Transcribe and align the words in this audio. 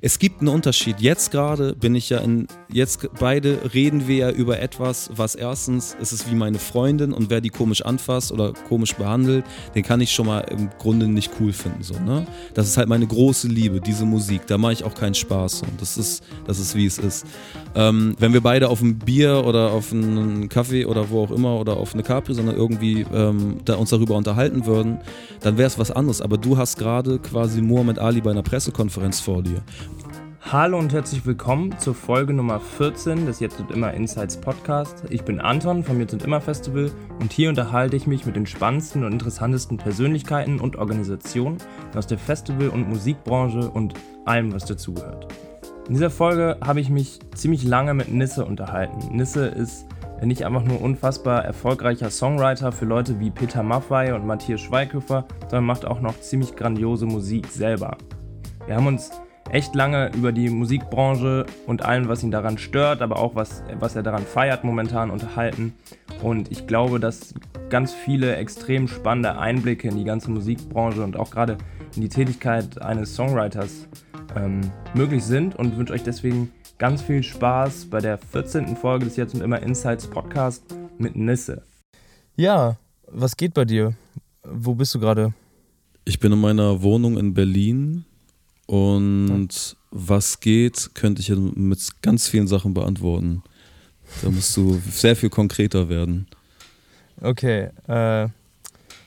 Es 0.00 0.18
gibt 0.18 0.40
einen 0.40 0.48
Unterschied. 0.48 1.00
Jetzt 1.00 1.32
gerade 1.32 1.74
bin 1.74 1.94
ich 1.94 2.08
ja 2.08 2.18
in, 2.18 2.46
jetzt 2.72 3.10
beide 3.20 3.58
reden 3.74 4.08
wir 4.08 4.16
ja 4.16 4.30
über 4.30 4.58
etwas, 4.58 5.10
was 5.14 5.34
erstens 5.34 5.94
ist 6.00 6.12
es 6.12 6.30
wie 6.30 6.34
meine 6.34 6.58
Freundin 6.58 7.12
und 7.12 7.28
wer 7.28 7.42
die 7.42 7.50
komisch 7.50 7.82
anfasst 7.84 8.32
oder 8.32 8.54
komisch 8.68 8.94
behandelt, 8.94 9.44
den 9.74 9.82
kann 9.82 10.00
ich 10.00 10.10
schon 10.10 10.26
mal 10.26 10.40
im 10.50 10.70
Grunde 10.78 11.08
nicht 11.08 11.32
cool 11.38 11.52
finden. 11.52 11.82
So, 11.82 11.98
ne? 12.00 12.26
Das 12.54 12.68
ist 12.68 12.78
halt 12.78 12.88
meine 12.88 13.06
große 13.06 13.48
Liebe, 13.48 13.82
diese 13.82 14.06
Musik. 14.06 14.46
Da 14.46 14.56
mache 14.56 14.72
ich 14.72 14.84
auch 14.84 14.94
keinen 14.94 15.14
Spaß. 15.14 15.60
Und 15.62 15.78
das 15.82 15.98
ist, 15.98 16.24
das 16.46 16.58
ist 16.58 16.74
wie 16.74 16.86
es 16.86 16.96
ist. 16.96 17.26
Ähm, 17.74 18.16
wenn 18.18 18.32
wir 18.32 18.40
beide 18.40 18.70
auf 18.70 18.80
ein 18.80 18.98
Bier 18.98 19.44
oder 19.44 19.72
auf 19.72 19.92
einen 19.92 20.48
Kaffee 20.48 20.86
oder 20.86 21.10
wo 21.10 21.24
auch 21.24 21.30
immer 21.30 21.60
oder 21.60 21.76
auf 21.76 21.92
eine 21.92 22.02
Capri, 22.02 22.32
sondern 22.32 22.56
irgendwie 22.56 23.04
ähm, 23.12 23.58
da 23.66 23.74
uns 23.74 23.90
darüber 23.90 24.16
unterhalten 24.16 24.64
würden, 24.64 25.00
dann 25.40 25.58
wäre 25.58 25.66
es 25.66 25.78
was 25.78 25.90
anderes. 25.90 26.22
Aber 26.22 26.38
du 26.38 26.56
hast 26.56 26.78
gerade 26.78 27.18
quasi 27.18 27.60
Mohammed 27.60 27.98
Ali 27.98 28.22
bei 28.22 28.30
einer 28.30 28.42
Pressekonferenz 28.42 29.20
vor 29.20 29.42
dir. 29.42 29.62
Hallo 30.50 30.78
und 30.78 30.92
herzlich 30.92 31.24
willkommen 31.24 31.78
zur 31.78 31.94
Folge 31.94 32.34
Nummer 32.34 32.60
14 32.60 33.24
des 33.24 33.40
Jetzt 33.40 33.60
und 33.60 33.70
Immer 33.70 33.94
Insights 33.94 34.36
Podcast. 34.36 35.04
Ich 35.08 35.22
bin 35.22 35.40
Anton 35.40 35.82
vom 35.82 35.98
Jetzt 36.00 36.12
und 36.12 36.24
Immer 36.24 36.40
Festival 36.40 36.90
und 37.20 37.32
hier 37.32 37.48
unterhalte 37.48 37.96
ich 37.96 38.06
mich 38.06 38.26
mit 38.26 38.36
den 38.36 38.44
spannendsten 38.44 39.04
und 39.04 39.12
interessantesten 39.12 39.78
Persönlichkeiten 39.78 40.60
und 40.60 40.76
Organisationen 40.76 41.56
aus 41.94 42.06
der 42.06 42.18
Festival- 42.18 42.68
und 42.68 42.88
Musikbranche 42.88 43.70
und 43.70 43.94
allem, 44.26 44.52
was 44.52 44.66
dazugehört. 44.66 45.32
In 45.88 45.94
dieser 45.94 46.10
Folge 46.10 46.58
habe 46.62 46.80
ich 46.80 46.90
mich 46.90 47.20
ziemlich 47.34 47.64
lange 47.64 47.94
mit 47.94 48.12
Nisse 48.12 48.44
unterhalten. 48.44 49.16
Nisse 49.16 49.46
ist 49.46 49.86
nicht 50.22 50.44
einfach 50.44 50.64
nur 50.64 50.82
unfassbar 50.82 51.44
erfolgreicher 51.44 52.10
Songwriter 52.10 52.72
für 52.72 52.84
Leute 52.84 53.18
wie 53.20 53.30
Peter 53.30 53.62
Maffay 53.62 54.12
und 54.12 54.26
Matthias 54.26 54.60
Schweighöfer, 54.60 55.24
sondern 55.42 55.64
macht 55.64 55.86
auch 55.86 56.00
noch 56.00 56.20
ziemlich 56.20 56.56
grandiose 56.56 57.06
Musik 57.06 57.46
selber. 57.46 57.96
Wir 58.66 58.76
haben 58.76 58.86
uns 58.86 59.10
echt 59.50 59.74
lange 59.74 60.10
über 60.14 60.32
die 60.32 60.48
Musikbranche 60.48 61.46
und 61.66 61.84
allem, 61.84 62.08
was 62.08 62.22
ihn 62.22 62.30
daran 62.30 62.58
stört, 62.58 63.02
aber 63.02 63.18
auch 63.18 63.34
was, 63.34 63.62
was 63.78 63.96
er 63.96 64.02
daran 64.02 64.24
feiert 64.24 64.64
momentan 64.64 65.10
unterhalten. 65.10 65.74
Und 66.22 66.50
ich 66.50 66.66
glaube, 66.66 67.00
dass 67.00 67.34
ganz 67.68 67.92
viele 67.92 68.36
extrem 68.36 68.88
spannende 68.88 69.38
Einblicke 69.38 69.88
in 69.88 69.96
die 69.96 70.04
ganze 70.04 70.30
Musikbranche 70.30 71.02
und 71.02 71.16
auch 71.16 71.30
gerade 71.30 71.58
in 71.94 72.02
die 72.02 72.08
Tätigkeit 72.08 72.80
eines 72.80 73.14
Songwriters 73.14 73.88
ähm, 74.36 74.60
möglich 74.94 75.24
sind 75.24 75.56
und 75.56 75.76
wünsche 75.76 75.92
euch 75.92 76.02
deswegen 76.02 76.50
ganz 76.78 77.02
viel 77.02 77.22
Spaß 77.22 77.86
bei 77.86 78.00
der 78.00 78.18
14. 78.18 78.76
Folge 78.76 79.04
des 79.04 79.16
Jetzt 79.16 79.34
und 79.34 79.40
Immer 79.40 79.62
Insights 79.62 80.06
Podcast 80.06 80.64
mit 80.98 81.16
Nisse. 81.16 81.62
Ja, 82.36 82.76
was 83.06 83.36
geht 83.36 83.54
bei 83.54 83.64
dir? 83.64 83.94
Wo 84.42 84.74
bist 84.74 84.94
du 84.94 85.00
gerade? 85.00 85.34
Ich 86.04 86.18
bin 86.18 86.32
in 86.32 86.40
meiner 86.40 86.82
Wohnung 86.82 87.18
in 87.18 87.34
Berlin 87.34 88.04
und 88.66 89.76
was 89.90 90.40
geht, 90.40 90.90
könnte 90.94 91.20
ich 91.20 91.30
mit 91.30 92.02
ganz 92.02 92.28
vielen 92.28 92.48
Sachen 92.48 92.74
beantworten. 92.74 93.42
Da 94.22 94.30
musst 94.30 94.56
du 94.56 94.80
sehr 94.90 95.16
viel 95.16 95.30
konkreter 95.30 95.88
werden. 95.88 96.26
Okay, 97.20 97.70
äh, 97.86 98.28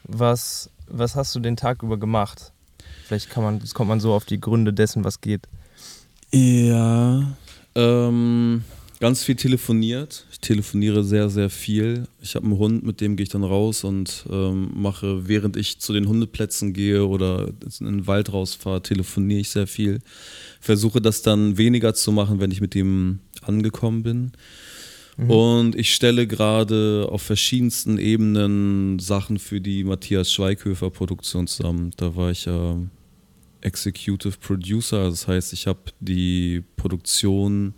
was, 0.03 0.69
was 0.87 1.15
hast 1.15 1.35
du 1.35 1.39
den 1.39 1.55
Tag 1.57 1.83
über 1.83 1.97
gemacht? 1.97 2.51
Vielleicht 3.05 3.29
kann 3.29 3.43
man, 3.43 3.61
kommt 3.73 3.89
man 3.89 3.99
so 3.99 4.13
auf 4.13 4.25
die 4.25 4.39
Gründe 4.39 4.73
dessen, 4.73 5.03
was 5.03 5.21
geht. 5.21 5.47
Ja, 6.31 7.35
ähm, 7.75 8.63
ganz 8.99 9.23
viel 9.23 9.35
telefoniert. 9.35 10.25
Ich 10.31 10.39
telefoniere 10.39 11.03
sehr, 11.03 11.29
sehr 11.29 11.49
viel. 11.49 12.07
Ich 12.21 12.35
habe 12.35 12.45
einen 12.45 12.57
Hund, 12.57 12.83
mit 12.83 13.01
dem 13.01 13.15
gehe 13.15 13.23
ich 13.23 13.29
dann 13.29 13.43
raus 13.43 13.83
und 13.83 14.25
ähm, 14.29 14.71
mache, 14.73 15.27
während 15.27 15.57
ich 15.57 15.79
zu 15.79 15.93
den 15.93 16.07
Hundeplätzen 16.07 16.73
gehe 16.73 17.05
oder 17.05 17.49
in 17.79 17.85
den 17.85 18.07
Wald 18.07 18.31
rausfahre, 18.31 18.81
telefoniere 18.81 19.41
ich 19.41 19.49
sehr 19.49 19.67
viel. 19.67 19.99
Versuche 20.59 21.01
das 21.01 21.21
dann 21.21 21.57
weniger 21.57 21.93
zu 21.93 22.11
machen, 22.11 22.39
wenn 22.39 22.51
ich 22.51 22.61
mit 22.61 22.73
dem 22.73 23.19
angekommen 23.41 24.03
bin. 24.03 24.31
Mhm. 25.17 25.29
Und 25.29 25.75
ich 25.75 25.93
stelle 25.93 26.27
gerade 26.27 27.07
auf 27.09 27.21
verschiedensten 27.21 27.97
Ebenen 27.97 28.99
Sachen 28.99 29.39
für 29.39 29.61
die 29.61 29.83
Matthias 29.83 30.31
Schweighöfer 30.31 30.89
Produktion 30.89 31.47
zusammen. 31.47 31.91
Da 31.97 32.15
war 32.15 32.31
ich 32.31 32.47
äh, 32.47 32.75
Executive 33.61 34.37
Producer, 34.39 35.09
das 35.09 35.27
heißt, 35.27 35.53
ich 35.53 35.67
habe 35.67 35.79
die 35.99 36.63
Produktion 36.75 37.73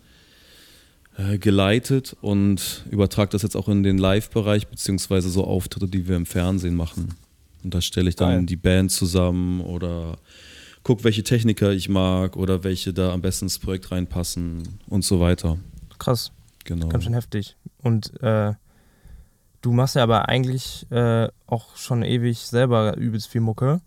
äh, 1.17 1.37
geleitet 1.37 2.15
und 2.21 2.85
übertrage 2.91 3.31
das 3.31 3.41
jetzt 3.41 3.55
auch 3.55 3.67
in 3.67 3.83
den 3.83 3.97
Live-Bereich, 3.97 4.67
beziehungsweise 4.67 5.29
so 5.29 5.43
Auftritte, 5.43 5.87
die 5.87 6.07
wir 6.07 6.15
im 6.15 6.25
Fernsehen 6.25 6.75
machen. 6.75 7.15
Und 7.63 7.73
da 7.73 7.81
stelle 7.81 8.09
ich 8.09 8.15
dann 8.15 8.29
Geil. 8.29 8.45
die 8.45 8.55
Band 8.55 8.91
zusammen 8.91 9.61
oder 9.61 10.17
gucke, 10.83 11.03
welche 11.03 11.23
Techniker 11.23 11.71
ich 11.71 11.89
mag 11.89 12.37
oder 12.37 12.63
welche 12.63 12.93
da 12.93 13.13
am 13.13 13.21
besten 13.21 13.45
ins 13.45 13.59
Projekt 13.59 13.91
reinpassen 13.91 14.79
und 14.87 15.03
so 15.03 15.19
weiter. 15.19 15.57
Krass. 15.97 16.31
Genau. 16.65 16.89
Ganz 16.89 17.05
schön 17.05 17.13
heftig. 17.13 17.55
Und 17.81 18.21
äh, 18.21 18.53
du 19.61 19.71
machst 19.71 19.95
ja 19.95 20.03
aber 20.03 20.29
eigentlich 20.29 20.85
äh, 20.91 21.29
auch 21.47 21.75
schon 21.77 22.03
ewig 22.03 22.39
selber 22.39 22.95
übelst 22.95 23.27
viel 23.27 23.41
Mucke. 23.41 23.81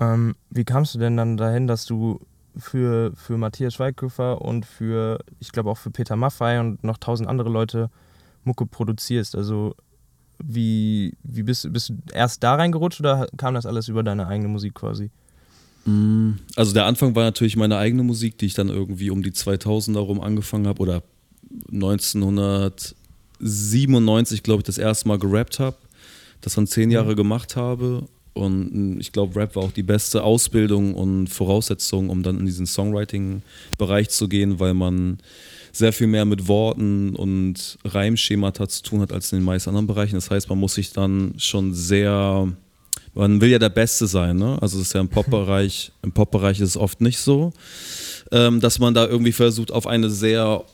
Ähm, 0.00 0.34
wie 0.50 0.64
kamst 0.64 0.94
du 0.94 0.98
denn 0.98 1.16
dann 1.16 1.36
dahin, 1.36 1.66
dass 1.66 1.86
du 1.86 2.20
für, 2.56 3.12
für 3.14 3.36
Matthias 3.36 3.74
Schweighöfer 3.74 4.40
und 4.42 4.66
für, 4.66 5.18
ich 5.40 5.52
glaube 5.52 5.70
auch 5.70 5.78
für 5.78 5.90
Peter 5.90 6.16
Maffei 6.16 6.58
und 6.60 6.82
noch 6.84 6.98
tausend 6.98 7.28
andere 7.28 7.50
Leute 7.50 7.90
Mucke 8.44 8.66
produzierst. 8.66 9.36
Also 9.36 9.74
wie, 10.42 11.14
wie 11.22 11.42
bist, 11.42 11.70
bist 11.72 11.90
du 11.90 11.94
erst 12.12 12.42
da 12.42 12.54
reingerutscht 12.54 13.00
oder 13.00 13.26
kam 13.36 13.54
das 13.54 13.66
alles 13.66 13.88
über 13.88 14.02
deine 14.02 14.26
eigene 14.26 14.48
Musik 14.48 14.74
quasi? 14.74 15.10
Mm, 15.84 16.30
also 16.56 16.72
der 16.72 16.86
Anfang 16.86 17.14
war 17.14 17.24
natürlich 17.24 17.56
meine 17.56 17.76
eigene 17.78 18.02
Musik, 18.02 18.38
die 18.38 18.46
ich 18.46 18.54
dann 18.54 18.68
irgendwie 18.68 19.10
um 19.10 19.22
die 19.22 19.32
2000er 19.32 19.98
rum 19.98 20.20
angefangen 20.20 20.66
habe 20.66 20.82
oder 20.82 21.02
1997, 21.72 24.42
glaube 24.42 24.60
ich, 24.60 24.66
das 24.66 24.78
erste 24.78 25.08
Mal 25.08 25.18
gerappt 25.18 25.58
habe. 25.58 25.76
Das 26.40 26.54
dann 26.54 26.66
zehn 26.66 26.90
Jahre 26.90 27.12
mhm. 27.12 27.16
gemacht 27.16 27.56
habe 27.56 28.06
und 28.36 28.98
ich 29.00 29.12
glaube, 29.12 29.40
Rap 29.40 29.56
war 29.56 29.64
auch 29.64 29.72
die 29.72 29.82
beste 29.82 30.22
Ausbildung 30.22 30.94
und 30.94 31.28
Voraussetzung, 31.28 32.10
um 32.10 32.22
dann 32.22 32.38
in 32.38 32.46
diesen 32.46 32.66
Songwriting-Bereich 32.66 34.10
zu 34.10 34.28
gehen, 34.28 34.60
weil 34.60 34.74
man 34.74 35.18
sehr 35.72 35.92
viel 35.92 36.06
mehr 36.06 36.24
mit 36.24 36.48
Worten 36.48 37.14
und 37.16 37.78
Reimschemata 37.84 38.68
zu 38.68 38.82
tun 38.82 39.00
hat 39.00 39.12
als 39.12 39.32
in 39.32 39.40
den 39.40 39.44
meisten 39.44 39.70
anderen 39.70 39.86
Bereichen. 39.86 40.14
Das 40.14 40.30
heißt, 40.30 40.48
man 40.48 40.58
muss 40.58 40.74
sich 40.74 40.92
dann 40.92 41.34
schon 41.38 41.74
sehr, 41.74 42.50
man 43.14 43.40
will 43.40 43.50
ja 43.50 43.58
der 43.58 43.68
Beste 43.68 44.06
sein, 44.06 44.36
ne? 44.36 44.58
Also 44.60 44.78
das 44.78 44.88
ist 44.88 44.92
ja 44.94 45.00
im 45.00 45.08
Pop-Bereich, 45.10 45.92
im 46.02 46.12
Pop-Bereich 46.12 46.60
ist 46.60 46.70
es 46.70 46.76
oft 46.76 47.00
nicht 47.00 47.18
so, 47.18 47.52
ähm, 48.32 48.60
dass 48.60 48.78
man 48.78 48.94
da 48.94 49.06
irgendwie 49.06 49.32
versucht, 49.32 49.70
auf 49.70 49.86
eine 49.86 50.08
sehr 50.08 50.64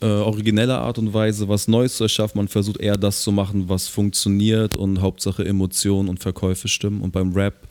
äh, 0.00 0.06
originelle 0.06 0.78
Art 0.78 0.98
und 0.98 1.14
Weise 1.14 1.48
was 1.48 1.68
Neues 1.68 1.96
zu 1.96 2.04
erschaffen. 2.04 2.38
Man 2.38 2.48
versucht 2.48 2.78
eher 2.80 2.96
das 2.96 3.22
zu 3.22 3.32
machen, 3.32 3.68
was 3.68 3.88
funktioniert 3.88 4.76
und 4.76 5.00
Hauptsache 5.00 5.44
Emotionen 5.44 6.08
und 6.08 6.20
Verkäufe 6.20 6.68
stimmen. 6.68 7.00
Und 7.00 7.12
beim 7.12 7.32
Rap, 7.32 7.66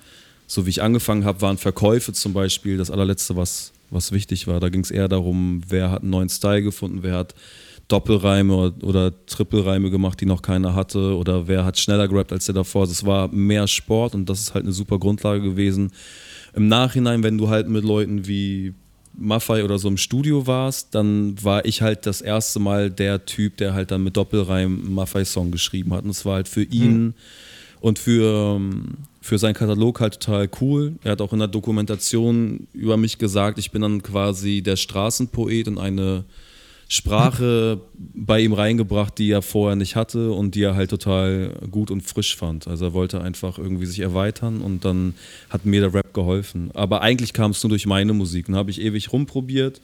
so 0.48 0.66
wie 0.66 0.72
ich 0.72 0.82
angefangen 0.82 1.26
habe, 1.26 1.42
waren 1.42 1.58
Verkäufe 1.58 2.14
zum 2.14 2.34
Beispiel 2.34 2.78
das 2.78 2.92
allerletzte, 2.92 3.36
was, 3.36 3.74
was 3.90 4.12
wichtig 4.12 4.48
war. 4.48 4.60
Da 4.60 4.70
ging 4.70 4.82
es 4.82 4.92
eher 4.92 5.08
darum, 5.08 5.62
wer 5.68 5.92
hat 5.92 6.02
einen 6.02 6.12
neuen 6.12 6.30
Style 6.30 6.64
gefunden, 6.64 7.00
wer 7.02 7.16
hat 7.16 7.36
Doppelreime 7.88 8.56
oder, 8.56 8.84
oder 8.84 9.26
Trippelreime 9.28 9.92
gemacht, 9.92 10.20
die 10.20 10.26
noch 10.26 10.42
keiner 10.42 10.74
hatte, 10.74 11.16
oder 11.16 11.48
wer 11.48 11.66
hat 11.66 11.78
schneller 11.78 12.08
gerappt 12.08 12.32
als 12.32 12.46
der 12.46 12.56
davor. 12.56 12.86
Es 12.86 13.06
war 13.06 13.28
mehr 13.28 13.68
Sport 13.68 14.16
und 14.16 14.28
das 14.28 14.40
ist 14.40 14.54
halt 14.56 14.66
eine 14.66 14.74
super 14.74 14.98
Grundlage 14.98 15.42
gewesen. 15.42 15.92
Im 16.56 16.68
Nachhinein, 16.68 17.22
wenn 17.22 17.38
du 17.38 17.50
halt 17.50 17.68
mit 17.70 17.84
Leuten 17.84 18.26
wie 18.28 18.74
Maffei 19.18 19.64
oder 19.64 19.78
so 19.78 19.88
im 19.88 19.98
Studio 19.98 20.48
warst, 20.48 20.94
dann 20.96 21.36
war 21.44 21.66
ich 21.66 21.82
halt 21.82 22.06
das 22.06 22.22
erste 22.22 22.60
Mal 22.60 22.90
der 22.90 23.26
Typ, 23.26 23.58
der 23.58 23.74
halt 23.74 23.92
dann 23.92 24.04
mit 24.04 24.18
Doppelreim 24.18 24.94
Maffei-Song 24.94 25.52
geschrieben 25.52 25.94
hat. 25.94 26.04
Und 26.04 26.12
es 26.12 26.26
war 26.26 26.36
halt 26.36 26.48
für 26.48 26.64
ihn 26.64 27.04
mhm. 27.04 27.14
und 27.82 28.00
für, 28.00 28.60
für 29.22 29.38
seinen 29.38 29.54
Katalog 29.54 30.00
halt 30.00 30.20
total 30.20 30.50
cool. 30.62 30.94
Er 31.04 31.12
hat 31.12 31.22
auch 31.22 31.34
in 31.34 31.40
der 31.40 31.48
Dokumentation 31.48 32.68
über 32.74 32.98
mich 32.98 33.18
gesagt, 33.18 33.60
ich 33.60 33.72
bin 33.72 33.82
dann 33.82 34.04
quasi 34.04 34.62
der 34.62 34.76
Straßenpoet 34.76 35.68
und 35.68 35.78
eine 35.78 36.26
Sprache 36.88 37.82
bei 38.14 38.42
ihm 38.42 38.54
reingebracht, 38.54 39.18
die 39.18 39.32
er 39.32 39.42
vorher 39.42 39.76
nicht 39.76 39.96
hatte 39.96 40.32
und 40.32 40.54
die 40.54 40.62
er 40.62 40.76
halt 40.76 40.92
total 40.92 41.54
gut 41.72 41.90
und 41.90 42.02
frisch 42.02 42.36
fand. 42.36 42.68
Also 42.68 42.86
er 42.86 42.94
wollte 42.94 43.22
einfach 43.22 43.58
irgendwie 43.58 43.88
sich 43.88 44.00
erweitern 44.00 44.62
und 44.62 44.86
dann 44.86 45.16
hat 45.50 45.66
mir 45.66 45.82
der 45.82 45.94
Rap 45.94 46.14
geholfen. 46.14 46.70
Aber 46.76 47.02
eigentlich 47.02 47.34
kam 47.34 47.52
es 47.52 47.64
nur 47.64 47.70
durch 47.70 47.88
meine 47.88 48.14
Musik. 48.14 48.48
Dann 48.48 48.56
habe 48.56 48.70
ich 48.70 48.82
ewig 48.82 49.12
rumprobiert. 49.12 49.82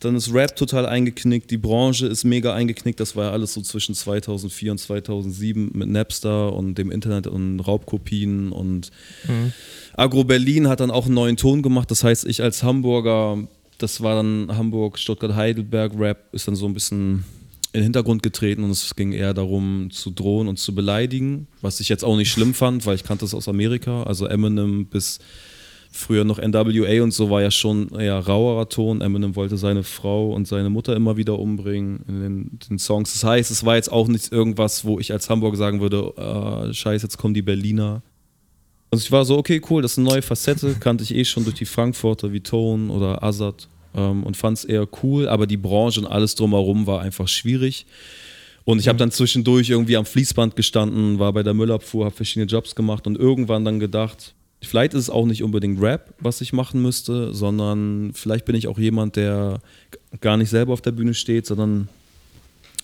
Dann 0.00 0.16
ist 0.16 0.32
Rap 0.32 0.56
total 0.56 0.86
eingeknickt, 0.86 1.50
die 1.50 1.58
Branche 1.58 2.06
ist 2.06 2.24
mega 2.24 2.54
eingeknickt. 2.54 2.98
Das 3.00 3.16
war 3.16 3.26
ja 3.26 3.30
alles 3.32 3.52
so 3.52 3.60
zwischen 3.60 3.94
2004 3.94 4.72
und 4.72 4.78
2007 4.78 5.72
mit 5.74 5.90
Napster 5.90 6.54
und 6.54 6.76
dem 6.76 6.90
Internet 6.90 7.26
und 7.26 7.60
Raubkopien 7.60 8.50
und 8.50 8.90
mhm. 9.28 9.52
Agro 9.94 10.24
Berlin 10.24 10.68
hat 10.68 10.80
dann 10.80 10.90
auch 10.90 11.04
einen 11.04 11.14
neuen 11.14 11.36
Ton 11.36 11.60
gemacht. 11.60 11.90
Das 11.90 12.02
heißt, 12.02 12.24
ich 12.24 12.42
als 12.42 12.62
Hamburger 12.62 13.46
das 13.82 14.00
war 14.00 14.16
dann 14.16 14.48
Hamburg, 14.56 14.98
Stuttgart, 14.98 15.34
Heidelberg 15.34 15.92
Rap, 15.98 16.32
ist 16.32 16.46
dann 16.46 16.56
so 16.56 16.66
ein 16.66 16.74
bisschen 16.74 17.24
in 17.72 17.80
den 17.80 17.84
Hintergrund 17.84 18.22
getreten 18.22 18.64
und 18.64 18.70
es 18.70 18.94
ging 18.96 19.12
eher 19.12 19.32
darum 19.32 19.90
zu 19.92 20.10
drohen 20.10 20.48
und 20.48 20.58
zu 20.58 20.74
beleidigen, 20.74 21.46
was 21.60 21.80
ich 21.80 21.88
jetzt 21.88 22.04
auch 22.04 22.16
nicht 22.16 22.30
schlimm 22.30 22.52
fand, 22.52 22.84
weil 22.84 22.96
ich 22.96 23.04
kannte 23.04 23.24
das 23.24 23.34
aus 23.34 23.48
Amerika, 23.48 24.02
also 24.02 24.26
Eminem 24.26 24.86
bis 24.86 25.20
früher 25.92 26.24
noch 26.24 26.38
NWA 26.38 27.02
und 27.02 27.12
so 27.12 27.30
war 27.30 27.42
ja 27.42 27.50
schon 27.50 27.90
eher 27.90 28.18
rauerer 28.18 28.68
Ton. 28.68 29.00
Eminem 29.00 29.34
wollte 29.34 29.56
seine 29.56 29.82
Frau 29.82 30.32
und 30.32 30.46
seine 30.46 30.70
Mutter 30.70 30.94
immer 30.94 31.16
wieder 31.16 31.38
umbringen 31.38 32.04
in 32.06 32.20
den, 32.20 32.58
den 32.68 32.78
Songs. 32.78 33.12
Das 33.12 33.24
heißt, 33.24 33.50
es 33.50 33.64
war 33.64 33.76
jetzt 33.76 33.90
auch 33.90 34.08
nicht 34.08 34.32
irgendwas, 34.32 34.84
wo 34.84 35.00
ich 35.00 35.12
als 35.12 35.28
Hamburg 35.28 35.56
sagen 35.56 35.80
würde, 35.80 36.12
äh, 36.16 36.72
scheiße, 36.72 37.06
jetzt 37.06 37.18
kommen 37.18 37.34
die 37.34 37.42
Berliner. 37.42 38.02
Also 38.90 39.04
ich 39.04 39.12
war 39.12 39.24
so, 39.24 39.38
okay, 39.38 39.60
cool, 39.70 39.82
das 39.82 39.92
ist 39.92 39.98
eine 39.98 40.08
neue 40.08 40.22
Facette, 40.22 40.74
kannte 40.80 41.04
ich 41.04 41.14
eh 41.14 41.24
schon 41.24 41.44
durch 41.44 41.54
die 41.54 41.64
Frankfurter 41.64 42.32
wie 42.32 42.40
Tone 42.40 42.90
oder 42.92 43.22
Azad 43.22 43.68
ähm, 43.94 44.24
und 44.24 44.36
fand 44.36 44.58
es 44.58 44.64
eher 44.64 44.88
cool, 45.02 45.28
aber 45.28 45.46
die 45.46 45.56
Branche 45.56 46.00
und 46.00 46.06
alles 46.06 46.34
drumherum 46.34 46.86
war 46.86 47.00
einfach 47.00 47.28
schwierig. 47.28 47.86
Und 48.64 48.78
ich 48.78 48.88
habe 48.88 48.98
dann 48.98 49.10
zwischendurch 49.10 49.70
irgendwie 49.70 49.96
am 49.96 50.04
Fließband 50.04 50.56
gestanden, 50.56 51.18
war 51.18 51.32
bei 51.32 51.42
der 51.42 51.54
Müllabfuhr, 51.54 52.06
habe 52.06 52.14
verschiedene 52.14 52.46
Jobs 52.46 52.74
gemacht 52.74 53.06
und 53.06 53.16
irgendwann 53.16 53.64
dann 53.64 53.80
gedacht, 53.80 54.34
vielleicht 54.60 54.94
ist 54.94 55.04
es 55.04 55.10
auch 55.10 55.26
nicht 55.26 55.42
unbedingt 55.42 55.80
Rap, 55.80 56.14
was 56.18 56.40
ich 56.40 56.52
machen 56.52 56.82
müsste, 56.82 57.32
sondern 57.32 58.12
vielleicht 58.14 58.44
bin 58.44 58.56
ich 58.56 58.66
auch 58.66 58.78
jemand, 58.78 59.16
der 59.16 59.60
gar 60.20 60.36
nicht 60.36 60.50
selber 60.50 60.72
auf 60.72 60.82
der 60.82 60.92
Bühne 60.92 61.14
steht, 61.14 61.46
sondern 61.46 61.88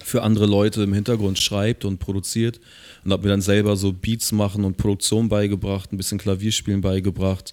für 0.02 0.22
andere 0.22 0.46
Leute 0.46 0.82
im 0.82 0.94
Hintergrund 0.94 1.38
schreibt 1.40 1.84
und 1.84 1.98
produziert 1.98 2.60
und 3.06 3.12
habe 3.12 3.22
mir 3.22 3.30
dann 3.30 3.40
selber 3.40 3.76
so 3.76 3.92
Beats 3.92 4.32
machen 4.32 4.64
und 4.64 4.76
Produktion 4.76 5.28
beigebracht, 5.28 5.92
ein 5.92 5.96
bisschen 5.96 6.18
Klavierspielen 6.18 6.80
beigebracht 6.80 7.52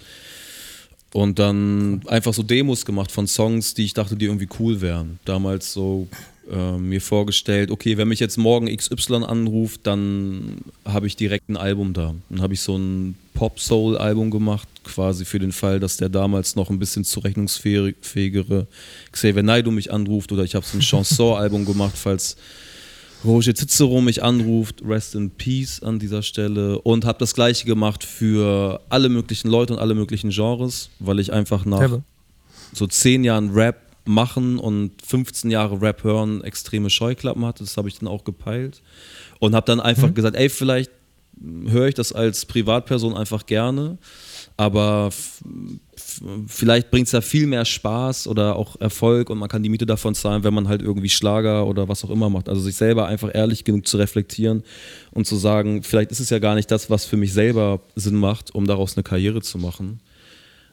und 1.14 1.38
dann 1.38 2.02
einfach 2.08 2.34
so 2.34 2.42
Demos 2.42 2.86
gemacht 2.86 3.12
von 3.12 3.28
Songs, 3.28 3.76
die 3.76 3.86
ich 3.86 3.94
dachte, 3.94 4.16
die 4.16 4.26
irgendwie 4.26 4.50
cool 4.60 4.82
wären. 4.82 5.20
Damals 5.26 5.72
so 5.72 6.08
äh, 6.52 6.78
mir 6.78 7.02
vorgestellt, 7.02 7.70
okay, 7.70 7.98
wenn 7.98 8.08
mich 8.08 8.20
jetzt 8.20 8.38
morgen 8.38 8.76
XY 8.76 9.26
anruft, 9.26 9.82
dann 9.84 10.58
habe 10.86 11.06
ich 11.06 11.16
direkt 11.16 11.50
ein 11.50 11.58
Album 11.58 11.94
da. 11.94 12.16
Dann 12.30 12.42
habe 12.42 12.56
ich 12.56 12.62
so 12.62 12.76
ein 12.76 13.16
Pop-Soul-Album 13.36 14.32
gemacht, 14.32 14.68
quasi 14.84 15.24
für 15.24 15.38
den 15.38 15.52
Fall, 15.52 15.80
dass 15.80 15.98
der 15.98 16.10
damals 16.10 16.56
noch 16.56 16.72
ein 16.72 16.80
bisschen 16.80 17.04
zurechnungsfähigere 17.04 18.66
Xavier 19.12 19.44
Naidoo 19.44 19.72
mich 19.72 19.94
anruft 19.94 20.32
oder 20.32 20.44
ich 20.44 20.56
habe 20.56 20.66
so 20.66 20.78
ein 20.80 20.82
Chanson-Album 20.82 21.66
gemacht, 21.66 21.94
falls 21.96 22.38
Roger 23.24 23.56
Cicero 23.56 24.02
mich 24.02 24.24
anruft, 24.24 24.84
Rest 24.86 25.16
in 25.16 25.32
Peace 25.32 25.82
an 25.82 26.00
dieser 26.00 26.24
Stelle 26.24 26.80
und 26.80 27.06
habe 27.06 27.20
das 27.20 27.34
gleiche 27.34 27.66
gemacht 27.66 28.04
für 28.04 28.82
alle 28.90 29.10
möglichen 29.10 29.50
Leute 29.50 29.74
und 29.74 29.80
alle 29.80 29.96
möglichen 29.96 30.30
Genres, 30.30 30.90
weil 31.00 31.20
ich 31.20 31.32
einfach 31.32 31.66
nach 31.66 31.82
Hebe. 31.82 32.04
so 32.74 32.88
zehn 32.88 33.24
Jahren 33.24 33.52
Rap 33.52 33.82
machen 34.06 34.60
und 34.60 34.92
15 35.02 35.50
Jahre 35.50 35.82
Rap 35.82 36.04
hören 36.04 36.44
extreme 36.44 36.90
Scheuklappen 36.90 37.46
hatte. 37.46 37.64
Das 37.64 37.78
habe 37.78 37.88
ich 37.88 38.00
dann 38.00 38.08
auch 38.08 38.24
gepeilt 38.24 38.82
und 39.40 39.56
habe 39.56 39.66
dann 39.66 39.80
einfach 39.80 40.10
mhm. 40.10 40.16
gesagt, 40.16 40.36
ey, 40.36 40.50
vielleicht 40.50 40.92
höre 41.42 41.88
ich 41.88 41.96
das 41.96 42.14
als 42.14 42.46
Privatperson 42.46 43.16
einfach 43.16 43.46
gerne, 43.46 43.98
aber 44.58 45.10
vielleicht 46.48 46.92
bringt 46.92 47.08
es 47.08 47.12
ja 47.12 47.22
viel 47.22 47.48
mehr 47.48 47.66
Spaß 47.66 48.28
oder 48.28 48.56
auch 48.56 48.80
Erfolg 48.80 49.30
und 49.30 49.40
man 49.40 49.50
kann 49.50 49.64
die 49.64 49.70
Miete 49.70 49.86
davon 49.86 50.14
zahlen, 50.14 50.44
wenn 50.44 50.54
man 50.54 50.68
halt 50.68 50.82
irgendwie 50.82 51.10
Schlager 51.10 51.66
oder 51.66 51.88
was 51.90 52.04
auch 52.04 52.12
immer 52.12 52.30
macht. 52.30 52.50
Also 52.50 52.62
sich 52.62 52.76
selber 52.76 53.08
einfach 53.08 53.32
ehrlich 53.34 53.64
genug 53.64 53.88
zu 53.88 53.98
reflektieren 53.98 54.64
und 55.12 55.26
zu 55.26 55.36
sagen, 55.38 55.82
vielleicht 55.82 56.12
ist 56.12 56.20
es 56.20 56.30
ja 56.30 56.40
gar 56.40 56.56
nicht 56.56 56.70
das, 56.70 56.90
was 56.90 57.06
für 57.06 57.18
mich 57.18 57.34
selber 57.34 57.82
Sinn 57.96 58.16
macht, 58.16 58.54
um 58.54 58.68
daraus 58.68 58.96
eine 58.96 59.04
Karriere 59.04 59.42
zu 59.42 59.58
machen, 59.58 60.02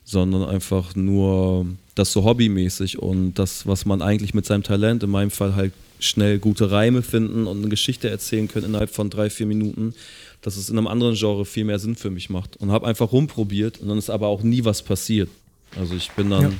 sondern 0.04 0.44
einfach 0.44 0.94
nur 0.94 1.66
das 1.94 2.12
so 2.12 2.24
hobbymäßig 2.24 2.98
und 2.98 3.34
das, 3.34 3.66
was 3.66 3.86
man 3.86 4.02
eigentlich 4.02 4.34
mit 4.34 4.44
seinem 4.44 4.62
Talent, 4.62 5.02
in 5.02 5.10
meinem 5.10 5.30
Fall 5.30 5.54
halt 5.54 5.72
schnell 6.00 6.38
gute 6.38 6.70
Reime 6.70 7.02
finden 7.02 7.46
und 7.46 7.58
eine 7.58 7.68
Geschichte 7.68 8.08
erzählen 8.08 8.48
können 8.48 8.66
innerhalb 8.66 8.90
von 8.90 9.10
drei, 9.10 9.30
vier 9.30 9.46
Minuten, 9.46 9.94
dass 10.42 10.56
es 10.56 10.70
in 10.70 10.78
einem 10.78 10.86
anderen 10.86 11.14
Genre 11.14 11.44
viel 11.44 11.64
mehr 11.64 11.78
Sinn 11.78 11.96
für 11.96 12.10
mich 12.10 12.30
macht. 12.30 12.56
Und 12.56 12.70
habe 12.70 12.86
einfach 12.86 13.12
rumprobiert 13.12 13.78
und 13.80 13.88
dann 13.88 13.98
ist 13.98 14.10
aber 14.10 14.28
auch 14.28 14.42
nie 14.42 14.64
was 14.64 14.82
passiert. 14.82 15.28
Also 15.76 15.94
ich 15.94 16.10
bin 16.12 16.30
dann, 16.30 16.42
ja. 16.42 16.48
hier 16.48 16.58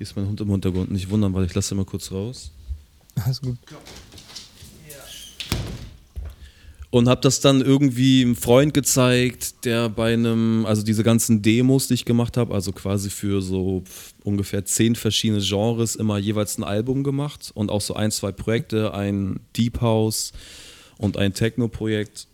ist 0.00 0.16
mein 0.16 0.26
Hund 0.26 0.40
im 0.40 0.50
Hintergrund, 0.50 0.90
nicht 0.90 1.10
wundern, 1.10 1.32
weil 1.34 1.44
ich 1.44 1.54
lasse 1.54 1.74
ihn 1.74 1.78
mal 1.78 1.84
kurz 1.84 2.10
raus. 2.10 2.50
Alles 3.14 3.40
gut. 3.40 3.56
Und 6.90 7.06
habe 7.06 7.20
das 7.20 7.40
dann 7.40 7.60
irgendwie 7.60 8.22
einem 8.22 8.34
Freund 8.34 8.72
gezeigt, 8.72 9.66
der 9.66 9.90
bei 9.90 10.14
einem, 10.14 10.64
also 10.64 10.82
diese 10.82 11.02
ganzen 11.02 11.42
Demos, 11.42 11.88
die 11.88 11.94
ich 11.94 12.06
gemacht 12.06 12.38
habe, 12.38 12.54
also 12.54 12.72
quasi 12.72 13.10
für 13.10 13.42
so 13.42 13.84
ungefähr 14.24 14.64
zehn 14.64 14.96
verschiedene 14.96 15.42
Genres 15.42 15.96
immer 15.96 16.16
jeweils 16.16 16.56
ein 16.56 16.64
Album 16.64 17.04
gemacht 17.04 17.50
und 17.52 17.70
auch 17.70 17.82
so 17.82 17.92
ein, 17.94 18.10
zwei 18.10 18.32
Projekte, 18.32 18.94
ein 18.94 19.40
Deep 19.54 19.82
House 19.82 20.32
und 20.96 21.18
ein 21.18 21.34
Techno-Projekt. 21.34 22.26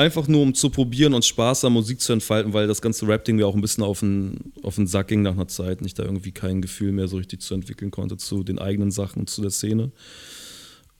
Einfach 0.00 0.28
nur, 0.28 0.40
um 0.40 0.54
zu 0.54 0.70
probieren 0.70 1.12
und 1.12 1.26
Spaß 1.26 1.66
an 1.66 1.74
Musik 1.74 2.00
zu 2.00 2.14
entfalten, 2.14 2.54
weil 2.54 2.66
das 2.66 2.80
ganze 2.80 3.06
Rap-Ding 3.06 3.36
mir 3.36 3.46
auch 3.46 3.54
ein 3.54 3.60
bisschen 3.60 3.84
auf 3.84 4.00
den, 4.00 4.54
auf 4.62 4.76
den 4.76 4.86
Sack 4.86 5.08
ging 5.08 5.20
nach 5.20 5.32
einer 5.32 5.46
Zeit 5.46 5.80
und 5.80 5.86
ich 5.86 5.92
da 5.92 6.04
irgendwie 6.04 6.32
kein 6.32 6.62
Gefühl 6.62 6.92
mehr 6.92 7.06
so 7.06 7.18
richtig 7.18 7.42
zu 7.42 7.52
entwickeln 7.52 7.90
konnte 7.90 8.16
zu 8.16 8.42
den 8.42 8.58
eigenen 8.58 8.90
Sachen 8.90 9.26
zu 9.26 9.42
der 9.42 9.50
Szene. 9.50 9.92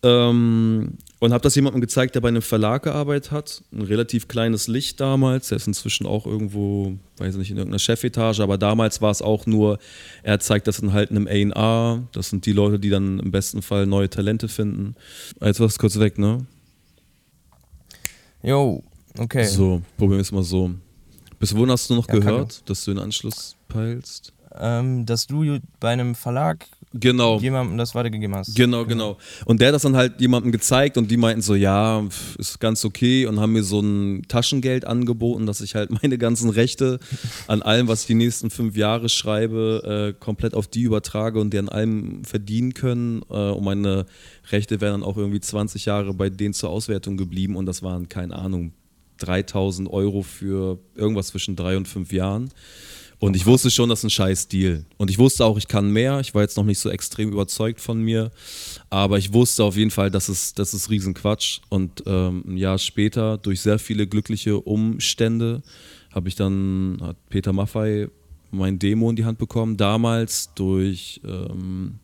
Ähm, 0.03 0.99
und 1.19 1.33
habe 1.33 1.41
das 1.41 1.55
jemandem 1.55 1.81
gezeigt, 1.81 2.15
der 2.15 2.21
bei 2.21 2.29
einem 2.29 2.43
Verlag 2.43 2.83
gearbeitet 2.83 3.31
hat. 3.31 3.63
Ein 3.73 3.81
relativ 3.81 4.29
kleines 4.29 4.69
Licht 4.69 5.01
damals. 5.01 5.49
Der 5.49 5.57
ist 5.57 5.67
inzwischen 5.67 6.05
auch 6.05 6.27
irgendwo, 6.27 6.99
weiß 7.17 7.37
nicht, 7.37 7.51
in 7.51 7.57
irgendeiner 7.57 7.79
Chefetage. 7.79 8.41
Aber 8.41 8.59
damals 8.59 9.01
war 9.01 9.13
es 9.13 9.23
auch 9.23 9.47
nur, 9.47 9.79
er 10.23 10.41
zeigt 10.41 10.67
das 10.67 10.83
dann 10.83 10.93
halt 10.93 11.09
einem 11.11 11.27
A&R. 11.27 12.03
Das 12.13 12.29
sind 12.29 12.45
die 12.45 12.53
Leute, 12.53 12.79
die 12.79 12.91
dann 12.91 13.19
im 13.19 13.31
besten 13.31 13.63
Fall 13.63 13.87
neue 13.87 14.11
Talente 14.11 14.49
finden. 14.49 14.95
Jetzt 15.41 15.59
war 15.59 15.69
es 15.69 15.79
kurz 15.79 15.99
weg, 15.99 16.19
ne? 16.19 16.45
Jo, 18.43 18.83
okay. 19.19 19.45
So, 19.45 19.83
probieren 19.97 20.19
wir 20.19 20.23
es 20.23 20.33
mal 20.33 20.43
so. 20.43 20.71
Bis 21.39 21.57
wohin 21.57 21.71
hast 21.71 21.89
du 21.89 21.95
noch 21.95 22.07
ja, 22.09 22.15
gehört, 22.15 22.69
dass 22.69 22.85
du 22.85 22.93
den 22.93 23.03
Anschluss 23.03 23.57
peilst? 23.69 24.33
Ähm, 24.59 25.07
dass 25.07 25.27
du 25.27 25.59
bei 25.79 25.91
einem 25.91 26.15
Verlag 26.15 26.67
genau. 26.93 27.39
jemandem 27.39 27.79
das 27.79 27.95
weitergegeben 27.95 28.35
hast. 28.35 28.55
Genau, 28.57 28.85
genau, 28.85 29.15
genau. 29.15 29.19
Und 29.45 29.61
der 29.61 29.69
hat 29.69 29.75
das 29.75 29.83
dann 29.83 29.97
halt 29.97 30.21
jemandem 30.21 30.53
gezeigt 30.53 30.99
und 30.99 31.11
die 31.11 31.17
meinten 31.17 31.41
so, 31.41 31.55
ja, 31.55 32.05
ist 32.37 32.59
ganz 32.61 32.85
okay 32.85 33.27
und 33.27 33.41
haben 33.41 33.53
mir 33.53 33.63
so 33.63 33.81
ein 33.81 34.23
Taschengeld 34.29 34.85
angeboten, 34.85 35.47
dass 35.47 35.61
ich 35.61 35.75
halt 35.75 35.91
meine 36.03 36.19
ganzen 36.19 36.51
Rechte 36.51 36.99
an 37.47 37.63
allem, 37.63 37.89
was 37.89 38.03
ich 38.03 38.07
die 38.09 38.15
nächsten 38.15 38.51
fünf 38.51 38.77
Jahre 38.77 39.09
schreibe, 39.09 40.13
äh, 40.15 40.21
komplett 40.21 40.55
auf 40.55 40.67
die 40.67 40.83
übertrage 40.83 41.41
und 41.41 41.55
die 41.55 41.59
an 41.59 41.69
allem 41.69 42.25
verdienen 42.25 42.75
können. 42.75 43.23
Äh, 43.31 43.35
und 43.35 43.65
meine 43.65 44.07
Rechte 44.51 44.81
wären 44.81 45.01
dann 45.01 45.09
auch 45.09 45.17
irgendwie 45.17 45.41
20 45.41 45.85
Jahre 45.85 46.13
bei 46.13 46.29
denen 46.29 46.55
zur 46.55 46.71
Auswertung 46.71 47.17
geblieben 47.17 47.57
und 47.57 47.67
das 47.67 47.83
waren, 47.83 48.09
keine 48.09 48.35
Ahnung, 48.35 48.73
3000 49.21 49.89
Euro 49.91 50.23
für 50.23 50.79
irgendwas 50.95 51.29
zwischen 51.29 51.57
drei 51.57 51.77
und 51.77 51.89
fünf 51.89 52.13
Jahren. 52.13 52.51
Und 53.21 53.37
ich 53.37 53.45
wusste 53.45 53.71
schon, 53.71 53.91
das 53.91 54.01
ist 54.01 54.05
ein 54.05 54.11
scheiß 54.11 54.49
Deal. 54.49 54.87
Und 54.97 55.11
ich 55.11 55.19
wusste 55.19 55.45
auch, 55.45 55.59
ich 55.59 55.69
kann 55.69 55.91
mehr. 55.91 56.21
Ich 56.21 56.35
war 56.35 56.41
jetzt 56.41 56.57
noch 56.57 56.65
nicht 56.65 56.79
so 56.79 56.89
extrem 56.89 57.31
überzeugt 57.31 57.79
von 57.81 58.01
mir. 58.01 58.31
Aber 58.89 59.19
ich 59.19 59.35
wusste 59.35 59.63
auf 59.63 59.77
jeden 59.77 59.91
Fall, 59.91 60.11
das 60.11 60.31
ist, 60.31 60.59
das 60.59 60.73
ist 60.73 60.89
Riesenquatsch. 60.89 61.61
Und 61.69 62.03
ähm, 62.07 62.43
ein 62.47 62.57
Jahr 62.57 62.79
später, 62.79 63.37
durch 63.37 63.61
sehr 63.61 63.79
viele 63.79 64.07
glückliche 64.07 64.59
Umstände, 64.59 65.63
habe 66.11 66.31
ich 66.31 66.35
dann, 66.35 66.97
hat 67.03 67.17
Peter 67.29 67.53
Maffei 67.53 68.09
mein 68.51 68.79
Demo 68.79 69.11
in 69.11 69.17
die 69.17 69.27
Hand 69.27 69.39
bekommen. 69.39 69.77
Damals 69.77 70.55
durch 70.55 71.21
ähm, 71.23 71.99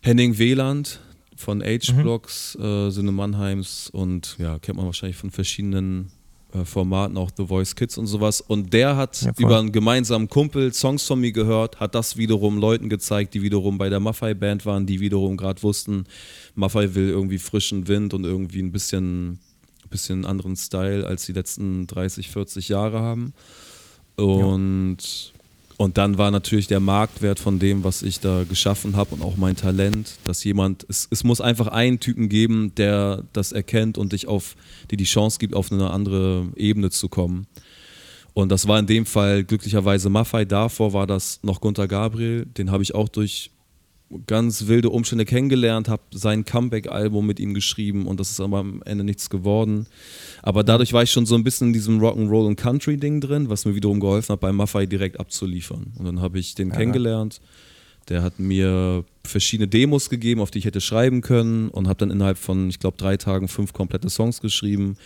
Henning 0.00 0.38
Wieland 0.38 0.98
von 1.38 1.62
H-Blocks, 1.62 2.56
mhm. 2.58 2.64
äh, 2.64 2.90
Sinne 2.90 3.12
Mannheims 3.12 3.90
und 3.90 4.36
ja, 4.38 4.58
kennt 4.58 4.76
man 4.76 4.86
wahrscheinlich 4.86 5.16
von 5.16 5.30
verschiedenen 5.30 6.10
äh, 6.52 6.64
Formaten, 6.64 7.16
auch 7.16 7.30
The 7.36 7.46
Voice 7.46 7.76
Kids 7.76 7.98
und 7.98 8.06
sowas. 8.06 8.40
Und 8.40 8.72
der 8.72 8.96
hat 8.96 9.20
ja, 9.22 9.32
über 9.38 9.58
einen 9.58 9.70
gemeinsamen 9.70 10.28
Kumpel 10.28 10.72
Songs 10.72 11.04
von 11.04 11.20
mir 11.20 11.32
gehört, 11.32 11.78
hat 11.78 11.94
das 11.94 12.16
wiederum 12.16 12.58
Leuten 12.58 12.88
gezeigt, 12.88 13.34
die 13.34 13.42
wiederum 13.42 13.78
bei 13.78 13.88
der 13.88 14.00
Maffei 14.00 14.34
Band 14.34 14.64
waren, 14.64 14.86
die 14.86 15.00
wiederum 15.00 15.36
gerade 15.36 15.62
wussten, 15.62 16.04
Maffei 16.54 16.94
will 16.94 17.08
irgendwie 17.08 17.38
frischen 17.38 17.86
Wind 17.86 18.14
und 18.14 18.24
irgendwie 18.24 18.62
ein 18.62 18.72
bisschen, 18.72 19.40
bisschen 19.90 20.24
anderen 20.24 20.56
Style 20.56 21.06
als 21.06 21.26
die 21.26 21.32
letzten 21.32 21.86
30, 21.86 22.30
40 22.30 22.68
Jahre 22.68 23.00
haben. 23.00 23.34
Und 24.16 24.98
ja. 25.00 25.37
Und 25.78 25.96
dann 25.96 26.18
war 26.18 26.32
natürlich 26.32 26.66
der 26.66 26.80
Marktwert 26.80 27.38
von 27.38 27.60
dem, 27.60 27.84
was 27.84 28.02
ich 28.02 28.18
da 28.18 28.42
geschaffen 28.42 28.96
habe 28.96 29.14
und 29.14 29.22
auch 29.22 29.36
mein 29.36 29.54
Talent, 29.54 30.18
dass 30.24 30.42
jemand, 30.42 30.84
es, 30.88 31.06
es 31.12 31.22
muss 31.22 31.40
einfach 31.40 31.68
einen 31.68 32.00
Typen 32.00 32.28
geben, 32.28 32.74
der 32.74 33.22
das 33.32 33.52
erkennt 33.52 33.96
und 33.96 34.12
dich 34.12 34.26
auf, 34.26 34.56
dir 34.90 34.96
die 34.96 35.04
Chance 35.04 35.38
gibt, 35.38 35.54
auf 35.54 35.70
eine 35.70 35.90
andere 35.90 36.48
Ebene 36.56 36.90
zu 36.90 37.08
kommen. 37.08 37.46
Und 38.34 38.50
das 38.50 38.66
war 38.66 38.80
in 38.80 38.88
dem 38.88 39.06
Fall 39.06 39.44
glücklicherweise 39.44 40.10
Maffei. 40.10 40.44
Davor 40.44 40.94
war 40.94 41.06
das 41.06 41.38
noch 41.44 41.60
Gunter 41.60 41.86
Gabriel. 41.86 42.46
Den 42.46 42.72
habe 42.72 42.82
ich 42.82 42.96
auch 42.96 43.08
durch 43.08 43.52
ganz 44.26 44.66
wilde 44.66 44.90
Umstände 44.90 45.24
kennengelernt, 45.24 45.88
habe 45.88 46.02
sein 46.12 46.44
Comeback-Album 46.44 47.26
mit 47.26 47.38
ihm 47.40 47.52
geschrieben 47.52 48.06
und 48.06 48.18
das 48.18 48.30
ist 48.30 48.40
aber 48.40 48.58
am 48.58 48.82
Ende 48.84 49.04
nichts 49.04 49.28
geworden. 49.28 49.86
Aber 50.42 50.64
dadurch 50.64 50.92
war 50.92 51.02
ich 51.02 51.10
schon 51.10 51.26
so 51.26 51.34
ein 51.34 51.44
bisschen 51.44 51.68
in 51.68 51.72
diesem 51.74 52.00
Rock'n'Roll 52.00 52.46
und 52.46 52.56
Country-Ding 52.56 53.20
drin, 53.20 53.50
was 53.50 53.64
mir 53.64 53.74
wiederum 53.74 54.00
geholfen 54.00 54.32
hat, 54.32 54.40
bei 54.40 54.52
Maffei 54.52 54.86
direkt 54.86 55.20
abzuliefern. 55.20 55.92
Und 55.98 56.04
dann 56.06 56.20
habe 56.20 56.38
ich 56.38 56.54
den 56.54 56.68
ja. 56.70 56.76
kennengelernt. 56.76 57.40
Der 58.08 58.22
hat 58.22 58.38
mir 58.38 59.04
verschiedene 59.24 59.68
Demos 59.68 60.08
gegeben, 60.08 60.40
auf 60.40 60.50
die 60.50 60.60
ich 60.60 60.64
hätte 60.64 60.80
schreiben 60.80 61.20
können 61.20 61.68
und 61.68 61.88
habe 61.88 61.98
dann 61.98 62.10
innerhalb 62.10 62.38
von, 62.38 62.70
ich 62.70 62.78
glaube, 62.78 62.96
drei 62.96 63.18
Tagen 63.18 63.48
fünf 63.48 63.74
komplette 63.74 64.08
Songs 64.08 64.40
geschrieben. 64.40 64.96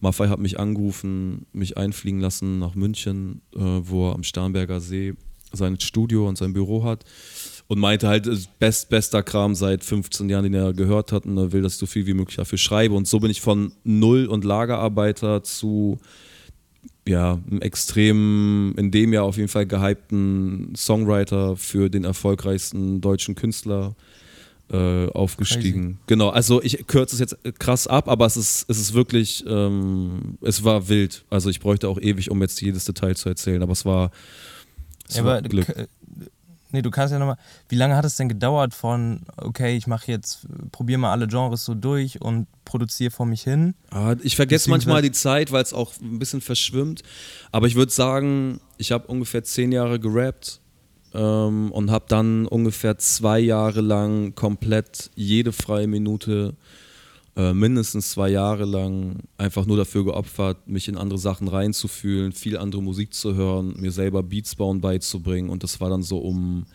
Maffei 0.00 0.28
hat 0.28 0.40
mich 0.40 0.58
angerufen, 0.58 1.46
mich 1.52 1.76
einfliegen 1.76 2.20
lassen 2.20 2.58
nach 2.58 2.74
München, 2.74 3.40
äh, 3.54 3.60
wo 3.60 4.08
er 4.08 4.14
am 4.14 4.24
Starnberger 4.24 4.80
See 4.80 5.14
sein 5.52 5.78
Studio 5.80 6.28
und 6.28 6.36
sein 6.36 6.52
Büro 6.52 6.84
hat 6.84 7.04
und 7.68 7.78
meinte 7.78 8.08
halt, 8.08 8.28
best, 8.58 8.88
bester 8.88 9.22
Kram 9.22 9.54
seit 9.54 9.84
15 9.84 10.28
Jahren, 10.30 10.44
den 10.44 10.54
er 10.54 10.72
gehört 10.72 11.12
hat 11.12 11.26
und 11.26 11.36
er 11.36 11.52
will, 11.52 11.62
dass 11.62 11.74
ich 11.74 11.78
so 11.78 11.86
viel 11.86 12.06
wie 12.06 12.14
möglich 12.14 12.36
dafür 12.36 12.58
schreibe. 12.58 12.94
Und 12.94 13.06
so 13.06 13.20
bin 13.20 13.30
ich 13.30 13.42
von 13.42 13.72
Null 13.84 14.26
und 14.26 14.44
Lagerarbeiter 14.44 15.42
zu 15.42 15.98
ja, 17.06 17.40
einem 17.50 17.60
extrem, 17.60 18.74
in 18.76 18.90
dem 18.90 19.12
Jahr 19.12 19.24
auf 19.24 19.36
jeden 19.36 19.48
Fall 19.48 19.66
gehypten 19.66 20.74
Songwriter 20.76 21.56
für 21.56 21.90
den 21.90 22.04
erfolgreichsten 22.04 23.00
deutschen 23.00 23.34
Künstler 23.34 23.94
äh, 24.70 25.06
aufgestiegen. 25.08 25.82
Crazy. 25.82 25.98
Genau, 26.06 26.28
also 26.28 26.62
ich 26.62 26.86
kürze 26.86 27.16
es 27.16 27.20
jetzt 27.20 27.36
krass 27.58 27.86
ab, 27.86 28.08
aber 28.08 28.26
es 28.26 28.36
ist, 28.36 28.66
es 28.68 28.78
ist 28.78 28.94
wirklich, 28.94 29.44
ähm, 29.46 30.38
es 30.42 30.64
war 30.64 30.88
wild. 30.88 31.24
Also 31.30 31.48
ich 31.50 31.60
bräuchte 31.60 31.88
auch 31.88 32.00
ewig, 32.00 32.30
um 32.30 32.40
jetzt 32.42 32.60
jedes 32.60 32.84
Detail 32.84 33.14
zu 33.14 33.28
erzählen, 33.28 33.62
aber 33.62 33.72
es 33.72 33.84
war, 33.84 34.10
es 35.08 35.16
ja, 35.16 35.24
war 35.24 35.42
Glück. 35.42 35.66
Nee, 36.70 36.82
du 36.82 36.90
kannst 36.90 37.12
ja 37.12 37.18
nochmal. 37.18 37.38
Wie 37.68 37.76
lange 37.76 37.96
hat 37.96 38.04
es 38.04 38.16
denn 38.16 38.28
gedauert 38.28 38.74
von, 38.74 39.22
okay, 39.36 39.76
ich 39.76 39.86
mache 39.86 40.10
jetzt, 40.10 40.46
probiere 40.70 40.98
mal 40.98 41.12
alle 41.12 41.26
Genres 41.26 41.64
so 41.64 41.74
durch 41.74 42.20
und 42.20 42.46
produziere 42.64 43.10
vor 43.10 43.24
mich 43.26 43.42
hin? 43.42 43.74
Ah, 43.90 44.14
ich 44.22 44.36
vergesse 44.36 44.68
manchmal 44.68 45.00
die 45.00 45.12
Zeit, 45.12 45.50
weil 45.50 45.62
es 45.62 45.72
auch 45.72 45.92
ein 46.00 46.18
bisschen 46.18 46.40
verschwimmt. 46.40 47.02
Aber 47.52 47.66
ich 47.66 47.74
würde 47.74 47.92
sagen, 47.92 48.60
ich 48.76 48.92
habe 48.92 49.06
ungefähr 49.06 49.44
zehn 49.44 49.72
Jahre 49.72 49.98
gerappt 49.98 50.60
ähm, 51.14 51.72
und 51.72 51.90
habe 51.90 52.04
dann 52.08 52.46
ungefähr 52.46 52.98
zwei 52.98 53.38
Jahre 53.38 53.80
lang 53.80 54.34
komplett 54.34 55.10
jede 55.14 55.52
freie 55.52 55.86
Minute 55.86 56.54
äh, 56.54 56.87
mindestens 57.38 58.10
zwei 58.10 58.30
Jahre 58.30 58.64
lang 58.64 59.20
einfach 59.36 59.64
nur 59.64 59.76
dafür 59.76 60.04
geopfert, 60.04 60.66
mich 60.66 60.88
in 60.88 60.96
andere 60.96 61.20
Sachen 61.20 61.46
reinzufühlen, 61.46 62.32
viel 62.32 62.58
andere 62.58 62.82
Musik 62.82 63.14
zu 63.14 63.36
hören, 63.36 63.74
mir 63.78 63.92
selber 63.92 64.24
Beats 64.24 64.56
bauen 64.56 64.80
beizubringen. 64.80 65.48
Und 65.48 65.62
das 65.62 65.80
war 65.80 65.88
dann 65.88 66.02
so 66.02 66.18
um 66.18 66.66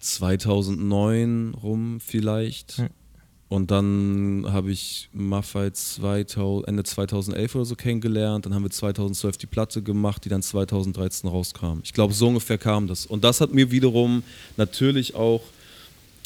2009 0.00 1.54
rum 1.60 1.98
vielleicht. 2.00 2.82
Und 3.48 3.70
dann 3.70 4.44
habe 4.46 4.70
ich 4.70 5.08
Maffei 5.12 5.70
2000, 5.70 6.68
Ende 6.68 6.84
2011 6.84 7.54
oder 7.54 7.64
so 7.64 7.74
kennengelernt. 7.74 8.44
Dann 8.46 8.54
haben 8.54 8.62
wir 8.62 8.70
2012 8.70 9.38
die 9.38 9.46
Platte 9.46 9.82
gemacht, 9.82 10.24
die 10.24 10.28
dann 10.28 10.42
2013 10.42 11.28
rauskam. 11.28 11.80
Ich 11.82 11.94
glaube, 11.94 12.12
so 12.12 12.28
ungefähr 12.28 12.58
kam 12.58 12.86
das. 12.86 13.06
Und 13.06 13.24
das 13.24 13.40
hat 13.40 13.52
mir 13.52 13.70
wiederum 13.70 14.22
natürlich 14.56 15.14
auch 15.14 15.42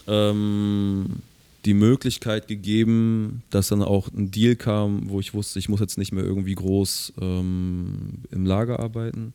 ähm, 0.09 1.23
die 1.65 1.75
Möglichkeit 1.75 2.49
gegeben, 2.49 3.43
dass 3.51 3.69
dann 3.69 3.83
auch 3.83 4.09
ein 4.13 4.31
Deal 4.31 4.57
kam, 4.57 5.09
wo 5.09 5.21
ich 5.21 5.35
wusste, 5.35 5.59
ich 5.59 5.69
muss 5.69 5.81
jetzt 5.81 5.99
nicht 5.99 6.13
mehr 6.13 6.25
irgendwie 6.25 6.55
groß 6.55 7.15
ähm, 7.21 8.25
im 8.31 8.47
Lager 8.47 8.81
arbeiten. 8.81 9.33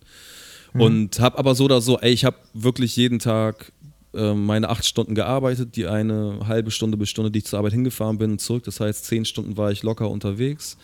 Mhm. 0.74 0.82
Und 0.82 1.20
habe 1.20 1.38
aber 1.38 1.56
so 1.56 1.66
oder 1.66 1.82
so, 1.82 2.00
ey, 2.00 2.12
ich 2.12 2.26
habe 2.26 2.38
wirklich 2.54 2.96
jeden 2.96 3.20
Tag 3.20 3.72
äh, 4.14 4.34
meine 4.34 4.70
acht 4.70 4.86
Stunden 4.86 5.16
gearbeitet, 5.16 5.76
die 5.76 5.88
eine 5.88 6.40
halbe 6.48 6.72
Stunde 6.72 6.98
bis 6.98 7.10
Stunde, 7.10 7.32
die 7.32 7.40
ich 7.40 7.46
zur 7.46 7.60
Arbeit 7.60 7.74
hingefahren 7.74 8.18
bin, 8.18 8.40
zurück. 8.40 8.64
Das 8.64 8.80
heißt, 8.80 9.06
zehn 9.06 9.24
Stunden 9.24 9.56
war 9.56 9.72
ich 9.72 9.84
locker 9.84 10.10
unterwegs 10.10 10.78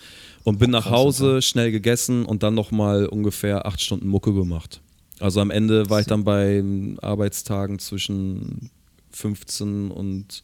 und 0.43 0.59
bin 0.59 0.71
nach 0.71 0.89
Hause, 0.89 1.41
schnell 1.41 1.71
gegessen 1.71 2.25
und 2.25 2.43
dann 2.43 2.53
nochmal 2.53 3.05
ungefähr 3.05 3.65
acht 3.65 3.81
Stunden 3.81 4.07
Mucke 4.07 4.33
gemacht. 4.33 4.81
Also 5.19 5.39
am 5.39 5.51
Ende 5.51 5.89
war 5.89 5.99
ich 5.99 6.07
dann 6.07 6.23
bei 6.23 6.63
Arbeitstagen 7.01 7.79
zwischen 7.79 8.69
15 9.11 9.91
und 9.91 10.43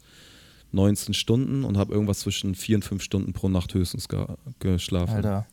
19 0.72 1.14
Stunden 1.14 1.64
und 1.64 1.78
habe 1.78 1.94
irgendwas 1.94 2.20
zwischen 2.20 2.56
4 2.56 2.78
und 2.78 2.84
5 2.84 3.04
Stunden 3.04 3.34
pro 3.34 3.50
Nacht 3.50 3.74
höchstens 3.74 4.08
ge 4.08 4.26
geschlafen. 4.60 5.16
Alter. 5.16 5.48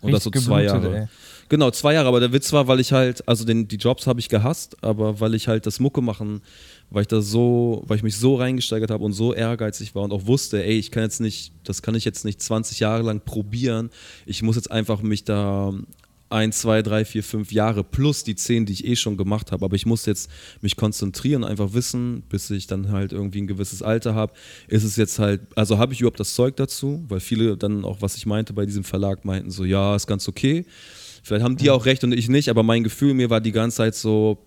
Und 0.00 0.12
das 0.12 0.22
so 0.22 0.30
zwei 0.30 0.64
Jahre. 0.64 0.96
Ey. 0.96 1.06
Genau, 1.48 1.70
zwei 1.70 1.94
Jahre. 1.94 2.08
Aber 2.08 2.20
der 2.20 2.32
Witz 2.32 2.52
war, 2.52 2.68
weil 2.68 2.78
ich 2.78 2.92
halt, 2.92 3.26
also 3.26 3.44
den, 3.44 3.66
die 3.66 3.76
Jobs 3.76 4.06
habe 4.06 4.20
ich 4.20 4.28
gehasst, 4.28 4.76
aber 4.82 5.20
weil 5.20 5.34
ich 5.34 5.48
halt 5.48 5.66
das 5.66 5.80
Mucke 5.80 6.02
machen, 6.02 6.42
weil 6.90 7.02
ich 7.02 7.08
da 7.08 7.20
so, 7.20 7.82
weil 7.86 7.96
ich 7.96 8.02
mich 8.02 8.16
so 8.16 8.36
reingesteigert 8.36 8.90
habe 8.90 9.04
und 9.04 9.12
so 9.12 9.34
ehrgeizig 9.34 9.94
war 9.94 10.04
und 10.04 10.12
auch 10.12 10.26
wusste, 10.26 10.62
ey, 10.64 10.78
ich 10.78 10.90
kann 10.90 11.02
jetzt 11.02 11.20
nicht, 11.20 11.52
das 11.64 11.82
kann 11.82 11.94
ich 11.94 12.04
jetzt 12.04 12.24
nicht 12.24 12.40
20 12.40 12.80
Jahre 12.80 13.02
lang 13.02 13.20
probieren. 13.24 13.90
Ich 14.24 14.42
muss 14.42 14.56
jetzt 14.56 14.70
einfach 14.70 15.02
mich 15.02 15.24
da 15.24 15.72
ein, 16.30 16.52
zwei, 16.52 16.82
drei, 16.82 17.04
vier, 17.04 17.24
fünf 17.24 17.52
Jahre 17.52 17.84
plus 17.84 18.24
die 18.24 18.34
zehn, 18.34 18.66
die 18.66 18.72
ich 18.72 18.86
eh 18.86 18.96
schon 18.96 19.16
gemacht 19.16 19.52
habe. 19.52 19.64
Aber 19.64 19.76
ich 19.76 19.86
muss 19.86 20.06
jetzt 20.06 20.30
mich 20.60 20.76
konzentrieren, 20.76 21.44
einfach 21.44 21.72
wissen, 21.72 22.22
bis 22.28 22.50
ich 22.50 22.66
dann 22.66 22.92
halt 22.92 23.12
irgendwie 23.12 23.40
ein 23.40 23.46
gewisses 23.46 23.82
Alter 23.82 24.14
habe. 24.14 24.32
Ist 24.66 24.84
es 24.84 24.96
jetzt 24.96 25.18
halt, 25.18 25.40
also 25.56 25.78
habe 25.78 25.92
ich 25.92 26.00
überhaupt 26.00 26.20
das 26.20 26.34
Zeug 26.34 26.56
dazu? 26.56 27.04
Weil 27.08 27.20
viele 27.20 27.56
dann 27.56 27.84
auch, 27.84 28.02
was 28.02 28.16
ich 28.16 28.26
meinte 28.26 28.52
bei 28.52 28.66
diesem 28.66 28.84
Verlag, 28.84 29.24
meinten 29.24 29.50
so, 29.50 29.64
ja, 29.64 29.96
ist 29.96 30.06
ganz 30.06 30.28
okay. 30.28 30.66
Vielleicht 31.22 31.44
haben 31.44 31.56
die 31.56 31.64
mhm. 31.64 31.70
auch 31.70 31.86
recht 31.86 32.04
und 32.04 32.12
ich 32.12 32.28
nicht, 32.28 32.48
aber 32.48 32.62
mein 32.62 32.84
Gefühl 32.84 33.14
mir 33.14 33.30
war 33.30 33.40
die 33.40 33.52
ganze 33.52 33.78
Zeit 33.78 33.94
so, 33.94 34.38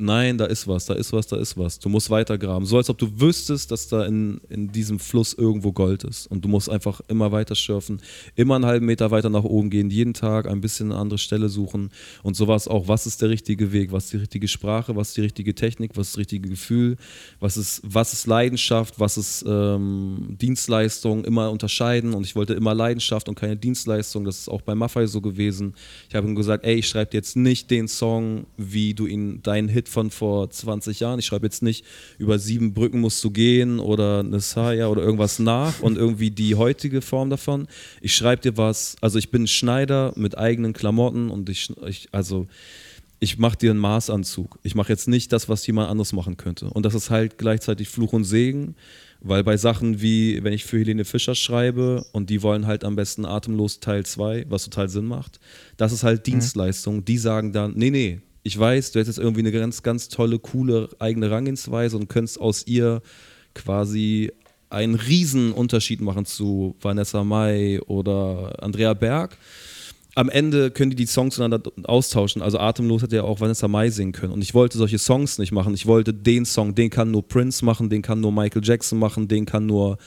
nein, 0.00 0.38
da 0.38 0.46
ist 0.46 0.66
was, 0.66 0.86
da 0.86 0.94
ist 0.94 1.12
was, 1.12 1.26
da 1.26 1.36
ist 1.36 1.56
was. 1.56 1.78
Du 1.78 1.88
musst 1.88 2.10
weitergraben. 2.10 2.66
So 2.66 2.78
als 2.78 2.88
ob 2.88 2.98
du 2.98 3.20
wüsstest, 3.20 3.70
dass 3.70 3.88
da 3.88 4.04
in, 4.06 4.40
in 4.48 4.72
diesem 4.72 4.98
Fluss 4.98 5.34
irgendwo 5.34 5.72
Gold 5.72 6.04
ist. 6.04 6.26
Und 6.26 6.44
du 6.44 6.48
musst 6.48 6.70
einfach 6.70 7.00
immer 7.08 7.30
weiter 7.30 7.54
schürfen, 7.54 8.00
immer 8.34 8.56
einen 8.56 8.66
halben 8.66 8.86
Meter 8.86 9.10
weiter 9.10 9.28
nach 9.28 9.44
oben 9.44 9.70
gehen, 9.70 9.90
jeden 9.90 10.14
Tag 10.14 10.48
ein 10.48 10.60
bisschen 10.60 10.90
eine 10.90 11.00
andere 11.00 11.18
Stelle 11.18 11.48
suchen. 11.48 11.90
Und 12.22 12.34
so 12.36 12.48
war 12.48 12.56
es 12.56 12.66
auch, 12.66 12.88
was 12.88 13.06
ist 13.06 13.20
der 13.22 13.28
richtige 13.28 13.72
Weg, 13.72 13.92
was 13.92 14.04
ist 14.04 14.12
die 14.14 14.18
richtige 14.18 14.48
Sprache, 14.48 14.96
was 14.96 15.08
ist 15.08 15.16
die 15.18 15.22
richtige 15.22 15.54
Technik, 15.54 15.92
was 15.94 16.08
ist 16.08 16.14
das 16.14 16.20
richtige 16.20 16.48
Gefühl, 16.48 16.96
was 17.38 17.56
ist, 17.56 17.82
was 17.84 18.12
ist 18.12 18.26
Leidenschaft, 18.26 18.98
was 18.98 19.18
ist 19.18 19.44
ähm, 19.46 20.36
Dienstleistung, 20.40 21.24
immer 21.24 21.50
unterscheiden. 21.50 22.14
Und 22.14 22.24
ich 22.24 22.34
wollte 22.34 22.54
immer 22.54 22.74
Leidenschaft 22.74 23.28
und 23.28 23.34
keine 23.34 23.56
Dienstleistung. 23.56 24.24
Das 24.24 24.38
ist 24.38 24.48
auch 24.48 24.62
bei 24.62 24.74
Maffei 24.74 25.06
so 25.06 25.20
gewesen. 25.20 25.74
Ich 26.08 26.14
habe 26.14 26.26
ihm 26.26 26.34
gesagt, 26.34 26.64
ey, 26.64 26.76
ich 26.76 26.88
schreibe 26.88 27.10
jetzt 27.12 27.36
nicht 27.36 27.70
den 27.70 27.86
Song, 27.86 28.46
wie 28.56 28.94
du 28.94 29.06
ihn, 29.06 29.42
deinen 29.42 29.68
Hit 29.68 29.89
von 29.90 30.10
vor 30.10 30.48
20 30.50 31.00
Jahren. 31.00 31.18
Ich 31.18 31.26
schreibe 31.26 31.46
jetzt 31.46 31.62
nicht 31.62 31.84
über 32.18 32.38
sieben 32.38 32.72
Brücken 32.72 33.00
musst 33.00 33.22
du 33.22 33.30
gehen 33.30 33.78
oder 33.78 34.20
eine 34.20 34.40
Saya 34.40 34.88
oder 34.88 35.02
irgendwas 35.02 35.38
nach 35.38 35.80
und 35.80 35.98
irgendwie 35.98 36.30
die 36.30 36.54
heutige 36.54 37.02
Form 37.02 37.30
davon. 37.30 37.66
Ich 38.00 38.14
schreibe 38.14 38.42
dir 38.42 38.56
was, 38.56 38.96
also 39.00 39.18
ich 39.18 39.30
bin 39.30 39.46
Schneider 39.46 40.12
mit 40.16 40.38
eigenen 40.38 40.72
Klamotten 40.72 41.30
und 41.30 41.48
ich, 41.48 41.72
ich 41.86 42.08
also 42.12 42.46
ich 43.20 43.38
mache 43.38 43.58
dir 43.58 43.70
einen 43.70 43.80
Maßanzug. 43.80 44.58
Ich 44.62 44.74
mache 44.74 44.88
jetzt 44.88 45.06
nicht 45.06 45.30
das, 45.32 45.48
was 45.48 45.66
jemand 45.66 45.90
anderes 45.90 46.14
machen 46.14 46.38
könnte. 46.38 46.70
Und 46.70 46.86
das 46.86 46.94
ist 46.94 47.10
halt 47.10 47.36
gleichzeitig 47.36 47.88
Fluch 47.88 48.14
und 48.14 48.24
Segen, 48.24 48.74
weil 49.20 49.44
bei 49.44 49.58
Sachen 49.58 50.00
wie, 50.00 50.42
wenn 50.42 50.54
ich 50.54 50.64
für 50.64 50.78
Helene 50.78 51.04
Fischer 51.04 51.34
schreibe 51.34 52.04
und 52.12 52.30
die 52.30 52.42
wollen 52.42 52.66
halt 52.66 52.82
am 52.82 52.96
besten 52.96 53.26
atemlos 53.26 53.80
Teil 53.80 54.06
2, 54.06 54.46
was 54.48 54.64
total 54.64 54.88
Sinn 54.88 55.04
macht, 55.04 55.38
das 55.76 55.92
ist 55.92 56.02
halt 56.02 56.20
mhm. 56.20 56.32
Dienstleistung. 56.32 57.04
Die 57.04 57.18
sagen 57.18 57.52
dann, 57.52 57.74
nee, 57.76 57.90
nee, 57.90 58.20
ich 58.42 58.58
weiß, 58.58 58.92
du 58.92 59.00
hättest 59.00 59.18
irgendwie 59.18 59.40
eine 59.40 59.52
ganz, 59.52 59.82
ganz 59.82 60.08
tolle, 60.08 60.38
coole 60.38 60.88
eigene 60.98 61.28
Herangehensweise 61.28 61.96
und 61.96 62.08
könntest 62.08 62.40
aus 62.40 62.66
ihr 62.66 63.02
quasi 63.54 64.32
einen 64.70 64.94
riesen 64.94 65.52
Unterschied 65.52 66.00
machen 66.00 66.24
zu 66.24 66.76
Vanessa 66.80 67.24
Mai 67.24 67.80
oder 67.86 68.62
Andrea 68.62 68.94
Berg. 68.94 69.36
Am 70.14 70.28
Ende 70.28 70.70
können 70.70 70.90
die 70.90 70.96
die 70.96 71.06
Songs 71.06 71.36
zueinander 71.36 71.70
austauschen. 71.84 72.42
Also 72.42 72.58
Atemlos 72.58 73.02
hätte 73.02 73.16
ja 73.16 73.22
auch 73.22 73.40
Vanessa 73.40 73.68
Mai 73.68 73.90
singen 73.90 74.12
können. 74.12 74.32
Und 74.32 74.42
ich 74.42 74.54
wollte 74.54 74.78
solche 74.78 74.98
Songs 74.98 75.38
nicht 75.38 75.52
machen. 75.52 75.74
Ich 75.74 75.86
wollte 75.86 76.14
den 76.14 76.44
Song, 76.44 76.74
den 76.74 76.90
kann 76.90 77.10
nur 77.10 77.26
Prince 77.26 77.64
machen, 77.64 77.90
den 77.90 78.02
kann 78.02 78.20
nur 78.20 78.32
Michael 78.32 78.62
Jackson 78.64 78.98
machen, 78.98 79.28
den 79.28 79.46
kann 79.46 79.66
nur 79.66 79.98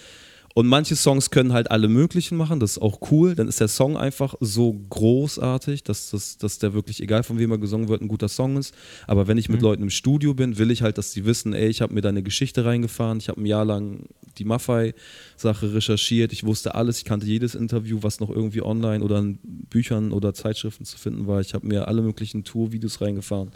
und 0.56 0.68
manche 0.68 0.96
Songs 0.96 1.32
können 1.32 1.52
halt 1.52 1.72
alle 1.72 1.88
möglichen 1.88 2.38
machen, 2.38 2.60
das 2.60 2.74
ist 2.74 2.82
auch 2.82 3.00
cool. 3.10 3.34
Dann 3.34 3.48
ist 3.48 3.60
der 3.60 3.68
Song 3.68 3.98
einfach 3.98 4.36
so 4.40 4.74
großartig, 4.90 5.84
dass, 5.84 6.12
dass, 6.12 6.38
dass 6.38 6.60
der 6.60 6.76
wirklich, 6.76 7.02
egal 7.02 7.24
von 7.24 7.40
wem 7.40 7.50
er 7.52 7.58
gesungen 7.58 7.88
wird, 7.88 8.02
ein 8.02 8.08
guter 8.08 8.30
Song 8.30 8.58
ist. 8.58 8.76
Aber 9.08 9.28
wenn 9.28 9.40
ich 9.40 9.50
mit 9.50 9.62
mhm. 9.62 9.64
Leuten 9.64 9.84
im 9.84 9.90
Studio 9.90 10.36
bin, 10.36 10.60
will 10.60 10.70
ich 10.70 10.84
halt, 10.84 11.00
dass 11.00 11.12
die 11.12 11.26
wissen, 11.26 11.54
ey, 11.54 11.70
ich 11.70 11.82
habe 11.82 11.94
mir 11.96 12.02
deine 12.02 12.22
Geschichte 12.22 12.66
reingefahren, 12.66 13.18
ich 13.18 13.30
habe 13.30 13.42
ein 13.42 13.48
Jahr 13.48 13.66
lang 13.66 14.06
die 14.38 14.46
Maffei-Sache 14.46 15.74
recherchiert, 15.74 16.32
ich 16.32 16.44
wusste 16.44 16.76
alles, 16.76 17.00
ich 17.00 17.06
kannte 17.06 17.26
jedes 17.26 17.56
Interview, 17.56 18.00
was 18.02 18.20
noch 18.20 18.30
irgendwie 18.30 18.62
online 18.62 19.04
oder 19.04 19.20
in 19.20 19.40
Büchern 19.44 20.12
oder 20.12 20.36
Zeitschriften 20.36 20.86
zu 20.86 21.00
finden 21.00 21.26
war. 21.26 21.42
Ich 21.42 21.56
habe 21.56 21.66
mir 21.66 21.88
alle 21.88 22.04
möglichen 22.04 22.44
Tour-Videos 22.44 23.02
reingefahren. 23.02 23.52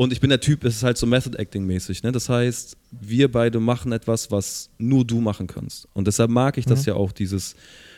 Und 0.00 0.14
ich 0.14 0.20
bin 0.20 0.30
der 0.30 0.40
Typ, 0.40 0.64
es 0.64 0.76
ist 0.76 0.82
halt 0.82 0.96
so 0.96 1.04
Method 1.04 1.36
Acting 1.36 1.66
mäßig. 1.66 2.02
Ne? 2.02 2.10
Das 2.10 2.30
heißt, 2.30 2.74
wir 2.90 3.30
beide 3.30 3.60
machen 3.60 3.92
etwas, 3.92 4.30
was 4.30 4.70
nur 4.78 5.04
du 5.04 5.20
machen 5.20 5.46
kannst. 5.46 5.88
Und 5.92 6.06
deshalb 6.06 6.30
mag 6.30 6.56
ich 6.56 6.64
das 6.64 6.86
mhm. 6.86 6.92
ja 6.92 6.94
auch, 6.94 7.12
dieses 7.12 7.54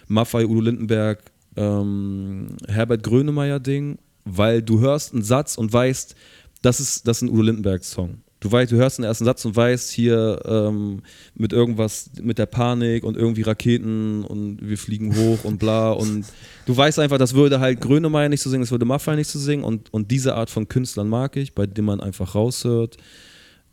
Maffei, 0.09 0.45
Udo 0.45 0.63
Lindenberg, 0.63 1.31
ähm, 1.55 2.57
Herbert 2.67 3.05
Grönemeyer-Ding, 3.05 3.99
weil 4.25 4.63
du 4.63 4.81
hörst 4.81 5.13
einen 5.13 5.23
Satz 5.23 5.57
und 5.57 5.73
weißt, 5.73 6.17
das 6.61 6.81
ist, 6.81 7.07
das 7.07 7.19
ist 7.19 7.23
ein 7.23 7.29
Udo 7.29 7.43
Lindenberg-Song. 7.43 8.19
Du, 8.43 8.51
weißt, 8.51 8.73
du 8.73 8.77
hörst 8.77 8.99
den 8.99 9.05
ersten 9.05 9.25
Satz 9.25 9.45
und 9.45 9.55
weißt 9.55 9.93
hier 9.93 10.41
ähm, 10.45 11.03
mit 11.37 11.53
irgendwas, 11.53 12.11
mit 12.21 12.39
der 12.39 12.47
Panik 12.47 13.05
und 13.05 13.17
irgendwie 13.17 13.43
Raketen 13.43 14.25
und 14.25 14.59
wir 14.61 14.77
fliegen 14.77 15.15
hoch 15.17 15.45
und 15.45 15.59
bla 15.59 15.93
und 15.93 16.27
du 16.67 16.77
weißt 16.77 16.99
einfach, 16.99 17.19
das 17.19 17.35
würde 17.35 17.61
halt 17.61 17.81
Grönemeyer 17.81 18.29
nicht 18.29 18.43
so 18.43 18.51
singen, 18.51 18.63
das 18.63 18.73
würde 18.73 18.85
Maffei 18.85 19.15
nicht 19.15 19.29
so 19.29 19.39
singen 19.39 19.63
und, 19.63 19.95
und 19.95 20.11
diese 20.11 20.35
Art 20.35 20.51
von 20.51 20.67
Künstlern 20.67 21.09
mag 21.09 21.37
ich, 21.37 21.55
bei 21.55 21.67
dem 21.67 21.85
man 21.85 22.01
einfach 22.01 22.35
raushört, 22.35 22.97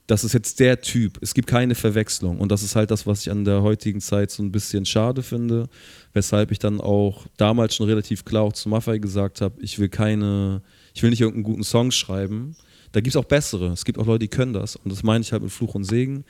das 0.05 0.23
ist 0.23 0.33
jetzt 0.33 0.59
der 0.59 0.81
Typ. 0.81 1.17
Es 1.21 1.33
gibt 1.33 1.47
keine 1.47 1.75
Verwechslung. 1.75 2.39
Und 2.39 2.51
das 2.51 2.63
ist 2.63 2.75
halt 2.75 2.89
das, 2.89 3.05
was 3.05 3.21
ich 3.21 3.31
an 3.31 3.45
der 3.45 3.61
heutigen 3.61 4.01
Zeit 4.01 4.31
so 4.31 4.41
ein 4.41 4.51
bisschen 4.51 4.85
schade 4.85 5.21
finde. 5.21 5.67
Weshalb 6.13 6.51
ich 6.51 6.57
dann 6.57 6.81
auch 6.81 7.27
damals 7.37 7.75
schon 7.75 7.87
relativ 7.87 8.25
klar 8.25 8.43
auch 8.43 8.53
zu 8.53 8.69
Maffei 8.69 8.97
gesagt 8.97 9.39
habe, 9.41 9.61
ich 9.61 9.77
will 9.77 9.89
keine, 9.89 10.63
ich 10.95 11.03
will 11.03 11.11
nicht 11.11 11.21
irgendeinen 11.21 11.43
guten 11.43 11.63
Song 11.63 11.91
schreiben. 11.91 12.55
Da 12.91 13.01
gibt 13.01 13.15
es 13.15 13.15
auch 13.15 13.25
bessere. 13.25 13.67
Es 13.67 13.85
gibt 13.85 13.99
auch 13.99 14.05
Leute, 14.05 14.19
die 14.19 14.27
können 14.27 14.53
das. 14.53 14.75
Und 14.75 14.91
das 14.91 15.03
meine 15.03 15.21
ich 15.21 15.31
halt 15.31 15.43
mit 15.43 15.51
Fluch 15.51 15.75
und 15.75 15.83
Segen. 15.83 16.25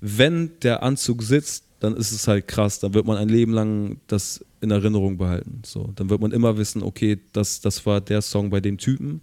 Wenn 0.00 0.52
der 0.62 0.82
Anzug 0.82 1.22
sitzt, 1.22 1.64
dann 1.80 1.96
ist 1.96 2.12
es 2.12 2.26
halt 2.26 2.48
krass. 2.48 2.80
Dann 2.80 2.94
wird 2.94 3.06
man 3.06 3.16
ein 3.16 3.28
Leben 3.28 3.52
lang 3.52 4.00
das 4.06 4.44
in 4.60 4.70
Erinnerung 4.70 5.18
behalten. 5.18 5.62
So, 5.64 5.92
dann 5.94 6.10
wird 6.10 6.20
man 6.20 6.32
immer 6.32 6.56
wissen, 6.56 6.82
okay, 6.82 7.18
das, 7.32 7.60
das 7.60 7.84
war 7.86 8.00
der 8.00 8.22
Song 8.22 8.50
bei 8.50 8.60
dem 8.60 8.78
Typen. 8.78 9.22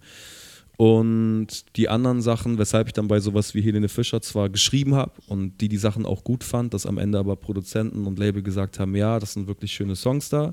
Und 0.76 1.76
die 1.76 1.88
anderen 1.88 2.20
Sachen, 2.20 2.58
weshalb 2.58 2.88
ich 2.88 2.92
dann 2.92 3.08
bei 3.08 3.18
sowas 3.18 3.54
wie 3.54 3.62
Helene 3.62 3.88
Fischer 3.88 4.20
zwar 4.20 4.50
geschrieben 4.50 4.94
habe 4.94 5.12
und 5.26 5.58
die 5.60 5.68
die 5.68 5.78
Sachen 5.78 6.04
auch 6.04 6.22
gut 6.22 6.44
fand, 6.44 6.74
dass 6.74 6.84
am 6.84 6.98
Ende 6.98 7.18
aber 7.18 7.34
Produzenten 7.36 8.06
und 8.06 8.18
Label 8.18 8.42
gesagt 8.42 8.78
haben, 8.78 8.94
ja, 8.94 9.18
das 9.18 9.32
sind 9.32 9.46
wirklich 9.46 9.72
schöne 9.72 9.96
Songs 9.96 10.28
da. 10.28 10.52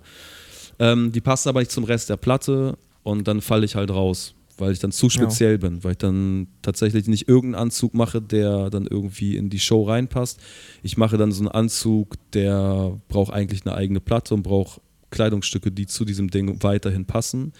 Ähm, 0.79 1.11
die 1.11 1.19
passen 1.19 1.49
aber 1.49 1.59
nicht 1.59 1.71
zum 1.71 1.83
Rest 1.83 2.09
der 2.09 2.17
Platte 2.17 2.77
und 3.03 3.27
dann 3.27 3.41
falle 3.41 3.65
ich 3.65 3.75
halt 3.75 3.91
raus, 3.91 4.33
weil 4.57 4.71
ich 4.71 4.79
dann 4.79 4.91
zu 4.91 5.09
speziell 5.09 5.53
ja. 5.53 5.57
bin, 5.57 5.83
weil 5.83 5.91
ich 5.91 5.97
dann 5.97 6.47
tatsächlich 6.61 7.07
nicht 7.07 7.27
irgendeinen 7.27 7.63
Anzug 7.63 7.93
mache, 7.93 8.21
der 8.21 8.69
dann 8.69 8.87
irgendwie 8.87 9.35
in 9.35 9.49
die 9.49 9.59
Show 9.59 9.83
reinpasst. 9.83 10.39
Ich 10.83 10.97
mache 10.97 11.17
dann 11.17 11.31
so 11.31 11.41
einen 11.41 11.49
Anzug, 11.49 12.15
der 12.33 12.99
braucht 13.07 13.33
eigentlich 13.33 13.65
eine 13.65 13.75
eigene 13.75 13.99
Platte 13.99 14.33
und 14.33 14.43
braucht 14.43 14.81
Kleidungsstücke, 15.09 15.71
die 15.71 15.85
zu 15.85 16.05
diesem 16.05 16.29
Ding 16.29 16.61
weiterhin 16.63 17.05
passen. 17.05 17.53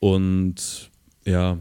Und 0.00 0.90
ja, 1.24 1.58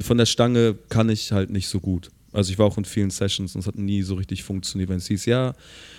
von 0.00 0.18
der 0.18 0.26
Stange 0.26 0.74
kann 0.88 1.08
ich 1.08 1.32
halt 1.32 1.50
nicht 1.50 1.68
so 1.68 1.80
gut. 1.80 2.10
Also 2.32 2.50
ich 2.50 2.58
war 2.58 2.66
auch 2.66 2.78
in 2.78 2.84
vielen 2.84 3.10
Sessions 3.10 3.54
und 3.54 3.60
es 3.60 3.66
hat 3.66 3.76
nie 3.76 4.02
so 4.02 4.14
richtig 4.14 4.42
funktioniert, 4.42 4.88
wenn 4.88 4.96
es 4.96 5.06
hieß, 5.06 5.26
ja, 5.26 5.54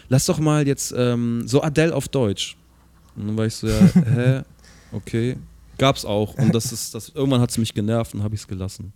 lass 0.09 0.25
doch 0.25 0.39
mal 0.39 0.67
jetzt 0.67 0.93
ähm, 0.97 1.43
so 1.47 1.61
Adele 1.61 1.93
auf 1.93 2.07
Deutsch. 2.07 2.57
Und 3.15 3.27
dann 3.27 3.37
war 3.37 3.45
ich 3.45 3.53
so, 3.53 3.67
ja, 3.67 3.79
hä? 4.15 4.41
Okay. 4.91 5.37
Gab's 5.77 6.06
auch. 6.06 6.36
Und 6.36 6.53
das 6.53 6.72
ist, 6.72 6.94
das, 6.94 7.10
irgendwann 7.10 7.42
hat 7.42 7.50
es 7.51 7.58
mich 7.58 7.74
genervt 7.74 8.13
und 8.13 8.24
habe 8.24 8.36
ich 8.36 8.42
es 8.42 8.48
gelassen. 8.48 8.94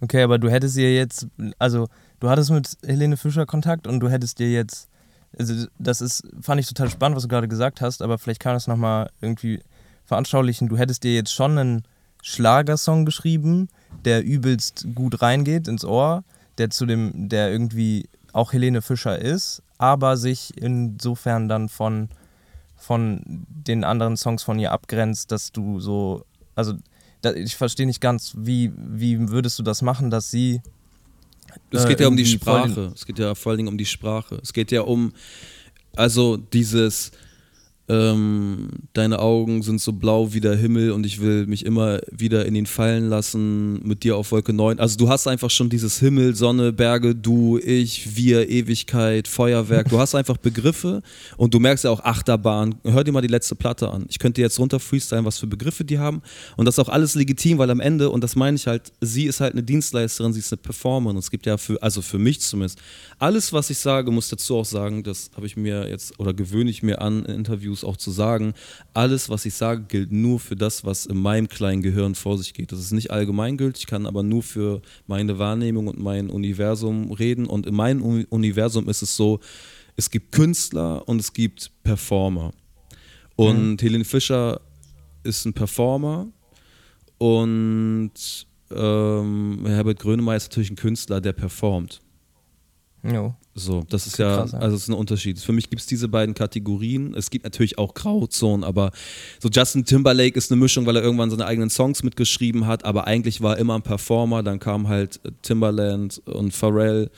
Okay, 0.00 0.22
aber 0.22 0.38
du 0.38 0.50
hättest 0.50 0.76
ihr 0.76 0.94
jetzt, 0.94 1.28
also 1.58 1.88
du 2.20 2.28
hattest 2.28 2.50
mit 2.50 2.76
Helene 2.84 3.16
Fischer 3.16 3.46
Kontakt 3.46 3.86
und 3.86 4.00
du 4.00 4.08
hättest 4.08 4.38
dir 4.38 4.50
jetzt, 4.50 4.88
also 5.38 5.66
das 5.78 6.00
ist, 6.00 6.24
fand 6.40 6.60
ich 6.60 6.66
total 6.66 6.90
spannend, 6.90 7.16
was 7.16 7.22
du 7.22 7.28
gerade 7.28 7.48
gesagt 7.48 7.80
hast, 7.80 8.02
aber 8.02 8.18
vielleicht 8.18 8.40
kann 8.40 8.54
das 8.54 8.66
nochmal 8.66 9.10
irgendwie 9.20 9.60
veranschaulichen. 10.04 10.68
Du 10.68 10.76
hättest 10.76 11.04
dir 11.04 11.14
jetzt 11.14 11.32
schon 11.32 11.56
einen 11.56 11.82
Schlagersong 12.22 13.04
geschrieben, 13.04 13.68
der 14.04 14.24
übelst 14.24 14.86
gut 14.94 15.22
reingeht 15.22 15.68
ins 15.68 15.84
Ohr, 15.84 16.24
der 16.58 16.70
zu 16.70 16.86
dem, 16.86 17.28
der 17.28 17.50
irgendwie 17.50 18.08
auch 18.32 18.52
Helene 18.52 18.82
Fischer 18.82 19.18
ist, 19.18 19.62
aber 19.78 20.16
sich 20.16 20.56
insofern 20.56 21.48
dann 21.48 21.68
von, 21.68 22.08
von 22.82 23.22
den 23.48 23.84
anderen 23.84 24.16
Songs 24.16 24.42
von 24.42 24.58
ihr 24.58 24.72
abgrenzt, 24.72 25.30
dass 25.30 25.52
du 25.52 25.78
so, 25.78 26.24
also 26.54 26.74
da, 27.20 27.32
ich 27.32 27.54
verstehe 27.56 27.86
nicht 27.86 28.00
ganz, 28.00 28.34
wie, 28.36 28.72
wie 28.76 29.28
würdest 29.28 29.58
du 29.58 29.62
das 29.62 29.82
machen, 29.82 30.10
dass 30.10 30.30
sie. 30.30 30.60
Es 31.70 31.86
geht 31.86 32.00
äh, 32.00 32.04
ja 32.04 32.08
um 32.08 32.16
die 32.16 32.26
Sprache. 32.26 32.92
Es 32.94 33.06
geht 33.06 33.18
ja 33.18 33.34
vor 33.34 33.50
allen 33.50 33.58
Dingen 33.58 33.68
um 33.68 33.78
die 33.78 33.86
Sprache. 33.86 34.40
Es 34.42 34.52
geht 34.52 34.72
ja 34.72 34.82
um, 34.82 35.12
also 35.94 36.36
dieses 36.36 37.12
ähm, 37.88 38.68
deine 38.92 39.18
Augen 39.18 39.62
sind 39.62 39.80
so 39.80 39.92
blau 39.92 40.32
wie 40.32 40.40
der 40.40 40.56
Himmel 40.56 40.92
und 40.92 41.04
ich 41.04 41.20
will 41.20 41.46
mich 41.46 41.66
immer 41.66 42.00
wieder 42.10 42.46
in 42.46 42.54
ihn 42.54 42.66
fallen 42.66 43.08
lassen 43.08 43.84
mit 43.86 44.04
dir 44.04 44.16
auf 44.16 44.30
Wolke 44.30 44.52
9. 44.52 44.78
Also 44.78 44.96
du 44.96 45.08
hast 45.08 45.26
einfach 45.26 45.50
schon 45.50 45.68
dieses 45.68 45.98
Himmel, 45.98 46.36
Sonne, 46.36 46.72
Berge, 46.72 47.14
du, 47.14 47.58
ich, 47.58 48.16
wir, 48.16 48.48
Ewigkeit, 48.48 49.26
Feuerwerk. 49.26 49.88
Du 49.88 49.98
hast 49.98 50.14
einfach 50.14 50.36
Begriffe 50.36 51.02
und 51.36 51.54
du 51.54 51.58
merkst 51.58 51.84
ja 51.84 51.90
auch 51.90 52.00
Achterbahn. 52.00 52.76
Hör 52.84 53.02
dir 53.02 53.12
mal 53.12 53.20
die 53.20 53.28
letzte 53.28 53.56
Platte 53.56 53.90
an. 53.90 54.06
Ich 54.08 54.18
könnte 54.20 54.40
jetzt 54.40 54.60
runter 54.60 54.78
freestylen, 54.78 55.24
was 55.24 55.38
für 55.38 55.48
Begriffe 55.48 55.84
die 55.84 55.98
haben 55.98 56.22
und 56.56 56.66
das 56.66 56.76
ist 56.76 56.78
auch 56.78 56.88
alles 56.88 57.16
legitim, 57.16 57.58
weil 57.58 57.70
am 57.70 57.80
Ende, 57.80 58.10
und 58.10 58.22
das 58.22 58.36
meine 58.36 58.56
ich 58.56 58.68
halt, 58.68 58.92
sie 59.00 59.24
ist 59.24 59.40
halt 59.40 59.54
eine 59.54 59.62
Dienstleisterin, 59.64 60.32
sie 60.32 60.40
ist 60.40 60.52
eine 60.52 60.62
Performerin. 60.62 61.16
Es 61.16 61.30
gibt 61.30 61.46
ja 61.46 61.58
für, 61.58 61.82
also 61.82 62.00
für 62.00 62.18
mich 62.18 62.40
zumindest, 62.40 62.80
alles, 63.18 63.52
was 63.52 63.70
ich 63.70 63.78
sage, 63.78 64.10
muss 64.10 64.28
dazu 64.28 64.56
auch 64.56 64.64
sagen, 64.64 65.02
das 65.02 65.30
habe 65.36 65.46
ich 65.46 65.56
mir 65.56 65.88
jetzt 65.88 66.18
oder 66.20 66.32
gewöhne 66.32 66.70
ich 66.70 66.82
mir 66.82 67.00
an 67.00 67.24
in 67.24 67.34
Interviews 67.34 67.71
Interviews 67.72 67.84
auch 67.84 67.96
zu 67.96 68.10
sagen, 68.10 68.54
alles, 68.94 69.28
was 69.28 69.44
ich 69.44 69.54
sage, 69.54 69.84
gilt 69.88 70.12
nur 70.12 70.38
für 70.38 70.56
das, 70.56 70.84
was 70.84 71.06
in 71.06 71.16
meinem 71.16 71.48
kleinen 71.48 71.82
Gehirn 71.82 72.14
vor 72.14 72.38
sich 72.38 72.54
geht. 72.54 72.72
Das 72.72 72.78
ist 72.78 72.92
nicht 72.92 73.10
allgemeingültig, 73.10 73.82
ich 73.82 73.86
kann 73.86 74.06
aber 74.06 74.22
nur 74.22 74.42
für 74.42 74.82
meine 75.06 75.38
Wahrnehmung 75.38 75.88
und 75.88 75.98
mein 75.98 76.30
Universum 76.30 77.12
reden. 77.12 77.46
Und 77.46 77.66
in 77.66 77.74
meinem 77.74 78.02
Universum 78.28 78.88
ist 78.88 79.02
es 79.02 79.16
so, 79.16 79.40
es 79.96 80.10
gibt 80.10 80.32
Künstler 80.32 81.06
und 81.08 81.20
es 81.20 81.32
gibt 81.32 81.70
Performer. 81.82 82.52
Und 83.36 83.72
mhm. 83.72 83.78
Helene 83.80 84.04
Fischer 84.04 84.60
ist 85.24 85.44
ein 85.46 85.52
Performer 85.52 86.28
und 87.18 88.12
ähm, 88.70 89.64
Herbert 89.66 89.98
Grönemeyer 89.98 90.36
ist 90.36 90.50
natürlich 90.50 90.70
ein 90.70 90.76
Künstler, 90.76 91.20
der 91.20 91.32
performt. 91.32 92.00
Jo. 93.02 93.34
So, 93.54 93.84
das 93.90 94.06
ist 94.06 94.18
ja, 94.18 94.36
krass, 94.36 94.54
also 94.54 94.76
es 94.76 94.82
ist 94.84 94.88
ein 94.88 94.94
Unterschied. 94.94 95.38
Für 95.38 95.52
mich 95.52 95.68
gibt 95.68 95.82
es 95.82 95.86
diese 95.86 96.08
beiden 96.08 96.34
Kategorien. 96.34 97.14
Es 97.14 97.28
gibt 97.28 97.44
natürlich 97.44 97.76
auch 97.76 97.92
Grauzonen, 97.92 98.64
aber 98.64 98.92
so 99.40 99.50
Justin 99.50 99.84
Timberlake 99.84 100.38
ist 100.38 100.50
eine 100.50 100.58
Mischung, 100.58 100.86
weil 100.86 100.96
er 100.96 101.02
irgendwann 101.02 101.30
seine 101.30 101.44
eigenen 101.44 101.68
Songs 101.68 102.02
mitgeschrieben 102.02 102.66
hat, 102.66 102.86
aber 102.86 103.06
eigentlich 103.06 103.42
war 103.42 103.56
er 103.56 103.60
immer 103.60 103.74
ein 103.74 103.82
Performer. 103.82 104.42
Dann 104.42 104.58
kam 104.58 104.88
halt 104.88 105.20
Timberland 105.42 106.22
und 106.24 106.54
Pharrell 106.54 107.10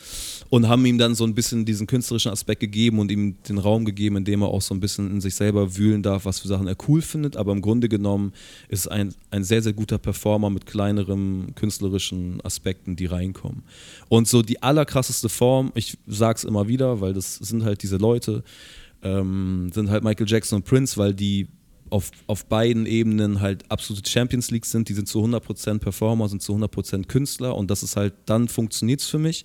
und 0.51 0.68
haben 0.68 0.85
ihm 0.87 0.99
dann 0.99 1.14
so 1.14 1.25
ein 1.25 1.37
bisschen 1.37 1.64
diesen 1.64 1.87
künstlerischen 1.87 2.33
Aspekt 2.33 2.61
gegeben 2.61 2.99
und 2.99 3.12
ihm 3.12 3.37
den 3.49 3.59
Raum 3.59 3.85
gegeben, 3.85 4.16
in 4.16 4.25
dem 4.25 4.42
er 4.42 4.49
auch 4.49 4.62
so 4.62 4.75
ein 4.75 4.81
bisschen 4.81 5.09
in 5.12 5.20
sich 5.20 5.37
selber 5.37 5.77
wühlen 5.77 6.03
darf, 6.03 6.25
was 6.25 6.40
für 6.40 6.49
Sachen 6.49 6.66
er 6.66 6.77
cool 6.88 7.01
findet. 7.01 7.37
Aber 7.37 7.53
im 7.53 7.62
Grunde 7.62 7.88
genommen 7.88 8.33
ist 8.68 8.90
ein, 8.90 9.14
ein 9.31 9.44
sehr, 9.44 9.62
sehr 9.62 9.73
guter 9.73 9.99
Performer 9.99 10.51
mit 10.51 10.66
kleineren 10.66 11.55
künstlerischen 11.55 12.40
Aspekten, 12.44 12.97
die 12.97 13.07
reinkommen. 13.07 13.62
Und 14.09 14.27
so 14.27 14.42
die 14.42 14.61
allerkrasseste 14.62 15.29
Form, 15.29 15.70
ich 15.77 15.97
sage 16.09 16.24
sag's 16.25 16.45
immer 16.45 16.69
wieder, 16.69 17.03
weil 17.03 17.13
das 17.13 17.35
sind 17.35 17.65
halt 17.65 17.83
diese 17.83 17.99
Leute, 17.99 18.43
ähm, 19.03 19.71
sind 19.75 19.91
halt 19.91 20.03
Michael 20.03 20.27
Jackson 20.27 20.57
und 20.57 20.65
Prince, 20.65 20.97
weil 20.97 21.13
die 21.13 21.49
auf, 21.91 22.11
auf 22.27 22.47
beiden 22.47 22.87
Ebenen 22.87 23.43
halt 23.43 23.71
absolute 23.71 24.09
Champions 24.09 24.51
League 24.51 24.65
sind. 24.65 24.89
Die 24.89 24.95
sind 24.95 25.07
zu 25.07 25.23
100% 25.23 25.81
Performer, 25.81 26.27
sind 26.31 26.41
zu 26.41 26.55
100% 26.55 27.09
Künstler 27.09 27.55
und 27.55 27.71
das 27.71 27.83
ist 27.83 27.97
halt, 27.97 28.15
dann 28.25 28.49
funktioniert 28.49 29.01
es 29.01 29.07
für 29.07 29.19
mich. 29.19 29.45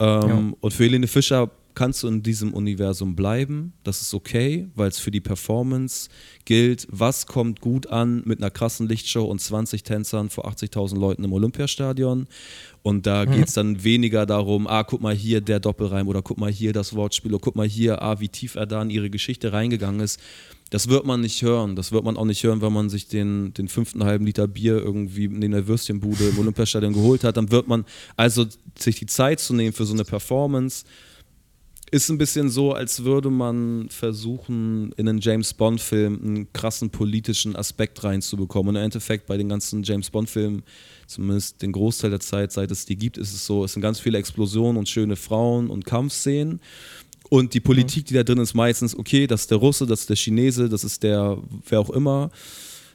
Ähm, 0.00 0.28
ja. 0.28 0.52
Und 0.58 0.74
für 0.74 0.82
Helene 0.82 1.06
Fischer 1.06 1.52
kannst 1.74 2.02
du 2.02 2.08
in 2.08 2.22
diesem 2.22 2.54
Universum 2.54 3.16
bleiben. 3.16 3.72
Das 3.84 4.00
ist 4.00 4.14
okay, 4.14 4.68
weil 4.74 4.88
es 4.88 4.98
für 4.98 5.10
die 5.10 5.20
Performance 5.20 6.08
gilt, 6.44 6.86
was 6.90 7.26
kommt 7.26 7.60
gut 7.60 7.86
an 7.86 8.22
mit 8.24 8.40
einer 8.40 8.50
krassen 8.50 8.88
Lichtshow 8.88 9.24
und 9.24 9.40
20 9.40 9.82
Tänzern 9.82 10.30
vor 10.30 10.46
80.000 10.48 10.98
Leuten 10.98 11.24
im 11.24 11.32
Olympiastadion. 11.32 12.26
Und 12.82 13.06
da 13.06 13.24
mhm. 13.24 13.32
geht 13.32 13.48
es 13.48 13.54
dann 13.54 13.84
weniger 13.84 14.26
darum, 14.26 14.66
ah, 14.66 14.82
guck 14.82 15.00
mal 15.00 15.14
hier 15.14 15.40
der 15.40 15.60
Doppelreim 15.60 16.08
oder 16.08 16.22
guck 16.22 16.38
mal 16.38 16.50
hier 16.50 16.72
das 16.72 16.94
Wortspiel 16.94 17.32
oder 17.32 17.40
guck 17.40 17.56
mal 17.56 17.66
hier, 17.66 18.02
ah, 18.02 18.20
wie 18.20 18.28
tief 18.28 18.56
er 18.56 18.66
da 18.66 18.82
in 18.82 18.90
ihre 18.90 19.10
Geschichte 19.10 19.52
reingegangen 19.52 20.00
ist. 20.00 20.20
Das 20.72 20.88
wird 20.88 21.04
man 21.04 21.20
nicht 21.20 21.42
hören. 21.42 21.76
Das 21.76 21.92
wird 21.92 22.02
man 22.02 22.16
auch 22.16 22.24
nicht 22.24 22.42
hören, 22.44 22.62
wenn 22.62 22.72
man 22.72 22.88
sich 22.88 23.06
den, 23.06 23.52
den 23.52 23.68
fünften 23.68 24.04
halben 24.04 24.24
Liter 24.24 24.48
Bier 24.48 24.78
irgendwie 24.78 25.24
in 25.24 25.50
der 25.50 25.66
Würstchenbude 25.66 26.30
im 26.30 26.38
Olympiastadion 26.38 26.94
geholt 26.94 27.24
hat. 27.24 27.36
Dann 27.36 27.50
wird 27.50 27.68
man 27.68 27.84
also 28.16 28.46
sich 28.78 28.98
die 28.98 29.04
Zeit 29.04 29.38
zu 29.38 29.52
nehmen 29.52 29.74
für 29.74 29.84
so 29.84 29.92
eine 29.92 30.04
Performance 30.04 30.86
ist 31.92 32.08
ein 32.08 32.16
bisschen 32.16 32.48
so, 32.48 32.72
als 32.72 33.04
würde 33.04 33.28
man 33.28 33.86
versuchen, 33.90 34.92
in 34.96 35.08
einen 35.08 35.20
James 35.20 35.52
Bond-Film 35.52 36.20
einen 36.24 36.52
krassen 36.54 36.88
politischen 36.88 37.54
Aspekt 37.54 38.02
reinzubekommen. 38.02 38.70
Und 38.70 38.76
im 38.76 38.84
Endeffekt 38.84 39.26
bei 39.26 39.36
den 39.36 39.50
ganzen 39.50 39.82
James 39.82 40.08
Bond-Filmen, 40.08 40.62
zumindest 41.06 41.60
den 41.60 41.70
Großteil 41.70 42.08
der 42.08 42.20
Zeit, 42.20 42.50
seit 42.50 42.70
es 42.70 42.86
die 42.86 42.96
gibt, 42.96 43.18
ist 43.18 43.34
es 43.34 43.44
so, 43.44 43.62
es 43.64 43.74
sind 43.74 43.82
ganz 43.82 44.00
viele 44.00 44.16
Explosionen 44.16 44.78
und 44.78 44.88
schöne 44.88 45.16
Frauen 45.16 45.68
und 45.68 45.84
Kampfszenen. 45.84 46.60
Und 47.28 47.52
die 47.52 47.60
Politik, 47.60 48.06
die 48.06 48.14
da 48.14 48.22
drin 48.22 48.38
ist, 48.38 48.54
meistens, 48.54 48.96
okay, 48.98 49.26
das 49.26 49.42
ist 49.42 49.50
der 49.50 49.58
Russe, 49.58 49.86
das 49.86 50.00
ist 50.00 50.08
der 50.08 50.16
Chinese, 50.16 50.70
das 50.70 50.84
ist 50.84 51.02
der, 51.02 51.36
wer 51.68 51.80
auch 51.80 51.90
immer, 51.90 52.30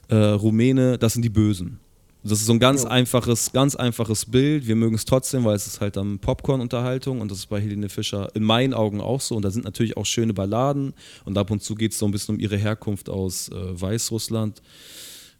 äh, 0.09 0.15
Rumäne, 0.15 0.97
das 0.97 1.13
sind 1.13 1.21
die 1.21 1.29
Bösen. 1.29 1.79
Das 2.27 2.39
ist 2.39 2.47
so 2.47 2.53
ein 2.53 2.59
ganz 2.59 2.83
ja. 2.83 2.89
einfaches, 2.89 3.51
ganz 3.53 3.75
einfaches 3.75 4.25
Bild. 4.25 4.67
Wir 4.67 4.75
mögen 4.75 4.95
es 4.95 5.05
trotzdem, 5.05 5.45
weil 5.45 5.55
es 5.55 5.65
ist 5.65 5.79
halt 5.79 5.95
dann 5.95 6.19
Popcorn-Unterhaltung 6.19 7.21
und 7.21 7.31
das 7.31 7.39
ist 7.39 7.45
bei 7.47 7.61
Helene 7.61 7.89
Fischer 7.89 8.29
in 8.35 8.43
meinen 8.43 8.73
Augen 8.73 8.99
auch 8.99 9.21
so. 9.21 9.35
Und 9.35 9.43
da 9.43 9.51
sind 9.51 9.65
natürlich 9.65 9.95
auch 9.95 10.05
schöne 10.05 10.33
Balladen 10.33 10.93
und 11.25 11.37
ab 11.37 11.51
und 11.51 11.63
zu 11.63 11.75
geht 11.75 11.93
es 11.93 11.99
so 11.99 12.05
ein 12.05 12.11
bisschen 12.11 12.35
um 12.35 12.41
ihre 12.41 12.57
Herkunft 12.57 13.09
aus 13.09 13.49
äh, 13.49 13.81
Weißrussland. 13.81 14.61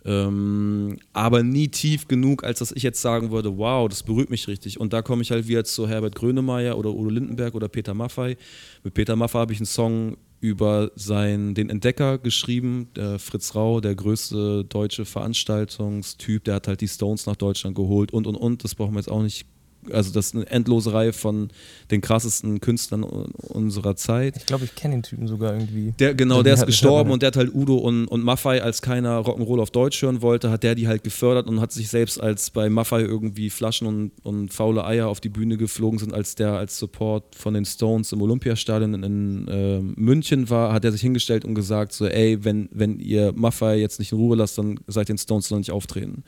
Ähm, 0.06 1.00
aber 1.12 1.43
nie 1.43 1.67
tief 1.67 2.08
genug, 2.08 2.45
als 2.45 2.60
dass 2.60 2.71
ich 2.71 2.84
jetzt 2.84 3.02
sagen 3.02 3.32
würde, 3.32 3.58
wow, 3.58 3.89
das 3.89 4.04
berührt 4.04 4.30
mich 4.30 4.47
richtig. 4.47 4.80
Und 4.80 4.93
da 4.93 5.02
komme 5.02 5.21
ich 5.21 5.32
halt 5.32 5.50
wieder 5.50 5.65
zu 5.65 5.88
Herbert 5.89 6.15
Grönemeyer 6.15 6.78
oder 6.78 6.91
Udo 6.91 7.10
Lindenberg 7.10 7.56
oder 7.56 7.67
Peter 7.67 7.93
Maffei. 7.93 8.38
Mit 8.84 8.93
Peter 8.93 9.17
Maffei 9.17 9.39
habe 9.39 9.52
ich 9.52 9.60
einen 9.60 9.65
Song 9.65 10.15
über 10.39 10.91
sein, 10.95 11.56
den 11.56 11.69
Entdecker 11.69 12.17
geschrieben, 12.17 12.89
der 12.95 13.19
Fritz 13.19 13.56
Rau, 13.56 13.82
der 13.82 13.95
größte 13.95 14.65
deutsche 14.65 15.06
Veranstaltungstyp, 15.06 16.43
der 16.43 16.56
hat 16.56 16.67
halt 16.67 16.82
die 16.82 16.88
Stones 16.88 17.26
nach 17.26 17.36
Deutschland 17.36 17.76
geholt 17.76 18.12
und 18.13 18.28
und 18.28 18.36
und, 18.36 18.63
das 18.63 18.76
brauchen 18.76 18.93
wir 18.93 19.00
jetzt 19.00 19.12
auch 19.12 19.23
nicht 19.23 19.47
also 19.91 20.12
das 20.12 20.28
ist 20.28 20.36
eine 20.36 20.47
endlose 20.47 20.93
Reihe 20.93 21.13
von 21.13 21.50
den 21.91 22.02
krassesten 22.02 22.60
Künstlern 22.60 23.04
unserer 23.04 23.95
Zeit. 23.95 24.38
Ich 24.38 24.45
glaube, 24.45 24.65
ich 24.65 24.76
kenne 24.76 24.95
den 24.95 25.04
Typen 25.04 25.28
sogar 25.28 25.54
irgendwie. 25.54 25.93
Der, 26.00 26.13
genau, 26.13 26.43
der 26.43 26.54
ist 26.54 26.65
gestorben 26.65 27.12
und 27.12 27.21
der 27.21 27.28
hat 27.28 27.38
halt 27.38 27.54
Udo 27.54 27.78
und, 27.78 28.08
und 28.08 28.23
Maffei, 28.23 28.62
als 28.62 28.82
keiner 28.82 29.19
Rock'n'Roll 29.19 29.62
auf 29.62 29.71
Deutsch 29.71 30.02
hören 30.02 30.21
wollte, 30.21 30.52
hat 30.52 30.63
der 30.63 30.76
die 30.76 30.88
halt 30.88 31.04
gefördert 31.04 31.47
und 31.47 31.62
hat 31.62 31.71
sich 31.71 31.89
selbst 31.89 32.21
als 32.21 32.50
bei 32.50 32.69
Maffei 32.69 33.02
irgendwie 33.02 33.50
Flaschen 33.50 33.88
und, 33.88 34.12
und 34.23 34.54
faule 34.54 34.86
Eier 34.86 35.08
auf 35.08 35.19
die 35.19 35.30
Bühne 35.30 35.58
geflogen 35.58 36.00
sind, 36.00 36.13
als 36.13 36.36
der 36.36 36.54
als 36.54 36.78
Support 36.78 37.36
von 37.36 37.54
den 37.54 37.65
Stones 37.65 38.12
im 38.12 38.21
Olympiastadion 38.21 38.93
in, 38.93 39.04
in 39.04 39.47
äh, 39.47 39.80
München 39.82 40.50
war, 40.50 40.73
hat 40.73 40.86
er 40.86 40.91
sich 40.91 41.02
hingestellt 41.02 41.45
und 41.45 41.56
gesagt 41.56 41.93
so, 41.93 42.06
ey, 42.06 42.43
wenn, 42.43 42.69
wenn 42.71 43.00
ihr 43.00 43.34
Maffei 43.36 43.78
jetzt 43.78 44.00
nicht 44.00 44.12
in 44.12 44.17
Ruhe 44.17 44.36
lasst, 44.36 44.58
dann 44.58 44.80
seid 44.88 45.10
den 45.10 45.17
Stones 45.17 45.50
noch 45.50 45.58
nicht 45.58 45.71
auftreten. 45.71 46.23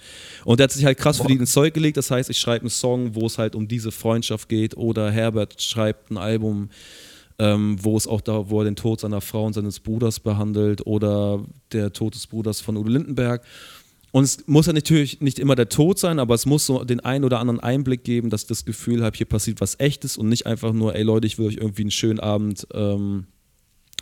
Und 0.46 0.60
der 0.60 0.66
hat 0.66 0.72
sich 0.72 0.86
halt 0.86 0.98
krass 0.98 1.18
Boah. 1.18 1.24
für 1.24 1.34
die 1.34 1.40
ins 1.40 1.52
Zeug 1.52 1.74
gelegt, 1.74 1.98
das 1.98 2.12
heißt, 2.12 2.30
ich 2.30 2.40
schreibe 2.40 2.62
einen 2.62 2.70
Song, 2.70 3.16
wo 3.16 3.26
es 3.26 3.38
halt 3.38 3.49
um 3.56 3.68
diese 3.68 3.92
Freundschaft 3.92 4.50
geht 4.50 4.78
oder 4.78 5.12
Herbert 5.12 5.62
schreibt 5.62 6.12
ein 6.12 6.18
Album, 6.18 6.70
ähm, 7.40 7.78
wo 7.82 7.96
es 7.96 8.08
auch 8.08 8.22
da, 8.22 8.50
wo 8.50 8.62
er 8.62 8.66
den 8.66 8.76
Tod 8.76 9.00
seiner 9.00 9.22
Frau 9.22 9.46
und 9.46 9.54
seines 9.54 9.80
Bruders 9.80 10.20
behandelt 10.20 10.86
oder 10.86 11.44
der 11.72 11.94
Tod 11.94 12.16
des 12.16 12.28
Bruders 12.28 12.62
von 12.62 12.78
Udo 12.78 12.90
Lindenberg. 12.90 13.44
Und 14.12 14.24
es 14.24 14.48
muss 14.48 14.66
ja 14.66 14.74
natürlich 14.74 15.22
nicht 15.22 15.40
immer 15.40 15.56
der 15.56 15.70
Tod 15.70 16.00
sein, 16.00 16.20
aber 16.20 16.34
es 16.34 16.46
muss 16.46 16.66
so 16.66 16.84
den 16.84 17.00
einen 17.00 17.24
oder 17.24 17.40
anderen 17.40 17.60
Einblick 17.60 18.04
geben, 18.04 18.30
dass 18.30 18.42
ich 18.42 18.48
das 18.48 18.66
Gefühl 18.66 19.04
habe, 19.04 19.16
hier 19.16 19.28
passiert 19.28 19.62
was 19.62 19.80
Echtes 19.80 20.18
und 20.18 20.30
nicht 20.30 20.48
einfach 20.48 20.74
nur, 20.74 20.96
ey 20.96 21.04
Leute, 21.04 21.28
ich 21.28 21.38
will 21.38 21.48
euch 21.48 21.58
irgendwie 21.58 21.84
einen 21.84 21.92
schönen 21.92 22.20
Abend 22.20 22.68
ähm, 22.74 23.28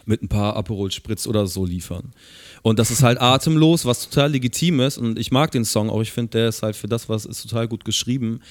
mit 0.08 0.22
ein 0.22 0.30
paar 0.30 0.56
Aperol 0.56 0.92
Spritz 0.92 1.28
oder 1.28 1.48
so 1.48 1.66
liefern. 1.66 2.12
Und 2.62 2.80
das 2.80 2.92
ist 2.92 3.04
halt 3.04 3.22
atemlos, 3.22 3.86
was 3.86 4.10
total 4.10 4.32
legitim 4.32 4.80
ist. 4.80 4.98
Und 4.98 5.20
ich 5.20 5.32
mag 5.32 5.52
den 5.52 5.66
Song 5.66 5.90
auch. 5.90 6.02
Ich 6.02 6.12
finde, 6.12 6.32
der 6.32 6.50
ist 6.50 6.64
halt 6.64 6.76
für 6.76 6.88
das, 6.88 7.08
was 7.10 7.26
ist, 7.26 7.42
total 7.44 7.68
gut 7.68 7.86
geschrieben. 7.86 8.42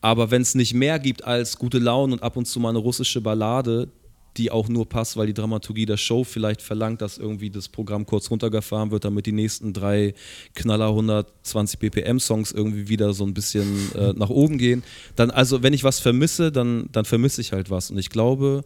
Aber 0.00 0.30
wenn 0.30 0.42
es 0.42 0.54
nicht 0.54 0.74
mehr 0.74 0.98
gibt 0.98 1.24
als 1.24 1.58
gute 1.58 1.78
Laune 1.78 2.14
und 2.14 2.22
ab 2.22 2.36
und 2.36 2.46
zu 2.46 2.60
mal 2.60 2.70
eine 2.70 2.78
russische 2.78 3.20
Ballade, 3.20 3.88
die 4.36 4.50
auch 4.50 4.68
nur 4.68 4.88
passt, 4.88 5.16
weil 5.16 5.26
die 5.26 5.34
Dramaturgie 5.34 5.86
der 5.86 5.96
Show 5.96 6.24
vielleicht 6.24 6.62
verlangt, 6.62 7.02
dass 7.02 7.18
irgendwie 7.18 7.50
das 7.50 7.68
Programm 7.68 8.06
kurz 8.06 8.30
runtergefahren 8.30 8.90
wird, 8.90 9.04
damit 9.04 9.26
die 9.26 9.32
nächsten 9.32 9.72
drei 9.72 10.14
Knaller 10.54 10.88
120 10.88 11.78
BPM 11.78 12.18
Songs 12.18 12.52
irgendwie 12.52 12.88
wieder 12.88 13.12
so 13.12 13.24
ein 13.24 13.34
bisschen 13.34 13.92
äh, 13.94 14.12
nach 14.14 14.30
oben 14.30 14.58
gehen. 14.58 14.82
Dann, 15.16 15.30
also 15.30 15.62
wenn 15.62 15.74
ich 15.74 15.84
was 15.84 16.00
vermisse, 16.00 16.50
dann, 16.50 16.88
dann 16.92 17.04
vermisse 17.04 17.40
ich 17.40 17.52
halt 17.52 17.70
was. 17.70 17.90
Und 17.90 17.98
ich 17.98 18.10
glaube, 18.10 18.64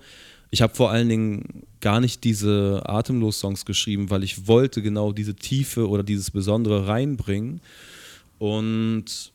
ich 0.51 0.63
habe 0.63 0.75
vor 0.75 0.91
allen 0.91 1.09
Dingen 1.09 1.67
gar 1.81 2.01
nicht 2.01 2.25
diese 2.25 2.83
Atemlos-Songs 2.87 3.65
geschrieben, 3.65 4.11
weil 4.11 4.23
ich 4.23 4.47
wollte 4.47 4.83
genau 4.83 5.13
diese 5.13 5.35
Tiefe 5.35 5.89
oder 5.89 6.03
dieses 6.03 6.31
Besondere 6.31 6.87
reinbringen 6.87 7.61
und 8.39 9.33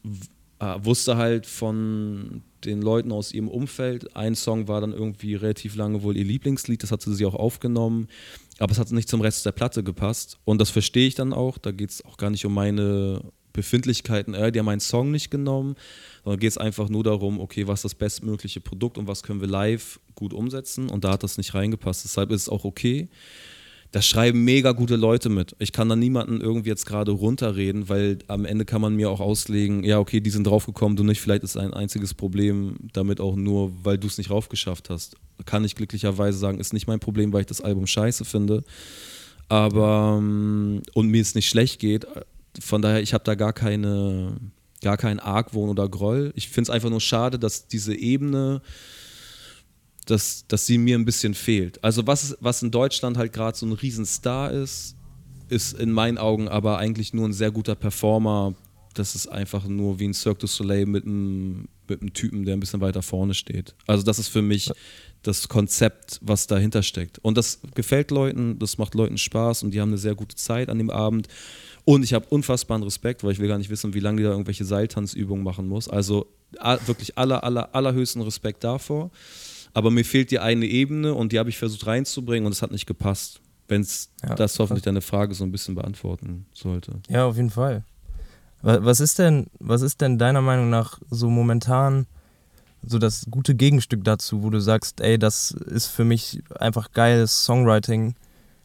äh, 0.59 0.75
wusste 0.83 1.17
halt 1.17 1.45
von 1.45 2.43
den 2.63 2.81
Leuten 2.81 3.11
aus 3.11 3.31
ihrem 3.33 3.47
Umfeld, 3.47 4.15
ein 4.15 4.35
Song 4.35 4.67
war 4.67 4.81
dann 4.81 4.93
irgendwie 4.93 5.35
relativ 5.35 5.75
lange 5.75 6.03
wohl 6.03 6.15
ihr 6.15 6.23
Lieblingslied, 6.23 6.83
das 6.83 6.91
hatte 6.91 7.11
sie 7.13 7.25
auch 7.25 7.33
aufgenommen, 7.33 8.07
aber 8.59 8.71
es 8.71 8.77
hat 8.77 8.91
nicht 8.91 9.09
zum 9.09 9.21
Rest 9.21 9.45
der 9.45 9.51
Platte 9.51 9.83
gepasst 9.83 10.37
und 10.45 10.59
das 10.61 10.69
verstehe 10.69 11.07
ich 11.07 11.15
dann 11.15 11.33
auch, 11.33 11.57
da 11.57 11.71
geht 11.71 11.89
es 11.89 12.05
auch 12.05 12.17
gar 12.17 12.29
nicht 12.29 12.45
um 12.45 12.53
meine 12.53 13.21
Befindlichkeiten, 13.53 14.33
äh, 14.33 14.51
die 14.51 14.59
haben 14.59 14.67
meinen 14.67 14.79
Song 14.79 15.09
nicht 15.09 15.31
genommen, 15.31 15.75
sondern 16.23 16.39
geht 16.39 16.51
es 16.51 16.57
einfach 16.57 16.89
nur 16.89 17.03
darum, 17.03 17.39
okay, 17.39 17.67
was 17.67 17.79
ist 17.79 17.83
das 17.85 17.95
bestmögliche 17.95 18.61
Produkt 18.61 18.97
und 18.97 19.07
was 19.07 19.23
können 19.23 19.41
wir 19.41 19.47
live 19.47 19.99
gut 20.15 20.33
umsetzen 20.33 20.89
und 20.89 21.03
da 21.03 21.11
hat 21.11 21.23
das 21.23 21.37
nicht 21.37 21.53
reingepasst. 21.53 22.03
Deshalb 22.03 22.31
ist 22.31 22.43
es 22.43 22.49
auch 22.49 22.63
okay. 22.63 23.09
Da 23.91 24.01
schreiben 24.01 24.45
mega 24.45 24.71
gute 24.71 24.95
Leute 24.95 25.27
mit. 25.27 25.53
Ich 25.59 25.73
kann 25.73 25.89
da 25.89 25.97
niemanden 25.97 26.39
irgendwie 26.39 26.69
jetzt 26.69 26.85
gerade 26.85 27.11
runterreden, 27.11 27.89
weil 27.89 28.19
am 28.27 28.45
Ende 28.45 28.63
kann 28.63 28.79
man 28.79 28.95
mir 28.95 29.09
auch 29.09 29.19
auslegen, 29.19 29.83
ja, 29.83 29.99
okay, 29.99 30.21
die 30.21 30.29
sind 30.29 30.47
draufgekommen, 30.47 30.95
du 30.95 31.03
nicht, 31.03 31.19
vielleicht 31.19 31.43
ist 31.43 31.57
ein 31.57 31.73
einziges 31.73 32.13
Problem 32.13 32.77
damit 32.93 33.19
auch 33.19 33.35
nur, 33.35 33.73
weil 33.83 33.97
du 33.97 34.07
es 34.07 34.17
nicht 34.17 34.29
raufgeschafft 34.29 34.89
hast. 34.89 35.17
Kann 35.45 35.65
ich 35.65 35.75
glücklicherweise 35.75 36.37
sagen, 36.37 36.59
ist 36.59 36.71
nicht 36.71 36.87
mein 36.87 37.01
Problem, 37.01 37.33
weil 37.33 37.41
ich 37.41 37.47
das 37.47 37.59
Album 37.59 37.85
scheiße 37.85 38.23
finde. 38.23 38.63
Aber 39.49 40.15
ähm, 40.19 40.81
und 40.93 41.09
mir 41.09 41.21
es 41.21 41.35
nicht 41.35 41.49
schlecht 41.49 41.79
geht, 41.79 42.07
von 42.61 42.81
daher, 42.81 43.01
ich 43.01 43.13
habe 43.13 43.25
da 43.25 43.35
gar 43.35 43.51
keine, 43.51 44.37
gar 44.81 44.97
keinen 44.97 45.19
Argwohn 45.19 45.69
oder 45.69 45.87
Groll. 45.87 46.33
Ich 46.35 46.49
finde 46.49 46.63
es 46.63 46.69
einfach 46.69 46.89
nur 46.89 47.01
schade, 47.01 47.39
dass 47.39 47.67
diese 47.67 47.95
Ebene, 47.95 48.61
dass, 50.05 50.45
dass 50.47 50.65
sie 50.65 50.77
mir 50.77 50.97
ein 50.97 51.05
bisschen 51.05 51.33
fehlt. 51.33 51.83
Also 51.83 52.07
was, 52.07 52.35
was 52.39 52.63
in 52.63 52.71
Deutschland 52.71 53.17
halt 53.17 53.33
gerade 53.33 53.57
so 53.57 53.65
ein 53.65 53.73
Riesenstar 53.73 54.51
ist, 54.51 54.95
ist 55.49 55.73
in 55.73 55.91
meinen 55.91 56.17
Augen 56.17 56.47
aber 56.47 56.77
eigentlich 56.77 57.13
nur 57.13 57.27
ein 57.27 57.33
sehr 57.33 57.51
guter 57.51 57.75
Performer. 57.75 58.55
Das 58.93 59.15
ist 59.15 59.27
einfach 59.27 59.65
nur 59.65 59.99
wie 59.99 60.07
ein 60.07 60.13
Cirque 60.13 60.39
du 60.39 60.47
Soleil 60.47 60.85
mit 60.85 61.05
einem, 61.05 61.67
mit 61.87 62.01
einem 62.01 62.13
Typen, 62.13 62.45
der 62.45 62.55
ein 62.55 62.59
bisschen 62.59 62.81
weiter 62.81 63.01
vorne 63.01 63.33
steht. 63.33 63.75
Also 63.85 64.03
das 64.03 64.17
ist 64.17 64.29
für 64.29 64.41
mich 64.41 64.71
das 65.21 65.47
Konzept, 65.47 66.19
was 66.21 66.47
dahinter 66.47 66.83
steckt. 66.83 67.19
Und 67.19 67.37
das 67.37 67.59
gefällt 67.75 68.11
Leuten, 68.11 68.57
das 68.59 68.77
macht 68.77 68.95
Leuten 68.95 69.17
Spaß 69.17 69.63
und 69.63 69.71
die 69.71 69.79
haben 69.79 69.89
eine 69.89 69.97
sehr 69.97 70.15
gute 70.15 70.35
Zeit 70.35 70.69
an 70.69 70.77
dem 70.77 70.89
Abend. 70.89 71.27
Und 71.91 72.03
ich 72.03 72.13
habe 72.13 72.25
unfassbaren 72.29 72.83
Respekt, 72.83 73.21
weil 73.21 73.33
ich 73.33 73.39
will 73.39 73.49
gar 73.49 73.57
nicht 73.57 73.69
wissen, 73.69 73.93
wie 73.93 73.99
lange 73.99 74.15
die 74.15 74.23
da 74.23 74.29
irgendwelche 74.29 74.63
Seiltanzübungen 74.63 75.43
machen 75.43 75.67
muss. 75.67 75.89
Also 75.89 76.27
wirklich 76.85 77.17
aller, 77.17 77.43
aller, 77.43 77.75
allerhöchsten 77.75 78.21
Respekt 78.21 78.63
davor. 78.63 79.11
Aber 79.73 79.91
mir 79.91 80.05
fehlt 80.05 80.31
die 80.31 80.39
eine 80.39 80.65
Ebene 80.67 81.13
und 81.13 81.33
die 81.33 81.39
habe 81.39 81.49
ich 81.49 81.57
versucht 81.57 81.85
reinzubringen 81.87 82.45
und 82.45 82.53
es 82.53 82.61
hat 82.61 82.71
nicht 82.71 82.85
gepasst. 82.85 83.41
Wenn 83.67 83.81
es 83.81 84.09
ja, 84.23 84.35
das 84.35 84.57
hoffentlich 84.57 84.83
deine 84.83 85.01
Frage 85.01 85.33
so 85.33 85.43
ein 85.43 85.51
bisschen 85.51 85.75
beantworten 85.75 86.45
sollte. 86.53 87.01
Ja, 87.09 87.25
auf 87.25 87.35
jeden 87.35 87.49
Fall. 87.49 87.83
Was 88.61 89.01
ist 89.01 89.19
denn, 89.19 89.47
was 89.59 89.81
ist 89.81 89.99
denn 89.99 90.17
deiner 90.17 90.41
Meinung 90.41 90.69
nach 90.69 90.97
so 91.09 91.29
momentan 91.29 92.07
so 92.85 92.99
das 92.99 93.25
gute 93.29 93.53
Gegenstück 93.53 94.05
dazu, 94.05 94.43
wo 94.43 94.49
du 94.49 94.61
sagst, 94.61 95.01
ey, 95.01 95.19
das 95.19 95.51
ist 95.51 95.87
für 95.87 96.05
mich 96.05 96.41
einfach 96.57 96.93
geiles 96.93 97.43
Songwriting? 97.43 98.15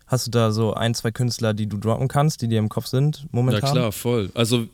Hast 0.07 0.27
du 0.27 0.31
da 0.31 0.53
so 0.53 0.75
ein, 0.75 0.95
zwei 0.95 1.11
Künstler, 1.11 1.53
die 1.53 1.67
du 1.67 1.79
droppen 1.79 2.09
kannst, 2.09 2.43
die 2.43 2.49
dir 2.49 2.59
im 2.59 2.69
Kopf 2.69 2.87
sind 2.87 3.27
momentan? 3.33 3.63
Ja 3.63 3.73
klar, 3.73 3.93
voll. 3.93 4.31
Also 4.35 4.69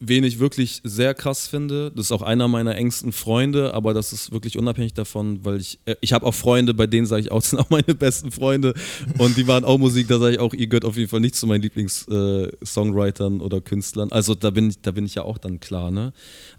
wen 0.00 0.24
ich 0.24 0.38
wirklich 0.38 0.80
sehr 0.84 1.14
krass 1.14 1.46
finde, 1.46 1.90
das 1.94 2.06
ist 2.06 2.12
auch 2.12 2.22
einer 2.22 2.48
meiner 2.48 2.76
engsten 2.76 3.12
Freunde, 3.12 3.74
aber 3.74 3.94
das 3.94 4.12
ist 4.12 4.32
wirklich 4.32 4.58
unabhängig 4.58 4.94
davon, 4.94 5.44
weil 5.44 5.60
ich, 5.60 5.78
äh, 5.86 5.96
ich 6.00 6.12
habe 6.12 6.26
auch 6.26 6.34
Freunde, 6.34 6.74
bei 6.74 6.86
denen 6.86 7.06
sage 7.06 7.22
ich 7.22 7.32
auch, 7.32 7.40
das 7.40 7.50
sind 7.50 7.58
auch 7.58 7.70
meine 7.70 7.94
besten 7.94 8.30
Freunde 8.30 8.74
und 9.18 9.36
die 9.36 9.46
waren 9.46 9.64
auch 9.64 9.78
Musik, 9.78 10.08
da 10.08 10.18
sage 10.18 10.34
ich 10.34 10.40
auch, 10.40 10.52
ihr 10.52 10.66
gehört 10.66 10.84
auf 10.84 10.96
jeden 10.96 11.08
Fall 11.08 11.20
nicht 11.20 11.36
zu 11.36 11.46
meinen 11.46 11.62
Lieblings-Songwritern 11.62 13.40
äh, 13.40 13.42
oder 13.42 13.60
Künstlern. 13.60 14.10
Also 14.12 14.34
da 14.34 14.50
bin, 14.50 14.70
ich, 14.70 14.80
da 14.80 14.90
bin 14.90 15.06
ich 15.06 15.14
ja 15.14 15.22
auch 15.22 15.38
dann 15.38 15.60
klar, 15.60 15.90
ne? 15.90 16.12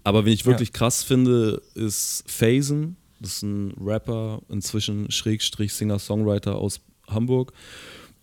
Aber 0.04 0.24
wen 0.24 0.32
ich 0.32 0.46
wirklich 0.46 0.70
ja. 0.70 0.74
krass 0.74 1.02
finde, 1.02 1.62
ist 1.74 2.24
Phasen. 2.26 2.96
Das 3.20 3.36
ist 3.36 3.42
ein 3.42 3.72
Rapper, 3.80 4.42
inzwischen 4.48 5.10
Schrägstrich 5.10 5.72
Singer-Songwriter 5.72 6.56
aus 6.56 6.80
Hamburg. 7.08 7.52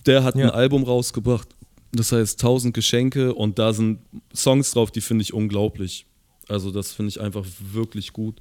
Der 0.05 0.23
hat 0.23 0.35
ja. 0.35 0.45
ein 0.45 0.51
Album 0.51 0.83
rausgebracht, 0.83 1.47
das 1.91 2.11
heißt 2.11 2.41
1000 2.41 2.73
Geschenke 2.73 3.33
und 3.33 3.59
da 3.59 3.73
sind 3.73 3.99
Songs 4.35 4.71
drauf, 4.71 4.91
die 4.91 5.01
finde 5.01 5.23
ich 5.23 5.33
unglaublich. 5.33 6.05
Also 6.47 6.71
das 6.71 6.91
finde 6.91 7.09
ich 7.09 7.21
einfach 7.21 7.45
wirklich 7.71 8.13
gut. 8.13 8.39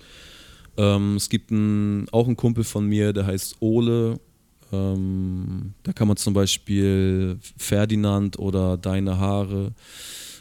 Ähm, 0.76 1.16
es 1.16 1.28
gibt 1.28 1.50
ein, 1.50 2.08
auch 2.10 2.26
einen 2.26 2.36
Kumpel 2.36 2.64
von 2.64 2.86
mir, 2.86 3.12
der 3.12 3.26
heißt 3.26 3.56
Ole. 3.60 4.18
Ähm, 4.72 5.74
da 5.82 5.92
kann 5.92 6.08
man 6.08 6.16
zum 6.16 6.34
Beispiel 6.34 7.38
Ferdinand 7.56 8.38
oder 8.38 8.76
Deine 8.76 9.18
Haare 9.18 9.72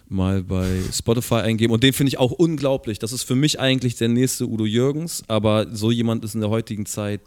mal 0.07 0.43
bei 0.43 0.81
Spotify 0.91 1.36
eingeben. 1.36 1.73
Und 1.73 1.84
den 1.84 1.93
finde 1.93 2.10
ich 2.10 2.17
auch 2.17 2.31
unglaublich. 2.31 2.99
Das 2.99 3.12
ist 3.13 3.23
für 3.23 3.36
mich 3.36 3.60
eigentlich 3.60 3.95
der 3.95 4.10
nächste 4.10 4.47
Udo 4.47 4.65
Jürgens, 4.65 5.23
aber 5.27 5.67
so 5.73 5.91
jemand 5.91 6.23
ist 6.25 6.36
in 6.36 6.41
der 6.41 6.49
heutigen 6.49 6.86
Zeit 6.86 7.21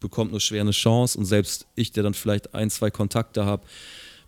bekommt 0.00 0.30
nur 0.30 0.40
schwer 0.40 0.62
eine 0.62 0.72
Chance 0.72 1.18
und 1.18 1.24
selbst 1.24 1.66
ich, 1.74 1.92
der 1.92 2.02
dann 2.02 2.14
vielleicht 2.14 2.54
ein, 2.54 2.70
zwei 2.70 2.90
Kontakte 2.90 3.44
habe, 3.44 3.64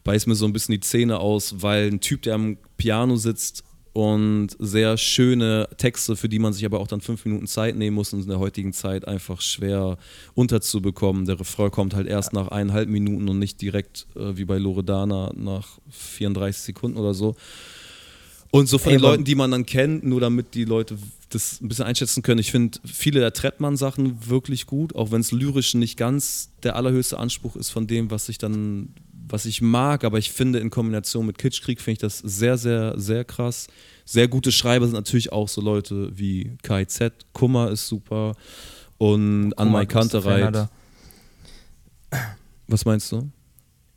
beißt 0.04 0.26
mir 0.26 0.34
so 0.34 0.46
ein 0.46 0.52
bisschen 0.52 0.72
die 0.72 0.80
Zähne 0.80 1.18
aus, 1.18 1.62
weil 1.62 1.88
ein 1.88 2.00
Typ, 2.00 2.22
der 2.22 2.34
am 2.34 2.58
Piano 2.76 3.16
sitzt 3.16 3.64
und 3.94 4.48
sehr 4.58 4.98
schöne 4.98 5.68
Texte, 5.78 6.16
für 6.16 6.28
die 6.28 6.40
man 6.40 6.52
sich 6.52 6.64
aber 6.66 6.80
auch 6.80 6.88
dann 6.88 7.00
fünf 7.00 7.24
Minuten 7.24 7.46
Zeit 7.46 7.76
nehmen 7.76 7.94
muss, 7.94 8.12
und 8.12 8.22
in 8.22 8.28
der 8.28 8.40
heutigen 8.40 8.72
Zeit 8.72 9.06
einfach 9.06 9.40
schwer 9.40 9.98
unterzubekommen. 10.34 11.26
Der 11.26 11.38
Refrain 11.38 11.70
kommt 11.70 11.94
halt 11.94 12.08
erst 12.08 12.32
nach 12.32 12.48
eineinhalb 12.48 12.88
Minuten 12.88 13.28
und 13.28 13.38
nicht 13.38 13.62
direkt 13.62 14.06
äh, 14.16 14.36
wie 14.36 14.44
bei 14.44 14.58
Loredana 14.58 15.32
nach 15.36 15.78
34 15.90 16.62
Sekunden 16.62 16.98
oder 16.98 17.14
so. 17.14 17.36
Und 18.50 18.68
so 18.68 18.78
von 18.78 18.92
Ey, 18.92 18.98
den 18.98 19.02
Leuten, 19.02 19.24
die 19.24 19.36
man 19.36 19.52
dann 19.52 19.64
kennt, 19.64 20.04
nur 20.04 20.20
damit 20.20 20.54
die 20.54 20.64
Leute 20.64 20.98
das 21.34 21.60
ein 21.60 21.68
bisschen 21.68 21.84
einschätzen 21.84 22.22
können. 22.22 22.40
Ich 22.40 22.50
finde 22.50 22.78
viele 22.84 23.20
der 23.20 23.32
Trettmann-Sachen 23.32 24.28
wirklich 24.28 24.66
gut, 24.66 24.94
auch 24.94 25.10
wenn 25.10 25.20
es 25.20 25.32
lyrisch 25.32 25.74
nicht 25.74 25.96
ganz 25.96 26.50
der 26.62 26.76
allerhöchste 26.76 27.18
Anspruch 27.18 27.56
ist 27.56 27.70
von 27.70 27.86
dem, 27.86 28.10
was 28.10 28.28
ich 28.28 28.38
dann, 28.38 28.94
was 29.28 29.46
ich 29.46 29.60
mag, 29.60 30.04
aber 30.04 30.18
ich 30.18 30.30
finde 30.30 30.58
in 30.58 30.70
Kombination 30.70 31.26
mit 31.26 31.38
Kitschkrieg 31.38 31.80
finde 31.80 31.92
ich 31.92 31.98
das 31.98 32.18
sehr, 32.18 32.56
sehr, 32.58 32.98
sehr 32.98 33.24
krass. 33.24 33.66
Sehr 34.04 34.28
gute 34.28 34.52
Schreiber 34.52 34.86
sind 34.86 34.94
natürlich 34.94 35.32
auch 35.32 35.48
so 35.48 35.60
Leute 35.60 36.10
wie 36.16 36.56
KZ, 36.62 37.12
Kummer 37.32 37.70
ist 37.70 37.88
super 37.88 38.34
und 38.98 39.52
Anmai 39.58 39.86
Kantereit. 39.86 40.68
Was 42.68 42.84
meinst 42.84 43.10
du? 43.12 43.30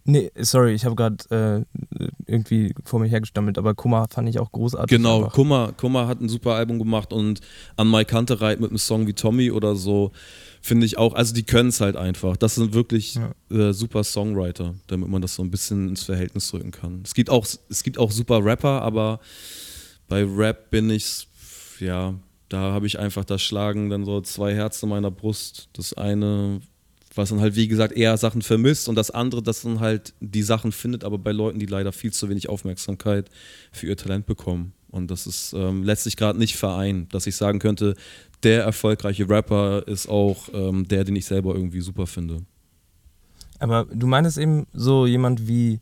Nee, 0.10 0.32
sorry, 0.38 0.74
ich 0.74 0.86
habe 0.86 0.96
gerade 0.96 1.66
äh, 2.00 2.08
irgendwie 2.26 2.74
vor 2.86 3.02
mir 3.02 3.08
hergestammelt, 3.08 3.58
aber 3.58 3.76
Kummer 3.76 4.08
fand 4.10 4.30
ich 4.30 4.40
auch 4.40 4.54
großartig. 4.54 4.96
Genau, 4.96 5.28
Kummer, 5.28 5.74
Kummer 5.76 6.08
hat 6.08 6.22
ein 6.22 6.30
super 6.30 6.54
Album 6.54 6.80
gemacht 6.80 7.12
und 7.12 7.42
an 7.76 7.90
Mai 7.90 8.06
Kantereit 8.06 8.62
mit 8.62 8.70
einem 8.70 8.78
Song 8.78 9.06
wie 9.06 9.14
Tommy 9.14 9.52
oder 9.52 9.76
so 9.76 10.14
finde 10.62 10.86
ich 10.86 10.98
auch, 10.98 11.14
also 11.14 11.34
die 11.34 11.44
können 11.44 11.70
es 11.70 11.82
halt 11.82 11.98
einfach. 11.98 12.38
Das 12.38 12.56
sind 12.56 12.74
wirklich 12.74 13.16
ja. 13.16 13.70
äh, 13.70 13.74
super 13.74 14.06
Songwriter, 14.06 14.76
damit 14.88 15.10
man 15.10 15.22
das 15.22 15.36
so 15.36 15.44
ein 15.44 15.52
bisschen 15.52 15.90
ins 15.90 16.04
Verhältnis 16.04 16.50
drücken 16.50 16.72
kann. 16.72 17.02
Es 17.04 17.14
gibt 17.14 17.30
auch, 17.30 17.46
es 17.70 17.84
gibt 17.84 17.98
auch 17.98 18.12
super 18.12 18.44
Rapper, 18.44 18.82
aber 18.82 19.20
bei 20.08 20.24
Rap 20.24 20.70
bin 20.70 20.90
ich, 20.90 21.28
ja, 21.80 22.14
da 22.48 22.58
habe 22.72 22.88
ich 22.88 22.98
einfach, 22.98 23.26
da 23.26 23.38
schlagen 23.38 23.90
dann 23.90 24.06
so 24.06 24.22
zwei 24.22 24.56
Herzen 24.56 24.86
in 24.86 24.90
meiner 24.92 25.12
Brust. 25.12 25.68
Das 25.74 25.94
eine 25.94 26.62
was 27.18 27.30
dann 27.30 27.42
halt, 27.42 27.56
wie 27.56 27.68
gesagt, 27.68 27.94
eher 27.94 28.18
Sachen 28.18 28.42
vermisst 28.42 28.88
und 28.88 28.96
das 28.96 29.12
andere, 29.12 29.42
das 29.42 29.62
dann 29.62 29.80
halt 29.80 30.14
die 30.20 30.44
Sachen 30.44 30.72
findet, 30.72 31.04
aber 31.04 31.18
bei 31.18 31.32
Leuten, 31.32 31.60
die 31.60 31.66
leider 31.66 31.92
viel 31.92 32.14
zu 32.14 32.30
wenig 32.30 32.50
Aufmerksamkeit 32.50 33.30
für 33.72 33.88
ihr 33.88 33.98
Talent 33.98 34.26
bekommen. 34.26 34.74
Und 34.90 35.12
das 35.12 35.28
ist 35.28 35.54
ähm, 35.54 35.84
letztlich 35.84 36.16
gerade 36.16 36.40
nicht 36.40 36.56
vereint, 36.56 37.14
dass 37.14 37.28
ich 37.28 37.36
sagen 37.36 37.60
könnte, 37.60 37.96
der 38.44 38.64
erfolgreiche 38.64 39.30
Rapper 39.30 39.88
ist 39.88 40.08
auch 40.08 40.50
ähm, 40.54 40.88
der, 40.88 41.04
den 41.04 41.16
ich 41.16 41.26
selber 41.26 41.56
irgendwie 41.56 41.82
super 41.82 42.08
finde. 42.08 42.44
Aber 43.60 43.86
du 43.86 44.08
meinst 44.08 44.38
eben 44.38 44.68
so 44.74 45.06
jemand 45.06 45.48
wie 45.48 45.80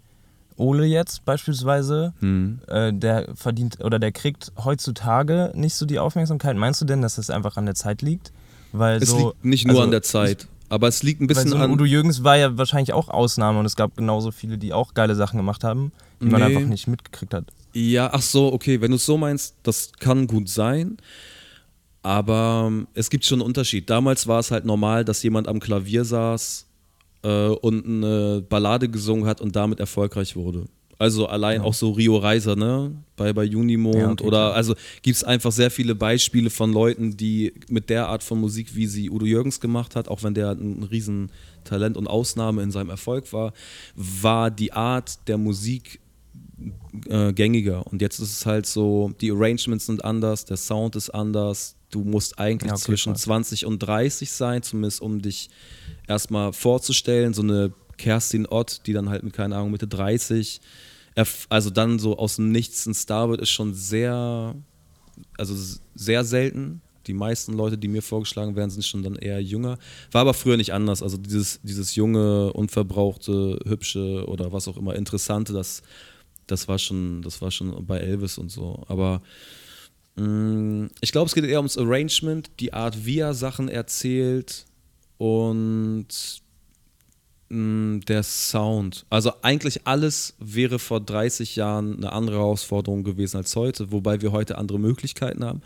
Ole 0.57 0.85
jetzt 0.85 1.25
beispielsweise, 1.25 2.13
hm. 2.19 2.59
äh, 2.67 2.93
der 2.93 3.35
verdient 3.35 3.83
oder 3.83 3.99
der 3.99 4.11
kriegt 4.11 4.53
heutzutage 4.63 5.51
nicht 5.53 5.75
so 5.75 5.85
die 5.85 5.99
Aufmerksamkeit. 5.99 6.55
Meinst 6.55 6.81
du 6.81 6.85
denn, 6.85 7.01
dass 7.01 7.15
das 7.15 7.29
einfach 7.29 7.57
an 7.57 7.65
der 7.65 7.75
Zeit 7.75 8.01
liegt? 8.01 8.31
Weil 8.71 9.01
es 9.01 9.09
so, 9.09 9.29
liegt 9.29 9.45
nicht 9.45 9.67
nur 9.67 9.75
also 9.75 9.83
an 9.83 9.91
der 9.91 10.01
Zeit. 10.01 10.47
Aber 10.69 10.87
es 10.87 11.03
liegt 11.03 11.21
ein 11.21 11.27
bisschen 11.27 11.49
so 11.49 11.57
an. 11.57 11.71
Udo 11.71 11.85
Jürgens 11.85 12.23
war 12.23 12.37
ja 12.37 12.57
wahrscheinlich 12.57 12.93
auch 12.93 13.09
Ausnahme 13.09 13.59
und 13.59 13.65
es 13.65 13.75
gab 13.75 13.95
genauso 13.95 14.31
viele, 14.31 14.57
die 14.57 14.73
auch 14.73 14.93
geile 14.93 15.15
Sachen 15.15 15.37
gemacht 15.37 15.63
haben, 15.63 15.91
die 16.19 16.25
nee. 16.25 16.31
man 16.31 16.43
einfach 16.43 16.61
nicht 16.61 16.87
mitgekriegt 16.87 17.33
hat. 17.33 17.45
Ja, 17.73 18.09
ach 18.11 18.21
so, 18.21 18.53
okay, 18.53 18.81
wenn 18.81 18.91
du 18.91 18.95
es 18.95 19.05
so 19.05 19.17
meinst, 19.17 19.55
das 19.63 19.91
kann 19.99 20.27
gut 20.27 20.49
sein. 20.49 20.97
Aber 22.01 22.65
ähm, 22.67 22.87
es 22.93 23.09
gibt 23.09 23.25
schon 23.25 23.39
einen 23.39 23.47
Unterschied. 23.47 23.89
Damals 23.89 24.27
war 24.27 24.39
es 24.39 24.51
halt 24.51 24.63
normal, 24.63 25.03
dass 25.03 25.23
jemand 25.23 25.47
am 25.47 25.59
Klavier 25.59 26.05
saß 26.05 26.67
äh, 27.23 27.47
und 27.47 27.85
eine 27.85 28.43
Ballade 28.47 28.89
gesungen 28.89 29.25
hat 29.25 29.41
und 29.41 29.55
damit 29.55 29.79
erfolgreich 29.79 30.35
wurde. 30.35 30.65
Also 30.97 31.27
allein 31.27 31.61
ja. 31.61 31.63
auch 31.63 31.73
so 31.73 31.91
Rio 31.91 32.17
Reiser, 32.17 32.55
ne? 32.55 32.91
Bei, 33.17 33.33
bei 33.33 33.43
Junimond 33.43 33.95
ja, 33.95 34.11
okay, 34.11 34.23
oder 34.23 34.53
also 34.53 34.75
gibt 35.01 35.17
es 35.17 35.23
einfach 35.23 35.51
sehr 35.51 35.71
viele 35.71 35.95
Beispiele 35.95 36.49
von 36.49 36.71
Leuten, 36.71 37.17
die 37.17 37.53
mit 37.69 37.89
der 37.89 38.07
Art 38.07 38.23
von 38.23 38.39
Musik, 38.39 38.75
wie 38.75 38.87
sie 38.87 39.09
Udo 39.09 39.25
Jürgens 39.25 39.59
gemacht 39.59 39.95
hat, 39.95 40.07
auch 40.07 40.23
wenn 40.23 40.33
der 40.33 40.51
ein 40.51 40.83
Riesentalent 40.83 41.97
und 41.97 42.07
Ausnahme 42.07 42.63
in 42.63 42.71
seinem 42.71 42.89
Erfolg 42.89 43.31
war, 43.33 43.53
war 43.95 44.51
die 44.51 44.73
Art 44.73 45.27
der 45.27 45.37
Musik 45.37 45.99
äh, 47.09 47.33
gängiger. 47.33 47.85
Und 47.87 48.01
jetzt 48.01 48.19
ist 48.19 48.31
es 48.31 48.45
halt 48.45 48.65
so, 48.65 49.11
die 49.19 49.31
Arrangements 49.31 49.85
sind 49.85 50.03
anders, 50.03 50.45
der 50.45 50.57
Sound 50.57 50.95
ist 50.95 51.09
anders. 51.09 51.75
Du 51.91 52.03
musst 52.03 52.39
eigentlich 52.39 52.69
ja, 52.69 52.75
okay, 52.75 52.83
zwischen 52.83 53.13
klar. 53.13 53.23
20 53.23 53.65
und 53.65 53.79
30 53.79 54.31
sein, 54.31 54.63
zumindest 54.63 55.01
um 55.01 55.21
dich 55.21 55.49
erstmal 56.07 56.53
vorzustellen. 56.53 57.33
So 57.33 57.41
eine 57.41 57.73
Kerstin 57.97 58.45
Ott, 58.45 58.81
die 58.85 58.93
dann 58.93 59.09
halt 59.09 59.23
mit, 59.23 59.33
keine 59.33 59.55
Ahnung, 59.55 59.71
Mitte 59.71 59.87
30, 59.87 60.61
also 61.49 61.69
dann 61.69 61.99
so 61.99 62.17
aus 62.17 62.35
dem 62.35 62.51
Nichts 62.51 62.85
ein 62.85 62.93
Star 62.93 63.29
wird, 63.29 63.41
ist 63.41 63.49
schon 63.49 63.73
sehr, 63.73 64.55
also 65.37 65.55
sehr 65.95 66.23
selten. 66.23 66.81
Die 67.07 67.13
meisten 67.13 67.53
Leute, 67.53 67.77
die 67.77 67.87
mir 67.87 68.01
vorgeschlagen 68.01 68.55
werden, 68.55 68.71
sind 68.71 68.83
schon 68.83 69.03
dann 69.03 69.15
eher 69.15 69.41
jünger. 69.41 69.77
War 70.11 70.21
aber 70.21 70.33
früher 70.33 70.57
nicht 70.57 70.73
anders. 70.73 71.03
Also 71.03 71.17
dieses, 71.17 71.59
dieses 71.63 71.95
junge, 71.95 72.51
unverbrauchte, 72.53 73.59
hübsche 73.65 74.25
oder 74.27 74.51
was 74.51 74.67
auch 74.67 74.77
immer, 74.77 74.95
interessante, 74.95 75.53
das, 75.53 75.83
das 76.47 76.67
war 76.67 76.79
schon, 76.79 77.21
das 77.21 77.41
war 77.41 77.51
schon 77.51 77.85
bei 77.85 77.99
Elvis 77.99 78.37
und 78.37 78.49
so. 78.51 78.83
Aber 78.87 79.21
mh, 80.15 80.25
mm, 80.25 80.89
ich 80.99 81.11
glaube, 81.11 81.27
es 81.27 81.35
geht 81.35 81.45
eher 81.45 81.59
ums 81.59 81.77
Arrangement, 81.77 82.49
die 82.59 82.73
Art, 82.73 83.05
wie 83.05 83.19
er 83.19 83.33
Sachen 83.35 83.69
erzählt 83.69 84.65
und 85.17 86.07
der 87.49 88.23
Sound. 88.23 89.05
Also 89.09 89.31
eigentlich 89.43 89.85
alles 89.85 90.33
wäre 90.39 90.79
vor 90.79 90.99
30 90.99 91.55
Jahren 91.55 91.97
eine 91.97 92.11
andere 92.11 92.37
Herausforderung 92.37 93.03
gewesen 93.03 93.37
als 93.37 93.55
heute, 93.55 93.91
wobei 93.91 94.21
wir 94.21 94.31
heute 94.31 94.57
andere 94.57 94.79
Möglichkeiten 94.79 95.43
haben. 95.43 95.61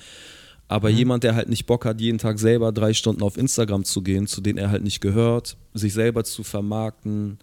Aber 0.67 0.89
mhm. 0.89 0.97
jemand, 0.97 1.23
der 1.23 1.35
halt 1.35 1.49
nicht 1.49 1.65
Bock 1.65 1.85
hat, 1.85 2.01
jeden 2.01 2.17
Tag 2.17 2.37
selber 2.37 2.71
drei 2.71 2.93
Stunden 2.93 3.23
auf 3.23 3.37
Instagram 3.37 3.85
zu 3.85 4.01
gehen, 4.01 4.27
zu 4.27 4.41
denen 4.41 4.57
er 4.57 4.69
halt 4.69 4.83
nicht 4.83 4.99
gehört, 4.99 5.57
sich 5.73 5.93
selber 5.93 6.25
zu 6.25 6.43
vermarkten, 6.43 7.39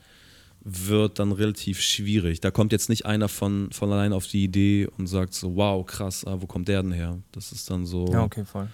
wird 0.63 1.19
dann 1.19 1.33
relativ 1.33 1.81
schwierig. 1.81 2.41
Da 2.41 2.51
kommt 2.51 2.73
jetzt 2.73 2.89
nicht 2.89 3.07
einer 3.07 3.29
von, 3.29 3.71
von 3.73 3.91
allein 3.91 4.13
auf 4.13 4.27
die 4.27 4.45
Idee 4.45 4.89
und 4.99 5.07
sagt 5.07 5.33
so, 5.33 5.57
wow, 5.57 5.85
krass, 5.87 6.25
ah, 6.27 6.37
wo 6.41 6.47
kommt 6.47 6.69
der 6.69 6.83
denn 6.83 6.93
her? 6.93 7.19
Das 7.33 7.53
ist 7.53 7.71
dann 7.71 7.87
so. 7.87 8.07
Ja, 8.13 8.23
okay, 8.23 8.45
voll 8.45 8.69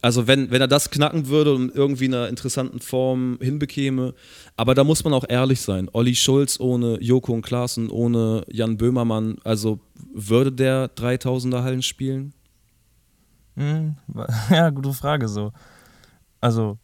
also 0.00 0.26
wenn, 0.26 0.50
wenn 0.50 0.60
er 0.60 0.68
das 0.68 0.90
knacken 0.90 1.28
würde 1.28 1.54
und 1.54 1.74
irgendwie 1.74 2.06
in 2.06 2.14
einer 2.14 2.28
interessanten 2.28 2.80
Form 2.80 3.38
hinbekäme, 3.40 4.14
aber 4.56 4.74
da 4.74 4.84
muss 4.84 5.04
man 5.04 5.12
auch 5.12 5.24
ehrlich 5.28 5.60
sein. 5.60 5.88
Olli 5.92 6.14
Schulz 6.14 6.58
ohne 6.58 7.00
Joko 7.00 7.32
und 7.32 7.42
Klaassen, 7.42 7.90
ohne 7.90 8.44
Jan 8.50 8.76
Böhmermann, 8.76 9.36
also 9.44 9.80
würde 10.14 10.50
der 10.52 10.90
3000er 10.96 11.62
Hallen 11.62 11.82
spielen? 11.82 12.32
Hm, 13.56 13.96
ja, 14.50 14.70
gute 14.70 14.92
Frage 14.92 15.28
so. 15.28 15.52
Also 16.40 16.78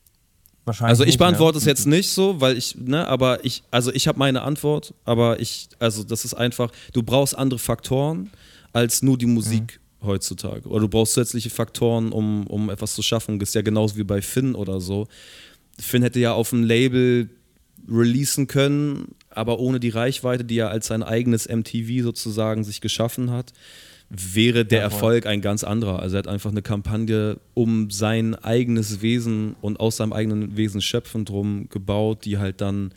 wahrscheinlich. 0.65 0.91
Also 0.91 1.05
ich 1.05 1.19
beantworte 1.19 1.59
es 1.59 1.65
jetzt 1.65 1.87
nicht 1.87 2.11
so, 2.11 2.41
weil 2.41 2.57
ich, 2.57 2.77
ne, 2.77 3.09
aber 3.09 3.45
ich, 3.45 3.65
also 3.71 3.93
ich 3.93 4.07
habe 4.07 4.19
meine 4.19 4.43
Antwort, 4.43 4.95
aber 5.05 5.41
ich, 5.41 5.71
also 5.79 6.05
das 6.05 6.25
ist 6.25 6.35
einfach, 6.35 6.71
du 6.93 7.03
brauchst 7.03 7.37
andere 7.37 7.59
Faktoren 7.59 8.31
als 8.73 9.03
nur 9.03 9.17
die 9.17 9.27
Musik. 9.27 9.81
Mhm 9.81 9.88
heutzutage. 10.03 10.69
Oder 10.69 10.83
du 10.83 10.89
brauchst 10.89 11.15
zusätzliche 11.15 11.51
Faktoren, 11.51 12.13
um, 12.13 12.47
um 12.47 12.71
etwas 12.71 12.95
zu 12.95 13.03
schaffen. 13.03 13.39
Das 13.39 13.51
ist 13.51 13.55
ja 13.55 13.63
genauso 13.63 13.97
wie 13.97 14.05
bei 14.05 14.23
Finn 14.23 14.55
oder 14.55 14.81
so. 14.81 15.09
Finn 15.79 16.03
hätte 16.03 16.21
ja 16.21 16.33
auf 16.33 16.53
ein 16.53 16.63
Label 16.63 17.29
releasen 17.89 18.47
können, 18.47 19.15
aber 19.31 19.59
ohne 19.59 19.81
die 19.81 19.89
Reichweite, 19.89 20.45
die 20.45 20.59
er 20.59 20.71
als 20.71 20.89
sein 20.89 21.03
eigenes 21.03 21.49
MTV 21.49 22.03
sozusagen 22.03 22.65
sich 22.65 22.81
geschaffen 22.81 23.31
hat, 23.31 23.53
wäre 24.11 24.65
der 24.65 24.79
ja, 24.79 24.85
Erfolg 24.85 25.27
ein 25.27 25.41
ganz 25.41 25.65
anderer. 25.65 26.01
Also 26.01 26.17
er 26.17 26.21
hat 26.21 26.29
einfach 26.29 26.51
eine 26.51 26.63
Kampagne 26.63 27.39
um 27.55 27.91
sein 27.91 28.35
eigenes 28.35 29.03
Wesen 29.03 29.55
und 29.61 29.81
aus 29.81 29.99
seinem 29.99 30.13
eigenen 30.13 30.57
Wesen 30.57 30.81
schöpfen 30.81 31.25
drum 31.25 31.69
gebaut, 31.69 32.25
die 32.25 32.39
halt 32.39 32.61
dann 32.61 32.93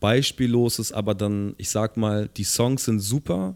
beispiellos 0.00 0.78
ist, 0.78 0.92
aber 0.92 1.14
dann, 1.14 1.54
ich 1.58 1.70
sag 1.70 1.96
mal, 1.96 2.28
die 2.36 2.44
Songs 2.44 2.84
sind 2.84 3.00
super, 3.00 3.54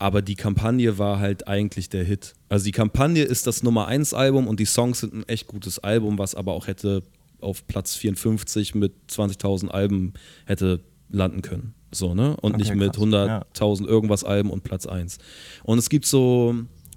aber 0.00 0.22
die 0.22 0.34
Kampagne 0.34 0.96
war 0.98 1.20
halt 1.20 1.46
eigentlich 1.46 1.90
der 1.90 2.04
Hit. 2.04 2.32
Also 2.48 2.64
die 2.64 2.72
Kampagne 2.72 3.22
ist 3.22 3.46
das 3.46 3.62
Nummer 3.62 3.86
1 3.86 4.14
Album 4.14 4.48
und 4.48 4.58
die 4.58 4.64
Songs 4.64 5.00
sind 5.00 5.12
ein 5.12 5.28
echt 5.28 5.46
gutes 5.46 5.78
Album, 5.78 6.18
was 6.18 6.34
aber 6.34 6.54
auch 6.54 6.66
hätte 6.66 7.02
auf 7.40 7.66
Platz 7.66 7.96
54 7.96 8.74
mit 8.74 8.94
20.000 9.10 9.68
Alben 9.68 10.14
hätte 10.46 10.80
landen 11.10 11.42
können. 11.42 11.74
So, 11.92 12.14
ne? 12.14 12.34
Und 12.40 12.54
okay, 12.54 12.62
nicht 12.62 12.74
mit 12.74 12.96
100.000 12.96 13.82
ja. 13.82 13.88
irgendwas 13.88 14.24
Alben 14.24 14.50
und 14.50 14.64
Platz 14.64 14.86
1. 14.86 15.18
Und 15.64 15.76
es 15.76 15.90
gibt 15.90 16.06
so, 16.06 16.54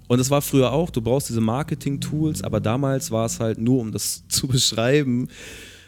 und 0.08 0.18
es 0.18 0.30
war 0.30 0.40
früher 0.40 0.72
auch, 0.72 0.88
du 0.88 1.02
brauchst 1.02 1.28
diese 1.28 1.42
Marketing-Tools, 1.42 2.42
aber 2.42 2.60
damals 2.60 3.10
war 3.10 3.26
es 3.26 3.38
halt 3.38 3.58
nur, 3.58 3.80
um 3.80 3.92
das 3.92 4.24
zu 4.28 4.48
beschreiben, 4.48 5.28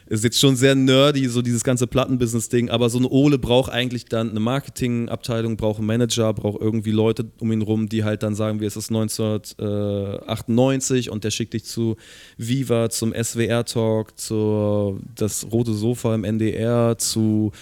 ist 0.06 0.24
jetzt 0.24 0.40
schon 0.40 0.56
sehr 0.56 0.74
nerdy, 0.74 1.28
so 1.28 1.42
dieses 1.42 1.62
ganze 1.64 1.86
Plattenbusiness-Ding, 1.86 2.70
aber 2.70 2.88
so 2.90 2.98
eine 2.98 3.08
Ole 3.08 3.38
braucht 3.38 3.72
eigentlich 3.72 4.06
dann 4.06 4.30
eine 4.30 4.40
Marketingabteilung, 4.40 5.56
braucht 5.56 5.78
einen 5.78 5.86
Manager, 5.86 6.32
braucht 6.32 6.60
irgendwie 6.60 6.92
Leute 6.92 7.30
um 7.38 7.52
ihn 7.52 7.62
rum, 7.62 7.88
die 7.88 8.02
halt 8.04 8.22
dann 8.22 8.34
sagen, 8.34 8.60
wie 8.60 8.66
es 8.66 8.76
ist 8.76 8.90
1998 8.90 11.10
und 11.10 11.24
der 11.24 11.30
schickt 11.30 11.54
dich 11.54 11.64
zu 11.64 11.96
Viva, 12.36 12.90
zum 12.90 13.12
SWR-Talk, 13.12 14.18
zu 14.18 15.00
das 15.14 15.46
rote 15.50 15.72
Sofa 15.72 16.14
im 16.14 16.24
NDR, 16.24 16.98
zu 16.98 17.52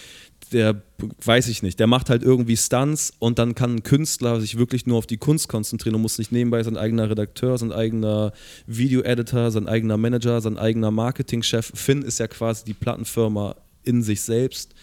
der, 0.55 0.81
weiß 1.25 1.49
ich 1.49 1.63
nicht, 1.63 1.81
der 1.81 1.87
macht 1.87 2.09
halt 2.09 2.23
irgendwie 2.23 2.57
Stunts 2.57 3.13
und 3.19 3.39
dann 3.39 3.55
kann 3.55 3.77
ein 3.77 3.83
Künstler 3.83 4.41
sich 4.41 4.57
wirklich 4.57 4.87
nur 4.87 4.97
auf 4.97 5.07
die 5.07 5.17
Kunst 5.17 5.49
konzentrieren 5.49 5.97
und 5.97 6.03
muss 6.03 6.17
nicht 6.17 6.33
nebenbei 6.33 6.63
sein 6.63 6.77
eigener 6.77 7.11
Redakteur, 7.11 7.59
sein 7.59 7.73
eigener 7.73 8.33
Video-Editor, 8.67 9.51
sein 9.51 9.69
eigener 9.69 9.97
Manager, 9.97 10.41
sein 10.41 10.57
eigener 10.57 10.91
Marketingchef. 10.91 11.73
Finn 11.75 12.03
ist 12.03 12.21
ja 12.21 12.29
quasi 12.29 12.65
die 12.65 12.73
Plattenfirma 12.73 13.57
in 13.83 14.03
sich 14.03 14.23
selbst. 14.23 14.75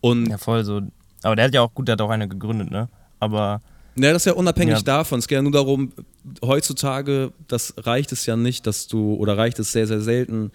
Und 0.00 0.28
ja, 0.30 0.38
voll 0.38 0.64
so. 0.64 0.80
Aber 1.22 1.36
der 1.36 1.46
hat 1.46 1.54
ja 1.54 1.62
auch, 1.62 1.74
gut, 1.74 1.88
der 1.88 1.94
hat 1.94 2.00
auch 2.00 2.10
eine 2.10 2.28
gegründet, 2.28 2.70
ne? 2.70 2.88
Aber. 3.18 3.60
Ja, 3.94 4.12
das 4.12 4.22
ist 4.22 4.26
ja 4.26 4.32
unabhängig 4.32 4.76
ja. 4.76 4.82
davon. 4.82 5.18
Es 5.18 5.28
geht 5.28 5.36
ja 5.36 5.42
nur 5.42 5.52
darum, 5.52 5.92
heutzutage, 6.42 7.32
das 7.48 7.74
reicht 7.76 8.12
es 8.12 8.24
ja 8.24 8.36
nicht, 8.36 8.66
dass 8.66 8.86
du, 8.86 9.14
oder 9.14 9.36
reicht 9.36 9.58
es 9.58 9.72
sehr, 9.72 9.86
sehr 9.86 10.00
selten, 10.00 10.50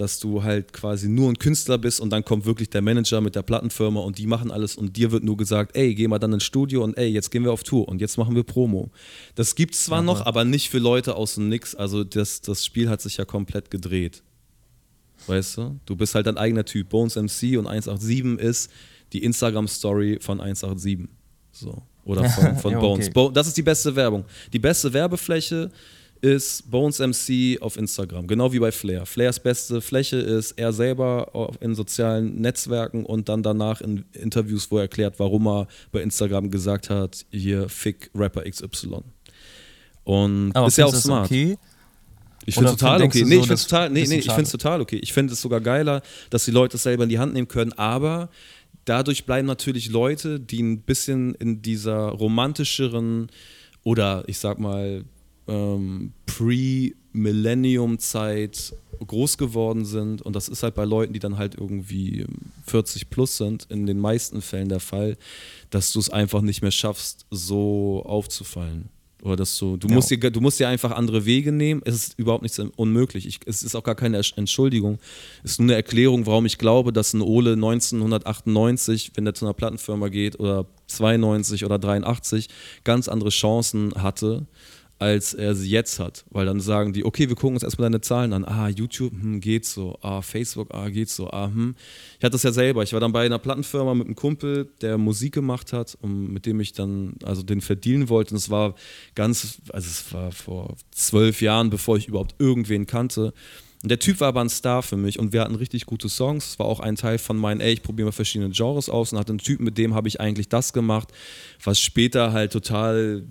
dass 0.00 0.18
du 0.20 0.42
halt 0.42 0.72
quasi 0.72 1.08
nur 1.08 1.28
ein 1.28 1.38
Künstler 1.38 1.78
bist 1.78 2.00
und 2.00 2.10
dann 2.10 2.24
kommt 2.24 2.46
wirklich 2.46 2.70
der 2.70 2.82
Manager 2.82 3.20
mit 3.20 3.34
der 3.34 3.42
Plattenfirma 3.42 4.00
und 4.00 4.18
die 4.18 4.26
machen 4.26 4.50
alles 4.50 4.76
und 4.76 4.96
dir 4.96 5.10
wird 5.12 5.24
nur 5.24 5.36
gesagt, 5.36 5.76
ey, 5.76 5.94
geh 5.94 6.08
mal 6.08 6.18
dann 6.18 6.32
ins 6.32 6.44
Studio 6.44 6.84
und 6.84 6.96
ey, 6.96 7.08
jetzt 7.08 7.30
gehen 7.30 7.44
wir 7.44 7.52
auf 7.52 7.64
Tour 7.64 7.88
und 7.88 8.00
jetzt 8.00 8.16
machen 8.16 8.34
wir 8.34 8.44
Promo. 8.44 8.90
Das 9.34 9.54
gibt 9.54 9.74
es 9.74 9.84
zwar 9.84 9.98
Aha. 9.98 10.04
noch, 10.04 10.24
aber 10.26 10.44
nicht 10.44 10.70
für 10.70 10.78
Leute 10.78 11.16
aus 11.16 11.34
dem 11.34 11.48
Nix. 11.48 11.74
Also 11.74 12.04
das, 12.04 12.40
das 12.40 12.64
Spiel 12.64 12.88
hat 12.88 13.00
sich 13.00 13.16
ja 13.16 13.24
komplett 13.24 13.70
gedreht. 13.70 14.22
Weißt 15.26 15.58
du? 15.58 15.78
Du 15.84 15.96
bist 15.96 16.14
halt 16.14 16.26
dein 16.26 16.38
eigener 16.38 16.64
Typ. 16.64 16.88
Bones 16.88 17.16
MC 17.16 17.58
und 17.58 17.66
187 17.66 18.38
ist 18.38 18.70
die 19.12 19.24
Instagram-Story 19.24 20.18
von 20.20 20.40
187. 20.40 21.08
So. 21.52 21.82
Oder 22.04 22.28
von, 22.30 22.56
von 22.58 22.72
Ja, 22.72 22.78
Bones. 22.80 23.06
okay. 23.06 23.12
Bo 23.14 23.30
das 23.30 23.48
ist 23.48 23.56
die 23.56 23.62
beste 23.62 23.94
Werbung. 23.94 24.24
Die 24.52 24.58
beste 24.58 24.92
Werbefläche 24.92 25.70
ist 26.20 26.70
Bones 26.70 26.98
MC 26.98 27.60
auf 27.60 27.76
Instagram, 27.76 28.26
genau 28.26 28.52
wie 28.52 28.58
bei 28.58 28.72
Flair. 28.72 29.06
Flairs 29.06 29.40
beste 29.40 29.80
Fläche 29.80 30.16
ist 30.16 30.52
er 30.52 30.72
selber 30.72 31.50
in 31.60 31.74
sozialen 31.74 32.40
Netzwerken 32.40 33.04
und 33.04 33.28
dann 33.28 33.42
danach 33.42 33.80
in 33.80 34.04
Interviews, 34.12 34.70
wo 34.70 34.76
er 34.76 34.82
erklärt, 34.82 35.18
warum 35.18 35.46
er 35.46 35.68
bei 35.92 36.02
Instagram 36.02 36.50
gesagt 36.50 36.90
hat, 36.90 37.24
hier 37.30 37.68
fick 37.68 38.10
Rapper 38.14 38.42
XY. 38.42 39.02
Und 40.04 40.52
Aber 40.54 40.68
ist 40.68 40.78
ja 40.78 40.86
auch 40.86 40.94
smart. 40.94 41.26
okay? 41.26 41.58
Ich 42.46 42.54
finde 42.54 42.70
total 42.70 43.02
okay. 43.02 43.24
Nee, 43.24 43.34
so, 43.36 43.40
ich 43.40 43.46
finde 43.46 43.48
das 43.48 43.66
total, 43.66 43.90
nee, 43.90 44.06
nee, 44.06 44.16
ich 44.16 44.24
finde 44.24 44.42
es 44.42 44.50
total 44.50 44.80
okay. 44.80 44.98
Ich 45.02 45.12
finde 45.12 45.34
es 45.34 45.40
sogar 45.40 45.60
geiler, 45.60 46.02
dass 46.30 46.46
die 46.46 46.50
Leute 46.50 46.76
es 46.76 46.82
selber 46.82 47.04
in 47.04 47.10
die 47.10 47.18
Hand 47.18 47.34
nehmen 47.34 47.48
können, 47.48 47.74
aber 47.74 48.30
dadurch 48.86 49.26
bleiben 49.26 49.46
natürlich 49.46 49.90
Leute, 49.90 50.40
die 50.40 50.62
ein 50.62 50.80
bisschen 50.80 51.34
in 51.34 51.60
dieser 51.60 52.08
romantischeren 52.08 53.28
oder 53.82 54.24
ich 54.26 54.38
sag 54.38 54.58
mal 54.58 55.04
ähm, 55.48 56.12
Pre-Millennium-Zeit 56.26 58.74
groß 59.06 59.38
geworden 59.38 59.84
sind 59.84 60.22
und 60.22 60.34
das 60.34 60.48
ist 60.48 60.62
halt 60.62 60.74
bei 60.74 60.84
Leuten, 60.84 61.12
die 61.12 61.20
dann 61.20 61.38
halt 61.38 61.54
irgendwie 61.54 62.26
40 62.66 63.10
plus 63.10 63.36
sind, 63.36 63.66
in 63.70 63.86
den 63.86 64.00
meisten 64.00 64.42
Fällen 64.42 64.68
der 64.68 64.80
Fall, 64.80 65.16
dass 65.70 65.92
du 65.92 66.00
es 66.00 66.10
einfach 66.10 66.42
nicht 66.42 66.62
mehr 66.62 66.72
schaffst, 66.72 67.26
so 67.30 68.02
aufzufallen. 68.04 68.88
Oder 69.22 69.36
dass 69.36 69.56
du, 69.58 69.76
du, 69.76 69.88
Ja. 69.88 69.94
musst 69.94 70.10
dir, 70.10 70.18
du 70.18 70.40
musst 70.40 70.60
dir 70.60 70.68
einfach 70.68 70.92
andere 70.92 71.24
Wege 71.24 71.50
nehmen. 71.50 71.82
Es 71.84 71.94
ist 71.96 72.18
überhaupt 72.18 72.42
nichts 72.44 72.60
unmöglich. 72.76 73.26
Ich, 73.26 73.40
es 73.46 73.64
ist 73.64 73.74
auch 73.74 73.82
gar 73.82 73.96
keine 73.96 74.20
Entschuldigung. 74.36 74.98
Es 75.42 75.52
ist 75.52 75.58
nur 75.58 75.66
eine 75.66 75.74
Erklärung, 75.74 76.24
warum 76.26 76.46
ich 76.46 76.56
glaube, 76.56 76.92
dass 76.92 77.14
ein 77.14 77.20
Ole 77.20 77.54
1998, 77.54 79.12
wenn 79.16 79.24
der 79.24 79.34
zu 79.34 79.44
einer 79.44 79.54
Plattenfirma 79.54 80.06
geht, 80.08 80.38
oder 80.38 80.66
92 80.86 81.64
oder 81.64 81.80
83, 81.80 82.48
ganz 82.84 83.08
andere 83.08 83.30
Chancen 83.30 83.92
hatte, 83.96 84.46
als 84.98 85.32
er 85.34 85.54
sie 85.54 85.70
jetzt 85.70 86.00
hat. 86.00 86.24
Weil 86.30 86.46
dann 86.46 86.60
sagen 86.60 86.92
die, 86.92 87.04
okay, 87.04 87.28
wir 87.28 87.36
gucken 87.36 87.54
uns 87.56 87.62
erstmal 87.62 87.88
deine 87.88 88.00
Zahlen 88.00 88.32
an. 88.32 88.44
Ah, 88.44 88.68
YouTube, 88.68 89.12
hm, 89.12 89.40
geht 89.40 89.64
so. 89.64 89.98
Ah, 90.02 90.22
Facebook, 90.22 90.74
ah, 90.74 90.88
geht 90.88 91.08
so. 91.08 91.30
Ah, 91.30 91.46
hm. 91.46 91.76
Ich 92.18 92.24
hatte 92.24 92.32
das 92.32 92.42
ja 92.42 92.52
selber. 92.52 92.82
Ich 92.82 92.92
war 92.92 93.00
dann 93.00 93.12
bei 93.12 93.24
einer 93.24 93.38
Plattenfirma 93.38 93.94
mit 93.94 94.06
einem 94.06 94.16
Kumpel, 94.16 94.68
der 94.80 94.98
Musik 94.98 95.34
gemacht 95.34 95.72
hat 95.72 95.96
und 96.00 96.32
mit 96.32 96.46
dem 96.46 96.60
ich 96.60 96.72
dann, 96.72 97.14
also 97.22 97.42
den 97.42 97.60
verdienen 97.60 98.08
wollte. 98.08 98.32
Und 98.32 98.38
es 98.38 98.50
war 98.50 98.74
ganz, 99.14 99.58
also 99.72 99.88
es 99.88 100.12
war 100.12 100.32
vor 100.32 100.76
zwölf 100.90 101.40
Jahren, 101.40 101.70
bevor 101.70 101.96
ich 101.96 102.08
überhaupt 102.08 102.34
irgendwen 102.38 102.86
kannte. 102.86 103.32
Und 103.82 103.90
der 103.90 104.00
Typ 104.00 104.18
war 104.20 104.28
aber 104.28 104.40
ein 104.40 104.48
Star 104.48 104.82
für 104.82 104.96
mich 104.96 105.20
und 105.20 105.32
wir 105.32 105.40
hatten 105.40 105.54
richtig 105.54 105.86
gute 105.86 106.08
Songs. 106.08 106.50
Es 106.50 106.58
war 106.58 106.66
auch 106.66 106.80
ein 106.80 106.96
Teil 106.96 107.18
von 107.18 107.36
meinen, 107.36 107.60
ey, 107.60 107.72
ich 107.72 107.82
probiere 107.82 108.06
mal 108.06 108.12
verschiedene 108.12 108.50
Genres 108.50 108.88
aus 108.88 109.12
und 109.12 109.20
hatte 109.20 109.30
einen 109.30 109.38
Typen, 109.38 109.64
mit 109.64 109.78
dem 109.78 109.94
habe 109.94 110.08
ich 110.08 110.20
eigentlich 110.20 110.48
das 110.48 110.72
gemacht, 110.72 111.08
was 111.62 111.80
später 111.80 112.32
halt 112.32 112.52
total 112.52 113.22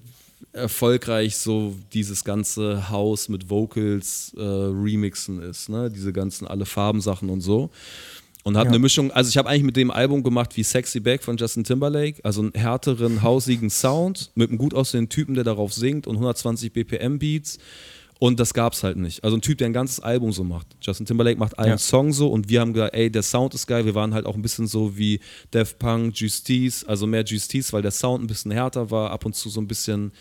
erfolgreich 0.57 1.37
so 1.37 1.75
dieses 1.93 2.23
ganze 2.23 2.89
Haus 2.89 3.29
mit 3.29 3.49
Vocals 3.49 4.33
äh, 4.37 4.41
remixen 4.41 5.41
ist, 5.41 5.69
ne? 5.69 5.89
Diese 5.89 6.11
ganzen 6.13 6.47
alle 6.47 6.65
Farbensachen 6.65 7.29
und 7.29 7.41
so. 7.41 7.69
Und 8.43 8.55
habe 8.55 8.67
Ja. 8.67 8.71
eine 8.71 8.79
Mischung, 8.79 9.11
also 9.11 9.29
ich 9.29 9.37
habe 9.37 9.49
eigentlich 9.49 9.63
mit 9.63 9.75
dem 9.75 9.91
Album 9.91 10.23
gemacht 10.23 10.55
wie 10.55 10.63
Sexy 10.63 10.99
Back 11.01 11.21
von 11.23 11.35
Justin 11.37 11.63
Timberlake, 11.65 12.23
also 12.23 12.41
einen 12.41 12.53
härteren, 12.53 13.21
hausigen 13.21 13.69
Sound 13.69 14.31
mit 14.35 14.49
einem 14.49 14.57
gut 14.57 14.73
aussehenden 14.73 15.09
Typen, 15.09 15.35
der 15.35 15.43
darauf 15.43 15.73
singt 15.73 16.07
und 16.07 16.15
120 16.15 16.71
BPM 16.71 17.19
Beats. 17.19 17.57
Und 18.19 18.39
das 18.39 18.53
gab's 18.55 18.83
halt 18.83 18.97
nicht. 18.97 19.23
Also 19.23 19.37
ein 19.37 19.41
Typ, 19.41 19.59
der 19.59 19.67
ein 19.67 19.73
ganzes 19.73 19.99
Album 19.99 20.31
so 20.31 20.43
macht. 20.43 20.65
Justin 20.81 21.05
Timberlake 21.05 21.37
macht 21.37 21.59
einen 21.59 21.71
Ja. 21.73 21.77
Song 21.77 22.13
so 22.13 22.29
und 22.29 22.49
wir 22.49 22.61
haben 22.61 22.73
gesagt, 22.73 22.95
ey, 22.95 23.11
der 23.11 23.21
Sound 23.21 23.53
ist 23.53 23.67
geil. 23.67 23.85
Wir 23.85 23.93
waren 23.93 24.13
halt 24.15 24.25
auch 24.25 24.33
ein 24.33 24.41
bisschen 24.41 24.65
so 24.65 24.97
wie 24.97 25.19
Def 25.53 25.77
Punk, 25.77 26.15
Justice, 26.19 26.87
also 26.87 27.05
mehr 27.05 27.23
Justice, 27.23 27.71
weil 27.73 27.83
der 27.83 27.91
Sound 27.91 28.23
ein 28.23 28.27
bisschen 28.27 28.49
härter 28.51 28.89
war, 28.89 29.11
ab 29.11 29.23
und 29.25 29.35
zu 29.35 29.49
so 29.49 29.61
ein 29.61 29.67
bisschen 29.67 30.13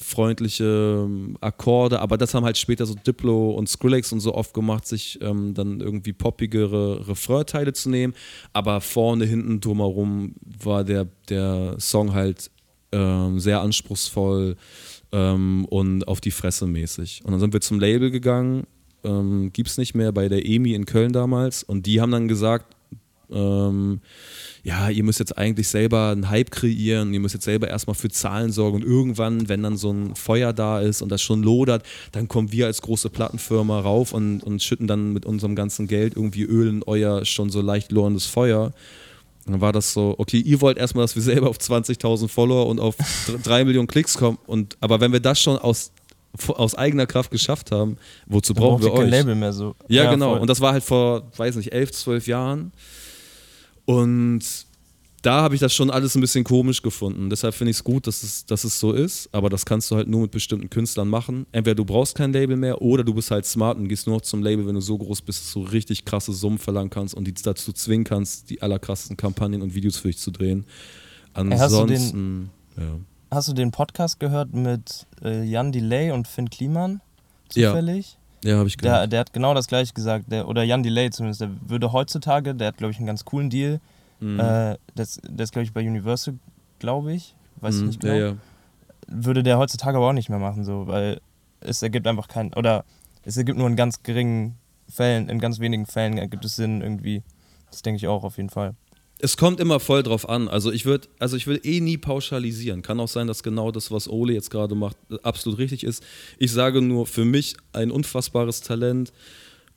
freundliche 0.00 1.04
ähm, 1.04 1.36
Akkorde, 1.40 2.00
aber 2.00 2.16
das 2.16 2.32
haben 2.32 2.44
halt 2.44 2.56
später 2.56 2.86
so 2.86 2.94
Diplo 2.94 3.50
und 3.50 3.68
Skrillex 3.68 4.12
und 4.12 4.20
so 4.20 4.32
oft 4.32 4.54
gemacht, 4.54 4.86
sich 4.86 5.18
ähm, 5.20 5.54
dann 5.54 5.80
irgendwie 5.80 6.12
poppigere 6.12 7.08
Refrainteile 7.08 7.72
zu 7.72 7.90
nehmen, 7.90 8.14
aber 8.52 8.80
vorne, 8.80 9.24
hinten, 9.24 9.60
drumherum 9.60 10.36
war 10.62 10.84
der, 10.84 11.08
der 11.28 11.74
Song 11.80 12.14
halt 12.14 12.50
ähm, 12.92 13.40
sehr 13.40 13.60
anspruchsvoll 13.60 14.56
ähm, 15.10 15.64
und 15.64 16.06
auf 16.06 16.20
die 16.20 16.30
Fresse 16.30 16.68
mäßig. 16.68 17.22
Und 17.24 17.32
dann 17.32 17.40
sind 17.40 17.52
wir 17.52 17.60
zum 17.60 17.80
Label 17.80 18.12
gegangen, 18.12 18.68
ähm, 19.02 19.50
gibt 19.52 19.68
es 19.68 19.78
nicht 19.78 19.96
mehr, 19.96 20.12
bei 20.12 20.28
der 20.28 20.46
EMI 20.46 20.74
in 20.74 20.86
Köln 20.86 21.12
damals 21.12 21.64
und 21.64 21.86
die 21.86 22.00
haben 22.00 22.12
dann 22.12 22.28
gesagt, 22.28 22.76
ähm, 23.30 24.00
ja, 24.62 24.90
ihr 24.90 25.02
müsst 25.04 25.18
jetzt 25.18 25.36
eigentlich 25.38 25.68
selber 25.68 26.10
einen 26.10 26.28
Hype 26.28 26.50
kreieren, 26.50 27.14
ihr 27.14 27.20
müsst 27.20 27.34
jetzt 27.34 27.44
selber 27.44 27.68
erstmal 27.68 27.94
für 27.94 28.10
Zahlen 28.10 28.52
sorgen 28.52 28.76
und 28.76 28.84
irgendwann, 28.84 29.48
wenn 29.48 29.62
dann 29.62 29.76
so 29.76 29.92
ein 29.92 30.14
Feuer 30.14 30.52
da 30.52 30.80
ist 30.80 31.00
und 31.02 31.10
das 31.10 31.22
schon 31.22 31.42
lodert, 31.42 31.84
dann 32.12 32.28
kommen 32.28 32.52
wir 32.52 32.66
als 32.66 32.82
große 32.82 33.10
Plattenfirma 33.10 33.80
rauf 33.80 34.12
und, 34.12 34.42
und 34.42 34.62
schütten 34.62 34.86
dann 34.86 35.12
mit 35.12 35.26
unserem 35.26 35.54
ganzen 35.54 35.86
Geld 35.86 36.16
irgendwie 36.16 36.42
Öl 36.42 36.68
in 36.68 36.82
euer 36.82 37.24
schon 37.24 37.50
so 37.50 37.60
leicht 37.60 37.92
loderndes 37.92 38.26
Feuer. 38.26 38.72
Und 39.46 39.52
dann 39.52 39.60
war 39.62 39.72
das 39.72 39.94
so, 39.94 40.14
okay, 40.18 40.38
ihr 40.38 40.60
wollt 40.60 40.76
erstmal, 40.76 41.04
dass 41.04 41.14
wir 41.14 41.22
selber 41.22 41.48
auf 41.48 41.56
20.000 41.56 42.28
Follower 42.28 42.66
und 42.66 42.80
auf 42.80 42.96
3 43.42 43.64
Millionen 43.64 43.88
Klicks 43.88 44.18
kommen. 44.18 44.38
Und, 44.46 44.76
aber 44.80 45.00
wenn 45.00 45.12
wir 45.12 45.20
das 45.20 45.40
schon 45.40 45.56
aus, 45.56 45.90
aus 46.48 46.74
eigener 46.74 47.06
Kraft 47.06 47.30
geschafft 47.30 47.70
haben, 47.72 47.96
wozu 48.26 48.52
brauchen 48.52 48.82
wir 48.82 48.90
ihr 48.90 48.94
kein 48.94 49.04
euch? 49.06 49.10
Label 49.10 49.34
mehr 49.34 49.54
so. 49.54 49.74
Ja, 49.88 50.10
genau. 50.10 50.32
voll. 50.32 50.40
Und 50.40 50.50
das 50.50 50.60
war 50.60 50.72
halt 50.72 50.84
vor, 50.84 51.30
weiß 51.38 51.56
nicht, 51.56 51.72
elf, 51.72 51.92
zwölf 51.92 52.26
Jahren. 52.26 52.72
Und 53.94 54.40
da 55.22 55.40
habe 55.40 55.54
ich 55.54 55.60
das 55.62 55.74
schon 55.74 55.90
alles 55.90 56.14
ein 56.14 56.20
bisschen 56.20 56.44
komisch 56.44 56.82
gefunden. 56.82 57.30
Deshalb 57.30 57.54
finde 57.54 57.70
ich 57.70 57.78
es 57.78 57.84
gut, 57.84 58.06
dass 58.06 58.22
es, 58.22 58.44
dass 58.44 58.64
es 58.64 58.78
so 58.78 58.92
ist. 58.92 59.28
Aber 59.32 59.48
das 59.48 59.64
kannst 59.64 59.90
du 59.90 59.96
halt 59.96 60.08
nur 60.08 60.20
mit 60.22 60.30
bestimmten 60.30 60.68
Künstlern 60.68 61.08
machen. 61.08 61.46
Entweder 61.52 61.74
du 61.74 61.84
brauchst 61.86 62.14
kein 62.14 62.32
Label 62.32 62.56
mehr 62.56 62.82
oder 62.82 63.02
du 63.02 63.14
bist 63.14 63.30
halt 63.30 63.46
smart 63.46 63.78
und 63.78 63.88
gehst 63.88 64.06
nur 64.06 64.16
noch 64.16 64.22
zum 64.22 64.42
Label, 64.42 64.66
wenn 64.66 64.74
du 64.74 64.82
so 64.82 64.98
groß 64.98 65.22
bist, 65.22 65.42
dass 65.42 65.52
du 65.54 65.62
richtig 65.62 66.04
krasse 66.04 66.34
Summen 66.34 66.58
verlangen 66.58 66.90
kannst 66.90 67.14
und 67.14 67.24
die 67.24 67.32
dazu 67.32 67.72
zwingen 67.72 68.04
kannst, 68.04 68.50
die 68.50 68.60
allerkrassesten 68.60 69.16
Kampagnen 69.16 69.62
und 69.62 69.74
Videos 69.74 69.96
für 69.96 70.08
dich 70.08 70.18
zu 70.18 70.30
drehen. 70.30 70.66
hast 71.34 71.42
du 71.44 71.48
den- 71.48 71.60
Ansonsten, 71.62 72.50
ja. 72.76 72.98
Hast 73.30 73.48
du 73.48 73.52
den 73.54 73.70
Podcast 73.70 74.20
gehört 74.20 74.52
mit 74.54 75.06
äh, 75.24 75.44
Jan 75.44 75.72
Delay 75.72 76.10
und 76.12 76.28
Finn 76.28 76.48
Kliman? 76.50 77.00
Zufällig? 77.48 78.12
Ja, 78.12 78.18
habe 78.46 78.66
ich 78.68 78.76
Der, 78.76 78.92
gehört. 78.92 79.12
der 79.12 79.20
hat 79.20 79.32
genau 79.32 79.54
das 79.54 79.66
gleiche 79.66 79.92
gesagt. 79.92 80.30
Der, 80.30 80.48
oder 80.48 80.62
Jan 80.62 80.82
Delay 80.82 81.10
zumindest. 81.10 81.40
Der 81.40 81.50
würde 81.66 81.92
heutzutage, 81.92 82.54
der 82.54 82.68
hat, 82.68 82.76
glaube 82.76 82.92
ich, 82.92 82.98
einen 82.98 83.06
ganz 83.06 83.24
coolen 83.24 83.50
Deal. 83.50 83.80
Mhm. 84.20 84.38
Äh, 84.40 84.76
das, 84.94 85.20
der 85.28 85.44
ist, 85.44 85.52
glaube 85.52 85.64
ich, 85.64 85.72
bei 85.72 85.80
Universal, 85.86 86.34
glaube 86.78 87.12
ich. 87.12 87.34
Weiß 87.60 87.76
ich 87.76 87.80
Mhm. 87.82 87.86
nicht 87.88 88.00
genau. 88.00 88.14
Ja, 88.14 88.26
ja. 88.28 88.36
Würde 89.08 89.42
der 89.42 89.58
heutzutage 89.58 89.96
aber 89.96 90.08
auch 90.08 90.12
nicht 90.12 90.28
mehr 90.28 90.38
machen, 90.38 90.64
so, 90.64 90.86
weil 90.86 91.20
es 91.60 91.82
ergibt 91.82 92.06
einfach 92.06 92.28
keinen. 92.28 92.52
Oder 92.54 92.84
es 93.24 93.36
ergibt 93.36 93.58
nur 93.58 93.66
in 93.66 93.76
ganz 93.76 94.02
geringen 94.02 94.56
Fällen, 94.88 95.28
in 95.28 95.38
ganz 95.38 95.58
wenigen 95.60 95.86
Fällen 95.86 96.18
ergibt 96.18 96.44
es 96.44 96.56
Sinn 96.56 96.80
irgendwie. 96.82 97.22
Das 97.70 97.82
denke 97.82 97.96
ich 97.96 98.06
auch 98.08 98.24
auf 98.24 98.36
jeden 98.36 98.50
Fall. 98.50 98.74
Es 99.20 99.36
kommt 99.36 99.58
immer 99.58 99.80
voll 99.80 100.02
drauf 100.02 100.28
an. 100.28 100.48
Also 100.48 100.70
ich 100.70 100.86
würde, 100.86 101.08
also 101.18 101.36
ich 101.36 101.46
will 101.46 101.60
eh 101.64 101.80
nie 101.80 101.98
pauschalisieren. 101.98 102.82
Kann 102.82 103.00
auch 103.00 103.08
sein, 103.08 103.26
dass 103.26 103.42
genau 103.42 103.72
das, 103.72 103.90
was 103.90 104.08
Ole 104.08 104.32
jetzt 104.32 104.50
gerade 104.50 104.74
macht, 104.74 104.96
absolut 105.22 105.58
richtig 105.58 105.82
ist. 105.82 106.04
Ich 106.38 106.52
sage 106.52 106.80
nur, 106.80 107.06
für 107.06 107.24
mich 107.24 107.56
ein 107.72 107.90
unfassbares 107.90 108.60
Talent, 108.60 109.12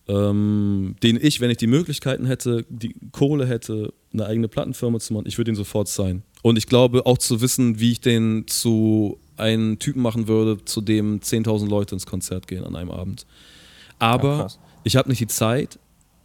ähm, 0.08 0.96
den 1.02 1.18
ich, 1.22 1.42
wenn 1.42 1.50
ich 1.50 1.58
die 1.58 1.68
Möglichkeiten 1.68 2.26
hätte, 2.26 2.66
die 2.70 2.96
Kohle 3.12 3.48
hätte, 3.48 3.94
eine 4.14 4.26
eigene 4.26 4.48
Plattenfirma 4.48 5.00
zu 5.00 5.14
machen, 5.14 5.26
ich 5.28 5.38
würde 5.38 5.52
ihn 5.52 5.56
sofort 5.56 5.88
sein. 5.88 6.24
Und 6.42 6.58
ich 6.58 6.68
glaube 6.68 7.06
auch 7.06 7.18
zu 7.18 7.42
wissen, 7.42 7.80
wie 7.80 7.94
ich 7.94 8.02
den 8.02 8.46
zu 8.48 9.20
einem 9.38 9.80
Typen 9.80 10.02
machen 10.02 10.28
würde, 10.28 10.64
zu 10.66 10.82
dem 10.82 11.20
10.000 11.20 11.68
Leute 11.68 11.96
ins 11.96 12.06
Konzert 12.06 12.48
gehen 12.48 12.64
an 12.64 12.76
einem 12.76 12.92
Abend. 12.92 13.26
Ja, 14.00 14.08
Aber 14.08 14.38
krass. 14.38 14.60
ich 14.84 14.96
habe 14.96 15.10
nicht 15.10 15.20
die 15.20 15.28
Zeit, 15.28 15.80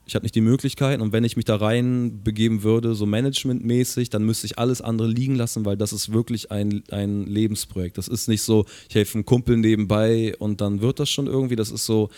ich 0.07 0.15
habe 0.15 0.25
nicht 0.25 0.37
die 0.37 0.41
Möglichkeiten 0.41 1.03
und 1.03 1.13
wenn 1.13 1.25
ich 1.25 1.35
mich 1.35 1.45
da 1.45 1.57
rein 1.57 2.23
begeben 2.23 2.63
würde, 2.63 2.95
so 2.95 3.07
managementmäßig, 3.07 4.09
dann 4.09 4.25
müsste 4.25 4.47
ich 4.47 4.57
alles 4.57 4.81
andere 4.81 5.09
liegen 5.09 5.35
lassen, 5.35 5.65
weil 5.65 5.77
das 5.77 5.93
ist 5.93 6.13
wirklich 6.13 6.53
ein, 6.53 6.85
ein 6.91 7.27
Lebensprojekt. 7.27 7.99
Das 7.99 8.07
ist 8.07 8.29
nicht 8.29 8.43
so, 8.43 8.67
ich 8.89 8.95
helfe 8.95 9.15
einem 9.15 9.27
Kumpel 9.27 9.57
nebenbei 9.57 10.35
und 10.39 10.61
dann 10.61 10.81
wird 10.81 11.01
das 11.01 11.11
schon 11.11 11.27
irgendwie, 11.27 11.57
das 11.57 11.73
ist 11.73 11.87
so 11.87 12.09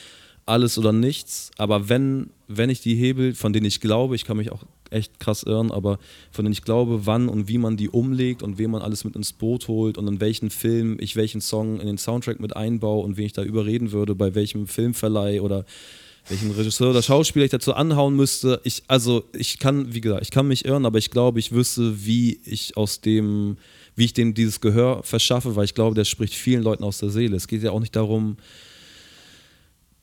alles 0.44 0.79
oder 0.79 0.92
nichts. 0.92 1.51
Aber 1.57 1.88
wenn, 1.88 2.29
wenn 2.46 2.68
ich 2.68 2.83
die 2.83 2.94
Hebel, 2.94 3.35
von 3.35 3.55
denen 3.55 3.66
ich 3.66 3.81
glaube, 3.81 4.16
ich 4.16 4.27
kann 4.27 4.37
mich 4.37 4.53
auch 4.53 4.64
echt 4.90 5.18
krass 5.18 5.42
irren, 5.42 5.70
aber 5.70 5.98
von 6.31 6.44
denen 6.44 6.53
ich 6.53 6.62
glaube, 6.62 7.07
wann 7.07 7.31
und 7.31 7.48
wie 7.48 7.59
man 7.59 7.79
die 7.79 7.88
umlegt 7.88 8.42
und 8.42 8.59
wen 8.59 8.70
man 8.70 8.83
alles 8.83 9.05
mit 9.05 9.16
ins 9.16 9.33
Boot 9.33 9.66
holt 9.68 9.96
und 9.96 10.07
in 10.08 10.21
welchen 10.21 10.50
Film 10.50 10.98
ich 11.00 11.17
welchen 11.17 11.40
Song 11.40 11.81
in 11.81 11.87
den 11.87 11.98
Soundtrack 11.98 12.38
mit 12.38 12.54
einbaue 12.54 13.02
und 13.02 13.17
wen 13.17 13.27
ich 13.27 13.33
da 13.33 13.42
überreden 13.42 13.92
würde, 13.92 14.15
bei 14.15 14.35
welchem 14.35 14.67
Filmverleih 14.67 15.40
oder 15.40 15.65
welchen 16.29 16.50
Regisseur 16.50 16.90
oder 16.90 17.02
Schauspieler 17.02 17.44
ich 17.44 17.50
dazu 17.50 17.74
anhauen 17.74 18.14
müsste. 18.14 18.60
Ich, 18.64 18.83
also 18.88 19.24
ich 19.35 19.58
kann, 19.58 19.94
wie 19.94 20.00
gesagt, 20.00 20.22
ich 20.22 20.31
kann 20.31 20.48
mich 20.48 20.64
irren, 20.64 20.87
aber 20.87 20.98
ich 20.98 21.10
glaube, 21.10 21.38
ich 21.38 21.52
wüsste, 21.52 22.04
wie 22.04 22.40
ich 22.44 22.76
aus 22.76 23.00
dem, 23.00 23.56
wie 23.96 24.04
ich 24.04 24.12
dem 24.12 24.35
dieses 24.35 24.60
Gehör 24.60 25.02
verschaffe, 25.02 25.56
weil 25.56 25.64
ich 25.64 25.74
glaube, 25.74 25.94
der 25.94 26.04
spricht 26.04 26.35
vielen 26.35 26.62
Leuten 26.62 26.85
aus 26.85 26.98
der 26.98 27.10
Seele. 27.10 27.37
Es 27.37 27.48
geht 27.48 27.62
ja 27.62 27.70
auch 27.70 27.81
nicht 27.81 27.96
darum, 27.96 28.37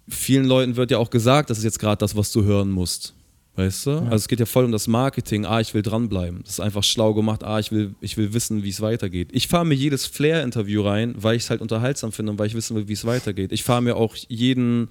vielen 0.07 0.45
Leuten 0.45 0.76
wird 0.76 0.91
ja 0.91 0.97
auch 0.97 1.09
gesagt, 1.09 1.49
das 1.49 1.59
ist 1.59 1.63
jetzt 1.63 1.80
gerade 1.80 1.97
das, 1.97 2.15
was 2.15 2.32
du 2.32 2.43
hören 2.43 2.69
musst. 2.69 3.13
Weißt 3.55 3.86
du? 3.86 3.91
Ja. 3.91 3.99
Also 4.03 4.15
es 4.15 4.28
geht 4.28 4.41
ja 4.41 4.45
voll 4.45 4.65
um 4.65 4.71
das 4.73 4.88
Marketing. 4.88 5.45
Ah, 5.45 5.61
ich 5.61 5.73
will 5.73 5.82
dranbleiben. 5.82 6.41
Das 6.43 6.53
ist 6.53 6.59
einfach 6.59 6.84
schlau 6.84 7.13
gemacht. 7.13 7.43
Ah, 7.45 7.57
ich 7.57 7.71
will, 7.71 7.95
ich 8.01 8.17
will 8.17 8.34
wissen, 8.34 8.63
wie 8.63 8.69
es 8.69 8.82
weitergeht. 8.82 9.30
Ich 9.32 9.47
fahre 9.47 9.65
mir 9.65 9.76
jedes 9.76 10.05
Flair-Interview 10.05 10.82
rein, 10.82 11.15
weil 11.17 11.38
ich 11.38 11.43
es 11.43 11.49
halt 11.49 11.61
unterhaltsam 11.61 12.11
finde 12.11 12.34
und 12.34 12.39
weil 12.39 12.47
ich 12.47 12.53
wissen 12.53 12.76
will, 12.76 12.89
wie 12.89 12.93
es 12.93 13.05
weitergeht. 13.05 13.53
Ich 13.53 13.63
fahre 13.63 13.82
mir 13.82 13.95
auch 13.95 14.15
jeden, 14.28 14.89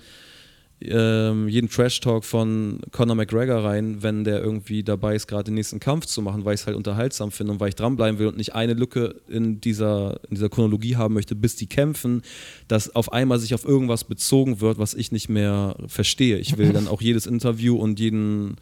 ähm, 0.88 1.48
jeden 1.48 1.68
Trash-Talk 1.68 2.24
von 2.24 2.80
Conor 2.92 3.16
McGregor 3.16 3.64
rein, 3.64 4.02
wenn 4.02 4.24
der 4.24 4.42
irgendwie 4.42 4.82
dabei 4.82 5.14
ist, 5.14 5.26
gerade 5.26 5.44
den 5.44 5.54
nächsten 5.54 5.80
Kampf 5.80 6.06
zu 6.06 6.22
machen, 6.22 6.44
weil 6.44 6.54
ich 6.54 6.60
es 6.60 6.66
halt 6.66 6.76
unterhaltsam 6.76 7.30
finde 7.30 7.52
und 7.52 7.60
weil 7.60 7.70
ich 7.70 7.74
dranbleiben 7.74 8.18
will 8.18 8.28
und 8.28 8.36
nicht 8.36 8.54
eine 8.54 8.74
Lücke 8.74 9.16
in 9.28 9.60
dieser, 9.60 10.20
in 10.28 10.36
dieser 10.36 10.48
Chronologie 10.48 10.96
haben 10.96 11.14
möchte, 11.14 11.34
bis 11.34 11.56
die 11.56 11.66
kämpfen, 11.66 12.22
dass 12.68 12.94
auf 12.94 13.12
einmal 13.12 13.38
sich 13.38 13.54
auf 13.54 13.64
irgendwas 13.64 14.04
bezogen 14.04 14.60
wird, 14.60 14.78
was 14.78 14.94
ich 14.94 15.12
nicht 15.12 15.28
mehr 15.28 15.76
verstehe. 15.86 16.38
Ich 16.38 16.56
will 16.58 16.72
dann 16.72 16.88
auch 16.88 17.00
jedes 17.02 17.26
Interview 17.26 17.76
und 17.76 18.00
jeden 18.00 18.56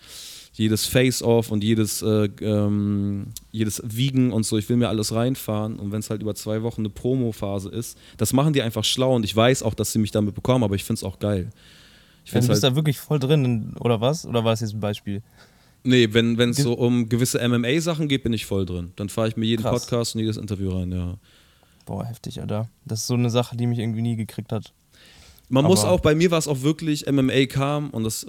jedes 0.55 0.85
Face-Off 0.87 1.51
und 1.51 1.65
jedes, 1.65 2.03
äh, 2.03 2.29
ähm, 2.43 3.29
jedes 3.51 3.83
Wiegen 3.85 4.33
und 4.33 4.45
so. 4.45 4.59
Ich 4.59 4.69
will 4.69 4.77
mir 4.77 4.89
alles 4.89 5.15
reinfahren. 5.15 5.77
Und 5.77 5.93
wenn 5.93 6.01
es 6.01 6.11
halt 6.11 6.21
über 6.21 6.35
zwei 6.35 6.63
Wochen 6.63 6.83
eine 6.83 6.91
Promo-Phase 6.91 7.71
ist, 7.71 7.97
das 8.19 8.33
machen 8.33 8.53
die 8.53 8.63
einfach 8.63 8.85
schlau 8.85 9.17
und 9.17 9.25
ich 9.25 9.35
weiß 9.35 9.63
auch, 9.63 9.75
dass 9.75 9.93
sie 9.93 9.99
mich 9.99 10.11
damit 10.11 10.35
bekommen, 10.35 10.65
aber 10.65 10.75
ich 10.75 10.85
finde 10.85 10.99
es 10.99 11.05
auch 11.05 11.19
geil. 11.19 11.51
Ich 12.25 12.33
ja, 12.33 12.41
du 12.41 12.49
bist 12.49 12.63
halt 12.63 12.73
da 12.73 12.77
wirklich 12.77 12.99
voll 12.99 13.19
drin, 13.19 13.75
oder 13.81 14.01
was? 14.01 14.27
Oder 14.27 14.45
war 14.45 14.53
das 14.53 14.61
jetzt 14.61 14.75
ein 14.75 14.81
Beispiel? 14.81 15.23
Nee, 15.85 16.13
wenn 16.13 16.39
es 16.39 16.59
so 16.59 16.75
um 16.75 17.09
gewisse 17.09 17.47
MMA-Sachen 17.47 18.07
geht, 18.07 18.23
bin 18.23 18.33
ich 18.33 18.47
voll 18.47 18.65
drin. 18.65 18.93
Dann 18.97 19.09
fahre 19.09 19.29
ich 19.29 19.37
mir 19.37 19.47
jeden 19.47 19.63
Krass. 19.63 19.83
Podcast 19.83 20.15
und 20.15 20.21
jedes 20.21 20.37
Interview 20.37 20.71
rein, 20.71 20.93
ja. 20.93 21.17
Boah, 21.87 22.05
heftig, 22.05 22.41
Alter. 22.41 22.69
Das 22.85 23.01
ist 23.01 23.07
so 23.09 23.15
eine 23.15 23.31
Sache, 23.31 23.57
die 23.57 23.67
mich 23.67 23.81
irgendwie 23.81 24.03
nie 24.03 24.15
gekriegt 24.15 24.53
hat. 24.53 24.73
Man 25.49 25.65
Aber 25.65 25.75
muss 25.75 25.85
auch, 25.85 26.01
bei 26.01 26.15
mir 26.15 26.31
war 26.31 26.39
es 26.39 26.47
auch 26.47 26.63
wirklich, 26.63 27.11
MMA 27.11 27.47
kam 27.47 27.91
und 27.91 28.05
das 28.05 28.27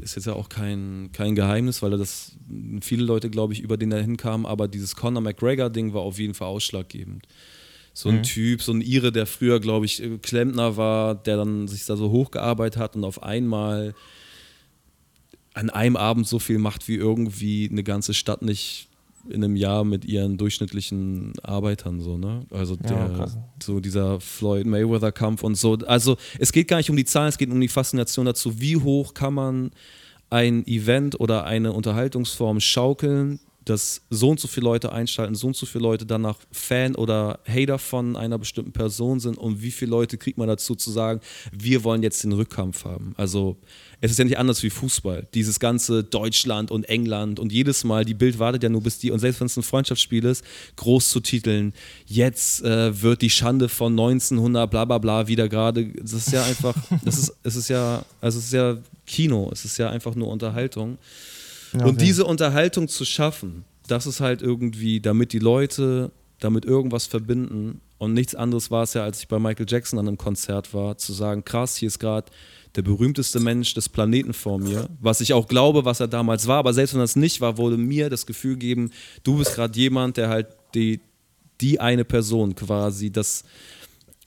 ist 0.00 0.14
jetzt 0.14 0.26
ja 0.26 0.34
auch 0.34 0.48
kein, 0.48 1.10
kein 1.12 1.34
Geheimnis, 1.34 1.82
weil 1.82 1.90
das 1.90 2.36
viele 2.80 3.04
Leute, 3.04 3.28
glaube 3.28 3.52
ich, 3.52 3.60
über 3.60 3.76
den 3.76 3.90
da 3.90 3.96
hinkamen, 3.96 4.46
aber 4.46 4.68
dieses 4.68 4.94
Conor 4.94 5.20
McGregor-Ding 5.22 5.92
war 5.92 6.02
auf 6.02 6.18
jeden 6.18 6.34
Fall 6.34 6.48
ausschlaggebend 6.48 7.26
so 7.94 8.08
ein 8.08 8.16
mhm. 8.16 8.22
Typ, 8.24 8.60
so 8.60 8.72
ein 8.72 8.80
Ire, 8.80 9.12
der 9.12 9.24
früher, 9.24 9.60
glaube 9.60 9.86
ich, 9.86 10.02
Klempner 10.20 10.76
war, 10.76 11.14
der 11.14 11.36
dann 11.36 11.68
sich 11.68 11.86
da 11.86 11.96
so 11.96 12.10
hochgearbeitet 12.10 12.78
hat 12.78 12.96
und 12.96 13.04
auf 13.04 13.22
einmal 13.22 13.94
an 15.54 15.70
einem 15.70 15.96
Abend 15.96 16.26
so 16.26 16.40
viel 16.40 16.58
macht, 16.58 16.88
wie 16.88 16.96
irgendwie 16.96 17.68
eine 17.70 17.84
ganze 17.84 18.12
Stadt 18.12 18.42
nicht 18.42 18.88
in 19.28 19.42
einem 19.42 19.56
Jahr 19.56 19.84
mit 19.84 20.04
ihren 20.04 20.36
durchschnittlichen 20.36 21.32
Arbeitern 21.42 22.00
so, 22.00 22.18
ne? 22.18 22.44
Also 22.50 22.76
der, 22.76 22.90
ja, 22.90 23.26
so 23.62 23.80
dieser 23.80 24.20
Floyd 24.20 24.66
Mayweather 24.66 25.12
Kampf 25.12 25.42
und 25.42 25.54
so. 25.54 25.78
Also 25.86 26.16
es 26.38 26.52
geht 26.52 26.68
gar 26.68 26.76
nicht 26.78 26.90
um 26.90 26.96
die 26.96 27.04
Zahlen, 27.04 27.28
es 27.28 27.38
geht 27.38 27.50
um 27.50 27.60
die 27.60 27.68
Faszination 27.68 28.26
dazu, 28.26 28.60
wie 28.60 28.76
hoch 28.76 29.14
kann 29.14 29.32
man 29.32 29.70
ein 30.30 30.66
Event 30.66 31.20
oder 31.20 31.44
eine 31.44 31.72
Unterhaltungsform 31.72 32.60
schaukeln, 32.60 33.38
dass 33.64 34.02
so 34.10 34.30
und 34.30 34.40
so 34.40 34.48
viele 34.48 34.64
Leute 34.64 34.92
einschalten, 34.92 35.34
so 35.34 35.48
und 35.48 35.56
so 35.56 35.66
viele 35.66 35.82
Leute 35.82 36.06
danach 36.06 36.38
Fan 36.52 36.94
oder 36.94 37.40
Hater 37.48 37.78
von 37.78 38.16
einer 38.16 38.38
bestimmten 38.38 38.72
Person 38.72 39.20
sind 39.20 39.38
und 39.38 39.62
wie 39.62 39.70
viele 39.70 39.90
Leute 39.90 40.18
kriegt 40.18 40.38
man 40.38 40.48
dazu 40.48 40.74
zu 40.74 40.90
sagen, 40.90 41.20
wir 41.52 41.84
wollen 41.84 42.02
jetzt 42.02 42.24
den 42.24 42.32
Rückkampf 42.32 42.84
haben. 42.84 43.14
Also 43.16 43.56
es 44.00 44.10
ist 44.10 44.18
ja 44.18 44.24
nicht 44.24 44.38
anders 44.38 44.62
wie 44.62 44.70
Fußball. 44.70 45.26
Dieses 45.32 45.60
ganze 45.60 46.04
Deutschland 46.04 46.70
und 46.70 46.84
England 46.84 47.40
und 47.40 47.52
jedes 47.52 47.84
Mal, 47.84 48.04
die 48.04 48.14
Bild 48.14 48.38
wartet 48.38 48.62
ja 48.62 48.68
nur 48.68 48.82
bis 48.82 48.98
die, 48.98 49.10
und 49.10 49.18
selbst 49.18 49.40
wenn 49.40 49.46
es 49.46 49.56
ein 49.56 49.62
Freundschaftsspiel 49.62 50.24
ist, 50.24 50.44
groß 50.76 51.08
zu 51.08 51.20
titeln, 51.20 51.72
jetzt 52.06 52.62
äh, 52.62 53.00
wird 53.00 53.22
die 53.22 53.30
Schande 53.30 53.68
von 53.68 53.92
1900 53.92 54.70
bla 54.70 54.84
bla 54.84 54.98
bla 54.98 55.26
wieder 55.26 55.48
gerade, 55.48 55.86
das 55.86 56.12
ist 56.12 56.32
ja 56.32 56.44
einfach, 56.44 56.74
das 57.04 57.18
ist, 57.18 57.36
es 57.42 57.56
ist 57.56 57.68
ja, 57.68 58.04
also 58.20 58.38
es 58.38 58.46
ist 58.46 58.52
ja 58.52 58.76
Kino, 59.06 59.48
es 59.52 59.64
ist 59.64 59.78
ja 59.78 59.88
einfach 59.90 60.14
nur 60.14 60.28
Unterhaltung. 60.28 60.98
Ja, 61.78 61.86
und 61.86 62.00
diese 62.00 62.24
Unterhaltung 62.24 62.88
zu 62.88 63.04
schaffen, 63.04 63.64
das 63.86 64.06
ist 64.06 64.20
halt 64.20 64.42
irgendwie, 64.42 65.00
damit 65.00 65.32
die 65.32 65.38
Leute 65.38 66.12
damit 66.40 66.64
irgendwas 66.64 67.06
verbinden. 67.06 67.80
Und 67.98 68.12
nichts 68.12 68.34
anderes 68.34 68.70
war 68.70 68.82
es 68.82 68.94
ja, 68.94 69.02
als 69.02 69.20
ich 69.20 69.28
bei 69.28 69.38
Michael 69.38 69.66
Jackson 69.68 69.98
an 69.98 70.08
einem 70.08 70.18
Konzert 70.18 70.74
war, 70.74 70.98
zu 70.98 71.12
sagen, 71.12 71.44
krass, 71.44 71.76
hier 71.76 71.86
ist 71.86 71.98
gerade 71.98 72.30
der 72.76 72.82
berühmteste 72.82 73.40
Mensch 73.40 73.72
des 73.74 73.88
Planeten 73.88 74.32
vor 74.32 74.58
mir, 74.58 74.88
was 75.00 75.20
ich 75.20 75.32
auch 75.32 75.46
glaube, 75.46 75.84
was 75.84 76.00
er 76.00 76.08
damals 76.08 76.46
war, 76.48 76.58
aber 76.58 76.74
selbst 76.74 76.92
wenn 76.94 77.00
das 77.00 77.16
nicht 77.16 77.40
war, 77.40 77.56
wurde 77.56 77.76
mir 77.76 78.10
das 78.10 78.26
Gefühl 78.26 78.56
geben, 78.56 78.90
du 79.22 79.38
bist 79.38 79.54
gerade 79.54 79.78
jemand, 79.78 80.16
der 80.16 80.28
halt 80.28 80.48
die, 80.74 81.00
die 81.60 81.80
eine 81.80 82.04
Person 82.04 82.54
quasi, 82.56 83.10
das, 83.10 83.44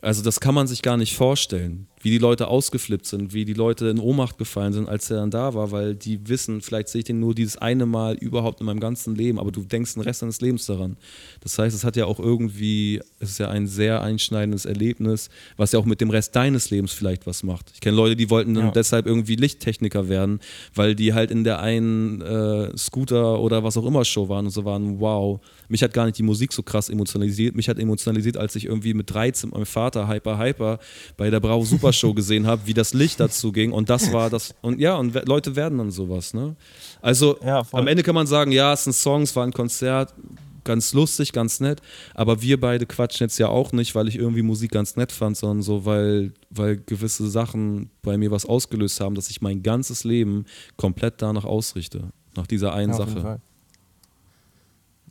also 0.01 0.21
das 0.21 0.39
kann 0.39 0.53
man 0.53 0.67
sich 0.67 0.83
gar 0.83 0.95
nicht 0.95 1.15
vorstellen, 1.15 1.87
wie 2.01 2.11
die 2.11 2.19
Leute 2.19 2.47
ausgeflippt 2.47 3.07
sind, 3.07 3.33
wie 3.33 3.45
die 3.45 3.55
Leute 3.55 3.87
in 3.87 3.99
Ohnmacht 3.99 4.37
gefallen 4.37 4.71
sind, 4.71 4.87
als 4.87 5.09
er 5.09 5.17
dann 5.17 5.31
da 5.31 5.55
war, 5.55 5.71
weil 5.71 5.95
die 5.95 6.29
wissen, 6.29 6.61
vielleicht 6.61 6.89
sehe 6.89 6.99
ich 6.99 7.05
den 7.05 7.19
nur 7.19 7.33
dieses 7.33 7.57
eine 7.57 7.87
Mal 7.87 8.15
überhaupt 8.15 8.59
in 8.59 8.67
meinem 8.67 8.79
ganzen 8.79 9.15
Leben, 9.15 9.39
aber 9.39 9.51
du 9.51 9.63
denkst 9.63 9.95
den 9.95 10.03
Rest 10.03 10.21
deines 10.21 10.39
Lebens 10.39 10.67
daran. 10.67 10.97
Das 11.41 11.57
heißt, 11.57 11.75
es 11.75 11.83
hat 11.83 11.95
ja 11.95 12.05
auch 12.05 12.19
irgendwie, 12.19 13.01
es 13.19 13.31
ist 13.31 13.39
ja 13.39 13.49
ein 13.49 13.65
sehr 13.65 14.03
einschneidendes 14.03 14.65
Erlebnis, 14.65 15.29
was 15.57 15.71
ja 15.71 15.79
auch 15.79 15.85
mit 15.85 15.99
dem 15.99 16.11
Rest 16.11 16.35
deines 16.35 16.69
Lebens 16.69 16.93
vielleicht 16.93 17.25
was 17.25 17.41
macht. 17.41 17.71
Ich 17.73 17.79
kenne 17.79 17.97
Leute, 17.97 18.15
die 18.15 18.29
wollten 18.29 18.53
dann 18.53 18.65
ja. 18.65 18.71
deshalb 18.71 19.07
irgendwie 19.07 19.35
Lichttechniker 19.35 20.09
werden, 20.09 20.39
weil 20.75 20.93
die 20.93 21.15
halt 21.15 21.31
in 21.31 21.43
der 21.43 21.59
einen 21.59 22.21
äh, 22.21 22.77
Scooter 22.77 23.39
oder 23.39 23.63
was 23.63 23.75
auch 23.77 23.85
immer 23.85 24.05
Show 24.05 24.29
waren 24.29 24.45
und 24.45 24.51
so 24.51 24.63
waren, 24.63 24.99
wow, 24.99 25.41
mich 25.67 25.83
hat 25.83 25.93
gar 25.93 26.05
nicht 26.05 26.17
die 26.17 26.23
Musik 26.23 26.53
so 26.53 26.63
krass 26.63 26.89
emotionalisiert. 26.89 27.55
Mich 27.55 27.69
hat 27.69 27.79
emotionalisiert, 27.79 28.37
als 28.37 28.55
ich 28.55 28.65
irgendwie 28.65 28.93
mit 28.93 29.09
13 29.09 29.49
mit 29.49 29.55
meinem 29.55 29.65
Vater 29.65 30.07
Hyper 30.07 30.37
Hyper 30.37 30.79
bei 31.17 31.29
der 31.29 31.39
Bravo 31.39 31.63
Super 31.65 31.93
Show 31.93 32.13
gesehen 32.15 32.47
habe, 32.47 32.61
wie 32.65 32.73
das 32.73 32.93
Licht 32.93 33.19
dazu 33.19 33.51
ging. 33.51 33.71
Und 33.71 33.89
das 33.89 34.11
war 34.11 34.29
das. 34.29 34.55
Und 34.61 34.79
ja, 34.79 34.95
und 34.95 35.13
Leute 35.27 35.55
werden 35.55 35.77
dann 35.77 35.91
sowas, 35.91 36.33
ne? 36.33 36.55
Also 37.01 37.37
ja, 37.43 37.63
am 37.71 37.87
Ende 37.87 38.03
kann 38.03 38.15
man 38.15 38.27
sagen, 38.27 38.51
ja, 38.51 38.73
es 38.73 38.83
sind 38.83 38.93
Songs, 38.93 39.35
war 39.35 39.45
ein 39.45 39.53
Konzert, 39.53 40.13
ganz 40.67 40.93
lustig, 40.93 41.31
ganz 41.31 41.59
nett. 41.59 41.81
Aber 42.13 42.41
wir 42.41 42.59
beide 42.59 42.85
quatschen 42.85 43.25
jetzt 43.25 43.39
ja 43.39 43.47
auch 43.47 43.71
nicht, 43.71 43.95
weil 43.95 44.07
ich 44.07 44.17
irgendwie 44.17 44.43
Musik 44.43 44.71
ganz 44.71 44.95
nett 44.95 45.11
fand, 45.11 45.37
sondern 45.37 45.63
so, 45.63 45.85
weil, 45.85 46.33
weil 46.51 46.77
gewisse 46.77 47.27
Sachen 47.27 47.89
bei 48.03 48.17
mir 48.17 48.29
was 48.29 48.45
ausgelöst 48.45 48.99
haben, 48.99 49.15
dass 49.15 49.31
ich 49.31 49.41
mein 49.41 49.63
ganzes 49.63 50.03
Leben 50.03 50.45
komplett 50.75 51.21
danach 51.21 51.45
ausrichte. 51.45 52.11
Nach 52.35 52.45
dieser 52.45 52.73
einen 52.73 52.91
ja, 52.91 52.97
Sache. 52.97 53.41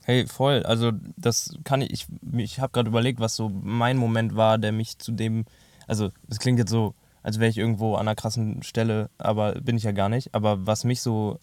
Hey, 0.07 0.25
voll. 0.25 0.63
Also 0.63 0.93
das 1.17 1.57
kann 1.65 1.83
ich, 1.83 1.91
ich, 1.91 2.07
ich 2.37 2.61
habe 2.61 2.73
gerade 2.73 2.89
überlegt, 2.89 3.19
was 3.19 3.35
so 3.35 3.49
mein 3.49 3.97
Moment 3.97 4.37
war, 4.37 4.57
der 4.57 4.71
mich 4.71 4.99
zu 4.99 5.11
dem, 5.11 5.47
also 5.89 6.13
es 6.31 6.39
klingt 6.39 6.61
jetzt 6.61 6.71
so, 6.71 6.95
als 7.25 7.41
wäre 7.41 7.51
ich 7.51 7.59
irgendwo 7.59 7.95
an 7.95 8.03
einer 8.03 8.15
krassen 8.15 8.63
Stelle, 8.63 9.11
aber 9.19 9.55
bin 9.55 9.77
ich 9.77 9.83
ja 9.83 9.91
gar 9.91 10.09
nicht. 10.09 10.33
Aber 10.33 10.65
was 10.65 10.85
mich 10.85 11.01
so, 11.01 11.41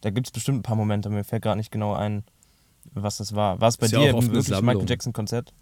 da 0.00 0.10
gibt 0.10 0.28
es 0.28 0.30
bestimmt 0.30 0.60
ein 0.60 0.62
paar 0.62 0.76
Momente, 0.76 1.10
mir 1.10 1.24
fällt 1.24 1.42
gerade 1.42 1.56
nicht 1.58 1.72
genau 1.72 1.92
ein, 1.92 2.22
was 2.92 3.16
das 3.16 3.34
war. 3.34 3.60
War 3.60 3.66
es 3.66 3.78
bei 3.78 3.86
ist 3.86 3.96
dir 3.96 4.04
ja 4.04 4.12
wirklich 4.12 4.54
ein 4.54 4.64
Michael 4.64 4.88
Jackson-Konzert? 4.88 5.52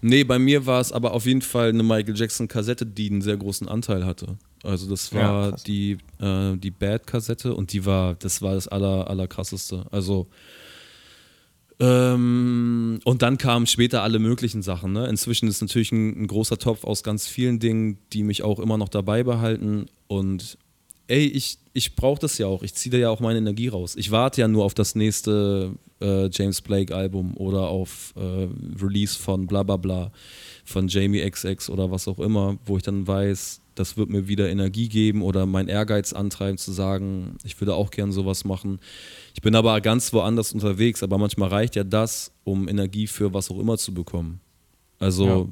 Nee, 0.00 0.24
bei 0.24 0.38
mir 0.38 0.64
war 0.64 0.80
es 0.80 0.92
aber 0.92 1.12
auf 1.12 1.26
jeden 1.26 1.42
Fall 1.42 1.68
eine 1.68 1.82
Michael 1.82 2.16
Jackson-Kassette, 2.16 2.86
die 2.86 3.10
einen 3.10 3.20
sehr 3.20 3.36
großen 3.36 3.68
Anteil 3.68 4.06
hatte. 4.06 4.38
Also 4.62 4.88
das 4.88 5.12
war 5.12 5.50
ja, 5.50 5.56
die, 5.66 5.98
äh, 6.18 6.56
die 6.56 6.70
Bad-Kassette 6.70 7.54
und 7.54 7.74
die 7.74 7.84
war, 7.84 8.14
das 8.14 8.40
war 8.40 8.54
das 8.54 8.68
aller, 8.68 9.10
allerkrasseste. 9.10 9.84
Also 9.90 10.28
ähm, 11.80 13.00
und 13.04 13.22
dann 13.22 13.38
kamen 13.38 13.66
später 13.66 14.02
alle 14.02 14.18
möglichen 14.18 14.60
Sachen. 14.60 14.92
Ne? 14.92 15.06
Inzwischen 15.08 15.48
ist 15.48 15.62
natürlich 15.62 15.92
ein, 15.92 16.22
ein, 16.22 16.26
großer 16.26 16.58
Topf 16.58 16.84
aus 16.84 17.02
ganz 17.02 17.26
vielen 17.26 17.58
Dingen, 17.58 17.98
die 18.12 18.22
mich 18.22 18.42
auch 18.42 18.60
immer 18.60 18.76
noch 18.76 18.90
dabei 18.90 19.22
behalten. 19.22 19.86
Und 20.06 20.58
ey, 21.08 21.26
ich, 21.26 21.58
ich 21.72 21.96
brauche 21.96 22.20
das 22.20 22.36
ja 22.36 22.46
auch. 22.46 22.62
Ich 22.62 22.74
ziehe 22.74 22.92
da 22.92 22.98
ja 22.98 23.08
auch 23.08 23.20
meine 23.20 23.38
Energie 23.38 23.68
raus. 23.68 23.96
Ich 23.96 24.10
warte 24.10 24.42
ja 24.42 24.48
nur 24.48 24.64
auf 24.64 24.74
das 24.74 24.94
nächste 24.94 25.72
äh, 26.02 26.28
James 26.30 26.60
Blake-Album 26.60 27.34
oder 27.38 27.68
auf 27.68 28.12
äh, 28.16 28.48
Release 28.82 29.18
von 29.18 29.46
bla 29.46 29.62
bla 29.62 29.78
bla, 29.78 30.12
von 30.66 30.86
Jamie 30.86 31.28
XX 31.28 31.70
oder 31.70 31.90
was 31.90 32.08
auch 32.08 32.18
immer, 32.18 32.58
wo 32.66 32.76
ich 32.76 32.82
dann 32.82 33.06
weiß, 33.06 33.62
das 33.74 33.96
wird 33.96 34.10
mir 34.10 34.28
wieder 34.28 34.50
Energie 34.50 34.88
geben 34.88 35.22
oder 35.22 35.46
mein 35.46 35.68
Ehrgeiz 35.68 36.12
antreiben 36.12 36.58
zu 36.58 36.72
sagen, 36.72 37.38
ich 37.42 37.58
würde 37.60 37.74
auch 37.74 37.90
gern 37.90 38.12
sowas 38.12 38.44
machen. 38.44 38.80
Ich 39.34 39.42
bin 39.42 39.54
aber 39.54 39.80
ganz 39.80 40.12
woanders 40.12 40.52
unterwegs, 40.52 41.02
aber 41.02 41.18
manchmal 41.18 41.48
reicht 41.48 41.76
ja 41.76 41.84
das, 41.84 42.32
um 42.44 42.68
Energie 42.68 43.06
für 43.06 43.32
was 43.32 43.50
auch 43.50 43.58
immer 43.58 43.78
zu 43.78 43.94
bekommen. 43.94 44.40
Also 44.98 45.26
ja. 45.26 45.46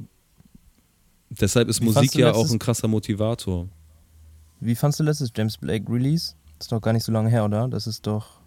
deshalb 1.30 1.68
ist 1.68 1.80
Wie 1.80 1.86
Musik 1.86 2.14
ja 2.14 2.32
auch 2.32 2.50
ein 2.50 2.58
krasser 2.58 2.88
Motivator. 2.88 3.68
Wie 4.60 4.74
fandst 4.74 5.00
du 5.00 5.04
letztes 5.04 5.30
James 5.34 5.56
Blake 5.56 5.90
Release? 5.90 6.34
Das 6.58 6.66
ist 6.66 6.72
doch 6.72 6.80
gar 6.80 6.92
nicht 6.92 7.04
so 7.04 7.12
lange 7.12 7.30
her, 7.30 7.44
oder? 7.44 7.68
Das 7.68 7.86
ist 7.86 8.06
doch 8.06 8.40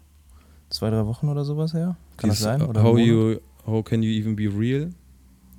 zwei, 0.68 0.90
drei 0.90 1.06
Wochen 1.06 1.28
oder 1.28 1.44
sowas 1.44 1.72
her? 1.72 1.96
Kann 2.16 2.30
Dies, 2.30 2.40
das 2.40 2.44
sein? 2.44 2.62
Oder 2.62 2.82
how, 2.82 2.98
you, 2.98 3.38
how 3.66 3.82
can 3.82 4.02
you 4.02 4.10
even 4.10 4.36
be 4.36 4.48
real? 4.48 4.90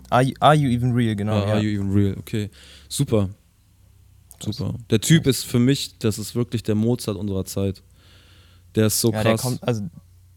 Are 0.09 0.21
you, 0.21 0.33
are 0.39 0.55
you 0.55 0.69
even 0.69 0.93
real, 0.93 1.15
genau. 1.15 1.33
Ah, 1.33 1.47
ja. 1.47 1.53
Are 1.53 1.61
you 1.61 1.79
even 1.79 1.91
real, 1.91 2.15
okay. 2.19 2.49
Super. 2.87 3.29
Super. 4.39 4.75
Der 4.89 4.99
Typ 4.99 5.25
ist 5.25 5.43
für 5.43 5.59
mich, 5.59 5.97
das 5.99 6.19
ist 6.19 6.35
wirklich 6.35 6.63
der 6.63 6.75
Mozart 6.75 7.17
unserer 7.17 7.45
Zeit. 7.45 7.81
Der 8.75 8.87
ist 8.87 9.01
so 9.01 9.11
ja, 9.11 9.21
krass. 9.21 9.41
Kommt, 9.41 9.63
also, 9.63 9.83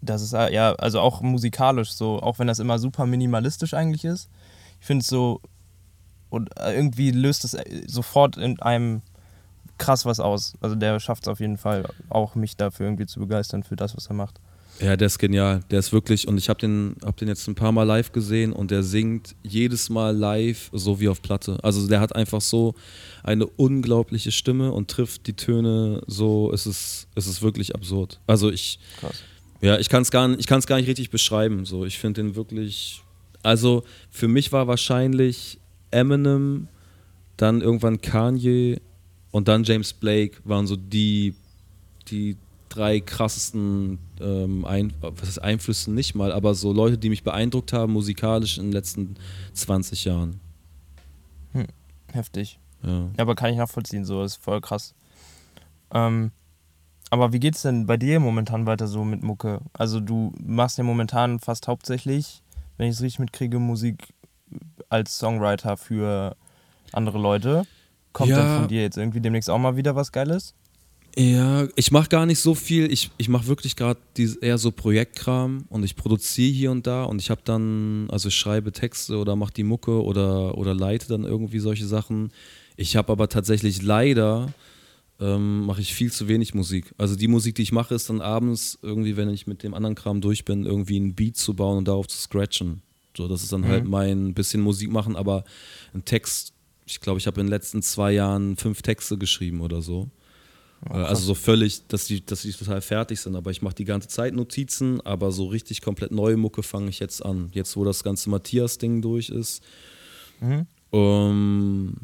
das 0.01 0.22
ist 0.22 0.32
ja, 0.32 0.74
also 0.74 1.01
auch 1.01 1.20
musikalisch 1.20 1.93
so, 1.93 2.20
auch 2.20 2.39
wenn 2.39 2.47
das 2.47 2.59
immer 2.59 2.78
super 2.78 3.07
minimalistisch 3.07 3.74
eigentlich 3.74 4.05
ist. 4.05 4.28
Ich 4.80 4.87
finde 4.87 5.03
es 5.03 5.09
so, 5.09 5.41
und 6.30 6.51
irgendwie 6.59 7.11
löst 7.11 7.45
es 7.45 7.57
sofort 7.87 8.37
in 8.37 8.61
einem 8.61 9.03
krass 9.78 10.05
was 10.05 10.20
aus. 10.20 10.55
Also 10.61 10.74
der 10.74 11.01
schafft 11.01 11.24
es 11.24 11.28
auf 11.28 11.41
jeden 11.41 11.59
Fall, 11.59 11.89
auch 12.09 12.34
mich 12.34 12.57
dafür 12.57 12.87
irgendwie 12.87 13.07
zu 13.07 13.20
begeistern 13.20 13.62
für 13.62 13.76
das, 13.76 13.97
was 13.97 14.07
er 14.07 14.14
macht. 14.14 14.41
Ja, 14.81 14.97
der 14.97 15.07
ist 15.07 15.18
genial. 15.18 15.61
Der 15.70 15.79
ist 15.79 15.93
wirklich, 15.93 16.29
und 16.29 16.37
ich 16.37 16.49
habe 16.49 16.61
den, 16.61 16.97
hab 17.03 17.16
den 17.16 17.29
jetzt 17.29 17.47
ein 17.49 17.55
paar 17.55 17.72
Mal 17.72 17.85
live 17.85 18.12
gesehen 18.12 18.53
und 18.53 18.70
der 18.70 18.83
singt 18.83 19.35
jedes 19.43 19.89
Mal 19.89 20.14
live 20.14 20.68
so 20.72 21.01
wie 21.01 21.09
auf 21.09 21.22
Platte. 21.22 21.59
Also 21.62 21.87
der 21.89 22.01
hat 22.01 22.14
einfach 22.14 22.41
so 22.41 22.74
eine 23.22 23.47
unglaubliche 23.47 24.33
Stimme 24.33 24.72
und 24.72 24.91
trifft 24.91 25.27
die 25.27 25.33
Töne 25.33 26.03
so, 26.07 26.53
es 26.53 26.66
ist, 26.66 27.09
es 27.14 27.27
ist 27.27 27.43
wirklich 27.43 27.74
absurd. 27.74 28.20
Also 28.27 28.51
ich, 28.51 28.79
Krass. 29.01 29.22
ja, 29.61 29.79
ich 29.79 29.89
kann 29.89 30.03
es 30.03 30.11
gar, 30.11 30.29
nicht, 30.29 30.47
gar 30.49 30.77
nicht 30.77 30.89
richtig 30.89 31.11
beschreiben. 31.11 31.64
So. 31.64 31.85
Ich 31.87 31.99
finde 31.99 32.22
den 32.22 32.37
wirklich, 32.37 33.03
also 33.43 33.83
für 34.11 34.29
mich 34.29 34.53
war 34.53 34.66
wahrscheinlich 34.66 35.59
Eminem, 35.91 36.68
dann 37.37 37.61
irgendwann 37.61 38.01
Kanye 38.01 38.81
und 39.31 39.49
dann 39.49 39.64
James 39.64 39.93
Blake 39.93 40.39
waren 40.45 40.66
so 40.66 40.77
die, 40.77 41.35
die 42.09 42.37
drei 42.69 43.01
krassesten 43.01 43.99
ähm, 44.21 44.64
Ein 44.64 44.93
was 45.01 45.29
ist 45.29 45.39
Einflüsse 45.39 45.91
nicht 45.93 46.14
mal, 46.14 46.33
aber 46.33 46.55
so 46.55 46.73
Leute, 46.73 46.99
die 46.99 47.09
mich 47.09 47.23
beeindruckt 47.23 47.73
haben 47.73 47.93
musikalisch 47.93 48.59
in 48.59 48.64
den 48.64 48.73
letzten 48.73 49.17
20 49.55 50.05
Jahren. 50.05 50.41
Hm, 51.53 51.67
heftig. 52.12 52.59
Ja. 52.83 52.91
ja. 52.91 53.09
aber 53.19 53.35
kann 53.35 53.51
ich 53.51 53.57
nachvollziehen, 53.57 54.05
so 54.05 54.23
ist 54.23 54.37
voll 54.37 54.61
krass. 54.61 54.95
Ähm, 55.93 56.33
aber 57.11 57.33
wie 57.33 57.41
geht's 57.41 57.62
denn 57.62 57.87
bei 57.87 57.97
dir 57.97 58.21
momentan 58.21 58.67
weiter 58.67 58.87
so 58.89 59.05
mit 59.05 59.23
Mucke? 59.23 59.61
Also 59.73 60.01
du 60.01 60.33
machst 60.43 60.79
ja 60.79 60.85
momentan 60.85 61.39
fast 61.39 61.69
hauptsächlich, 61.69 62.43
wenn 62.77 62.89
ich 62.89 62.97
es 62.97 63.03
richtig 63.03 63.21
mitkriege, 63.21 63.59
Musik 63.59 64.12
als 64.89 65.19
Songwriter 65.19 65.77
für 65.77 66.37
andere 66.93 67.19
Leute. 67.19 67.64
Kommt 68.12 68.31
ja. 68.31 68.39
dann 68.39 68.61
von 68.61 68.69
dir 68.69 68.83
jetzt 68.83 68.97
irgendwie 68.97 69.21
demnächst 69.21 69.51
auch 69.51 69.59
mal 69.59 69.77
wieder 69.77 69.95
was 69.95 70.11
Geiles? 70.11 70.55
Ja, 71.19 71.67
ich 71.77 71.93
mache 71.93 72.11
gar 72.11 72.27
nicht 72.27 72.41
so 72.41 72.55
viel. 72.55 72.93
Ich, 72.93 73.11
ich 73.17 73.31
mache 73.31 73.47
wirklich 73.47 73.75
gerade 73.75 73.99
eher 74.43 74.59
so 74.59 74.71
Projektkram 74.71 75.64
und 75.71 75.83
ich 75.83 75.97
produziere 75.97 76.53
hier 76.53 76.71
und 76.71 76.87
da 76.87 77.05
und 77.05 77.23
ich 77.23 77.31
habe 77.31 77.41
dann, 77.43 78.07
also 78.11 78.29
ich 78.29 78.35
schreibe 78.35 78.71
Texte 78.71 79.17
oder 79.17 79.35
mache 79.35 79.55
die 79.55 79.62
Mucke 79.62 80.03
oder, 80.03 80.59
oder 80.59 80.75
leite 80.75 81.09
dann 81.09 81.25
irgendwie 81.25 81.59
solche 81.59 81.87
Sachen. 81.87 82.33
Ich 82.77 82.97
habe 82.97 83.11
aber 83.12 83.31
tatsächlich 83.31 83.81
leider, 83.81 84.53
ähm, 85.19 85.64
mache 85.64 85.81
ich 85.81 85.95
viel 85.95 86.12
zu 86.12 86.29
wenig 86.29 86.53
Musik. 86.53 86.93
Also 86.99 87.17
die 87.17 87.29
Musik, 87.29 87.55
die 87.55 87.62
ich 87.62 87.73
mache, 87.73 87.95
ist 87.95 88.11
dann 88.11 88.21
abends 88.21 88.79
irgendwie, 88.83 89.17
wenn 89.17 89.31
ich 89.31 89.47
mit 89.47 89.62
dem 89.62 89.73
anderen 89.73 89.95
Kram 89.95 90.21
durch 90.21 90.45
bin, 90.45 90.67
irgendwie 90.67 91.01
ein 91.01 91.14
Beat 91.14 91.39
zu 91.39 91.55
bauen 91.55 91.79
und 91.79 91.89
darauf 91.89 92.09
zu 92.09 92.19
scratchen. 92.19 92.83
So, 93.17 93.27
das 93.27 93.43
ist 93.43 93.53
dann 93.55 93.62
halt 93.62 93.87
mhm. 93.87 93.95
halt 93.95 94.09
mein 94.09 94.35
bisschen 94.35 94.61
Musik 94.61 94.91
machen, 94.91 95.17
aber 95.17 95.45
ein 95.95 96.05
Text, 96.05 96.53
ich 96.85 97.01
glaube, 97.01 97.19
ich 97.19 97.27
habe 97.27 97.41
in 97.41 97.47
den 97.47 97.51
letzten 97.51 97.81
zwei 97.81 98.12
Jahren 98.12 98.59
fünf 98.59 98.83
Texte 98.83 99.17
geschrieben 99.17 99.62
oder 99.62 99.81
so. 99.81 100.11
Oh, 100.89 100.95
also 100.95 101.22
so 101.22 101.35
völlig, 101.35 101.87
dass 101.89 102.07
die, 102.07 102.24
dass 102.24 102.43
die 102.43 102.53
total 102.53 102.81
fertig 102.81 103.20
sind. 103.20 103.35
Aber 103.35 103.51
ich 103.51 103.62
mache 103.62 103.74
die 103.74 103.85
ganze 103.85 104.09
Zeit 104.09 104.35
Notizen, 104.35 105.01
aber 105.01 105.33
so 105.33 105.47
richtig 105.47 105.81
komplett 105.81 106.12
neue 106.12 106.37
Mucke 106.37 106.62
fange 106.62 106.91
ich 106.91 107.01
jetzt 107.01 107.24
an. 107.24 107.51
Jetzt, 107.53 107.77
wo 107.77 107.85
das 107.85 108.05
ganze 108.05 108.31
Matthias-Ding 108.31 109.03
durch 109.03 109.31
ist. 109.31 109.62
Mhm. 110.41 110.66
Um, 110.91 111.95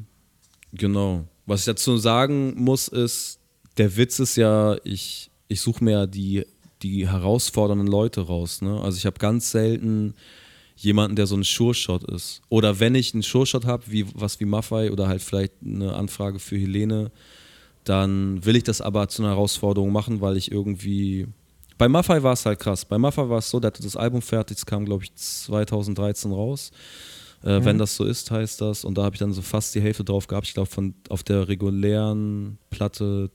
genau. 0.72 1.24
Was 1.46 1.60
ich 1.60 1.66
dazu 1.66 1.96
sagen 1.96 2.54
muss, 2.56 2.88
ist, 2.88 3.38
der 3.76 3.96
Witz 3.96 4.18
ist 4.18 4.36
ja, 4.36 4.76
ich, 4.84 5.30
ich 5.48 5.60
suche 5.60 5.84
mir 5.84 5.90
ja 5.92 6.06
die, 6.06 6.44
die 6.82 7.08
herausfordernden 7.08 7.86
Leute 7.86 8.22
raus. 8.22 8.62
Ne? 8.62 8.80
Also 8.80 8.98
ich 8.98 9.06
habe 9.06 9.18
ganz 9.18 9.50
selten 9.50 10.14
jemanden, 10.76 11.16
der 11.16 11.26
so 11.26 11.36
ein 11.36 11.44
Sure-Shot 11.44 12.04
ist. 12.10 12.42
Oder 12.48 12.80
wenn 12.80 12.94
ich 12.94 13.14
einen 13.14 13.22
Sure-Shot 13.22 13.64
habe, 13.64 13.84
wie, 13.88 14.06
was 14.14 14.40
wie 14.40 14.44
Maffei 14.44 14.90
oder 14.90 15.08
halt 15.08 15.22
vielleicht 15.22 15.52
eine 15.64 15.94
Anfrage 15.94 16.38
für 16.38 16.56
Helene, 16.56 17.12
dann 17.84 18.44
will 18.44 18.56
ich 18.56 18.64
das 18.64 18.80
aber 18.80 19.08
zu 19.08 19.22
einer 19.22 19.32
Herausforderung 19.32 19.92
machen, 19.92 20.20
weil 20.20 20.36
ich 20.36 20.52
irgendwie. 20.52 21.26
Bei 21.78 21.88
Maffei 21.88 22.22
war 22.22 22.34
es 22.34 22.46
halt 22.46 22.60
krass. 22.60 22.84
Bei 22.84 22.98
Maffei 22.98 23.28
war 23.28 23.38
es 23.38 23.50
so, 23.50 23.58
der 23.58 23.68
hatte 23.68 23.82
das 23.82 23.96
Album 23.96 24.22
fertig, 24.22 24.58
es 24.58 24.66
kam, 24.66 24.84
glaube 24.84 25.04
ich, 25.04 25.14
2013 25.14 26.32
raus. 26.32 26.70
Äh, 27.42 27.58
mhm. 27.58 27.64
Wenn 27.64 27.78
das 27.78 27.96
so 27.96 28.04
ist, 28.04 28.30
heißt 28.30 28.60
das. 28.60 28.84
Und 28.84 28.98
da 28.98 29.02
habe 29.02 29.16
ich 29.16 29.20
dann 29.20 29.32
so 29.32 29.42
fast 29.42 29.74
die 29.74 29.80
Hälfte 29.80 30.04
drauf 30.04 30.26
gehabt. 30.26 30.46
Ich 30.46 30.54
glaube, 30.54 30.70
von 30.70 30.94
auf 31.08 31.22
der 31.22 31.48
regulären 31.48 32.58
Platte 32.70 33.30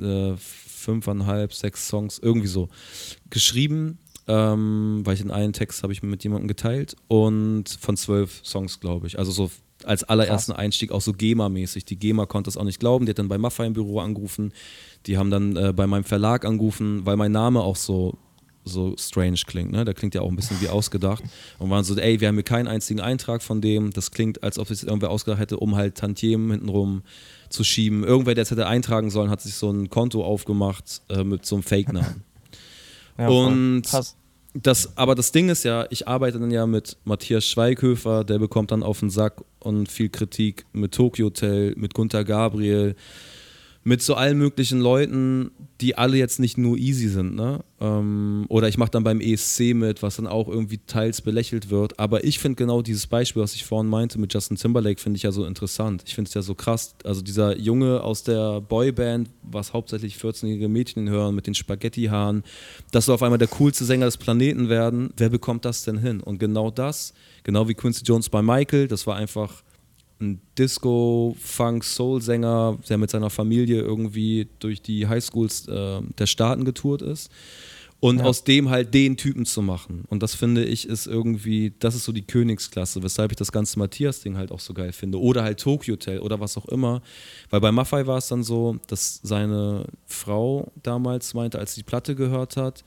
äh, 0.00 0.32
fünfeinhalb, 0.36 1.52
sechs 1.52 1.88
Songs, 1.88 2.18
irgendwie 2.18 2.48
so. 2.48 2.68
Geschrieben, 3.30 3.98
ähm, 4.26 5.02
weil 5.04 5.14
ich 5.14 5.20
den 5.20 5.30
einen 5.30 5.52
Text 5.52 5.82
habe 5.82 5.92
ich 5.92 6.02
mit 6.02 6.24
jemandem 6.24 6.48
geteilt 6.48 6.96
und 7.08 7.68
von 7.68 7.96
zwölf 7.96 8.40
Songs, 8.44 8.80
glaube 8.80 9.06
ich. 9.06 9.18
Also 9.18 9.30
so 9.32 9.50
als 9.86 10.04
allerersten 10.04 10.52
Krass. 10.52 10.62
Einstieg 10.62 10.92
auch 10.92 11.00
so 11.00 11.12
GEMA-mäßig. 11.12 11.84
Die 11.84 11.96
GEMA 11.96 12.26
konnte 12.26 12.50
es 12.50 12.56
auch 12.56 12.64
nicht 12.64 12.80
glauben, 12.80 13.06
die 13.06 13.10
hat 13.10 13.18
dann 13.18 13.28
bei 13.28 13.38
Maffei 13.38 13.66
im 13.66 13.72
Büro 13.72 14.00
angerufen, 14.00 14.52
die 15.06 15.18
haben 15.18 15.30
dann 15.30 15.56
äh, 15.56 15.72
bei 15.74 15.86
meinem 15.86 16.04
Verlag 16.04 16.44
angerufen, 16.44 17.04
weil 17.04 17.16
mein 17.16 17.32
Name 17.32 17.60
auch 17.60 17.76
so, 17.76 18.16
so 18.64 18.94
strange 18.96 19.40
klingt, 19.46 19.72
ne? 19.72 19.84
Der 19.84 19.94
klingt 19.94 20.14
ja 20.14 20.20
auch 20.20 20.28
ein 20.28 20.36
bisschen 20.36 20.60
wie 20.60 20.68
ausgedacht. 20.68 21.22
Und 21.58 21.70
waren 21.70 21.84
so, 21.84 21.96
ey, 21.96 22.20
wir 22.20 22.28
haben 22.28 22.36
hier 22.36 22.44
keinen 22.44 22.68
einzigen 22.68 23.00
Eintrag 23.00 23.42
von 23.42 23.60
dem. 23.60 23.92
Das 23.92 24.10
klingt, 24.12 24.42
als 24.42 24.58
ob 24.58 24.70
es 24.70 24.84
irgendwer 24.84 25.10
ausgedacht 25.10 25.40
hätte, 25.40 25.58
um 25.58 25.74
halt 25.74 25.96
Tantiemen 25.96 26.50
hintenrum 26.50 27.02
zu 27.48 27.64
schieben. 27.64 28.04
Irgendwer, 28.04 28.34
der 28.34 28.42
es 28.42 28.50
hätte 28.50 28.66
eintragen 28.66 29.10
sollen, 29.10 29.30
hat 29.30 29.40
sich 29.40 29.54
so 29.54 29.70
ein 29.70 29.90
Konto 29.90 30.24
aufgemacht 30.24 31.02
äh, 31.08 31.24
mit 31.24 31.44
so 31.44 31.56
einem 31.56 31.64
Fake-Namen. 31.64 32.22
ja, 33.18 33.28
und 33.28 33.82
Krass 33.82 34.16
das, 34.54 34.96
aber 34.96 35.14
das 35.14 35.32
Ding 35.32 35.48
ist 35.48 35.64
ja, 35.64 35.86
ich 35.90 36.06
arbeite 36.06 36.38
dann 36.38 36.50
ja 36.50 36.66
mit 36.66 36.96
Matthias 37.04 37.46
Schweighöfer, 37.46 38.24
der 38.24 38.38
bekommt 38.38 38.70
dann 38.70 38.82
auf 38.82 39.00
den 39.00 39.10
Sack 39.10 39.42
und 39.60 39.90
viel 39.90 40.10
Kritik 40.10 40.66
mit 40.72 40.92
Tokyo 40.92 41.26
Hotel, 41.26 41.74
mit 41.76 41.94
Gunther 41.94 42.24
Gabriel, 42.24 42.94
mit 43.84 44.00
so 44.00 44.14
allen 44.14 44.38
möglichen 44.38 44.80
Leuten, 44.80 45.50
die 45.80 45.98
alle 45.98 46.16
jetzt 46.16 46.38
nicht 46.38 46.56
nur 46.56 46.78
easy 46.78 47.08
sind. 47.08 47.34
Ne? 47.34 47.64
Ähm, 47.80 48.46
oder 48.48 48.68
ich 48.68 48.78
mache 48.78 48.92
dann 48.92 49.02
beim 49.02 49.20
ESC 49.20 49.74
mit, 49.74 50.02
was 50.02 50.16
dann 50.16 50.28
auch 50.28 50.46
irgendwie 50.46 50.78
teils 50.78 51.20
belächelt 51.20 51.70
wird. 51.70 51.98
Aber 51.98 52.22
ich 52.22 52.38
finde 52.38 52.56
genau 52.56 52.82
dieses 52.82 53.08
Beispiel, 53.08 53.42
was 53.42 53.54
ich 53.54 53.64
vorhin 53.64 53.90
meinte 53.90 54.20
mit 54.20 54.32
Justin 54.32 54.56
Timberlake, 54.56 55.00
finde 55.00 55.16
ich 55.16 55.24
ja 55.24 55.32
so 55.32 55.44
interessant. 55.44 56.04
Ich 56.06 56.14
finde 56.14 56.28
es 56.28 56.34
ja 56.34 56.42
so 56.42 56.54
krass. 56.54 56.94
Also 57.02 57.22
dieser 57.22 57.58
Junge 57.58 58.02
aus 58.02 58.22
der 58.22 58.60
Boyband, 58.60 59.28
was 59.42 59.72
hauptsächlich 59.72 60.14
14-jährige 60.16 60.68
Mädchen 60.68 61.08
hören 61.08 61.34
mit 61.34 61.48
den 61.48 61.54
Spaghetti-Haaren, 61.54 62.44
dass 62.92 63.06
soll 63.06 63.16
auf 63.16 63.22
einmal 63.24 63.38
der 63.38 63.48
coolste 63.48 63.84
Sänger 63.84 64.04
des 64.04 64.16
Planeten 64.16 64.68
werden. 64.68 65.12
Wer 65.16 65.28
bekommt 65.28 65.64
das 65.64 65.82
denn 65.82 65.98
hin? 65.98 66.20
Und 66.20 66.38
genau 66.38 66.70
das, 66.70 67.14
genau 67.42 67.66
wie 67.66 67.74
Quincy 67.74 68.04
Jones 68.04 68.28
bei 68.28 68.42
Michael, 68.42 68.86
das 68.86 69.08
war 69.08 69.16
einfach 69.16 69.64
ein 70.22 70.40
Disco, 70.56 71.36
Funk, 71.38 71.84
Soul-Sänger, 71.84 72.78
der 72.88 72.98
mit 72.98 73.10
seiner 73.10 73.30
Familie 73.30 73.80
irgendwie 73.80 74.48
durch 74.60 74.80
die 74.80 75.06
Highschools 75.06 75.68
äh, 75.68 76.00
der 76.18 76.26
Staaten 76.26 76.64
getourt 76.64 77.02
ist. 77.02 77.30
Und 78.00 78.18
ja. 78.18 78.24
aus 78.24 78.42
dem 78.42 78.68
halt 78.68 78.92
den 78.94 79.16
Typen 79.16 79.46
zu 79.46 79.62
machen. 79.62 80.04
Und 80.08 80.24
das 80.24 80.34
finde 80.34 80.64
ich 80.64 80.88
ist 80.88 81.06
irgendwie, 81.06 81.72
das 81.78 81.94
ist 81.94 82.02
so 82.02 82.10
die 82.10 82.26
Königsklasse, 82.26 83.00
weshalb 83.04 83.30
ich 83.30 83.36
das 83.36 83.52
ganze 83.52 83.78
Matthias-Ding 83.78 84.36
halt 84.36 84.50
auch 84.50 84.58
so 84.58 84.74
geil 84.74 84.92
finde. 84.92 85.20
Oder 85.20 85.44
halt 85.44 85.60
Tokyo 85.60 85.92
Hotel 85.92 86.18
oder 86.18 86.40
was 86.40 86.56
auch 86.56 86.66
immer. 86.66 87.00
Weil 87.50 87.60
bei 87.60 87.70
Maffei 87.70 88.04
war 88.08 88.18
es 88.18 88.26
dann 88.26 88.42
so, 88.42 88.76
dass 88.88 89.20
seine 89.22 89.84
Frau 90.06 90.72
damals 90.82 91.32
meinte, 91.34 91.60
als 91.60 91.74
sie 91.74 91.82
die 91.82 91.84
Platte 91.84 92.16
gehört 92.16 92.56
hat, 92.56 92.82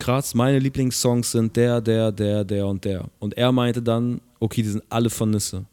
krass, 0.00 0.34
meine 0.34 0.58
Lieblingssongs 0.58 1.30
sind 1.30 1.54
der, 1.54 1.80
der, 1.80 2.10
der, 2.10 2.44
der 2.44 2.66
und 2.66 2.84
der. 2.84 3.08
Und 3.20 3.36
er 3.36 3.52
meinte 3.52 3.80
dann, 3.80 4.20
okay, 4.40 4.62
die 4.62 4.70
sind 4.70 4.82
alle 4.88 5.08
von 5.08 5.30
Nisse. 5.30 5.66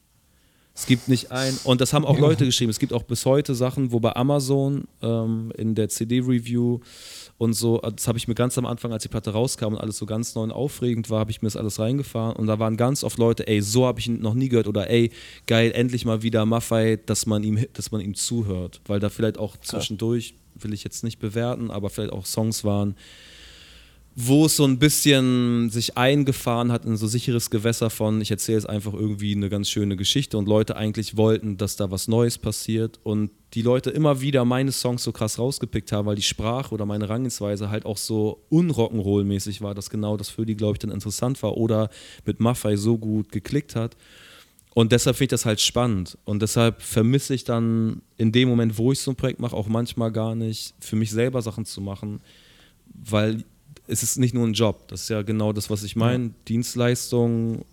Es 0.75 0.87
gibt 0.87 1.07
nicht 1.07 1.31
ein, 1.31 1.55
und 1.65 1.81
das 1.81 1.93
haben 1.93 2.03
auch 2.03 2.17
Leute 2.17 2.45
geschrieben, 2.45 2.71
es 2.71 2.79
gibt 2.79 2.93
auch 2.93 3.03
bis 3.03 3.25
heute 3.25 3.53
Sachen, 3.53 3.91
wo 3.91 3.99
bei 3.99 4.15
Amazon 4.15 4.85
ähm, 5.03 5.53
in 5.55 5.75
der 5.75 5.87
CD-Review 5.87 6.79
und 7.37 7.53
so, 7.53 7.79
das 7.79 8.07
habe 8.07 8.17
ich 8.17 8.27
mir 8.27 8.35
ganz 8.35 8.57
am 8.57 8.65
Anfang, 8.65 8.91
als 8.93 9.03
die 9.03 9.09
Platte 9.09 9.31
rauskam 9.31 9.73
und 9.73 9.77
alles 9.77 9.97
so 9.97 10.05
ganz 10.05 10.33
neu 10.33 10.43
und 10.43 10.51
aufregend 10.51 11.09
war, 11.09 11.19
habe 11.19 11.31
ich 11.31 11.41
mir 11.41 11.47
das 11.47 11.57
alles 11.57 11.79
reingefahren. 11.79 12.35
Und 12.35 12.47
da 12.47 12.57
waren 12.57 12.77
ganz 12.77 13.03
oft 13.03 13.17
Leute, 13.17 13.47
ey, 13.47 13.61
so 13.61 13.85
habe 13.85 13.99
ich 13.99 14.07
ihn 14.07 14.21
noch 14.21 14.33
nie 14.33 14.49
gehört. 14.49 14.67
Oder 14.67 14.89
ey, 14.89 15.11
geil, 15.45 15.71
endlich 15.75 16.05
mal 16.05 16.21
wieder 16.21 16.45
Maffei, 16.45 16.99
dass 17.05 17.25
man 17.25 17.43
ihm, 17.43 17.65
dass 17.73 17.91
man 17.91 18.01
ihm 18.01 18.15
zuhört, 18.15 18.81
weil 18.85 18.99
da 18.99 19.09
vielleicht 19.09 19.37
auch 19.37 19.57
zwischendurch, 19.57 20.35
will 20.55 20.73
ich 20.73 20.83
jetzt 20.83 21.03
nicht 21.03 21.19
bewerten, 21.19 21.69
aber 21.71 21.89
vielleicht 21.89 22.13
auch 22.13 22.25
Songs 22.25 22.63
waren, 22.63 22.95
wo 24.15 24.45
es 24.45 24.57
so 24.57 24.65
ein 24.65 24.77
bisschen 24.77 25.69
sich 25.71 25.97
eingefahren 25.97 26.71
hat 26.71 26.85
in 26.85 26.97
so 26.97 27.07
sicheres 27.07 27.49
Gewässer 27.49 27.89
von, 27.89 28.21
ich 28.21 28.29
erzähle 28.29 28.59
jetzt 28.59 28.69
einfach 28.69 28.93
irgendwie 28.93 29.35
eine 29.35 29.49
ganz 29.49 29.69
schöne 29.69 29.95
Geschichte 29.95 30.37
und 30.37 30.47
Leute 30.47 30.75
eigentlich 30.75 31.17
wollten, 31.17 31.57
dass 31.57 31.77
da 31.77 31.89
was 31.89 32.07
Neues 32.07 32.37
passiert 32.37 32.99
und 33.03 33.31
die 33.55 33.63
Leute 33.63 33.89
immer 33.89 34.21
wieder 34.21 34.45
meine 34.45 34.71
Songs 34.71 35.03
so 35.03 35.11
krass 35.11 35.39
rausgepickt 35.39 35.91
haben, 35.91 36.05
weil 36.05 36.15
die 36.15 36.21
Sprache 36.21 36.73
oder 36.73 36.85
meine 36.85 37.09
Rangensweise 37.09 37.69
halt 37.69 37.85
auch 37.85 37.97
so 37.97 38.43
unrock'n'roll-mäßig 38.51 39.61
war, 39.61 39.73
dass 39.73 39.89
genau 39.89 40.15
das 40.15 40.29
für 40.29 40.45
die, 40.45 40.55
glaube 40.55 40.73
ich, 40.73 40.79
dann 40.79 40.91
interessant 40.91 41.41
war 41.41 41.57
oder 41.57 41.89
mit 42.25 42.39
Maffei 42.39 42.75
so 42.75 42.97
gut 42.97 43.31
geklickt 43.31 43.75
hat. 43.75 43.97
Und 44.75 44.91
deshalb 44.91 45.17
finde 45.17 45.25
ich 45.25 45.41
das 45.41 45.45
halt 45.45 45.61
spannend. 45.61 46.17
Und 46.25 46.41
deshalb 46.41 46.81
vermisse 46.81 47.35
ich 47.35 47.43
dann 47.43 48.01
in 48.17 48.31
dem 48.31 48.49
Moment, 48.49 48.77
wo 48.77 48.91
ich 48.91 48.99
so 48.99 49.11
ein 49.11 49.15
Projekt 49.15 49.39
mache, 49.39 49.55
auch 49.55 49.67
manchmal 49.67 50.11
gar 50.11 50.35
nicht, 50.35 50.73
für 50.79 50.95
mich 50.95 51.11
selber 51.11 51.43
Sachen 51.43 51.65
zu 51.65 51.79
machen, 51.79 52.21
weil 52.87 53.43
es 53.87 54.03
ist 54.03 54.17
nicht 54.17 54.33
nur 54.33 54.47
ein 54.47 54.53
Job. 54.53 54.87
Das 54.87 55.03
ist 55.03 55.09
ja 55.09 55.21
genau 55.21 55.53
das, 55.53 55.69
was 55.69 55.83
ich 55.83 55.95
meine. 55.95 56.25
Ja. 56.25 56.31
Dienstleistung 56.47 57.65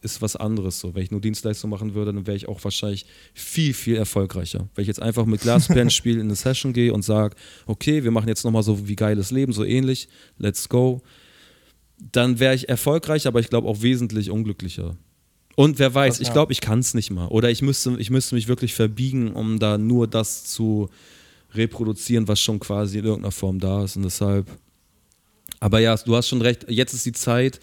ist 0.00 0.22
was 0.22 0.36
anderes. 0.36 0.78
So, 0.80 0.94
wenn 0.94 1.02
ich 1.02 1.10
nur 1.10 1.20
Dienstleistung 1.20 1.70
machen 1.70 1.94
würde, 1.94 2.12
dann 2.12 2.26
wäre 2.26 2.36
ich 2.36 2.48
auch 2.48 2.62
wahrscheinlich 2.62 3.06
viel, 3.34 3.74
viel 3.74 3.96
erfolgreicher. 3.96 4.68
Wenn 4.74 4.82
ich 4.82 4.88
jetzt 4.88 5.02
einfach 5.02 5.26
mit 5.26 5.40
Glasplan 5.40 5.90
spiele, 5.90 6.20
in 6.20 6.26
eine 6.26 6.36
Session 6.36 6.72
gehe 6.72 6.92
und 6.92 7.02
sage, 7.02 7.36
okay, 7.66 8.04
wir 8.04 8.10
machen 8.10 8.28
jetzt 8.28 8.44
nochmal 8.44 8.62
so 8.62 8.88
wie 8.88 8.96
geiles 8.96 9.30
Leben, 9.30 9.52
so 9.52 9.64
ähnlich, 9.64 10.08
let's 10.38 10.68
go, 10.68 11.02
dann 12.12 12.38
wäre 12.38 12.54
ich 12.54 12.68
erfolgreich, 12.68 13.26
aber 13.26 13.40
ich 13.40 13.50
glaube 13.50 13.68
auch 13.68 13.82
wesentlich 13.82 14.30
unglücklicher. 14.30 14.96
Und 15.56 15.80
wer 15.80 15.92
weiß, 15.92 16.20
ich 16.20 16.32
glaube, 16.32 16.52
ich 16.52 16.60
kann 16.60 16.78
es 16.78 16.94
nicht 16.94 17.10
mal. 17.10 17.26
Oder 17.26 17.50
ich 17.50 17.62
müsste, 17.62 17.96
ich 17.98 18.10
müsste 18.10 18.36
mich 18.36 18.46
wirklich 18.46 18.74
verbiegen, 18.74 19.32
um 19.32 19.58
da 19.58 19.76
nur 19.76 20.06
das 20.06 20.44
zu 20.44 20.88
reproduzieren, 21.52 22.28
was 22.28 22.40
schon 22.40 22.60
quasi 22.60 22.98
in 22.98 23.04
irgendeiner 23.04 23.32
Form 23.32 23.58
da 23.58 23.82
ist. 23.82 23.96
Und 23.96 24.04
deshalb. 24.04 24.46
Aber 25.60 25.80
ja, 25.80 25.96
du 25.96 26.16
hast 26.16 26.28
schon 26.28 26.42
recht. 26.42 26.66
Jetzt 26.68 26.94
ist 26.94 27.06
die 27.06 27.12
Zeit, 27.12 27.60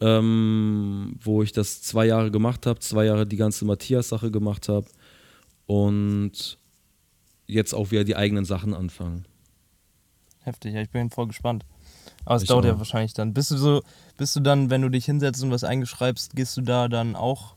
ähm, 0.00 1.16
wo 1.20 1.42
ich 1.42 1.52
das 1.52 1.82
zwei 1.82 2.06
Jahre 2.06 2.30
gemacht 2.30 2.66
habe, 2.66 2.78
zwei 2.80 3.04
Jahre 3.04 3.26
die 3.26 3.36
ganze 3.36 3.64
Matthias-Sache 3.64 4.30
gemacht 4.30 4.68
habe 4.68 4.86
und 5.66 6.58
jetzt 7.46 7.74
auch 7.74 7.90
wieder 7.90 8.04
die 8.04 8.16
eigenen 8.16 8.44
Sachen 8.44 8.74
anfangen. 8.74 9.26
Heftig, 10.40 10.74
ja, 10.74 10.82
ich 10.82 10.90
bin 10.90 11.10
voll 11.10 11.26
gespannt. 11.26 11.64
Aber 12.24 12.36
es 12.36 12.44
dauert 12.44 12.64
auch. 12.64 12.68
ja 12.68 12.78
wahrscheinlich 12.78 13.14
dann. 13.14 13.34
Bist 13.34 13.50
du 13.50 13.56
so, 13.56 13.82
bist 14.16 14.36
du 14.36 14.40
dann, 14.40 14.70
wenn 14.70 14.82
du 14.82 14.88
dich 14.88 15.06
hinsetzt 15.06 15.42
und 15.42 15.50
was 15.50 15.64
eingeschreibst, 15.64 16.36
gehst 16.36 16.56
du 16.56 16.60
da 16.62 16.88
dann 16.88 17.16
auch, 17.16 17.54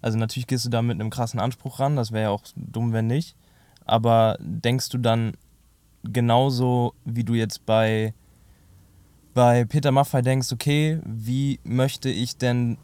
also 0.00 0.18
natürlich 0.18 0.46
gehst 0.46 0.64
du 0.64 0.68
da 0.68 0.82
mit 0.82 1.00
einem 1.00 1.10
krassen 1.10 1.40
Anspruch 1.40 1.80
ran, 1.80 1.96
das 1.96 2.12
wäre 2.12 2.24
ja 2.24 2.30
auch 2.30 2.42
dumm, 2.56 2.92
wenn 2.92 3.06
nicht. 3.06 3.36
Aber 3.84 4.36
denkst 4.40 4.88
du 4.90 4.98
dann 4.98 5.32
genauso, 6.04 6.94
wie 7.04 7.24
du 7.24 7.34
jetzt 7.34 7.66
bei 7.66 8.14
bei 9.34 9.64
Peter 9.64 9.92
Maffei 9.92 10.22
denkst, 10.22 10.52
okay, 10.52 11.00
wie 11.04 11.60
möchte 11.64 12.08
ich 12.08 12.36
denn 12.36 12.78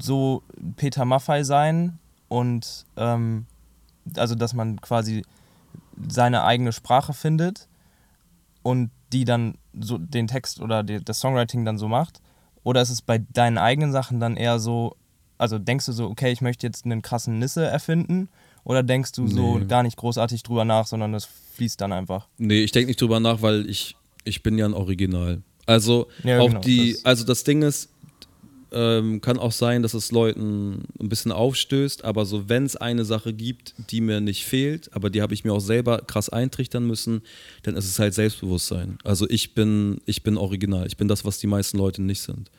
so 0.00 0.42
Peter 0.76 1.04
Maffei 1.04 1.42
sein? 1.42 1.98
Und 2.28 2.86
ähm, 2.96 3.46
also, 4.16 4.34
dass 4.34 4.54
man 4.54 4.80
quasi 4.80 5.22
seine 6.08 6.44
eigene 6.44 6.72
Sprache 6.72 7.12
findet 7.12 7.68
und 8.62 8.90
die 9.12 9.24
dann 9.24 9.58
so 9.78 9.98
den 9.98 10.26
Text 10.26 10.60
oder 10.60 10.82
die, 10.82 11.04
das 11.04 11.20
Songwriting 11.20 11.64
dann 11.64 11.78
so 11.78 11.88
macht? 11.88 12.20
Oder 12.62 12.82
ist 12.82 12.90
es 12.90 13.02
bei 13.02 13.18
deinen 13.18 13.58
eigenen 13.58 13.92
Sachen 13.92 14.20
dann 14.20 14.36
eher 14.36 14.58
so, 14.58 14.96
also 15.38 15.58
denkst 15.58 15.86
du 15.86 15.92
so, 15.92 16.06
okay, 16.06 16.30
ich 16.30 16.40
möchte 16.40 16.66
jetzt 16.66 16.84
einen 16.84 17.02
krassen 17.02 17.38
Nisse 17.38 17.64
erfinden? 17.66 18.28
Oder 18.64 18.82
denkst 18.82 19.12
du 19.12 19.22
nee. 19.22 19.30
so 19.30 19.60
gar 19.66 19.82
nicht 19.82 19.96
großartig 19.96 20.42
drüber 20.42 20.64
nach, 20.64 20.86
sondern 20.86 21.12
das 21.12 21.24
fließt 21.24 21.80
dann 21.80 21.92
einfach? 21.92 22.28
Nee, 22.38 22.62
ich 22.62 22.72
denke 22.72 22.88
nicht 22.88 23.00
drüber 23.00 23.20
nach, 23.20 23.42
weil 23.42 23.68
ich, 23.68 23.96
ich 24.24 24.42
bin 24.42 24.58
ja 24.58 24.66
ein 24.66 24.74
Original. 24.74 25.42
Also 25.70 26.08
ja, 26.24 26.40
auch 26.40 26.48
genau, 26.48 26.60
die, 26.60 26.94
das 26.94 27.04
also 27.04 27.24
das 27.24 27.44
Ding 27.44 27.62
ist, 27.62 27.90
ähm, 28.72 29.20
kann 29.20 29.38
auch 29.38 29.52
sein, 29.52 29.82
dass 29.82 29.94
es 29.94 30.10
Leuten 30.10 30.82
ein 30.98 31.08
bisschen 31.08 31.30
aufstößt, 31.30 32.04
aber 32.04 32.26
so 32.26 32.48
wenn 32.48 32.64
es 32.64 32.74
eine 32.74 33.04
Sache 33.04 33.32
gibt, 33.32 33.74
die 33.90 34.00
mir 34.00 34.20
nicht 34.20 34.44
fehlt, 34.44 34.90
aber 34.94 35.10
die 35.10 35.22
habe 35.22 35.32
ich 35.32 35.44
mir 35.44 35.52
auch 35.52 35.60
selber 35.60 35.98
krass 35.98 36.28
eintrichtern 36.28 36.84
müssen, 36.86 37.22
dann 37.62 37.76
ist 37.76 37.84
es 37.84 38.00
halt 38.00 38.14
Selbstbewusstsein. 38.14 38.98
Also 39.04 39.28
ich 39.30 39.54
bin, 39.54 40.00
ich 40.06 40.24
bin 40.24 40.36
original, 40.36 40.88
ich 40.88 40.96
bin 40.96 41.06
das, 41.06 41.24
was 41.24 41.38
die 41.38 41.46
meisten 41.46 41.78
Leute 41.78 42.02
nicht 42.02 42.22
sind. 42.22 42.50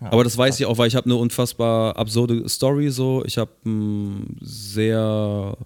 Ja, 0.00 0.10
aber 0.10 0.24
das 0.24 0.36
weiß 0.36 0.58
ich 0.58 0.66
auch, 0.66 0.78
weil 0.78 0.88
ich 0.88 0.96
habe 0.96 1.06
eine 1.06 1.14
unfassbar 1.14 1.96
absurde 1.96 2.48
Story 2.48 2.90
so. 2.90 3.22
Ich 3.24 3.38
habe 3.38 3.52
einen 3.64 4.36
sehr 4.40 5.56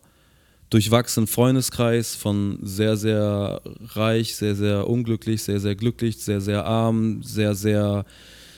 durchwachsenen 0.71 1.27
Freundeskreis 1.27 2.17
von 2.17 2.59
sehr, 2.63 2.97
sehr 2.97 3.61
reich, 3.95 4.37
sehr, 4.37 4.55
sehr 4.55 4.89
unglücklich, 4.89 5.43
sehr, 5.43 5.61
sehr 5.61 5.77
glücklich, 5.77 6.19
sehr, 6.19 6.41
sehr 6.41 6.65
arm, 6.65 7.23
sehr, 7.23 7.55
sehr 7.55 8.05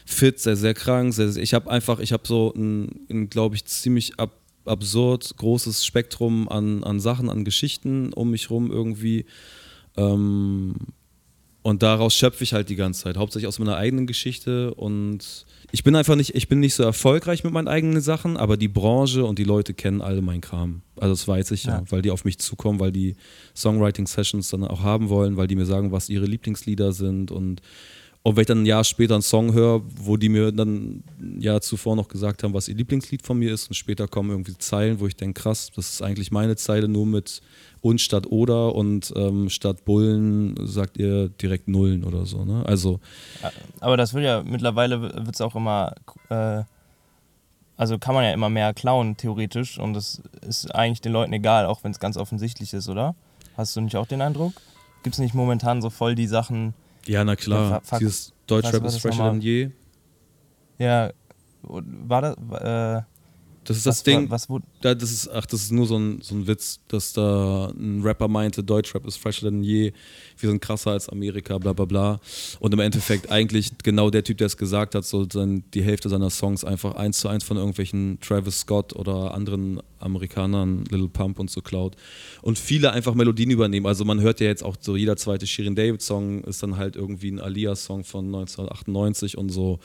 fit, 0.06 0.38
sehr, 0.38 0.56
sehr 0.56 0.74
krank. 0.74 1.12
Sehr, 1.12 1.28
sehr, 1.28 1.42
ich 1.42 1.54
habe 1.54 1.70
einfach, 1.70 2.00
ich 2.00 2.12
habe 2.12 2.22
so 2.26 2.52
ein, 2.56 3.06
ein 3.10 3.28
glaube 3.28 3.56
ich, 3.56 3.64
ziemlich 3.66 4.18
ab, 4.18 4.32
absurd 4.64 5.36
großes 5.36 5.84
Spektrum 5.84 6.48
an, 6.48 6.82
an 6.82 7.00
Sachen, 7.00 7.28
an 7.28 7.44
Geschichten 7.44 8.12
um 8.12 8.30
mich 8.30 8.50
rum 8.50 8.70
irgendwie. 8.70 9.26
Ähm, 9.96 10.76
und 11.68 11.82
daraus 11.82 12.14
schöpfe 12.14 12.44
ich 12.44 12.54
halt 12.54 12.70
die 12.70 12.76
ganze 12.76 13.02
Zeit, 13.02 13.18
hauptsächlich 13.18 13.46
aus 13.46 13.58
meiner 13.58 13.76
eigenen 13.76 14.06
Geschichte 14.06 14.72
und 14.72 15.44
ich 15.70 15.84
bin 15.84 15.94
einfach 15.96 16.16
nicht, 16.16 16.34
ich 16.34 16.48
bin 16.48 16.60
nicht 16.60 16.72
so 16.72 16.82
erfolgreich 16.82 17.44
mit 17.44 17.52
meinen 17.52 17.68
eigenen 17.68 18.00
Sachen, 18.00 18.38
aber 18.38 18.56
die 18.56 18.68
Branche 18.68 19.26
und 19.26 19.38
die 19.38 19.44
Leute 19.44 19.74
kennen 19.74 20.00
alle 20.00 20.22
meinen 20.22 20.40
Kram. 20.40 20.80
Also 20.96 21.12
das 21.12 21.28
weiß 21.28 21.50
ich 21.50 21.64
ja, 21.64 21.80
ja 21.80 21.84
weil 21.90 22.00
die 22.00 22.10
auf 22.10 22.24
mich 22.24 22.38
zukommen, 22.38 22.80
weil 22.80 22.90
die 22.90 23.16
Songwriting-Sessions 23.54 24.48
dann 24.48 24.64
auch 24.64 24.82
haben 24.82 25.10
wollen, 25.10 25.36
weil 25.36 25.46
die 25.46 25.56
mir 25.56 25.66
sagen, 25.66 25.92
was 25.92 26.08
ihre 26.08 26.24
Lieblingslieder 26.24 26.92
sind 26.92 27.30
und 27.30 27.60
und 28.24 28.36
wenn 28.36 28.42
ich 28.42 28.48
dann 28.48 28.62
ein 28.62 28.66
Jahr 28.66 28.84
später 28.84 29.14
einen 29.14 29.22
Song 29.22 29.54
höre, 29.54 29.82
wo 29.96 30.16
die 30.16 30.28
mir 30.28 30.52
dann 30.52 31.02
ein 31.20 31.40
Jahr 31.40 31.60
zuvor 31.60 31.96
noch 31.96 32.08
gesagt 32.08 32.42
haben, 32.42 32.52
was 32.52 32.68
ihr 32.68 32.74
Lieblingslied 32.74 33.22
von 33.22 33.38
mir 33.38 33.52
ist, 33.54 33.68
und 33.68 33.74
später 33.74 34.08
kommen 34.08 34.30
irgendwie 34.30 34.58
Zeilen, 34.58 35.00
wo 35.00 35.06
ich 35.06 35.16
denke, 35.16 35.40
krass, 35.40 35.70
das 35.74 35.90
ist 35.90 36.02
eigentlich 36.02 36.30
meine 36.30 36.56
Zeile, 36.56 36.88
nur 36.88 37.06
mit 37.06 37.40
und 37.80 38.00
statt 38.00 38.26
oder 38.26 38.74
und 38.74 39.12
ähm, 39.16 39.48
statt 39.48 39.84
Bullen 39.84 40.54
sagt 40.66 40.98
ihr 40.98 41.28
direkt 41.28 41.68
Nullen 41.68 42.04
oder 42.04 42.26
so. 42.26 42.44
Ne? 42.44 42.64
Also. 42.66 43.00
Aber 43.80 43.96
das 43.96 44.14
wird 44.14 44.24
ja 44.24 44.42
mittlerweile 44.42 45.00
wird 45.00 45.34
es 45.34 45.40
auch 45.40 45.54
immer, 45.54 45.94
äh, 46.28 46.62
also 47.76 47.98
kann 47.98 48.14
man 48.14 48.24
ja 48.24 48.32
immer 48.32 48.48
mehr 48.48 48.74
klauen, 48.74 49.16
theoretisch, 49.16 49.78
und 49.78 49.94
das 49.94 50.22
ist 50.46 50.74
eigentlich 50.74 51.00
den 51.00 51.12
Leuten 51.12 51.32
egal, 51.32 51.66
auch 51.66 51.84
wenn 51.84 51.92
es 51.92 52.00
ganz 52.00 52.16
offensichtlich 52.16 52.74
ist, 52.74 52.88
oder? 52.88 53.14
Hast 53.56 53.76
du 53.76 53.80
nicht 53.80 53.96
auch 53.96 54.06
den 54.06 54.22
Eindruck? 54.22 54.54
Gibt 55.02 55.14
es 55.14 55.20
nicht 55.20 55.34
momentan 55.34 55.80
so 55.80 55.90
voll 55.90 56.14
die 56.14 56.26
Sachen. 56.26 56.74
Ja, 57.06 57.24
na 57.24 57.36
klar. 57.36 57.82
Dieses 58.00 58.32
Deutschrap 58.46 58.84
ist 58.84 59.00
fresher 59.00 59.30
denn 59.30 59.40
je. 59.40 59.70
Ja, 60.78 61.10
war 61.62 62.22
das. 62.22 62.36
Äh, 62.60 63.02
das 63.68 63.76
ist 63.76 63.86
das 63.86 63.98
was, 63.98 64.02
Ding. 64.02 64.30
Was, 64.30 64.48
was, 64.48 64.62
das 64.80 65.10
ist, 65.12 65.28
ach, 65.28 65.44
das 65.44 65.60
ist 65.60 65.72
nur 65.72 65.86
so 65.86 65.98
ein, 65.98 66.22
so 66.22 66.34
ein 66.34 66.46
Witz, 66.46 66.80
dass 66.88 67.12
da 67.12 67.70
ein 67.78 68.00
Rapper 68.02 68.26
meinte, 68.26 68.64
Deutschrap 68.64 69.06
ist 69.06 69.18
fresher 69.18 69.50
denn 69.50 69.62
je, 69.62 69.92
wir 70.38 70.48
sind 70.48 70.62
krasser 70.62 70.92
als 70.92 71.06
Amerika, 71.10 71.58
bla 71.58 71.74
bla 71.74 71.84
bla. 71.84 72.20
Und 72.60 72.72
im 72.72 72.80
Endeffekt 72.80 73.30
eigentlich 73.30 73.72
genau 73.84 74.08
der 74.08 74.24
Typ, 74.24 74.38
der 74.38 74.46
es 74.46 74.56
gesagt 74.56 74.94
hat, 74.94 75.04
so 75.04 75.26
dann 75.26 75.64
die 75.74 75.82
Hälfte 75.82 76.08
seiner 76.08 76.30
Songs 76.30 76.64
einfach 76.64 76.94
eins 76.94 77.20
zu 77.20 77.28
eins 77.28 77.44
von 77.44 77.58
irgendwelchen 77.58 78.18
Travis 78.20 78.60
Scott 78.60 78.96
oder 78.96 79.34
anderen 79.34 79.82
Amerikanern, 79.98 80.84
Little 80.90 81.08
Pump 81.08 81.38
und 81.38 81.50
so 81.50 81.60
klaut. 81.60 81.94
Und 82.40 82.58
viele 82.58 82.92
einfach 82.92 83.12
Melodien 83.12 83.50
übernehmen. 83.50 83.84
Also 83.84 84.06
man 84.06 84.22
hört 84.22 84.40
ja 84.40 84.46
jetzt 84.46 84.64
auch 84.64 84.76
so, 84.80 84.96
jeder 84.96 85.18
zweite 85.18 85.46
Shirin 85.46 85.74
David 85.74 86.00
Song 86.00 86.42
ist 86.44 86.62
dann 86.62 86.78
halt 86.78 86.96
irgendwie 86.96 87.32
ein 87.32 87.38
Alia-Song 87.38 88.04
von 88.04 88.24
1998 88.34 89.36
und 89.36 89.50
so. 89.50 89.78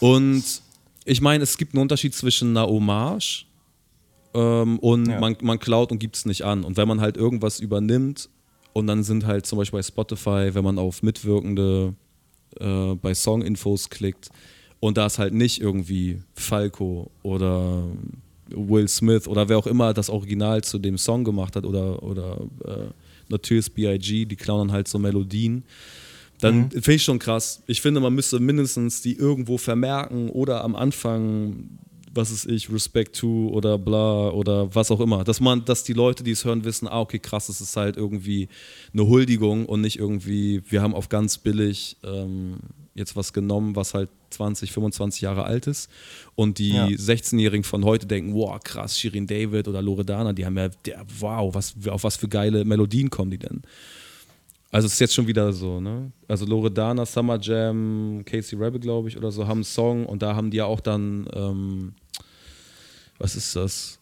Und 0.00 0.42
ich 1.04 1.20
meine, 1.20 1.42
es 1.44 1.56
gibt 1.56 1.74
einen 1.74 1.82
Unterschied 1.82 2.14
zwischen 2.14 2.56
einer 2.56 2.66
Hommage 2.66 3.46
ähm, 4.34 4.78
und 4.78 5.06
ja. 5.06 5.20
man, 5.20 5.36
man 5.42 5.58
klaut 5.58 5.92
und 5.92 5.98
gibt 5.98 6.16
es 6.16 6.26
nicht 6.26 6.42
an. 6.42 6.64
Und 6.64 6.76
wenn 6.76 6.88
man 6.88 7.00
halt 7.00 7.16
irgendwas 7.16 7.60
übernimmt 7.60 8.28
und 8.72 8.86
dann 8.86 9.02
sind 9.02 9.26
halt 9.26 9.46
zum 9.46 9.58
Beispiel 9.58 9.78
bei 9.78 9.82
Spotify, 9.82 10.50
wenn 10.52 10.64
man 10.64 10.78
auf 10.78 11.02
Mitwirkende 11.02 11.94
äh, 12.58 12.94
bei 12.94 13.14
Song-Infos 13.14 13.90
klickt 13.90 14.30
und 14.80 14.96
da 14.96 15.06
ist 15.06 15.18
halt 15.18 15.34
nicht 15.34 15.60
irgendwie 15.60 16.22
Falco 16.34 17.10
oder 17.22 17.84
Will 18.48 18.88
Smith 18.88 19.28
oder 19.28 19.48
wer 19.48 19.58
auch 19.58 19.66
immer 19.66 19.94
das 19.94 20.10
Original 20.10 20.62
zu 20.62 20.78
dem 20.78 20.98
Song 20.98 21.24
gemacht 21.24 21.56
hat 21.56 21.64
oder, 21.64 22.02
oder 22.02 22.40
äh, 22.64 22.88
Notorious 23.28 23.70
B.I.G., 23.70 24.24
die 24.24 24.36
klauen 24.36 24.68
dann 24.68 24.72
halt 24.72 24.88
so 24.88 24.98
Melodien 24.98 25.64
dann 26.40 26.58
mhm. 26.58 26.70
finde 26.70 26.94
ich 26.94 27.04
schon 27.04 27.18
krass. 27.18 27.62
Ich 27.66 27.80
finde, 27.80 28.00
man 28.00 28.14
müsste 28.14 28.40
mindestens 28.40 29.02
die 29.02 29.14
irgendwo 29.16 29.58
vermerken 29.58 30.30
oder 30.30 30.64
am 30.64 30.74
Anfang, 30.76 31.78
was 32.12 32.30
ist 32.30 32.46
ich, 32.46 32.70
Respect 32.72 33.16
to 33.16 33.50
oder 33.50 33.78
bla 33.78 34.30
oder 34.30 34.74
was 34.74 34.90
auch 34.90 35.00
immer. 35.00 35.24
Dass 35.24 35.40
man, 35.40 35.64
dass 35.64 35.84
die 35.84 35.92
Leute, 35.92 36.24
die 36.24 36.32
es 36.32 36.44
hören, 36.44 36.64
wissen, 36.64 36.88
ah, 36.88 37.00
okay, 37.00 37.18
krass, 37.18 37.48
es 37.48 37.60
ist 37.60 37.76
halt 37.76 37.96
irgendwie 37.96 38.48
eine 38.92 39.06
Huldigung 39.06 39.66
und 39.66 39.80
nicht 39.80 39.98
irgendwie, 39.98 40.62
wir 40.68 40.82
haben 40.82 40.94
auf 40.94 41.08
ganz 41.08 41.38
billig 41.38 41.96
ähm, 42.02 42.58
jetzt 42.94 43.16
was 43.16 43.32
genommen, 43.32 43.76
was 43.76 43.94
halt 43.94 44.10
20, 44.30 44.72
25 44.72 45.22
Jahre 45.22 45.44
alt 45.44 45.66
ist. 45.66 45.90
Und 46.34 46.58
die 46.58 46.70
ja. 46.70 46.86
16-Jährigen 46.86 47.64
von 47.64 47.84
heute 47.84 48.06
denken, 48.06 48.34
wow, 48.34 48.58
krass, 48.62 48.98
Shirin 48.98 49.26
David 49.26 49.68
oder 49.68 49.82
Loredana, 49.82 50.32
die 50.32 50.44
haben 50.44 50.56
ja, 50.56 50.68
der, 50.68 51.04
wow, 51.18 51.54
was, 51.54 51.74
auf 51.88 52.04
was 52.04 52.16
für 52.16 52.28
geile 52.28 52.64
Melodien 52.64 53.10
kommen 53.10 53.30
die 53.30 53.38
denn? 53.38 53.62
Also 54.70 54.86
es 54.86 54.94
ist 54.94 55.00
jetzt 55.00 55.14
schon 55.14 55.26
wieder 55.26 55.52
so, 55.52 55.80
ne? 55.80 56.12
Also 56.28 56.46
Loredana, 56.46 57.04
Summer 57.04 57.38
Jam, 57.40 58.22
Casey 58.24 58.56
Rebel, 58.56 58.80
glaube 58.80 59.08
ich, 59.08 59.16
oder 59.16 59.32
so, 59.32 59.46
haben 59.46 59.58
einen 59.58 59.64
Song 59.64 60.06
und 60.06 60.22
da 60.22 60.36
haben 60.36 60.50
die 60.50 60.58
ja 60.58 60.64
auch 60.64 60.80
dann, 60.80 61.28
ähm, 61.34 61.94
was 63.18 63.36
ist 63.36 63.56
das? 63.56 63.99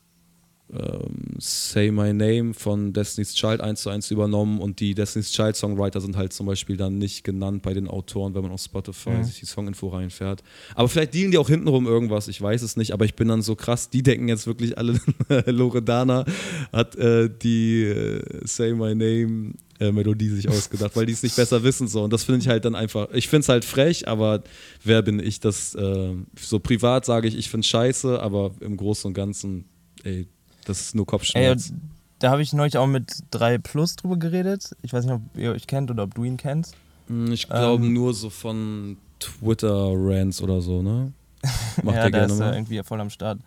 Ähm, 0.72 1.36
Say 1.38 1.90
My 1.90 2.12
Name 2.12 2.52
von 2.52 2.92
Destiny's 2.92 3.34
Child 3.34 3.60
1 3.60 3.82
zu 3.82 3.90
1 3.90 4.10
übernommen 4.10 4.60
und 4.60 4.80
die 4.80 4.94
Destiny's 4.94 5.32
Child 5.32 5.56
Songwriter 5.56 6.00
sind 6.00 6.16
halt 6.16 6.32
zum 6.32 6.46
Beispiel 6.46 6.76
dann 6.76 6.98
nicht 6.98 7.24
genannt 7.24 7.62
bei 7.62 7.72
den 7.72 7.88
Autoren, 7.88 8.34
wenn 8.34 8.42
man 8.42 8.52
auf 8.52 8.60
Spotify 8.60 9.10
mhm. 9.10 9.24
sich 9.24 9.40
die 9.40 9.46
Songinfo 9.46 9.88
reinfährt. 9.88 10.42
Aber 10.74 10.88
vielleicht 10.88 11.14
dealen 11.14 11.30
die 11.30 11.38
auch 11.38 11.48
hintenrum 11.48 11.86
irgendwas, 11.86 12.28
ich 12.28 12.40
weiß 12.40 12.62
es 12.62 12.76
nicht, 12.76 12.92
aber 12.92 13.04
ich 13.04 13.14
bin 13.14 13.28
dann 13.28 13.42
so 13.42 13.56
krass, 13.56 13.88
die 13.88 14.02
denken 14.02 14.28
jetzt 14.28 14.46
wirklich 14.46 14.76
alle, 14.76 15.00
Loredana 15.46 16.24
hat 16.72 16.96
äh, 16.96 17.30
die 17.30 17.84
äh, 17.84 18.22
Say 18.44 18.74
My 18.74 18.94
Name 18.94 19.54
äh, 19.80 19.92
Melodie 19.92 20.28
sich 20.28 20.48
ausgedacht, 20.48 20.96
weil 20.96 21.06
die 21.06 21.12
es 21.12 21.22
nicht 21.22 21.36
besser 21.36 21.62
wissen 21.62 21.88
so. 21.88 22.02
Und 22.02 22.12
das 22.12 22.24
finde 22.24 22.40
ich 22.40 22.48
halt 22.48 22.64
dann 22.64 22.74
einfach, 22.74 23.08
ich 23.12 23.28
finde 23.28 23.40
es 23.40 23.48
halt 23.48 23.64
frech, 23.64 24.08
aber 24.08 24.42
wer 24.84 25.02
bin 25.02 25.20
ich, 25.20 25.40
das 25.40 25.74
äh, 25.74 26.14
so 26.38 26.58
privat 26.58 27.06
sage 27.06 27.28
ich, 27.28 27.36
ich 27.36 27.48
finde 27.48 27.64
es 27.64 27.68
scheiße, 27.68 28.20
aber 28.20 28.54
im 28.60 28.76
Großen 28.76 29.08
und 29.08 29.14
Ganzen, 29.14 29.64
ey, 30.02 30.26
das 30.68 30.80
ist 30.80 30.94
nur 30.94 31.06
Kopfschmerz. 31.06 31.70
Ey, 31.70 31.76
da 32.18 32.30
habe 32.30 32.42
ich 32.42 32.52
neulich 32.52 32.76
auch 32.76 32.86
mit 32.86 33.10
3 33.30 33.58
Plus 33.58 33.96
drüber 33.96 34.16
geredet. 34.16 34.76
Ich 34.82 34.92
weiß 34.92 35.04
nicht, 35.04 35.14
ob 35.14 35.22
ihr 35.36 35.52
euch 35.52 35.66
kennt 35.66 35.90
oder 35.90 36.04
ob 36.04 36.14
du 36.14 36.24
ihn 36.24 36.36
kennst. 36.36 36.74
Hm, 37.06 37.32
ich 37.32 37.48
glaube 37.48 37.84
ähm, 37.84 37.92
nur 37.92 38.12
so 38.12 38.28
von 38.28 38.96
Twitter-Rants 39.20 40.42
oder 40.42 40.60
so, 40.60 40.82
ne? 40.82 41.12
Macht 41.82 41.96
ja, 41.96 42.02
der 42.02 42.02
da 42.02 42.10
gerne 42.10 42.32
ist 42.32 42.40
er 42.40 42.52
irgendwie 42.54 42.82
voll 42.82 43.00
am 43.00 43.10
Start. 43.10 43.38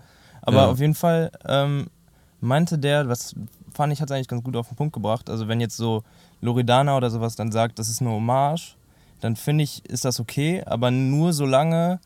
Aber 0.41 0.57
ja. 0.57 0.67
auf 0.67 0.79
jeden 0.79 0.95
Fall 0.95 1.31
ähm, 1.45 1.87
meinte 2.39 2.77
der, 2.77 3.07
was 3.07 3.35
fand 3.73 3.93
ich, 3.93 4.01
hat 4.01 4.09
es 4.09 4.15
eigentlich 4.15 4.27
ganz 4.27 4.43
gut 4.43 4.55
auf 4.55 4.67
den 4.67 4.77
Punkt 4.77 4.93
gebracht. 4.93 5.29
Also 5.29 5.47
wenn 5.47 5.61
jetzt 5.61 5.77
so 5.77 6.03
Loredana 6.41 6.97
oder 6.97 7.09
sowas 7.09 7.35
dann 7.35 7.51
sagt, 7.51 7.77
das 7.77 7.89
ist 7.89 8.01
eine 8.01 8.11
Hommage, 8.11 8.75
dann 9.19 9.35
finde 9.35 9.63
ich, 9.63 9.85
ist 9.85 10.05
das 10.05 10.19
okay, 10.19 10.63
aber 10.65 10.89
nur 10.89 11.33
solange 11.33 11.99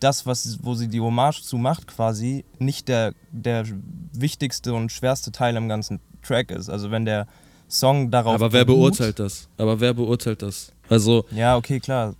das, 0.00 0.26
was, 0.26 0.58
wo 0.62 0.74
sie 0.74 0.88
die 0.88 1.00
Hommage 1.00 1.42
zu 1.42 1.56
macht, 1.56 1.86
quasi 1.86 2.44
nicht 2.58 2.88
der, 2.88 3.14
der 3.30 3.64
wichtigste 4.12 4.74
und 4.74 4.92
schwerste 4.92 5.32
Teil 5.32 5.56
im 5.56 5.68
ganzen 5.68 6.00
Track 6.22 6.50
ist. 6.50 6.68
Also 6.68 6.90
wenn 6.90 7.04
der 7.04 7.26
Song 7.68 8.10
darauf. 8.10 8.34
Aber 8.34 8.52
wer 8.52 8.64
beurteilt 8.64 9.18
das? 9.18 9.48
Aber 9.56 9.80
wer 9.80 9.94
beurteilt 9.94 10.42
das? 10.42 10.72
Also. 10.88 11.24
Ja, 11.30 11.56
okay, 11.56 11.80
klar. 11.80 12.14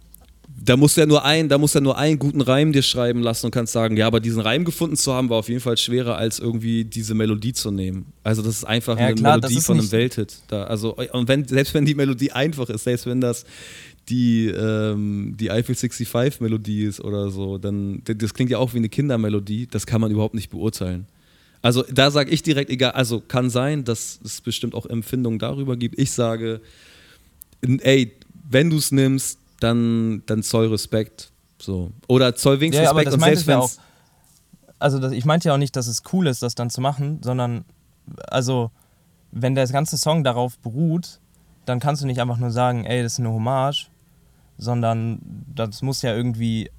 Da 0.57 0.77
musst 0.77 0.97
du 0.97 1.01
ja 1.01 1.07
nur 1.07 1.25
einen, 1.25 1.49
da 1.49 1.59
musst 1.59 1.75
du 1.75 1.81
ja 1.81 1.83
nur 1.83 1.99
einen 1.99 2.19
guten 2.19 2.41
Reim 2.41 2.73
dir 2.73 2.83
schreiben 2.83 3.21
lassen 3.23 3.47
und 3.47 3.53
kannst 3.53 3.73
sagen, 3.73 3.97
ja, 3.97 4.07
aber 4.07 4.21
diesen 4.21 4.41
Reim 4.41 4.65
gefunden 4.65 4.97
zu 4.97 5.13
haben, 5.13 5.29
war 5.29 5.39
auf 5.39 5.49
jeden 5.49 5.61
Fall 5.61 5.77
schwerer, 5.77 6.17
als 6.17 6.39
irgendwie 6.39 6.85
diese 6.85 7.15
Melodie 7.15 7.53
zu 7.53 7.73
nehmen. 7.73 8.13
Also 8.23 8.41
das 8.41 8.59
ist 8.59 8.65
einfach 8.65 8.97
ja, 8.99 9.07
eine 9.07 9.17
klar, 9.17 9.39
Melodie 9.39 9.61
von 9.61 9.79
einem 9.81 9.91
Welthit. 9.91 10.43
Da, 10.47 10.65
also, 10.65 10.97
und 11.13 11.27
wenn, 11.27 11.47
selbst 11.49 11.75
wenn 11.75 11.85
die 11.85 11.97
Melodie 11.97 12.31
einfach 12.31 12.69
ist, 12.69 12.85
selbst 12.85 13.07
wenn 13.07 13.21
das 13.21 13.45
die, 14.09 14.49
ähm, 14.49 15.35
die 15.39 15.51
Eiffel 15.51 15.75
65 15.75 16.41
Melodie 16.41 16.85
ist 16.85 17.01
oder 17.01 17.31
so, 17.31 17.59
dann 17.59 18.03
das 18.05 18.35
klingt 18.35 18.51
ja 18.51 18.59
auch 18.59 18.75
wie 18.75 18.79
eine 18.79 18.89
Kindermelodie, 18.89 19.67
das 19.67 19.87
kann 19.87 20.01
man 20.01 20.11
überhaupt 20.11 20.35
nicht 20.35 20.51
beurteilen. 20.51 21.07
Also 21.63 21.83
da 21.91 22.11
sage 22.11 22.31
ich 22.31 22.43
direkt, 22.43 22.69
egal, 22.69 22.93
also 22.93 23.21
kann 23.21 23.49
sein, 23.49 23.85
dass 23.85 24.21
es 24.23 24.43
bestimmt 24.43 24.75
auch 24.75 24.85
Empfindungen 24.85 25.39
darüber 25.39 25.77
gibt. 25.77 25.99
Ich 25.99 26.13
sage, 26.13 26.61
ey, 27.63 28.13
wenn 28.51 28.69
du 28.69 28.77
es 28.77 28.93
nimmst, 28.93 29.39
dann, 29.61 30.23
dann 30.27 30.43
zoll 30.43 30.69
Respekt. 30.69 31.31
So. 31.59 31.91
Oder 32.07 32.37
zoll 32.37 32.61
wenigstens 32.61 32.85
ja, 32.85 32.93
Respekt 32.93 33.15
und 33.15 33.21
selbst 33.21 33.49
auch, 33.51 33.71
Also 34.79 34.99
das, 34.99 35.13
ich 35.13 35.25
meinte 35.25 35.49
ja 35.49 35.55
auch 35.55 35.59
nicht, 35.59 35.75
dass 35.75 35.87
es 35.87 36.03
cool 36.13 36.27
ist, 36.27 36.43
das 36.43 36.55
dann 36.55 36.69
zu 36.69 36.83
machen, 36.83 37.21
sondern 37.23 37.65
also 38.29 38.71
wenn 39.33 39.55
der 39.55 39.67
ganze 39.69 39.97
Song 39.97 40.23
darauf 40.23 40.59
beruht, 40.59 41.19
dann 41.65 41.81
kannst 41.81 42.03
du 42.03 42.07
nicht 42.07 42.21
einfach 42.21 42.37
nur 42.37 42.51
sagen, 42.51 42.85
ey, 42.85 43.03
das 43.03 43.15
ist 43.15 43.21
eine 43.21 43.31
Hommage, 43.31 43.89
sondern 44.57 45.21
das 45.55 45.83
muss 45.83 46.03
ja 46.03 46.15
irgendwie, 46.15 46.71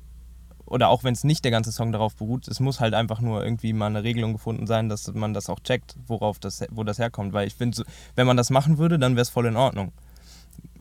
oder 0.66 0.90
auch 0.90 1.04
wenn 1.04 1.14
es 1.14 1.24
nicht 1.24 1.44
der 1.44 1.52
ganze 1.52 1.72
Song 1.72 1.92
darauf 1.92 2.16
beruht, 2.16 2.48
es 2.48 2.60
muss 2.60 2.80
halt 2.80 2.94
einfach 2.94 3.22
nur 3.22 3.44
irgendwie 3.44 3.74
mal 3.74 3.88
eine 3.88 4.04
Regelung 4.04 4.34
gefunden 4.34 4.68
sein, 4.68 4.90
dass 4.90 5.14
man 5.14 5.34
das 5.34 5.50
auch 5.50 5.60
checkt, 5.60 5.96
worauf 6.08 6.40
das, 6.40 6.64
wo 6.72 6.84
das 6.84 7.00
herkommt. 7.00 7.34
Weil 7.34 7.48
ich 7.48 7.56
finde, 7.56 7.84
wenn 8.16 8.28
man 8.28 8.38
das 8.38 8.50
machen 8.50 8.78
würde, 8.78 8.98
dann 8.98 9.16
wäre 9.16 9.24
es 9.24 9.30
voll 9.30 9.46
in 9.46 9.56
Ordnung. 9.56 9.92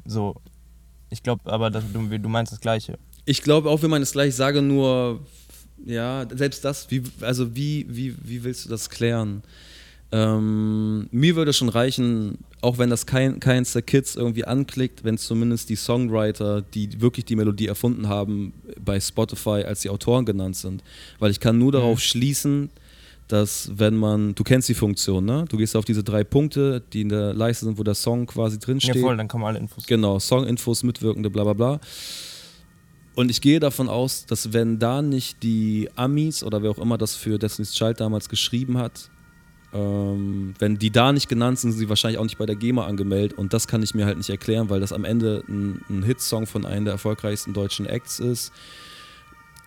So, 0.05 0.37
ich 1.11 1.23
glaube 1.23 1.51
aber, 1.53 1.71
dass 1.71 1.85
du, 1.93 2.19
du 2.19 2.29
meinst 2.29 2.53
das 2.53 2.61
Gleiche. 2.61 2.99
Ich 3.25 3.43
glaube 3.43 3.71
auch, 3.71 3.83
wenn 3.83 3.91
man 3.91 4.03
das 4.03 4.13
gleich 4.13 4.35
sage, 4.35 4.63
nur, 4.63 5.21
ja, 5.85 6.27
selbst 6.31 6.65
das, 6.65 6.91
wie, 6.91 7.03
also 7.21 7.55
wie, 7.57 7.87
wie, 7.89 8.17
wie 8.23 8.45
willst 8.45 8.65
du 8.65 8.69
das 8.69 8.91
klären? 8.91 9.43
Ähm, 10.13 11.09
mir 11.11 11.37
würde 11.37 11.53
schon 11.53 11.69
reichen, 11.69 12.39
auch 12.65 12.79
wenn 12.79 12.91
das 12.91 13.07
kein, 13.07 13.39
keins 13.41 13.73
der 13.73 13.83
Kids 13.83 14.17
irgendwie 14.17 14.45
anklickt, 14.45 15.05
wenn 15.05 15.19
zumindest 15.19 15.69
die 15.69 15.77
Songwriter, 15.77 16.63
die 16.63 17.01
wirklich 17.01 17.27
die 17.27 17.37
Melodie 17.37 17.67
erfunden 17.67 18.09
haben, 18.09 18.55
bei 18.83 18.99
Spotify 18.99 19.65
als 19.65 19.83
die 19.83 19.91
Autoren 19.91 20.25
genannt 20.25 20.57
sind. 20.57 20.83
Weil 21.19 21.31
ich 21.31 21.41
kann 21.41 21.59
nur 21.59 21.69
mhm. 21.69 21.73
darauf 21.73 22.01
schließen, 22.01 22.71
dass 23.29 23.71
wenn 23.77 23.97
man, 23.97 24.35
du 24.35 24.45
kennst 24.45 24.69
die 24.69 24.75
Funktion, 24.75 25.25
ne? 25.25 25.45
Du 25.49 25.57
gehst 25.57 25.77
auf 25.77 25.85
diese 25.85 26.03
drei 26.03 26.25
Punkte, 26.25 26.83
die 26.93 27.03
in 27.03 27.09
der 27.09 27.33
Leiste 27.35 27.67
sind, 27.67 27.79
wo 27.79 27.83
der 27.83 27.95
Song 27.95 28.27
quasi 28.27 28.59
drinsteht. 28.59 28.97
Ja 28.97 29.01
voll, 29.01 29.17
dann 29.17 29.29
kommen 29.29 29.45
alle 29.45 29.59
Infos. 29.59 29.87
Genau, 29.87 30.19
Song-Infos, 30.19 30.83
mitwirkende, 30.83 31.31
bla 31.31 31.45
bla 31.45 31.53
bla. 31.53 31.81
Und 33.15 33.31
ich 33.31 33.41
gehe 33.41 33.61
davon 33.61 33.89
aus, 33.89 34.27
dass 34.27 34.53
wenn 34.53 34.79
da 34.79 35.01
nicht 35.01 35.43
die 35.43 35.89
Amis 35.95 36.43
oder 36.43 36.63
wer 36.63 36.71
auch 36.71 36.79
immer 36.79 36.99
das 36.99 37.15
für 37.15 37.39
Destiny's 37.39 37.73
Child 37.73 38.01
damals 38.01 38.29
geschrieben 38.29 38.77
hat, 38.77 39.11
ähm, 39.75 40.55
wenn 40.61 40.79
die 40.79 40.91
da 40.91 41.13
nicht 41.13 41.29
genannt 41.29 41.59
sind, 41.59 41.73
sind 41.73 41.81
sie 41.81 41.89
wahrscheinlich 41.89 42.19
auch 42.19 42.25
nicht 42.25 42.39
bei 42.39 42.47
der 42.47 42.55
GEMA 42.55 42.87
angemeldet. 42.87 43.37
Und 43.37 43.53
das 43.53 43.67
kann 43.67 43.83
ich 43.83 43.95
mir 43.95 44.07
halt 44.07 44.17
nicht 44.17 44.31
erklären, 44.31 44.71
weil 44.71 44.81
das 44.81 44.93
am 44.93 45.05
Ende 45.05 45.43
ein, 45.49 45.83
ein 45.91 46.03
Hitsong 46.05 46.47
von 46.47 46.65
einem 46.65 46.85
der 46.85 46.93
erfolgreichsten 46.95 47.53
deutschen 47.53 47.87
Acts 47.87 48.21
ist, 48.21 48.53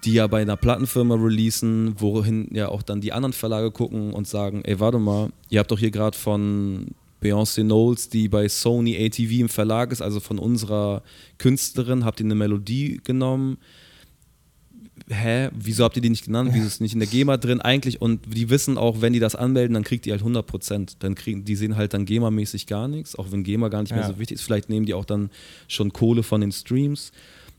die 0.05 0.13
ja 0.13 0.27
bei 0.27 0.41
einer 0.41 0.55
Plattenfirma 0.55 1.15
releasen, 1.15 1.99
wohin 1.99 2.47
ja 2.51 2.69
auch 2.69 2.83
dann 2.83 3.01
die 3.01 3.11
anderen 3.11 3.33
Verlage 3.33 3.71
gucken 3.71 4.13
und 4.13 4.27
sagen, 4.27 4.61
ey, 4.63 4.79
warte 4.79 4.99
mal, 4.99 5.29
ihr 5.49 5.59
habt 5.59 5.71
doch 5.71 5.79
hier 5.79 5.91
gerade 5.91 6.17
von 6.17 6.87
Beyoncé 7.21 7.63
Knowles, 7.63 8.07
die 8.07 8.29
bei 8.29 8.47
Sony 8.47 8.95
ATV 8.95 9.39
im 9.39 9.49
Verlag 9.49 9.91
ist, 9.91 10.01
also 10.01 10.21
von 10.21 10.39
unserer 10.39 11.03
Künstlerin, 11.37 12.05
habt 12.05 12.21
ihr 12.21 12.25
eine 12.25 12.35
Melodie 12.35 13.01
genommen, 13.03 13.57
hä, 15.09 15.49
wieso 15.53 15.83
habt 15.83 15.95
ihr 15.95 16.01
die 16.01 16.09
nicht 16.09 16.25
genannt? 16.25 16.51
Wieso 16.53 16.67
ist 16.67 16.73
es 16.73 16.79
nicht 16.79 16.93
in 16.93 16.99
der 16.99 17.07
GEMA 17.07 17.37
drin 17.37 17.61
eigentlich? 17.61 18.01
Und 18.01 18.21
die 18.33 18.49
wissen 18.49 18.77
auch, 18.77 19.01
wenn 19.01 19.13
die 19.13 19.19
das 19.19 19.35
anmelden, 19.35 19.73
dann 19.73 19.83
kriegt 19.83 20.05
die 20.05 20.11
halt 20.11 20.21
100 20.21 20.45
Prozent. 20.45 20.97
Dann 20.99 21.15
kriegen, 21.15 21.45
die 21.45 21.55
sehen 21.55 21.75
halt 21.75 21.93
dann 21.93 22.05
GEMA-mäßig 22.05 22.67
gar 22.67 22.87
nichts, 22.87 23.15
auch 23.15 23.31
wenn 23.31 23.43
GEMA 23.43 23.69
gar 23.69 23.81
nicht 23.81 23.91
mehr 23.91 24.01
ja. 24.01 24.07
so 24.07 24.19
wichtig 24.19 24.35
ist. 24.35 24.43
Vielleicht 24.43 24.69
nehmen 24.69 24.85
die 24.85 24.93
auch 24.93 25.05
dann 25.05 25.29
schon 25.67 25.93
Kohle 25.93 26.23
von 26.23 26.41
den 26.41 26.51
Streams. 26.51 27.11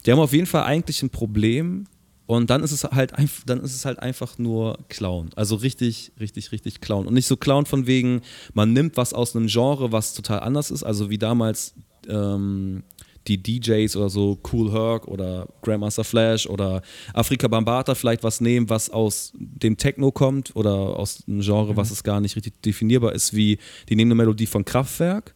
Die 0.04 0.12
haben 0.12 0.20
auf 0.20 0.32
jeden 0.32 0.46
Fall 0.46 0.64
eigentlich 0.64 1.02
ein 1.02 1.10
Problem. 1.10 1.86
Und 2.26 2.50
dann 2.50 2.62
ist 2.62 2.72
es 2.72 2.84
halt 2.84 3.14
einfach, 3.14 3.44
dann 3.46 3.60
ist 3.60 3.74
es 3.74 3.86
halt 3.86 3.98
einfach 4.00 4.36
nur 4.36 4.78
Clown. 4.90 5.30
Also 5.34 5.56
richtig, 5.56 6.12
richtig, 6.20 6.52
richtig 6.52 6.82
Clown. 6.82 7.06
Und 7.06 7.14
nicht 7.14 7.26
so 7.26 7.38
Clown 7.38 7.64
von 7.64 7.86
wegen, 7.86 8.20
man 8.52 8.74
nimmt 8.74 8.98
was 8.98 9.14
aus 9.14 9.34
einem 9.34 9.46
Genre, 9.46 9.92
was 9.92 10.12
total 10.12 10.40
anders 10.40 10.70
ist. 10.70 10.82
Also 10.82 11.08
wie 11.08 11.16
damals 11.16 11.74
ähm, 12.06 12.82
die 13.28 13.42
DJs 13.42 13.96
oder 13.96 14.08
so 14.08 14.38
Cool 14.52 14.72
Herc 14.72 15.06
oder 15.06 15.46
Grandmaster 15.62 16.04
Flash 16.04 16.46
oder 16.46 16.82
Afrika 17.12 17.48
Bambata 17.48 17.94
vielleicht 17.94 18.22
was 18.22 18.40
nehmen, 18.40 18.68
was 18.70 18.90
aus 18.90 19.32
dem 19.34 19.76
Techno 19.76 20.10
kommt 20.10 20.56
oder 20.56 20.72
aus 20.72 21.22
einem 21.26 21.40
Genre, 21.40 21.72
mhm. 21.72 21.76
was 21.76 21.90
es 21.90 22.02
gar 22.02 22.20
nicht 22.20 22.36
richtig 22.36 22.60
definierbar 22.62 23.12
ist, 23.12 23.34
wie 23.34 23.58
die 23.88 23.96
nehmen 23.96 24.12
eine 24.12 24.16
Melodie 24.16 24.46
von 24.46 24.64
Kraftwerk, 24.64 25.34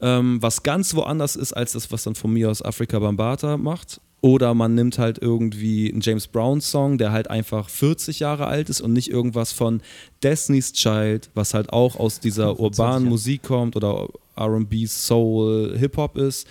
ähm, 0.00 0.38
was 0.40 0.62
ganz 0.62 0.94
woanders 0.94 1.36
ist 1.36 1.52
als 1.52 1.72
das, 1.72 1.90
was 1.92 2.04
dann 2.04 2.14
von 2.14 2.32
mir 2.32 2.50
aus 2.50 2.62
Afrika 2.62 2.98
Bambata 2.98 3.56
macht. 3.56 4.00
Oder 4.20 4.52
man 4.52 4.74
nimmt 4.74 4.98
halt 4.98 5.18
irgendwie 5.22 5.92
einen 5.92 6.00
James 6.00 6.26
Brown-Song, 6.26 6.98
der 6.98 7.12
halt 7.12 7.30
einfach 7.30 7.68
40 7.68 8.18
Jahre 8.18 8.48
alt 8.48 8.68
ist 8.68 8.80
und 8.80 8.92
nicht 8.92 9.10
irgendwas 9.10 9.52
von 9.52 9.80
Destiny's 10.24 10.72
Child, 10.72 11.30
was 11.34 11.54
halt 11.54 11.72
auch 11.72 11.94
aus 11.94 12.18
dieser 12.18 12.58
urbanen 12.58 13.08
Musik 13.08 13.44
kommt 13.44 13.76
oder 13.76 14.08
RB, 14.36 14.88
Soul, 14.88 15.76
Hip-Hop 15.78 16.18
ist 16.18 16.48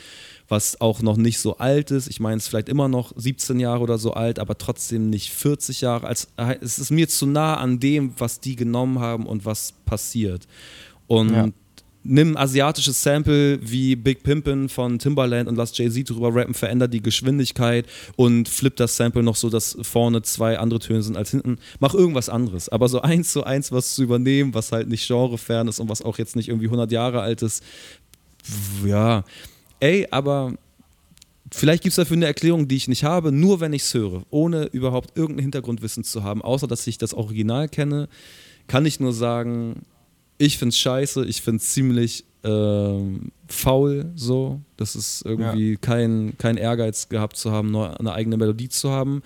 was 0.47 0.79
auch 0.79 1.01
noch 1.01 1.17
nicht 1.17 1.39
so 1.39 1.57
alt 1.57 1.91
ist. 1.91 2.07
Ich 2.07 2.19
meine, 2.19 2.37
es 2.37 2.43
ist 2.43 2.49
vielleicht 2.49 2.69
immer 2.69 2.87
noch 2.87 3.11
17 3.15 3.59
Jahre 3.59 3.81
oder 3.81 3.97
so 3.97 4.13
alt, 4.13 4.39
aber 4.39 4.57
trotzdem 4.57 5.09
nicht 5.09 5.31
40 5.31 5.81
Jahre. 5.81 6.07
Als, 6.07 6.29
es 6.61 6.79
ist 6.79 6.91
mir 6.91 7.09
zu 7.09 7.25
nah 7.25 7.55
an 7.55 7.79
dem, 7.79 8.13
was 8.17 8.39
die 8.39 8.55
genommen 8.55 8.99
haben 8.99 9.25
und 9.25 9.45
was 9.45 9.73
passiert. 9.85 10.47
Und 11.07 11.31
ja. 11.31 11.49
nimm 12.03 12.31
ein 12.31 12.37
asiatisches 12.37 13.03
Sample 13.03 13.59
wie 13.61 13.97
Big 13.97 14.23
Pimpin 14.23 14.69
von 14.69 14.99
Timbaland 14.99 15.49
und 15.49 15.55
lass 15.55 15.77
Jay-Z 15.77 16.09
drüber 16.09 16.33
rappen, 16.33 16.53
veränder 16.53 16.87
die 16.87 17.01
Geschwindigkeit 17.01 17.85
und 18.15 18.47
flip 18.47 18.77
das 18.77 18.95
Sample 18.95 19.23
noch 19.23 19.35
so, 19.35 19.49
dass 19.49 19.77
vorne 19.81 20.21
zwei 20.21 20.59
andere 20.59 20.79
Töne 20.79 21.01
sind 21.01 21.17
als 21.17 21.31
hinten. 21.31 21.57
Mach 21.79 21.93
irgendwas 21.93 22.29
anderes. 22.29 22.69
Aber 22.69 22.87
so 22.87 23.01
eins 23.01 23.33
zu 23.33 23.43
eins 23.43 23.73
was 23.73 23.95
zu 23.95 24.03
übernehmen, 24.03 24.53
was 24.53 24.71
halt 24.71 24.87
nicht 24.87 25.05
genrefern 25.07 25.67
ist 25.67 25.81
und 25.81 25.89
was 25.89 26.01
auch 26.01 26.17
jetzt 26.17 26.37
nicht 26.37 26.47
irgendwie 26.47 26.67
100 26.67 26.89
Jahre 26.91 27.19
alt 27.19 27.41
ist, 27.41 27.63
ja, 28.85 29.25
ey, 29.80 30.07
aber 30.11 30.53
vielleicht 31.51 31.84
gibt 31.84 31.91
es 31.91 31.97
dafür 31.97 32.17
eine 32.17 32.25
Erklärung, 32.25 32.67
die 32.67 32.75
ich 32.75 32.88
nicht 32.88 33.03
habe, 33.03 33.32
nur 33.32 33.59
wenn 33.59 33.73
ich 33.73 33.84
es 33.84 33.93
höre, 33.93 34.23
ohne 34.30 34.65
überhaupt 34.65 35.17
irgendein 35.17 35.43
Hintergrundwissen 35.43 36.03
zu 36.03 36.23
haben, 36.23 36.41
außer 36.41 36.67
dass 36.67 36.86
ich 36.88 36.97
das 36.97 37.13
Original 37.13 37.69
kenne, 37.69 38.09
kann 38.67 38.86
ich 38.86 38.99
nur 38.99 39.13
sagen, 39.13 39.84
ich 40.38 40.57
finde 40.57 40.69
es 40.69 40.78
scheiße, 40.78 41.25
ich 41.25 41.41
finde 41.41 41.61
es 41.61 41.73
ziemlich 41.73 42.25
ähm, 42.43 43.32
faul 43.47 44.11
so. 44.15 44.61
Das 44.75 44.95
ist 44.95 45.23
irgendwie 45.25 45.71
ja. 45.71 45.78
kein, 45.78 46.34
kein 46.38 46.57
Ehrgeiz 46.57 47.09
gehabt 47.09 47.38
zu 47.38 47.51
haben, 47.51 47.75
eine 47.75 48.13
eigene 48.13 48.38
Melodie 48.38 48.69
zu 48.69 48.91
haben. 48.91 49.21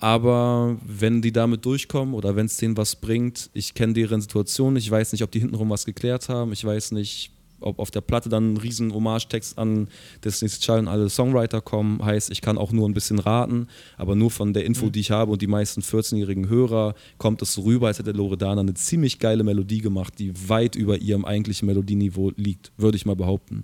Aber 0.00 0.76
wenn 0.84 1.22
die 1.22 1.32
damit 1.32 1.64
durchkommen 1.64 2.14
oder 2.14 2.36
wenn 2.36 2.46
es 2.46 2.58
denen 2.58 2.76
was 2.76 2.96
bringt, 2.96 3.48
ich 3.54 3.72
kenne 3.72 3.94
deren 3.94 4.20
Situation, 4.20 4.76
ich 4.76 4.90
weiß 4.90 5.12
nicht, 5.12 5.22
ob 5.22 5.30
die 5.30 5.40
hintenrum 5.40 5.70
was 5.70 5.86
geklärt 5.86 6.28
haben, 6.28 6.52
ich 6.52 6.62
weiß 6.62 6.92
nicht, 6.92 7.30
ob 7.64 7.78
auf 7.78 7.90
der 7.90 8.00
Platte 8.00 8.28
dann 8.28 8.54
ein 8.54 8.56
riesen 8.56 8.92
Hommage-Text 8.92 9.58
an 9.58 9.88
Destiny's 10.24 10.60
Child 10.60 10.80
und 10.80 10.88
alle 10.88 11.08
Songwriter 11.08 11.60
kommen, 11.60 12.04
heißt, 12.04 12.30
ich 12.30 12.40
kann 12.40 12.58
auch 12.58 12.72
nur 12.72 12.88
ein 12.88 12.94
bisschen 12.94 13.18
raten, 13.18 13.68
aber 13.96 14.14
nur 14.14 14.30
von 14.30 14.52
der 14.52 14.64
Info, 14.64 14.86
mhm. 14.86 14.92
die 14.92 15.00
ich 15.00 15.10
habe 15.10 15.32
und 15.32 15.42
die 15.42 15.46
meisten 15.46 15.80
14-jährigen 15.80 16.48
Hörer, 16.48 16.94
kommt 17.18 17.42
es 17.42 17.54
so 17.54 17.62
rüber, 17.62 17.88
als 17.88 17.98
hätte 17.98 18.12
Loredana 18.12 18.60
eine 18.60 18.74
ziemlich 18.74 19.18
geile 19.18 19.44
Melodie 19.44 19.80
gemacht, 19.80 20.18
die 20.18 20.48
weit 20.48 20.76
über 20.76 20.98
ihrem 20.98 21.24
eigentlichen 21.24 21.66
Melodieniveau 21.66 22.32
liegt, 22.36 22.72
würde 22.76 22.96
ich 22.96 23.06
mal 23.06 23.16
behaupten. 23.16 23.62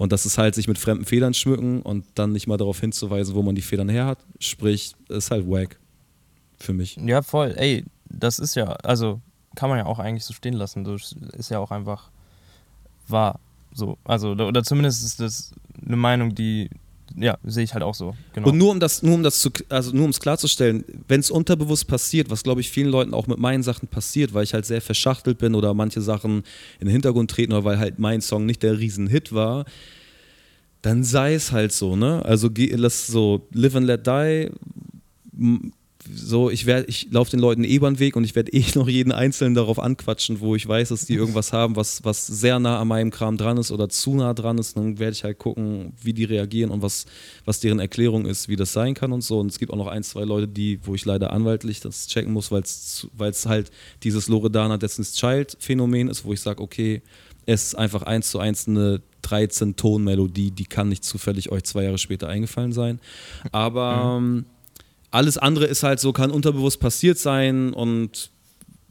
Und 0.00 0.12
das 0.12 0.24
ist 0.24 0.38
halt 0.38 0.54
sich 0.54 0.66
mit 0.66 0.78
fremden 0.78 1.04
Federn 1.04 1.34
schmücken 1.34 1.82
und 1.82 2.06
dann 2.14 2.32
nicht 2.32 2.46
mal 2.46 2.56
darauf 2.56 2.80
hinzuweisen, 2.80 3.34
wo 3.34 3.42
man 3.42 3.54
die 3.54 3.60
Federn 3.60 3.90
her 3.90 4.06
hat. 4.06 4.18
Sprich, 4.38 4.94
ist 5.10 5.30
halt 5.30 5.46
wack. 5.46 5.78
Für 6.58 6.72
mich. 6.72 6.96
Ja, 6.96 7.20
voll. 7.22 7.54
Ey, 7.56 7.84
das 8.08 8.38
ist 8.38 8.54
ja, 8.54 8.64
also 8.64 9.20
kann 9.56 9.68
man 9.68 9.78
ja 9.78 9.86
auch 9.86 9.98
eigentlich 9.98 10.24
so 10.24 10.32
stehen 10.32 10.54
lassen. 10.54 10.84
Das 10.84 11.14
ist 11.36 11.50
ja 11.50 11.58
auch 11.58 11.70
einfach 11.70 12.09
wahr. 13.10 13.40
So. 13.72 13.98
Also, 14.04 14.30
oder 14.32 14.62
zumindest 14.62 15.04
ist 15.04 15.20
das 15.20 15.52
eine 15.86 15.96
Meinung, 15.96 16.34
die, 16.34 16.68
ja, 17.16 17.38
sehe 17.44 17.64
ich 17.64 17.74
halt 17.74 17.82
auch 17.82 17.94
so. 17.94 18.14
Genau. 18.32 18.48
Und 18.48 18.58
nur 18.58 18.70
um 18.70 18.80
das, 18.80 19.02
nur 19.02 19.14
um 19.14 19.22
das 19.22 19.40
zu, 19.40 19.50
also 19.68 19.92
nur 19.92 20.04
um 20.04 20.10
es 20.10 20.20
klarzustellen, 20.20 20.84
wenn 21.08 21.20
es 21.20 21.30
unterbewusst 21.30 21.86
passiert, 21.86 22.30
was 22.30 22.42
glaube 22.42 22.60
ich 22.60 22.70
vielen 22.70 22.88
Leuten 22.88 23.14
auch 23.14 23.26
mit 23.26 23.38
meinen 23.38 23.62
Sachen 23.62 23.88
passiert, 23.88 24.34
weil 24.34 24.44
ich 24.44 24.54
halt 24.54 24.66
sehr 24.66 24.80
verschachtelt 24.80 25.38
bin 25.38 25.54
oder 25.54 25.74
manche 25.74 26.00
Sachen 26.00 26.44
in 26.78 26.86
den 26.86 26.90
Hintergrund 26.90 27.30
treten 27.30 27.52
oder 27.52 27.64
weil 27.64 27.78
halt 27.78 27.98
mein 27.98 28.20
Song 28.20 28.46
nicht 28.46 28.62
der 28.62 28.78
Riesenhit 28.78 29.32
war, 29.32 29.64
dann 30.82 31.04
sei 31.04 31.34
es 31.34 31.52
halt 31.52 31.72
so, 31.72 31.96
ne? 31.96 32.24
Also 32.24 32.48
lass 32.56 33.06
so 33.06 33.46
Live 33.52 33.76
and 33.76 33.86
Let 33.86 34.06
Die 34.06 35.72
so, 36.14 36.50
ich 36.50 36.66
werde, 36.66 36.88
ich 36.88 37.08
laufe 37.10 37.30
den 37.30 37.40
Leuten 37.40 37.64
eh 37.64 37.74
über 37.74 37.90
den 37.90 37.98
Weg 37.98 38.16
und 38.16 38.24
ich 38.24 38.34
werde 38.34 38.52
eh 38.52 38.64
noch 38.74 38.88
jeden 38.88 39.12
Einzelnen 39.12 39.54
darauf 39.54 39.78
anquatschen, 39.78 40.40
wo 40.40 40.54
ich 40.54 40.66
weiß, 40.66 40.90
dass 40.90 41.06
die 41.06 41.14
irgendwas 41.14 41.52
haben, 41.52 41.76
was, 41.76 42.04
was 42.04 42.26
sehr 42.26 42.58
nah 42.58 42.80
an 42.80 42.88
meinem 42.88 43.10
Kram 43.10 43.36
dran 43.36 43.56
ist 43.56 43.70
oder 43.70 43.88
zu 43.88 44.14
nah 44.14 44.34
dran 44.34 44.58
ist. 44.58 44.76
Dann 44.76 44.98
werde 44.98 45.12
ich 45.12 45.24
halt 45.24 45.38
gucken, 45.38 45.92
wie 46.02 46.12
die 46.12 46.24
reagieren 46.24 46.70
und 46.70 46.82
was, 46.82 47.06
was 47.44 47.60
deren 47.60 47.80
Erklärung 47.80 48.26
ist, 48.26 48.48
wie 48.48 48.56
das 48.56 48.72
sein 48.72 48.94
kann 48.94 49.12
und 49.12 49.22
so. 49.22 49.40
Und 49.40 49.50
es 49.50 49.58
gibt 49.58 49.72
auch 49.72 49.76
noch 49.76 49.88
ein, 49.88 50.02
zwei 50.02 50.24
Leute, 50.24 50.48
die, 50.48 50.80
wo 50.84 50.94
ich 50.94 51.04
leider 51.04 51.32
anwaltlich 51.32 51.80
das 51.80 52.06
checken 52.06 52.32
muss, 52.32 52.50
weil 52.50 52.62
es 52.62 53.46
halt 53.46 53.70
dieses 54.02 54.28
Loredana 54.28 54.76
Destiny's 54.76 55.14
Child 55.14 55.56
Phänomen 55.60 56.08
ist, 56.08 56.24
wo 56.24 56.32
ich 56.32 56.40
sage, 56.40 56.62
okay, 56.62 57.02
es 57.46 57.64
ist 57.64 57.74
einfach 57.74 58.02
eins 58.02 58.30
zu 58.30 58.38
eins 58.38 58.68
eine 58.68 59.00
13-Ton-Melodie, 59.24 60.50
die 60.50 60.64
kann 60.64 60.88
nicht 60.88 61.04
zufällig 61.04 61.50
euch 61.50 61.64
zwei 61.64 61.84
Jahre 61.84 61.98
später 61.98 62.28
eingefallen 62.28 62.72
sein. 62.72 63.00
Aber 63.52 64.20
mhm. 64.20 64.44
Alles 65.10 65.38
andere 65.38 65.66
ist 65.66 65.82
halt 65.82 66.00
so, 66.00 66.12
kann 66.12 66.30
unterbewusst 66.30 66.80
passiert 66.80 67.18
sein 67.18 67.72
und 67.72 68.30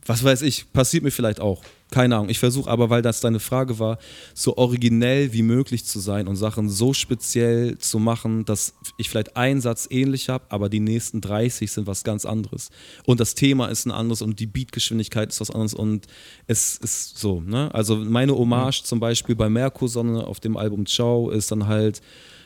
was 0.05 0.23
weiß 0.23 0.41
ich, 0.41 0.71
passiert 0.73 1.03
mir 1.03 1.11
vielleicht 1.11 1.39
auch. 1.39 1.61
Keine 1.91 2.15
Ahnung. 2.15 2.29
Ich 2.29 2.37
versuche 2.39 2.69
aber, 2.69 2.91
weil 2.91 3.01
das 3.01 3.19
deine 3.19 3.39
Frage 3.39 3.79
war, 3.79 3.97
so 4.35 4.57
originell 4.57 5.33
wie 5.33 5.41
möglich 5.41 5.85
zu 5.85 5.99
sein 5.99 6.27
und 6.27 6.35
Sachen 6.35 6.69
so 6.69 6.93
speziell 6.93 7.79
zu 7.79 7.97
machen, 7.97 8.45
dass 8.45 8.75
ich 8.97 9.09
vielleicht 9.09 9.35
einen 9.35 9.59
Satz 9.59 9.87
ähnlich 9.89 10.29
habe, 10.29 10.45
aber 10.49 10.69
die 10.69 10.79
nächsten 10.79 11.19
30 11.19 11.71
sind 11.71 11.87
was 11.87 12.03
ganz 12.03 12.25
anderes. 12.25 12.69
Und 13.05 13.19
das 13.19 13.33
Thema 13.33 13.67
ist 13.67 13.87
ein 13.87 13.91
anderes 13.91 14.21
und 14.21 14.39
die 14.39 14.45
Beatgeschwindigkeit 14.45 15.29
ist 15.29 15.41
was 15.41 15.49
anderes 15.49 15.73
und 15.73 16.05
es 16.45 16.77
ist 16.77 17.17
so. 17.17 17.41
Ne? 17.41 17.73
Also 17.73 17.95
meine 17.95 18.35
Hommage 18.35 18.83
zum 18.83 18.99
Beispiel 18.99 19.35
bei 19.35 19.49
Merkursonne 19.49 20.27
auf 20.27 20.39
dem 20.39 20.57
Album 20.57 20.85
Ciao 20.85 21.31
ist 21.31 21.51
dann 21.51 21.65
halt 21.65 22.01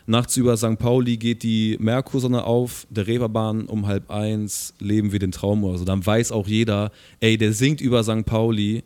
Nachts 0.06 0.36
über 0.36 0.58
St. 0.58 0.78
Pauli 0.78 1.18
geht 1.18 1.44
die 1.44 1.78
Merkursonne 1.80 2.44
auf, 2.44 2.86
der 2.90 3.08
Reeperbahn 3.08 3.68
um 3.68 3.88
halb 3.88 4.10
eins, 4.10 4.74
leben 4.80 5.12
wir 5.12 5.20
den 5.20 5.32
Traum 5.32 5.64
oder 5.64 5.78
so. 5.78 5.86
Dann 5.86 6.06
weiß 6.06 6.32
auch 6.32 6.48
jeder, 6.48 6.92
ey, 7.22 7.38
der 7.38 7.54
singt 7.54 7.80
über 7.80 8.04
St. 8.04 8.26
Pauli, 8.26 8.84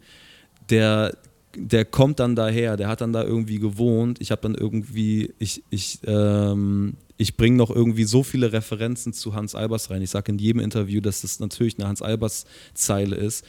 der, 0.70 1.18
der 1.55 1.86
kommt 1.86 2.20
dann 2.20 2.36
daher, 2.36 2.78
der 2.78 2.88
hat 2.88 3.01
dann 3.01 3.13
da 3.13 3.24
irgendwie 3.24 3.57
gewohnt. 3.57 4.22
Ich 4.22 4.30
habe 4.30 4.41
dann 4.41 4.53
irgendwie, 4.53 5.34
ich, 5.39 5.63
ich, 5.72 5.99
ähm, 6.05 6.93
ich 7.18 7.36
bringe 7.36 7.57
noch 7.57 7.72
irgendwie 7.72 8.03
so 8.03 8.22
viele 8.22 8.53
Referenzen 8.53 9.11
zu 9.11 9.34
Hans 9.34 9.55
Albers 9.55 9.89
rein. 9.89 10.03
Ich 10.03 10.11
sage 10.11 10.32
in 10.32 10.38
jedem 10.38 10.61
Interview, 10.61 11.01
dass 11.01 11.22
das 11.22 11.39
natürlich 11.39 11.80
eine 11.80 11.88
Hans 11.88 12.03
Albers 12.03 12.45
Zeile 12.76 13.15
ist. 13.15 13.43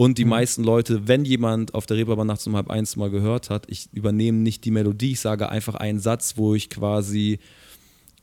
Und 0.00 0.16
die 0.16 0.24
mhm. 0.24 0.30
meisten 0.30 0.64
Leute, 0.64 1.08
wenn 1.08 1.26
jemand 1.26 1.74
auf 1.74 1.84
der 1.84 1.98
Reeperbahn 1.98 2.26
nachts 2.26 2.46
um 2.46 2.56
halb 2.56 2.70
eins 2.70 2.96
mal 2.96 3.10
gehört 3.10 3.50
hat, 3.50 3.66
ich 3.68 3.90
übernehme 3.92 4.38
nicht 4.38 4.64
die 4.64 4.70
Melodie, 4.70 5.12
ich 5.12 5.20
sage 5.20 5.50
einfach 5.50 5.74
einen 5.74 5.98
Satz, 5.98 6.38
wo 6.38 6.54
ich 6.54 6.70
quasi 6.70 7.38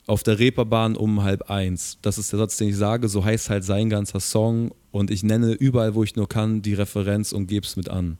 auf 0.07 0.23
der 0.23 0.39
Reeperbahn 0.39 0.95
um 0.95 1.21
halb 1.21 1.51
eins. 1.51 1.99
Das 2.01 2.17
ist 2.17 2.31
der 2.31 2.39
Satz, 2.39 2.57
den 2.57 2.69
ich 2.69 2.77
sage. 2.77 3.07
So 3.07 3.23
heißt 3.23 3.51
halt 3.51 3.63
sein 3.63 3.91
ganzer 3.91 4.19
Song. 4.19 4.71
Und 4.89 5.11
ich 5.11 5.21
nenne 5.21 5.51
überall, 5.51 5.93
wo 5.93 6.03
ich 6.03 6.15
nur 6.15 6.27
kann, 6.27 6.63
die 6.63 6.73
Referenz 6.73 7.31
und 7.31 7.45
gebe 7.45 7.67
es 7.67 7.75
mit 7.75 7.89
an. 7.89 8.17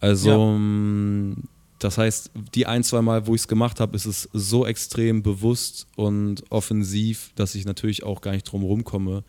Also, 0.00 0.30
ja. 0.30 0.58
Mm, 0.58 1.44
das 1.78 1.96
heißt, 1.96 2.32
die 2.56 2.66
ein, 2.66 2.82
zwei 2.82 3.02
Mal, 3.02 3.28
wo 3.28 3.36
ich 3.36 3.42
es 3.42 3.46
gemacht 3.46 3.78
habe, 3.78 3.94
ist 3.94 4.06
es 4.06 4.28
so 4.32 4.66
extrem 4.66 5.22
bewusst 5.22 5.86
und 5.94 6.42
offensiv, 6.50 7.30
dass 7.36 7.54
ich 7.54 7.66
natürlich 7.66 8.02
auch 8.02 8.20
gar 8.20 8.32
nicht 8.32 8.50
drum 8.50 8.64
rumkomme. 8.64 9.22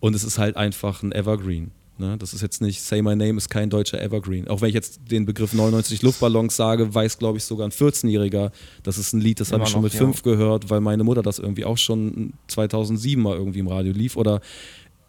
Und 0.00 0.14
es 0.14 0.22
ist 0.22 0.36
halt 0.36 0.58
einfach 0.58 1.02
ein 1.02 1.12
Evergreen. 1.12 1.70
Ne? 2.00 2.16
Das 2.18 2.32
ist 2.32 2.40
jetzt 2.40 2.62
nicht, 2.62 2.80
Say 2.80 3.02
My 3.02 3.14
Name 3.14 3.36
ist 3.36 3.50
kein 3.50 3.68
deutscher 3.68 4.00
Evergreen. 4.00 4.48
Auch 4.48 4.62
wenn 4.62 4.70
ich 4.70 4.74
jetzt 4.74 5.00
den 5.10 5.26
Begriff 5.26 5.52
99 5.52 6.00
Luftballons 6.00 6.56
sage, 6.56 6.92
weiß, 6.92 7.18
glaube 7.18 7.38
ich, 7.38 7.44
sogar 7.44 7.68
ein 7.68 7.72
14-Jähriger, 7.72 8.50
das 8.82 8.96
ist 8.96 9.12
ein 9.12 9.20
Lied, 9.20 9.38
das 9.38 9.52
habe 9.52 9.64
ich 9.64 9.68
schon 9.68 9.82
mit 9.82 9.92
fünf 9.92 10.24
ja. 10.24 10.32
gehört, 10.32 10.70
weil 10.70 10.80
meine 10.80 11.04
Mutter 11.04 11.22
das 11.22 11.38
irgendwie 11.38 11.66
auch 11.66 11.76
schon 11.76 12.32
2007 12.48 13.22
mal 13.22 13.36
irgendwie 13.36 13.58
im 13.58 13.68
Radio 13.68 13.92
lief. 13.92 14.16
Oder 14.16 14.40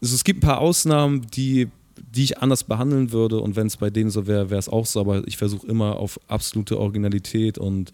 also 0.01 0.13
es 0.13 0.23
gibt 0.23 0.39
ein 0.39 0.47
paar 0.47 0.59
Ausnahmen, 0.59 1.25
die, 1.33 1.69
die 2.13 2.25
ich 2.25 2.39
anders 2.39 2.65
behandeln 2.65 3.13
würde 3.13 3.39
und 3.39 3.55
wenn 3.55 3.67
es 3.67 3.77
bei 3.77 3.89
denen 3.89 4.09
so 4.09 4.27
wäre, 4.27 4.49
wäre 4.49 4.59
es 4.59 4.67
auch 4.67 4.85
so. 4.85 4.99
Aber 4.99 5.25
ich 5.25 5.37
versuche 5.37 5.65
immer 5.67 5.95
auf 5.95 6.19
absolute 6.27 6.77
Originalität 6.77 7.57
und 7.57 7.93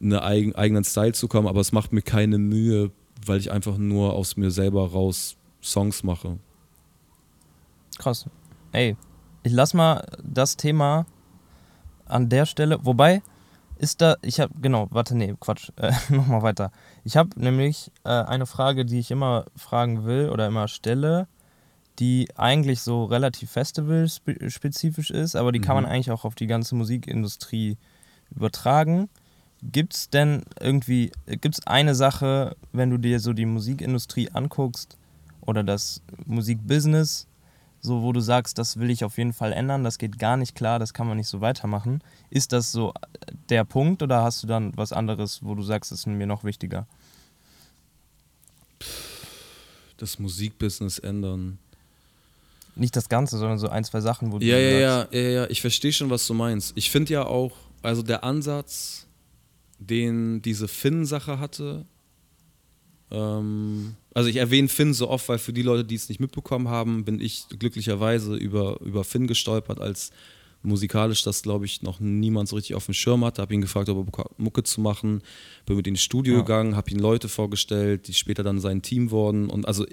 einen 0.00 0.12
eigen, 0.14 0.54
eigenen 0.54 0.84
Style 0.84 1.12
zu 1.12 1.28
kommen, 1.28 1.48
aber 1.48 1.60
es 1.60 1.72
macht 1.72 1.94
mir 1.94 2.02
keine 2.02 2.36
Mühe, 2.36 2.90
weil 3.24 3.40
ich 3.40 3.50
einfach 3.50 3.78
nur 3.78 4.12
aus 4.12 4.36
mir 4.36 4.50
selber 4.50 4.90
raus 4.90 5.36
Songs 5.62 6.02
mache. 6.02 6.38
Krass. 7.98 8.26
Ey, 8.72 8.96
ich 9.42 9.52
lass 9.52 9.74
mal 9.74 10.04
das 10.22 10.56
Thema 10.56 11.06
an 12.06 12.28
der 12.28 12.46
Stelle. 12.46 12.84
Wobei, 12.84 13.22
ist 13.76 14.00
da, 14.00 14.16
ich 14.22 14.40
habe, 14.40 14.54
genau, 14.60 14.88
warte, 14.90 15.16
nee, 15.16 15.34
Quatsch, 15.38 15.70
äh, 15.76 15.92
nochmal 16.10 16.42
weiter. 16.42 16.70
Ich 17.04 17.16
habe 17.16 17.30
nämlich 17.36 17.90
äh, 18.04 18.08
eine 18.08 18.46
Frage, 18.46 18.84
die 18.84 18.98
ich 18.98 19.10
immer 19.10 19.46
fragen 19.56 20.04
will 20.04 20.30
oder 20.30 20.46
immer 20.46 20.68
stelle, 20.68 21.28
die 21.98 22.28
eigentlich 22.36 22.82
so 22.82 23.04
relativ 23.04 23.50
festivalspezifisch 23.50 25.10
ist, 25.10 25.36
aber 25.36 25.52
die 25.52 25.60
mhm. 25.60 25.64
kann 25.64 25.76
man 25.76 25.84
mhm. 25.84 25.90
eigentlich 25.90 26.10
auch 26.10 26.24
auf 26.24 26.34
die 26.34 26.46
ganze 26.46 26.74
Musikindustrie 26.74 27.76
übertragen. 28.34 29.08
Gibt 29.62 29.94
es 29.94 30.10
denn 30.10 30.42
irgendwie, 30.60 31.12
gibt 31.26 31.54
es 31.58 31.66
eine 31.66 31.94
Sache, 31.94 32.56
wenn 32.72 32.90
du 32.90 32.98
dir 32.98 33.20
so 33.20 33.32
die 33.32 33.46
Musikindustrie 33.46 34.30
anguckst 34.30 34.98
oder 35.40 35.62
das 35.62 36.02
Musikbusiness, 36.26 37.26
so 37.84 38.00
wo 38.00 38.12
du 38.12 38.20
sagst, 38.20 38.56
das 38.56 38.78
will 38.78 38.88
ich 38.88 39.04
auf 39.04 39.18
jeden 39.18 39.34
Fall 39.34 39.52
ändern, 39.52 39.84
das 39.84 39.98
geht 39.98 40.18
gar 40.18 40.38
nicht 40.38 40.54
klar, 40.54 40.78
das 40.78 40.94
kann 40.94 41.06
man 41.06 41.18
nicht 41.18 41.28
so 41.28 41.42
weitermachen. 41.42 42.02
Ist 42.30 42.52
das 42.52 42.72
so 42.72 42.94
der 43.50 43.64
Punkt 43.64 44.02
oder 44.02 44.22
hast 44.22 44.42
du 44.42 44.46
dann 44.46 44.74
was 44.74 44.94
anderes, 44.94 45.40
wo 45.42 45.54
du 45.54 45.62
sagst, 45.62 45.92
das 45.92 46.00
ist 46.00 46.06
mir 46.06 46.26
noch 46.26 46.44
wichtiger? 46.44 46.86
Das 49.98 50.18
Musikbusiness 50.18 50.98
ändern. 50.98 51.58
Nicht 52.74 52.96
das 52.96 53.10
Ganze, 53.10 53.36
sondern 53.36 53.58
so 53.58 53.68
ein, 53.68 53.84
zwei 53.84 54.00
Sachen, 54.00 54.32
wo 54.32 54.38
du. 54.38 54.46
Ja, 54.46 54.56
ja, 54.56 55.00
sagst, 55.00 55.12
ja, 55.12 55.20
ja, 55.20 55.28
ja, 55.28 55.50
ich 55.50 55.60
verstehe 55.60 55.92
schon, 55.92 56.08
was 56.08 56.26
du 56.26 56.32
meinst. 56.32 56.72
Ich 56.76 56.90
finde 56.90 57.12
ja 57.12 57.26
auch, 57.26 57.52
also 57.82 58.02
der 58.02 58.24
Ansatz, 58.24 59.06
den 59.78 60.40
diese 60.40 60.68
Finn-Sache 60.68 61.38
hatte, 61.38 61.84
ähm, 63.14 63.94
also 64.12 64.28
ich 64.28 64.36
erwähne 64.36 64.68
Finn 64.68 64.92
so 64.92 65.08
oft, 65.08 65.28
weil 65.28 65.38
für 65.38 65.52
die 65.52 65.62
Leute, 65.62 65.84
die 65.84 65.94
es 65.94 66.08
nicht 66.08 66.20
mitbekommen 66.20 66.68
haben, 66.68 67.04
bin 67.04 67.20
ich 67.20 67.46
glücklicherweise 67.58 68.34
über, 68.34 68.80
über 68.80 69.04
Finn 69.04 69.26
gestolpert, 69.26 69.80
als 69.80 70.10
musikalisch 70.62 71.22
das, 71.22 71.42
glaube 71.42 71.66
ich, 71.66 71.82
noch 71.82 72.00
niemand 72.00 72.48
so 72.48 72.56
richtig 72.56 72.74
auf 72.74 72.86
dem 72.86 72.94
Schirm 72.94 73.24
hatte. 73.24 73.42
Habe 73.42 73.54
ihn 73.54 73.60
gefragt, 73.60 73.88
ob 73.88 74.18
er 74.18 74.30
Mucke 74.38 74.62
zu 74.62 74.80
machen. 74.80 75.22
Bin 75.66 75.76
mit 75.76 75.86
ihm 75.86 75.92
ins 75.94 76.02
Studio 76.02 76.34
ja. 76.34 76.40
gegangen, 76.40 76.74
habe 76.74 76.90
ihn 76.90 76.98
Leute 76.98 77.28
vorgestellt, 77.28 78.08
die 78.08 78.14
später 78.14 78.42
dann 78.42 78.60
sein 78.60 78.82
Team 78.82 79.10
wurden. 79.10 79.50
Und 79.50 79.68
also 79.68 79.86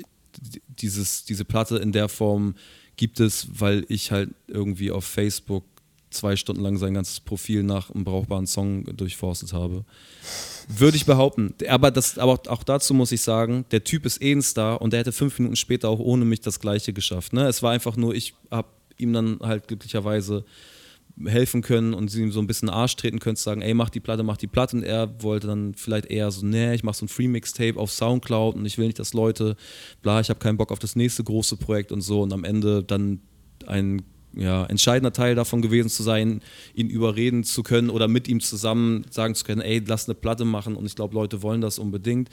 dieses, 0.67 1.26
diese 1.26 1.45
Platte 1.45 1.78
in 1.78 1.91
der 1.91 2.09
Form 2.09 2.55
gibt 2.95 3.19
es, 3.19 3.47
weil 3.51 3.86
ich 3.89 4.11
halt 4.11 4.30
irgendwie 4.47 4.91
auf 4.91 5.05
Facebook 5.05 5.65
zwei 6.12 6.36
Stunden 6.36 6.62
lang 6.62 6.78
sein 6.78 6.93
ganzes 6.93 7.20
Profil 7.20 7.64
nach 7.64 7.89
einem 7.89 8.03
brauchbaren 8.03 8.47
Song 8.47 8.86
durchforstet 8.95 9.53
habe. 9.53 9.86
Würde 10.68 10.97
ich 10.97 11.05
behaupten. 11.05 11.53
Aber, 11.68 11.91
das, 11.91 12.18
aber 12.18 12.39
auch 12.47 12.64
dazu 12.64 12.93
muss 12.93 13.12
ich 13.12 13.22
sagen, 13.22 13.66
der 13.72 13.84
Typ 13.84 14.05
ist 14.05 14.22
eh 14.22 14.32
ein 14.32 14.41
Star 14.41 14.82
und 14.82 14.93
der 14.93 14.99
hätte 14.99 15.12
fünf 15.12 15.39
Minuten 15.39 15.55
später 15.55 15.89
auch 15.89 15.99
ohne 15.99 16.26
mich 16.26 16.41
das 16.41 16.59
Gleiche 16.59 16.93
geschafft. 16.93 17.34
Ne? 17.34 17.47
Es 17.47 17.64
war 17.64 17.72
einfach 17.72 17.95
nur, 17.95 18.14
ich 18.14 18.34
habe 18.49 18.68
ihm 18.97 19.14
dann 19.14 19.39
halt 19.41 19.68
glücklicherweise 19.68 20.45
helfen 21.26 21.62
können 21.62 21.93
und 21.93 22.09
sie 22.09 22.22
ihm 22.22 22.32
so 22.32 22.39
ein 22.39 22.47
bisschen 22.47 22.70
Arsch 22.70 22.95
treten 22.95 23.20
können, 23.20 23.36
zu 23.36 23.43
sagen, 23.43 23.62
ey, 23.62 23.74
mach 23.74 23.89
die 23.89 23.99
Platte, 23.99 24.24
mach 24.24 24.38
die 24.38 24.47
Platte. 24.47 24.78
Und 24.78 24.84
er 24.84 25.22
wollte 25.22 25.47
dann 25.47 25.74
vielleicht 25.76 26.05
eher 26.05 26.32
so, 26.32 26.45
nee, 26.45 26.74
ich 26.74 26.84
mach 26.84 26.93
so 26.93 27.05
ein 27.05 27.09
Free-Mixtape 27.09 27.78
auf 27.78 27.91
Soundcloud 27.91 28.55
und 28.55 28.66
ich 28.66 28.78
will 28.78 28.88
nicht, 28.88 28.99
dass 28.99 29.14
Leute, 29.14 29.55
bla, 30.01 30.20
ich 30.20 30.30
habe 30.30 30.39
keinen 30.39 30.57
Bock 30.57 30.72
auf 30.72 30.80
das 30.80 30.95
nächste 30.95 31.24
große 31.24 31.57
Projekt 31.57 31.91
und 31.91 32.01
so. 32.01 32.22
Und 32.22 32.34
am 32.34 32.43
Ende 32.43 32.84
dann 32.84 33.22
ein 33.68 34.03
ja, 34.34 34.66
entscheidender 34.66 35.14
Teil 35.14 35.36
davon 35.36 35.62
gewesen 35.62 35.90
zu 35.90 36.04
sein, 36.04 36.42
ihn 36.74 36.90
überreden 36.90 37.44
zu 37.44 37.64
können 37.64 37.90
oder 37.90 38.08
mit 38.08 38.28
ihm 38.28 38.40
zusammen 38.40 39.06
sagen 39.10 39.36
zu 39.36 39.44
können, 39.44 39.62
ey, 39.62 39.82
lass 39.86 40.08
eine 40.08 40.16
Platte 40.16 40.46
machen 40.46 40.76
und 40.76 40.86
ich 40.86 40.96
glaube, 40.96 41.16
Leute 41.16 41.42
wollen 41.42 41.62
das 41.62 41.80
unbedingt. 41.80 42.30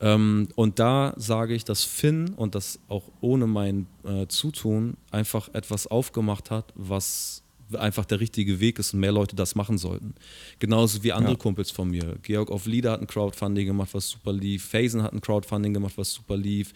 Ähm, 0.00 0.48
und 0.54 0.78
da 0.78 1.14
sage 1.16 1.54
ich, 1.54 1.64
dass 1.64 1.84
Finn 1.84 2.30
und 2.34 2.54
das 2.54 2.78
auch 2.88 3.04
ohne 3.20 3.46
mein 3.46 3.86
äh, 4.04 4.26
Zutun 4.28 4.96
einfach 5.10 5.48
etwas 5.52 5.86
aufgemacht 5.86 6.50
hat, 6.50 6.72
was 6.74 7.42
einfach 7.78 8.04
der 8.04 8.20
richtige 8.20 8.60
Weg 8.60 8.78
ist 8.78 8.94
und 8.94 9.00
mehr 9.00 9.12
Leute 9.12 9.36
das 9.36 9.54
machen 9.54 9.78
sollten. 9.78 10.14
Genauso 10.58 11.02
wie 11.02 11.12
andere 11.12 11.34
ja. 11.34 11.38
Kumpels 11.38 11.70
von 11.70 11.88
mir. 11.88 12.16
Georg 12.22 12.50
auf 12.50 12.66
Lieder 12.66 12.92
hat 12.92 13.00
ein 13.00 13.06
Crowdfunding 13.06 13.66
gemacht, 13.66 13.90
was 13.92 14.08
super 14.08 14.32
lief. 14.32 14.64
Phasen 14.64 15.02
hat 15.02 15.12
ein 15.12 15.20
Crowdfunding 15.20 15.74
gemacht, 15.74 15.94
was 15.96 16.12
super 16.12 16.36
lief. 16.36 16.72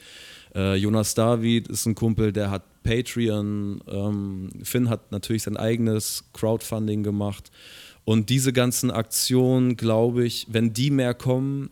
Äh, 0.54 0.76
Jonas 0.76 1.14
David 1.14 1.68
ist 1.68 1.86
ein 1.86 1.94
Kumpel, 1.94 2.32
der 2.32 2.50
hat 2.50 2.62
Patreon. 2.82 3.82
Ähm, 3.88 4.50
Finn 4.62 4.88
hat 4.88 5.10
natürlich 5.10 5.42
sein 5.42 5.56
eigenes 5.56 6.24
Crowdfunding 6.32 7.02
gemacht. 7.02 7.50
Und 8.04 8.30
diese 8.30 8.52
ganzen 8.52 8.90
Aktionen, 8.90 9.76
glaube 9.76 10.24
ich, 10.24 10.46
wenn 10.50 10.72
die 10.72 10.90
mehr 10.90 11.14
kommen, 11.14 11.70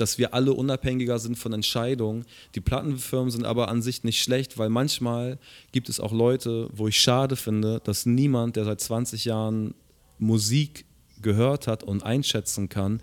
dass 0.00 0.18
wir 0.18 0.34
alle 0.34 0.52
unabhängiger 0.52 1.18
sind 1.18 1.36
von 1.36 1.52
Entscheidungen. 1.52 2.24
Die 2.54 2.60
Plattenfirmen 2.60 3.30
sind 3.30 3.44
aber 3.44 3.68
an 3.68 3.82
sich 3.82 4.02
nicht 4.02 4.22
schlecht, 4.22 4.56
weil 4.58 4.70
manchmal 4.70 5.38
gibt 5.72 5.88
es 5.88 6.00
auch 6.00 6.12
Leute, 6.12 6.68
wo 6.72 6.88
ich 6.88 6.98
schade 6.98 7.36
finde, 7.36 7.80
dass 7.84 8.06
niemand, 8.06 8.56
der 8.56 8.64
seit 8.64 8.80
20 8.80 9.26
Jahren 9.26 9.74
Musik 10.18 10.86
gehört 11.20 11.66
hat 11.66 11.82
und 11.82 12.02
einschätzen 12.02 12.68
kann, 12.70 13.02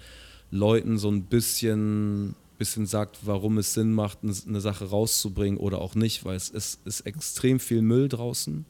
Leuten 0.50 0.98
so 0.98 1.10
ein 1.10 1.24
bisschen, 1.24 2.36
bisschen 2.58 2.86
sagt, 2.86 3.20
warum 3.24 3.58
es 3.58 3.74
Sinn 3.74 3.94
macht, 3.94 4.20
eine 4.24 4.62
Sache 4.62 4.90
rauszubringen 4.90 5.60
oder 5.60 5.80
auch 5.82 5.96
nicht, 5.96 6.26
weil 6.26 6.36
es 6.36 6.50
ist, 6.50 6.86
ist 6.86 7.02
extrem 7.02 7.60
viel 7.60 7.82
Müll 7.82 8.10
draußen. 8.10 8.66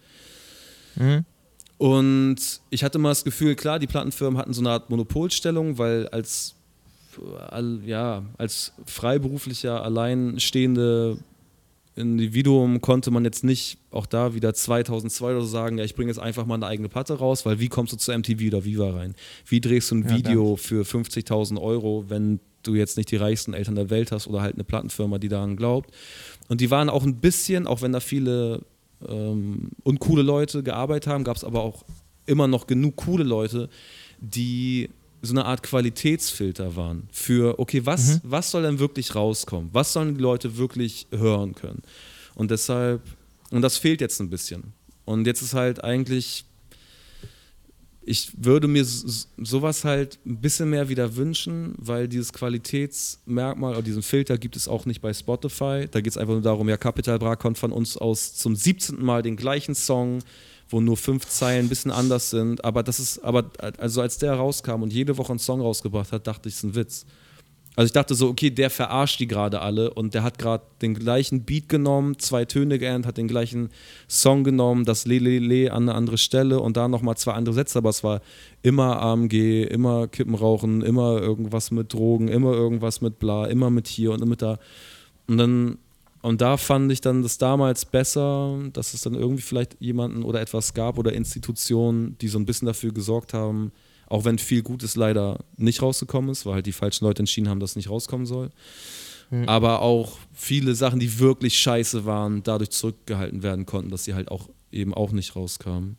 Mhm. 0.96 1.26
Und 1.78 2.38
ich 2.70 2.84
hatte 2.84 2.98
mal 2.98 3.10
das 3.10 3.24
Gefühl, 3.24 3.56
klar, 3.56 3.80
die 3.80 3.88
Plattenfirmen 3.88 4.40
hatten 4.40 4.54
so 4.54 4.62
eine 4.62 4.72
Art 4.72 4.90
Monopolstellung, 4.90 5.78
weil 5.78 6.08
als 6.10 6.56
ja, 7.84 8.24
als 8.38 8.74
freiberuflicher, 8.86 9.84
alleinstehende 9.84 11.18
Individuum 11.96 12.80
konnte 12.80 13.10
man 13.10 13.26
jetzt 13.26 13.44
nicht 13.44 13.80
auch 13.90 14.06
da 14.06 14.36
wieder 14.36 14.54
2002 14.54 15.32
oder 15.32 15.42
so 15.42 15.48
sagen, 15.48 15.80
ja, 15.80 15.84
ich 15.84 15.96
bringe 15.96 16.12
jetzt 16.12 16.20
einfach 16.20 16.46
mal 16.46 16.56
eine 16.56 16.68
eigene 16.68 16.90
Platte 16.90 17.16
raus, 17.16 17.46
weil 17.46 17.60
wie 17.60 17.70
kommst 17.70 17.92
du 17.94 17.98
zu 17.98 18.16
MTV 18.16 18.48
oder 18.48 18.66
Viva 18.66 18.92
rein? 18.92 19.16
Wie 19.48 19.60
drehst 19.60 19.90
du 19.90 19.96
ein 19.96 20.04
ja, 20.04 20.16
Video 20.16 20.56
für 20.56 20.84
50.000 20.84 21.60
Euro, 21.60 22.06
wenn 22.08 22.40
du 22.68 22.76
jetzt 22.76 22.98
nicht 22.98 23.12
die 23.12 23.16
reichsten 23.16 23.54
Eltern 23.54 23.76
der 23.76 23.90
Welt 23.90 24.12
hast 24.12 24.28
oder 24.28 24.42
halt 24.42 24.56
eine 24.56 24.64
Plattenfirma, 24.64 25.18
die 25.18 25.30
daran 25.30 25.56
glaubt? 25.56 25.92
Und 26.48 26.62
die 26.62 26.72
waren 26.72 26.90
auch 26.90 27.04
ein 27.04 27.16
bisschen, 27.16 27.68
auch 27.68 27.82
wenn 27.82 27.94
da 27.94 28.00
viele 28.00 28.62
ähm, 29.08 29.72
uncoole 29.84 30.22
Leute 30.22 30.64
gearbeitet 30.64 31.08
haben, 31.08 31.24
gab 31.24 31.38
es 31.38 31.44
aber 31.44 31.62
auch 31.62 31.84
immer 32.26 32.48
noch 32.48 32.68
genug 32.68 32.98
coole 32.98 33.24
Leute, 33.24 33.70
die 34.20 34.90
so 35.22 35.34
eine 35.34 35.46
Art 35.46 35.64
Qualitätsfilter 35.64 36.76
waren 36.76 37.08
für, 37.12 37.60
okay, 37.60 37.86
was, 37.86 38.16
mhm. 38.16 38.22
was 38.24 38.52
soll 38.52 38.64
denn 38.64 38.80
wirklich 38.80 39.16
rauskommen? 39.16 39.70
Was 39.74 39.94
sollen 39.94 40.16
die 40.16 40.22
Leute 40.22 40.58
wirklich 40.58 41.08
hören 41.12 41.56
können? 41.56 41.82
Und 42.36 42.52
deshalb, 42.52 43.02
und 43.50 43.62
das 43.62 43.78
fehlt 43.78 44.02
jetzt 44.02 44.20
ein 44.20 44.30
bisschen. 44.30 44.74
Und 45.06 45.26
jetzt 45.26 45.42
ist 45.42 45.54
halt 45.54 45.84
eigentlich, 45.84 46.46
ich 48.08 48.32
würde 48.38 48.68
mir 48.68 48.86
sowas 48.86 49.84
halt 49.84 50.18
ein 50.26 50.38
bisschen 50.38 50.70
mehr 50.70 50.88
wieder 50.90 51.16
wünschen, 51.16 51.76
weil 51.78 52.08
dieses 52.08 52.32
Qualitätsmerkmal 52.32 53.74
oder 53.74 53.82
diesen 53.82 54.02
Filter 54.02 54.38
gibt 54.38 54.56
es 54.56 54.68
auch 54.68 54.86
nicht 54.86 55.02
bei 55.02 55.14
Spotify. 55.14 55.88
Da 55.92 56.00
geht 56.00 56.12
es 56.12 56.18
einfach 56.18 56.34
nur 56.34 56.42
darum, 56.42 56.70
ja, 56.70 56.78
Capital 56.78 57.20
Bra 57.20 57.36
kommt 57.36 57.58
von 57.58 57.72
uns 57.72 57.98
aus 57.98 58.36
zum 58.36 58.56
17. 58.56 59.04
Mal 59.04 59.22
den 59.22 59.36
gleichen 59.36 59.76
Song 59.76 60.20
wo 60.70 60.82
nur 60.82 60.98
fünf 60.98 61.26
Zeilen 61.28 61.66
ein 61.66 61.70
bisschen 61.70 61.92
anders 61.92 62.30
sind. 62.30 62.66
Aber 62.66 62.84
das 62.84 63.00
ist, 63.00 63.20
aber 63.20 63.46
also 63.78 64.02
als 64.02 64.18
der 64.18 64.34
rauskam 64.34 64.84
und 64.84 64.92
jede 64.92 65.18
Woche 65.18 65.30
einen 65.30 65.40
Song 65.40 65.62
rausgebracht 65.62 66.12
hat, 66.12 66.28
dachte 66.28 66.50
ich, 66.50 66.56
es 66.56 66.60
ist 66.60 66.64
ein 66.64 66.76
Witz. 66.76 67.06
Also 67.78 67.86
ich 67.86 67.94
dachte 67.94 68.16
so, 68.16 68.28
okay, 68.28 68.50
der 68.50 68.72
verarscht 68.72 69.20
die 69.20 69.28
gerade 69.28 69.62
alle 69.62 69.94
und 69.94 70.16
der 70.16 70.24
hat 70.24 70.40
gerade 70.40 70.64
den 70.82 70.96
gleichen 70.96 71.44
Beat 71.44 71.70
genommen, 71.70 72.18
zwei 72.18 72.44
Töne 72.44 72.80
geändert, 72.80 73.10
hat 73.10 73.18
den 73.18 73.28
gleichen 73.28 73.70
Song 74.10 74.44
genommen, 74.44 74.84
das 74.84 75.06
Lelele 75.06 75.72
an 75.72 75.84
eine 75.84 75.94
andere 75.94 76.18
Stelle 76.18 76.60
und 76.60 76.76
da 76.76 76.88
nochmal 76.88 77.18
zwei 77.18 77.34
andere 77.34 77.54
Sätze, 77.54 77.78
aber 77.78 77.92
es 77.92 78.04
war 78.04 78.22
immer 78.64 79.00
AMG, 79.00 79.64
immer 79.66 80.08
Kippen 80.08 80.34
rauchen, 80.34 80.82
immer 80.82 81.22
irgendwas 81.22 81.70
mit 81.70 81.94
Drogen, 81.94 82.30
immer 82.30 82.52
irgendwas 82.54 83.02
mit 83.02 83.20
bla, 83.20 83.46
immer 83.46 83.70
mit 83.70 83.88
hier 83.88 84.12
und 84.12 84.26
mit 84.26 84.42
da. 84.42 84.58
Und 85.28 85.38
dann 85.38 85.78
und 86.24 86.42
da 86.42 86.58
fand 86.58 86.92
ich 86.92 87.00
dann 87.00 87.22
das 87.22 87.38
damals 87.38 87.86
besser, 87.86 88.58
dass 88.74 88.96
es 88.96 89.02
dann 89.02 89.14
irgendwie 89.14 89.44
vielleicht 89.44 89.80
jemanden 89.80 90.24
oder 90.24 90.42
etwas 90.42 90.74
gab 90.74 90.98
oder 90.98 91.14
Institutionen, 91.14 92.18
die 92.18 92.28
so 92.28 92.40
ein 92.40 92.46
bisschen 92.48 92.66
dafür 92.66 92.92
gesorgt 92.92 93.36
haben, 93.36 93.72
auch 94.08 94.26
wenn 94.26 94.40
viel 94.40 94.64
Gutes 94.64 94.96
leider 94.96 95.40
nicht 95.58 95.82
rausgekommen 95.82 96.32
ist, 96.32 96.46
weil 96.46 96.56
halt 96.56 96.66
die 96.66 96.72
falschen 96.72 97.06
Leute 97.06 97.20
entschieden 97.20 97.50
haben, 97.50 97.60
dass 97.60 97.72
es 97.72 97.76
nicht 97.76 97.90
rauskommen 97.90 98.26
soll. 98.26 98.50
Mhm. 99.30 99.48
Aber 99.48 99.82
auch 99.82 100.18
viele 100.34 100.76
Sachen, 100.76 101.00
die 101.00 101.20
wirklich 101.20 101.58
scheiße 101.60 102.06
waren, 102.06 102.44
dadurch 102.44 102.72
zurückgehalten 102.72 103.44
werden 103.44 103.66
konnten, 103.66 103.92
dass 103.92 104.06
sie 104.06 104.14
halt 104.14 104.30
auch 104.32 104.50
eben 104.72 104.94
auch 104.94 105.12
nicht 105.12 105.36
rauskamen. 105.36 105.98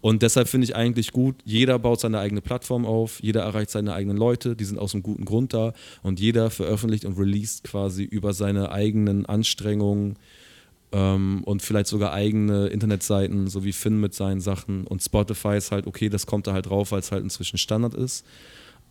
Und 0.00 0.22
deshalb 0.22 0.48
finde 0.48 0.64
ich 0.64 0.76
eigentlich 0.76 1.12
gut, 1.12 1.36
jeder 1.44 1.78
baut 1.78 2.00
seine 2.00 2.20
eigene 2.20 2.40
Plattform 2.40 2.86
auf, 2.86 3.20
jeder 3.20 3.42
erreicht 3.42 3.70
seine 3.70 3.94
eigenen 3.94 4.16
Leute, 4.16 4.54
die 4.54 4.64
sind 4.64 4.78
aus 4.78 4.94
einem 4.94 5.02
guten 5.02 5.24
Grund 5.24 5.52
da 5.52 5.72
und 6.02 6.20
jeder 6.20 6.50
veröffentlicht 6.50 7.04
und 7.04 7.18
released 7.18 7.64
quasi 7.64 8.04
über 8.04 8.32
seine 8.32 8.70
eigenen 8.70 9.26
Anstrengungen 9.26 10.16
ähm, 10.92 11.42
und 11.44 11.62
vielleicht 11.62 11.88
sogar 11.88 12.12
eigene 12.12 12.68
Internetseiten, 12.68 13.48
so 13.48 13.64
wie 13.64 13.72
Finn 13.72 14.00
mit 14.00 14.14
seinen 14.14 14.40
Sachen. 14.40 14.86
Und 14.86 15.02
Spotify 15.02 15.56
ist 15.56 15.72
halt 15.72 15.86
okay, 15.86 16.08
das 16.08 16.26
kommt 16.26 16.46
da 16.46 16.52
halt 16.52 16.66
drauf, 16.66 16.92
weil 16.92 17.00
es 17.00 17.12
halt 17.12 17.22
inzwischen 17.22 17.58
Standard 17.58 17.94
ist. 17.94 18.24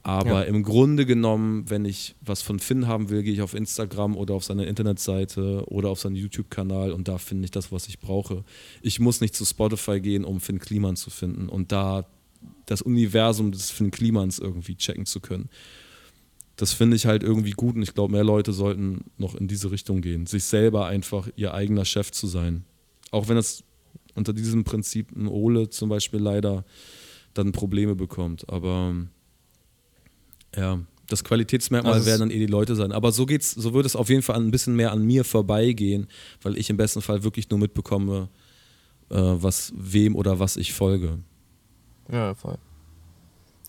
Aber 0.04 0.30
ja. 0.30 0.42
im 0.44 0.64
Grunde 0.64 1.06
genommen, 1.06 1.70
wenn 1.70 1.84
ich 1.84 2.16
was 2.22 2.42
von 2.42 2.60
Finn 2.60 2.88
haben 2.88 3.10
will, 3.10 3.24
gehe 3.24 3.34
ich 3.34 3.42
auf 3.42 3.54
Instagram 3.54 4.16
oder 4.16 4.36
auf 4.36 4.44
seine 4.46 4.66
Internetseite 4.66 5.64
oder 5.68 5.90
auf 5.90 6.00
seinen 6.00 6.16
YouTube-Kanal 6.16 6.94
und 6.94 7.10
da 7.10 7.18
finde 7.18 7.44
ich 7.44 7.52
das, 7.52 7.74
was 7.74 7.90
ich 7.90 8.00
brauche. 8.00 8.46
Ich 8.82 9.02
muss 9.02 9.20
nicht 9.20 9.36
zu 9.36 9.44
Spotify 9.44 10.00
gehen, 10.00 10.24
um 10.24 10.40
Finn 10.40 10.60
Kliman 10.60 10.96
zu 10.96 11.10
finden 11.10 11.50
und 11.50 11.74
da 11.74 12.06
das 12.68 12.82
Universum 12.82 13.52
des 13.52 13.70
Finn 13.70 13.92
Klimans 13.92 14.40
irgendwie 14.40 14.76
checken 14.76 15.06
zu 15.06 15.20
können. 15.20 15.50
Das 16.58 16.74
finde 16.74 16.96
ich 16.96 17.06
halt 17.06 17.24
irgendwie 17.24 17.52
gut 17.52 17.76
und 17.76 17.84
ich 17.84 17.94
glaube, 17.94 18.12
mehr 18.12 18.24
Leute 18.24 18.52
sollten 18.52 19.06
noch 19.18 19.36
in 19.36 19.48
diese 19.48 19.72
Richtung 19.72 20.02
gehen, 20.02 20.26
sich 20.26 20.44
selber 20.44 20.88
einfach 20.88 21.30
ihr 21.36 21.54
eigener 21.54 21.86
Chef 21.86 22.12
zu 22.12 22.28
sein. 22.28 22.66
Auch 23.12 23.30
wenn 23.30 23.38
es 23.38 23.64
unter 24.16 24.34
diesem 24.34 24.64
Prinzip 24.64 25.16
ein 25.16 25.28
Ole 25.28 25.70
zum 25.70 25.90
Beispiel 25.90 26.20
leider 26.20 26.66
dann 27.36 27.52
Probleme 27.52 27.96
bekommt. 27.96 28.50
Aber 28.50 28.96
ja, 30.56 30.80
das 31.08 31.24
Qualitätsmerkmal 31.24 31.94
also 31.94 32.06
werden 32.06 32.22
dann 32.22 32.32
eh 32.32 32.40
die 32.40 32.48
Leute 32.48 32.76
sein. 32.76 32.92
Aber 32.92 33.12
so 33.12 33.26
geht's, 33.26 33.52
so 33.52 33.74
wird 33.74 33.86
es 33.86 33.96
auf 33.96 34.10
jeden 34.10 34.24
Fall 34.24 34.36
ein 34.38 34.52
bisschen 34.52 34.76
mehr 34.76 34.92
an 34.92 35.06
mir 35.06 35.24
vorbeigehen, 35.24 36.08
weil 36.42 36.58
ich 36.58 36.70
im 36.70 36.78
besten 36.78 37.02
Fall 37.02 37.24
wirklich 37.24 37.50
nur 37.50 37.60
mitbekomme, 37.60 38.30
äh, 39.10 39.16
was 39.16 39.72
wem 39.76 40.16
oder 40.16 40.40
was 40.40 40.58
ich 40.58 40.74
folge. 40.74 41.20
Ja, 42.12 42.34
voll. 42.34 42.58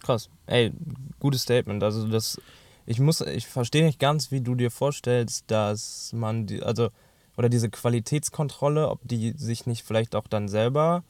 Krass. 0.02 0.30
Ey, 0.46 0.72
gutes 1.20 1.42
Statement. 1.42 1.82
Also 1.82 2.08
das, 2.08 2.40
ich 2.88 3.00
muss, 3.00 3.20
ich 3.20 3.46
verstehe 3.46 3.84
nicht 3.84 3.98
ganz, 3.98 4.30
wie 4.30 4.40
du 4.40 4.54
dir 4.54 4.70
vorstellst, 4.70 5.44
dass 5.48 6.10
man 6.14 6.46
die, 6.46 6.62
also 6.62 6.88
oder 7.36 7.50
diese 7.50 7.68
Qualitätskontrolle, 7.68 8.88
ob 8.88 9.00
die 9.02 9.34
sich 9.36 9.66
nicht 9.66 9.84
vielleicht 9.84 10.14
auch 10.14 10.26
dann 10.26 10.48
selber 10.48 11.04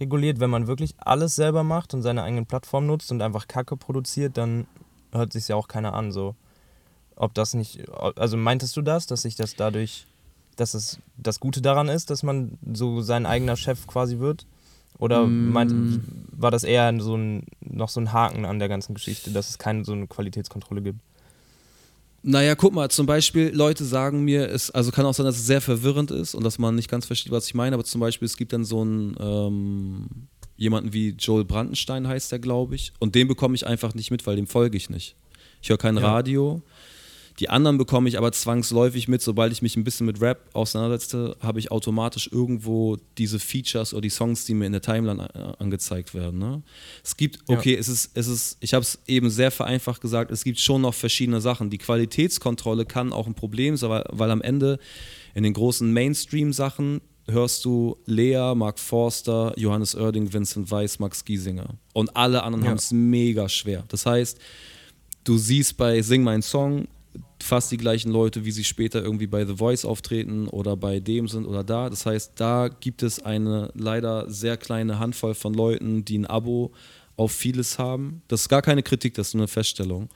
reguliert, 0.00 0.40
wenn 0.40 0.50
man 0.50 0.66
wirklich 0.66 0.94
alles 0.98 1.36
selber 1.36 1.62
macht 1.62 1.94
und 1.94 2.02
seine 2.02 2.24
eigenen 2.24 2.46
Plattformen 2.46 2.88
nutzt 2.88 3.12
und 3.12 3.22
einfach 3.22 3.46
Kacke 3.46 3.76
produziert, 3.76 4.36
dann 4.36 4.66
hört 5.12 5.32
sich 5.32 5.46
ja 5.46 5.54
auch 5.54 5.68
keiner 5.68 5.94
an. 5.94 6.10
So, 6.10 6.34
ob 7.14 7.34
das 7.34 7.54
nicht, 7.54 7.88
also 8.16 8.36
meintest 8.36 8.76
du 8.76 8.82
das, 8.82 9.06
dass 9.06 9.22
sich 9.22 9.36
das 9.36 9.54
dadurch, 9.54 10.08
dass 10.56 10.74
es 10.74 10.98
das 11.16 11.38
Gute 11.38 11.62
daran 11.62 11.88
ist, 11.88 12.10
dass 12.10 12.24
man 12.24 12.58
so 12.72 13.00
sein 13.00 13.26
eigener 13.26 13.56
Chef 13.56 13.86
quasi 13.86 14.18
wird? 14.18 14.44
Oder 14.98 15.24
mm. 15.24 15.52
meint, 15.52 16.00
war 16.32 16.50
das 16.50 16.64
eher 16.64 16.92
so 17.00 17.16
ein, 17.16 17.46
noch 17.60 17.88
so 17.88 18.00
ein 18.00 18.12
Haken 18.12 18.44
an 18.44 18.58
der 18.58 18.68
ganzen 18.68 18.94
Geschichte, 18.94 19.30
dass 19.30 19.50
es 19.50 19.58
keine 19.58 19.84
so 19.84 19.92
eine 19.92 20.08
Qualitätskontrolle 20.08 20.82
gibt? 20.82 20.98
Naja, 22.24 22.54
guck 22.54 22.72
mal, 22.72 22.88
zum 22.88 23.06
Beispiel, 23.06 23.50
Leute 23.52 23.84
sagen 23.84 24.22
mir, 24.24 24.48
es, 24.48 24.70
also 24.70 24.92
kann 24.92 25.04
auch 25.04 25.14
sein, 25.14 25.26
dass 25.26 25.36
es 25.36 25.46
sehr 25.46 25.60
verwirrend 25.60 26.12
ist 26.12 26.34
und 26.34 26.44
dass 26.44 26.58
man 26.58 26.76
nicht 26.76 26.88
ganz 26.88 27.06
versteht, 27.06 27.32
was 27.32 27.46
ich 27.46 27.54
meine, 27.54 27.74
aber 27.74 27.84
zum 27.84 28.00
Beispiel, 28.00 28.26
es 28.26 28.36
gibt 28.36 28.52
dann 28.52 28.64
so 28.64 28.84
ein, 28.84 29.16
ähm, 29.18 30.06
jemanden 30.56 30.92
wie 30.92 31.10
Joel 31.18 31.44
Brandenstein 31.44 32.06
heißt 32.06 32.30
der, 32.30 32.38
glaube 32.38 32.76
ich. 32.76 32.92
Und 33.00 33.16
den 33.16 33.26
bekomme 33.26 33.56
ich 33.56 33.66
einfach 33.66 33.94
nicht 33.94 34.12
mit, 34.12 34.24
weil 34.26 34.36
dem 34.36 34.46
folge 34.46 34.76
ich 34.76 34.88
nicht. 34.88 35.16
Ich 35.60 35.70
höre 35.70 35.78
kein 35.78 35.96
ja. 35.96 36.02
Radio. 36.02 36.62
Die 37.38 37.48
anderen 37.48 37.78
bekomme 37.78 38.08
ich 38.08 38.18
aber 38.18 38.32
zwangsläufig 38.32 39.08
mit, 39.08 39.22
sobald 39.22 39.52
ich 39.52 39.62
mich 39.62 39.76
ein 39.76 39.84
bisschen 39.84 40.06
mit 40.06 40.20
Rap 40.20 40.50
auseinandersetze, 40.52 41.36
habe 41.40 41.58
ich 41.58 41.70
automatisch 41.70 42.28
irgendwo 42.30 42.98
diese 43.18 43.38
Features 43.38 43.94
oder 43.94 44.02
die 44.02 44.10
Songs, 44.10 44.44
die 44.44 44.54
mir 44.54 44.66
in 44.66 44.72
der 44.72 44.82
Timeline 44.82 45.28
angezeigt 45.58 46.14
werden. 46.14 46.38
Ne? 46.38 46.62
Es 47.02 47.16
gibt, 47.16 47.40
okay, 47.48 47.74
ja. 47.74 47.80
es 47.80 47.88
ist, 47.88 48.10
es 48.14 48.26
ist, 48.28 48.58
ich 48.60 48.74
habe 48.74 48.82
es 48.82 48.98
eben 49.06 49.30
sehr 49.30 49.50
vereinfacht 49.50 50.00
gesagt, 50.00 50.30
es 50.30 50.44
gibt 50.44 50.58
schon 50.60 50.82
noch 50.82 50.94
verschiedene 50.94 51.40
Sachen. 51.40 51.70
Die 51.70 51.78
Qualitätskontrolle 51.78 52.84
kann 52.84 53.12
auch 53.12 53.26
ein 53.26 53.34
Problem 53.34 53.76
sein, 53.76 53.90
weil, 53.90 54.04
weil 54.10 54.30
am 54.30 54.42
Ende 54.42 54.78
in 55.34 55.42
den 55.42 55.54
großen 55.54 55.90
Mainstream-Sachen 55.92 57.00
hörst 57.28 57.64
du 57.64 57.96
Lea, 58.06 58.54
Mark 58.54 58.78
Forster, 58.78 59.52
Johannes 59.56 59.94
Oerding, 59.94 60.32
Vincent 60.32 60.70
Weiss, 60.70 60.98
Max 60.98 61.24
Giesinger. 61.24 61.74
Und 61.92 62.14
alle 62.16 62.42
anderen 62.42 62.64
ja. 62.64 62.70
haben 62.70 62.78
es 62.78 62.92
mega 62.92 63.48
schwer. 63.48 63.84
Das 63.88 64.06
heißt, 64.06 64.38
du 65.24 65.38
siehst 65.38 65.76
bei 65.76 66.02
Sing 66.02 66.22
Mein 66.22 66.42
Song 66.42 66.88
fast 67.42 67.72
die 67.72 67.76
gleichen 67.76 68.10
Leute, 68.10 68.44
wie 68.44 68.52
sie 68.52 68.64
später 68.64 69.02
irgendwie 69.02 69.26
bei 69.26 69.44
The 69.44 69.56
Voice 69.56 69.84
auftreten 69.84 70.48
oder 70.48 70.76
bei 70.76 71.00
dem 71.00 71.28
sind 71.28 71.46
oder 71.46 71.64
da. 71.64 71.90
Das 71.90 72.06
heißt, 72.06 72.32
da 72.36 72.68
gibt 72.68 73.02
es 73.02 73.24
eine 73.24 73.70
leider 73.74 74.30
sehr 74.30 74.56
kleine 74.56 74.98
Handvoll 74.98 75.34
von 75.34 75.54
Leuten, 75.54 76.04
die 76.04 76.18
ein 76.18 76.26
Abo 76.26 76.72
auf 77.16 77.32
vieles 77.32 77.78
haben. 77.78 78.22
Das 78.28 78.42
ist 78.42 78.48
gar 78.48 78.62
keine 78.62 78.82
Kritik, 78.82 79.14
das 79.14 79.28
ist 79.28 79.34
nur 79.34 79.42
eine 79.42 79.48
Feststellung. 79.48 80.08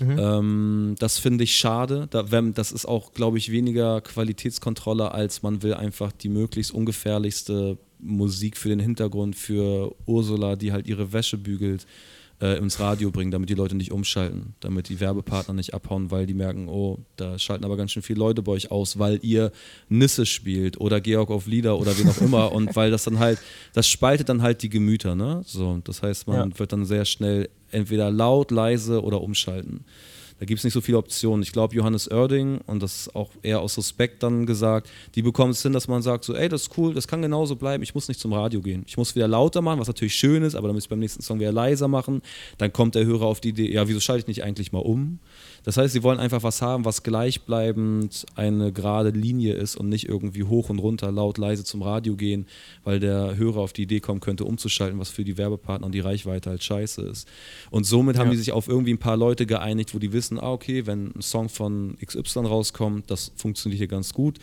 Mhm. 0.00 0.18
Ähm, 0.18 0.94
das 0.98 1.18
finde 1.18 1.44
ich 1.44 1.56
schade. 1.56 2.06
Da, 2.10 2.30
wenn, 2.30 2.54
das 2.54 2.72
ist 2.72 2.86
auch, 2.86 3.12
glaube 3.12 3.38
ich, 3.38 3.50
weniger 3.50 4.00
Qualitätskontrolle, 4.00 5.12
als 5.12 5.42
man 5.42 5.62
will 5.62 5.74
einfach 5.74 6.12
die 6.12 6.28
möglichst 6.28 6.72
ungefährlichste 6.72 7.78
Musik 7.98 8.56
für 8.56 8.68
den 8.68 8.80
Hintergrund 8.80 9.36
für 9.36 9.94
Ursula, 10.06 10.56
die 10.56 10.72
halt 10.72 10.86
ihre 10.86 11.12
Wäsche 11.12 11.38
bügelt, 11.38 11.86
äh, 12.42 12.58
ins 12.58 12.80
Radio 12.80 13.10
bringen, 13.10 13.30
damit 13.30 13.48
die 13.48 13.54
Leute 13.54 13.76
nicht 13.76 13.92
umschalten, 13.92 14.54
damit 14.60 14.88
die 14.88 15.00
Werbepartner 15.00 15.54
nicht 15.54 15.72
abhauen, 15.72 16.10
weil 16.10 16.26
die 16.26 16.34
merken, 16.34 16.68
oh, 16.68 16.98
da 17.16 17.38
schalten 17.38 17.64
aber 17.64 17.76
ganz 17.76 17.92
schön 17.92 18.02
viele 18.02 18.18
Leute 18.18 18.42
bei 18.42 18.52
euch 18.52 18.70
aus, 18.70 18.98
weil 18.98 19.20
ihr 19.22 19.52
Nisse 19.88 20.26
spielt 20.26 20.80
oder 20.80 21.00
Georg 21.00 21.30
auf 21.30 21.46
Lieder 21.46 21.78
oder 21.78 21.96
wie 21.96 22.08
auch 22.08 22.20
immer 22.20 22.52
und 22.52 22.74
weil 22.74 22.90
das 22.90 23.04
dann 23.04 23.20
halt, 23.20 23.38
das 23.72 23.88
spaltet 23.88 24.28
dann 24.28 24.42
halt 24.42 24.62
die 24.62 24.68
Gemüter, 24.68 25.14
ne? 25.14 25.42
So, 25.46 25.80
das 25.84 26.02
heißt, 26.02 26.26
man 26.26 26.50
ja. 26.50 26.58
wird 26.58 26.72
dann 26.72 26.84
sehr 26.84 27.04
schnell 27.04 27.48
entweder 27.70 28.10
laut, 28.10 28.50
leise 28.50 29.02
oder 29.02 29.20
umschalten. 29.20 29.84
Da 30.42 30.46
gibt 30.46 30.58
es 30.58 30.64
nicht 30.64 30.74
so 30.74 30.80
viele 30.80 30.98
Optionen. 30.98 31.44
Ich 31.44 31.52
glaube, 31.52 31.72
Johannes 31.72 32.10
Oerding, 32.10 32.62
und 32.66 32.82
das 32.82 33.02
ist 33.02 33.14
auch 33.14 33.30
eher 33.42 33.60
aus 33.60 33.74
Suspekt 33.74 34.24
dann 34.24 34.44
gesagt, 34.44 34.90
die 35.14 35.22
bekommen 35.22 35.52
es 35.52 35.62
hin, 35.62 35.72
dass 35.72 35.86
man 35.86 36.02
sagt, 36.02 36.24
so, 36.24 36.34
ey, 36.34 36.48
das 36.48 36.62
ist 36.62 36.76
cool, 36.76 36.94
das 36.94 37.06
kann 37.06 37.22
genauso 37.22 37.54
bleiben, 37.54 37.84
ich 37.84 37.94
muss 37.94 38.08
nicht 38.08 38.18
zum 38.18 38.32
Radio 38.32 38.60
gehen. 38.60 38.82
Ich 38.88 38.96
muss 38.96 39.14
wieder 39.14 39.28
lauter 39.28 39.62
machen, 39.62 39.78
was 39.78 39.86
natürlich 39.86 40.16
schön 40.16 40.42
ist, 40.42 40.56
aber 40.56 40.66
dann 40.66 40.74
muss 40.74 40.86
ich 40.86 40.90
beim 40.90 40.98
nächsten 40.98 41.22
Song 41.22 41.38
wieder 41.38 41.52
leiser 41.52 41.86
machen. 41.86 42.22
Dann 42.58 42.72
kommt 42.72 42.96
der 42.96 43.04
Hörer 43.04 43.26
auf 43.26 43.40
die 43.40 43.50
Idee, 43.50 43.72
ja, 43.72 43.86
wieso 43.86 44.00
schalte 44.00 44.22
ich 44.22 44.26
nicht 44.26 44.42
eigentlich 44.42 44.72
mal 44.72 44.80
um? 44.80 45.20
Das 45.64 45.76
heißt, 45.76 45.92
sie 45.92 46.02
wollen 46.02 46.18
einfach 46.18 46.42
was 46.42 46.60
haben, 46.62 46.84
was 46.84 47.02
gleichbleibend 47.02 48.26
eine 48.34 48.72
gerade 48.72 49.10
Linie 49.10 49.54
ist 49.54 49.76
und 49.76 49.88
nicht 49.88 50.08
irgendwie 50.08 50.44
hoch 50.44 50.70
und 50.70 50.78
runter, 50.78 51.12
laut, 51.12 51.38
leise 51.38 51.64
zum 51.64 51.82
Radio 51.82 52.16
gehen, 52.16 52.46
weil 52.84 53.00
der 53.00 53.36
Hörer 53.36 53.58
auf 53.58 53.72
die 53.72 53.82
Idee 53.82 54.00
kommen 54.00 54.20
könnte, 54.20 54.44
umzuschalten, 54.44 54.98
was 54.98 55.10
für 55.10 55.24
die 55.24 55.38
Werbepartner 55.38 55.86
und 55.86 55.92
die 55.92 56.00
Reichweite 56.00 56.50
halt 56.50 56.62
scheiße 56.62 57.02
ist. 57.02 57.28
Und 57.70 57.84
somit 57.84 58.16
ja. 58.16 58.22
haben 58.22 58.30
die 58.30 58.36
sich 58.36 58.52
auf 58.52 58.68
irgendwie 58.68 58.92
ein 58.92 58.98
paar 58.98 59.16
Leute 59.16 59.46
geeinigt, 59.46 59.94
wo 59.94 59.98
die 59.98 60.12
wissen, 60.12 60.38
ah, 60.38 60.52
okay, 60.52 60.86
wenn 60.86 61.12
ein 61.16 61.22
Song 61.22 61.48
von 61.48 61.96
XY 62.04 62.40
rauskommt, 62.40 63.10
das 63.10 63.32
funktioniert 63.36 63.78
hier 63.78 63.88
ganz 63.88 64.12
gut 64.12 64.38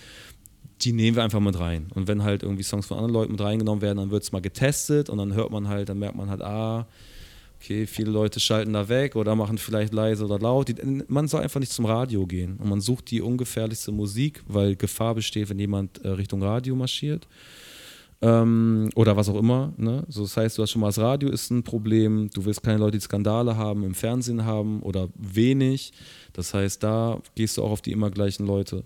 die 0.82 0.94
nehmen 0.94 1.18
wir 1.18 1.24
einfach 1.24 1.40
mit 1.40 1.60
rein. 1.60 1.88
Und 1.94 2.08
wenn 2.08 2.24
halt 2.24 2.44
irgendwie 2.44 2.64
Songs 2.64 2.86
von 2.86 2.98
anderen 2.98 3.14
Leuten 3.14 3.32
mit 3.34 3.42
reingenommen 3.42 3.82
werden, 3.82 3.98
dann 3.98 4.12
wird 4.12 4.24
es 4.24 4.32
mal 4.32 4.42
getestet 4.42 5.10
und 5.10 5.18
dann 5.18 5.34
hört 5.34 5.52
man 5.52 5.68
halt, 5.68 5.90
dann 5.90 6.00
merkt 6.00 6.16
man 6.16 6.30
halt, 6.30 6.42
ah, 6.42 6.88
okay, 7.62 7.86
viele 7.86 8.12
Leute 8.12 8.40
schalten 8.40 8.74
da 8.74 8.88
weg 8.88 9.16
oder 9.16 9.36
machen 9.36 9.58
vielleicht 9.58 9.94
leise 9.94 10.26
oder 10.26 10.40
laut. 10.40 10.74
Man 11.08 11.28
soll 11.28 11.42
einfach 11.42 11.60
nicht 11.60 11.72
zum 11.72 11.86
Radio 11.86 12.26
gehen 12.26 12.58
und 12.58 12.70
man 12.70 12.82
sucht 12.82 13.12
die 13.12 13.22
ungefährlichste 13.22 13.92
Musik, 13.92 14.44
weil 14.48 14.76
Gefahr 14.76 15.16
besteht, 15.16 15.50
wenn 15.50 15.60
jemand 15.60 16.04
äh, 16.06 16.10
Richtung 16.10 16.42
Radio 16.42 16.76
marschiert. 16.76 17.28
Ähm, 18.22 18.90
oder 18.96 19.16
was 19.16 19.30
auch 19.30 19.38
immer. 19.38 19.74
Ne? 19.78 20.04
So, 20.10 20.24
das 20.24 20.36
heißt, 20.36 20.58
du 20.58 20.62
hast 20.62 20.72
schon 20.72 20.82
mal 20.82 20.88
das 20.88 21.00
Radio 21.00 21.30
ist 21.30 21.52
ein 21.52 21.64
Problem, 21.64 22.30
du 22.34 22.44
willst 22.44 22.64
keine 22.64 22.78
Leute, 22.78 22.98
die 22.98 23.04
Skandale 23.04 23.56
haben, 23.56 23.84
im 23.84 23.94
Fernsehen 23.94 24.46
haben 24.46 24.82
oder 24.82 25.10
wenig. 25.16 25.94
Das 26.34 26.54
heißt, 26.54 26.84
da 26.84 27.22
gehst 27.36 27.58
du 27.58 27.64
auch 27.64 27.72
auf 27.72 27.82
die 27.82 27.92
immer 27.92 28.10
gleichen 28.10 28.46
Leute. 28.46 28.84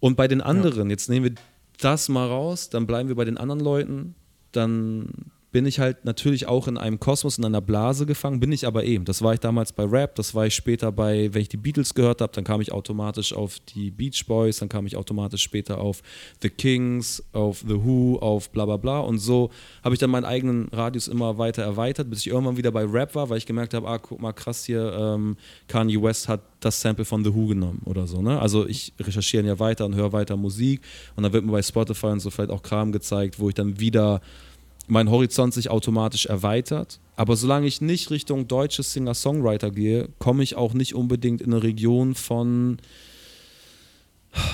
Und 0.00 0.16
bei 0.16 0.28
den 0.28 0.40
anderen, 0.40 0.88
ja. 0.88 0.92
jetzt 0.92 1.10
nehmen 1.10 1.24
wir 1.24 1.34
das 1.78 2.08
mal 2.08 2.26
raus, 2.26 2.70
dann 2.70 2.86
bleiben 2.86 3.08
wir 3.08 3.16
bei 3.16 3.24
den 3.24 3.36
anderen 3.36 3.60
Leuten, 3.60 4.14
dann 4.52 5.08
bin 5.54 5.66
ich 5.66 5.78
halt 5.78 6.04
natürlich 6.04 6.48
auch 6.48 6.66
in 6.66 6.76
einem 6.76 6.98
Kosmos, 6.98 7.38
in 7.38 7.44
einer 7.44 7.60
Blase 7.60 8.06
gefangen, 8.06 8.40
bin 8.40 8.50
ich 8.50 8.66
aber 8.66 8.82
eben. 8.82 9.04
Das 9.04 9.22
war 9.22 9.34
ich 9.34 9.38
damals 9.38 9.72
bei 9.72 9.84
Rap, 9.84 10.16
das 10.16 10.34
war 10.34 10.46
ich 10.46 10.54
später 10.56 10.90
bei, 10.90 11.32
wenn 11.32 11.42
ich 11.42 11.48
die 11.48 11.56
Beatles 11.56 11.94
gehört 11.94 12.20
habe, 12.20 12.32
dann 12.32 12.42
kam 12.42 12.60
ich 12.60 12.72
automatisch 12.72 13.32
auf 13.32 13.60
die 13.60 13.92
Beach 13.92 14.24
Boys, 14.26 14.58
dann 14.58 14.68
kam 14.68 14.84
ich 14.84 14.96
automatisch 14.96 15.42
später 15.42 15.78
auf 15.78 16.02
The 16.42 16.50
Kings, 16.50 17.22
auf 17.32 17.64
The 17.64 17.76
Who, 17.84 18.18
auf 18.18 18.50
bla 18.50 18.64
bla 18.64 18.78
bla. 18.78 18.98
Und 18.98 19.20
so 19.20 19.50
habe 19.84 19.94
ich 19.94 20.00
dann 20.00 20.10
meinen 20.10 20.24
eigenen 20.24 20.66
Radius 20.72 21.06
immer 21.06 21.38
weiter 21.38 21.62
erweitert, 21.62 22.10
bis 22.10 22.26
ich 22.26 22.32
irgendwann 22.32 22.56
wieder 22.56 22.72
bei 22.72 22.84
Rap 22.84 23.14
war, 23.14 23.30
weil 23.30 23.38
ich 23.38 23.46
gemerkt 23.46 23.74
habe, 23.74 23.86
ah, 23.86 23.98
guck 23.98 24.20
mal, 24.20 24.32
krass 24.32 24.64
hier, 24.64 24.92
ähm, 24.98 25.36
Kanye 25.68 26.02
West 26.02 26.26
hat 26.26 26.40
das 26.58 26.80
Sample 26.80 27.04
von 27.04 27.22
The 27.22 27.32
Who 27.32 27.46
genommen 27.46 27.82
oder 27.84 28.08
so. 28.08 28.20
Ne? 28.22 28.40
Also 28.40 28.66
ich 28.66 28.92
recherchiere 28.98 29.46
ja 29.46 29.60
weiter 29.60 29.86
und 29.86 29.94
höre 29.94 30.12
weiter 30.12 30.36
Musik 30.36 30.80
und 31.14 31.22
dann 31.22 31.32
wird 31.32 31.44
mir 31.44 31.52
bei 31.52 31.62
Spotify 31.62 32.06
und 32.06 32.18
so 32.18 32.30
vielleicht 32.30 32.50
auch 32.50 32.62
Kram 32.64 32.90
gezeigt, 32.90 33.38
wo 33.38 33.48
ich 33.48 33.54
dann 33.54 33.78
wieder 33.78 34.20
mein 34.86 35.10
Horizont 35.10 35.54
sich 35.54 35.70
automatisch 35.70 36.26
erweitert. 36.26 37.00
Aber 37.16 37.36
solange 37.36 37.66
ich 37.66 37.80
nicht 37.80 38.10
Richtung 38.10 38.48
deutsche 38.48 38.82
Singer-Songwriter 38.82 39.70
gehe, 39.70 40.08
komme 40.18 40.42
ich 40.42 40.56
auch 40.56 40.74
nicht 40.74 40.94
unbedingt 40.94 41.40
in 41.40 41.52
eine 41.52 41.62
Region 41.62 42.14
von 42.14 42.78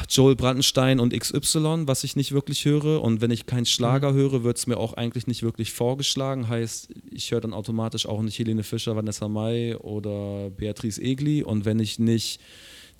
Joel 0.09 0.37
Brandenstein 0.37 1.01
und 1.01 1.19
XY, 1.19 1.85
was 1.87 2.05
ich 2.05 2.17
nicht 2.17 2.33
wirklich 2.33 2.65
höre. 2.65 3.03
Und 3.03 3.21
wenn 3.21 3.31
ich 3.31 3.47
keinen 3.47 3.67
Schlager 3.67 4.13
mhm. 4.13 4.17
höre, 4.17 4.45
wird 4.45 4.59
es 4.59 4.67
mir 4.67 4.77
auch 4.77 4.95
eigentlich 4.95 5.27
nicht 5.27 5.43
wirklich 5.43 5.73
vorgeschlagen. 5.73 6.49
Heißt, 6.49 6.91
ich 7.11 7.31
höre 7.31 7.41
dann 7.41 7.55
automatisch 7.55 8.07
auch 8.07 8.23
nicht 8.23 8.39
Helene 8.39 8.63
Fischer, 8.63 8.97
Vanessa 8.97 9.29
Mai 9.29 9.77
oder 9.79 10.51
Beatrice 10.51 11.01
Egli. 11.01 11.43
Und 11.43 11.65
wenn 11.65 11.79
ich 11.79 11.99
nicht 11.99 12.41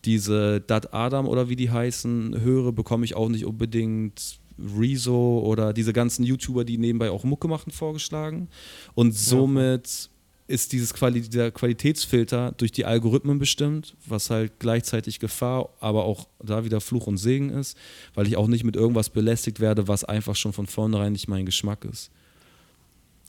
diese 0.05 0.61
Dat 0.61 0.95
Adam 0.95 1.29
oder 1.29 1.49
wie 1.49 1.57
die 1.57 1.71
heißen 1.71 2.41
höre, 2.41 2.73
bekomme 2.73 3.05
ich 3.05 3.15
auch 3.15 3.29
nicht 3.29 3.45
unbedingt 3.45 4.39
Rezo 4.79 5.41
oder 5.45 5.73
diese 5.73 5.93
ganzen 5.93 6.25
YouTuber, 6.25 6.65
die 6.65 6.79
nebenbei 6.79 7.11
auch 7.11 7.25
Mucke 7.25 7.49
machen, 7.49 7.71
vorgeschlagen. 7.71 8.49
Und 8.95 9.13
somit 9.13 9.89
ja. 9.89 10.55
ist 10.55 10.73
dieses 10.73 10.95
Quali 10.95 11.21
dieser 11.21 11.51
Qualitätsfilter 11.51 12.53
durch 12.57 12.73
die 12.73 12.85
Algorithmen 12.85 13.39
bestimmt, 13.39 13.97
was 14.07 14.31
halt 14.31 14.59
gleichzeitig 14.59 15.19
Gefahr, 15.19 15.71
aber 15.81 16.05
auch 16.05 16.29
da 16.43 16.65
wieder 16.65 16.81
Fluch 16.81 17.07
und 17.07 17.17
Segen 17.17 17.51
ist, 17.51 17.77
weil 18.15 18.27
ich 18.27 18.37
auch 18.37 18.49
nicht 18.49 18.65
mit 18.65 18.77
irgendwas 18.77 19.11
belästigt 19.11 19.61
werde, 19.61 19.89
was 19.89 20.05
einfach 20.05 20.37
schon 20.37 20.53
von 20.53 20.67
vornherein 20.67 21.13
nicht 21.13 21.29
mein 21.29 21.47
Geschmack 21.47 21.85
ist. 21.85 22.11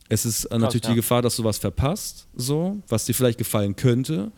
Es 0.09 0.25
ist 0.25 0.49
Krass, 0.49 0.59
natürlich 0.59 0.83
ja. 0.83 0.89
die 0.89 0.95
Gefahr, 0.97 1.21
dass 1.21 1.37
du 1.37 1.43
was 1.45 1.57
verpasst, 1.57 2.27
so, 2.35 2.81
was 2.89 3.05
dir 3.05 3.13
vielleicht 3.13 3.37
gefallen 3.37 3.77
könnte. 3.77 4.31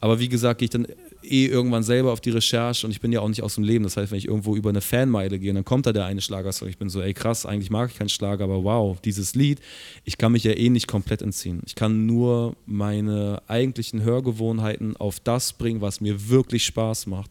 Aber 0.00 0.18
wie 0.18 0.28
gesagt, 0.28 0.58
gehe 0.58 0.64
ich 0.64 0.70
dann 0.70 0.86
eh 1.24 1.46
irgendwann 1.46 1.82
selber 1.82 2.12
auf 2.12 2.20
die 2.20 2.30
Recherche 2.30 2.86
und 2.86 2.90
ich 2.90 3.00
bin 3.00 3.12
ja 3.12 3.20
auch 3.20 3.28
nicht 3.28 3.42
aus 3.42 3.54
dem 3.56 3.64
Leben. 3.64 3.84
Das 3.84 3.96
heißt, 3.96 4.10
wenn 4.10 4.18
ich 4.18 4.28
irgendwo 4.28 4.56
über 4.56 4.70
eine 4.70 4.80
Fanmeile 4.80 5.38
gehe, 5.38 5.52
dann 5.52 5.64
kommt 5.64 5.86
da 5.86 5.92
der 5.92 6.04
eine 6.06 6.20
Schlagersong. 6.20 6.68
Ich 6.68 6.78
bin 6.78 6.88
so, 6.88 7.00
ey 7.00 7.14
krass, 7.14 7.46
eigentlich 7.46 7.70
mag 7.70 7.90
ich 7.90 7.98
keinen 7.98 8.08
Schlager, 8.08 8.44
aber 8.44 8.64
wow, 8.64 9.00
dieses 9.00 9.34
Lied, 9.34 9.60
ich 10.04 10.18
kann 10.18 10.32
mich 10.32 10.44
ja 10.44 10.52
eh 10.52 10.68
nicht 10.68 10.86
komplett 10.86 11.22
entziehen. 11.22 11.62
Ich 11.66 11.74
kann 11.74 12.06
nur 12.06 12.56
meine 12.66 13.42
eigentlichen 13.48 14.02
Hörgewohnheiten 14.02 14.96
auf 14.96 15.20
das 15.20 15.52
bringen, 15.52 15.80
was 15.80 16.00
mir 16.00 16.28
wirklich 16.28 16.64
Spaß 16.64 17.06
macht. 17.06 17.30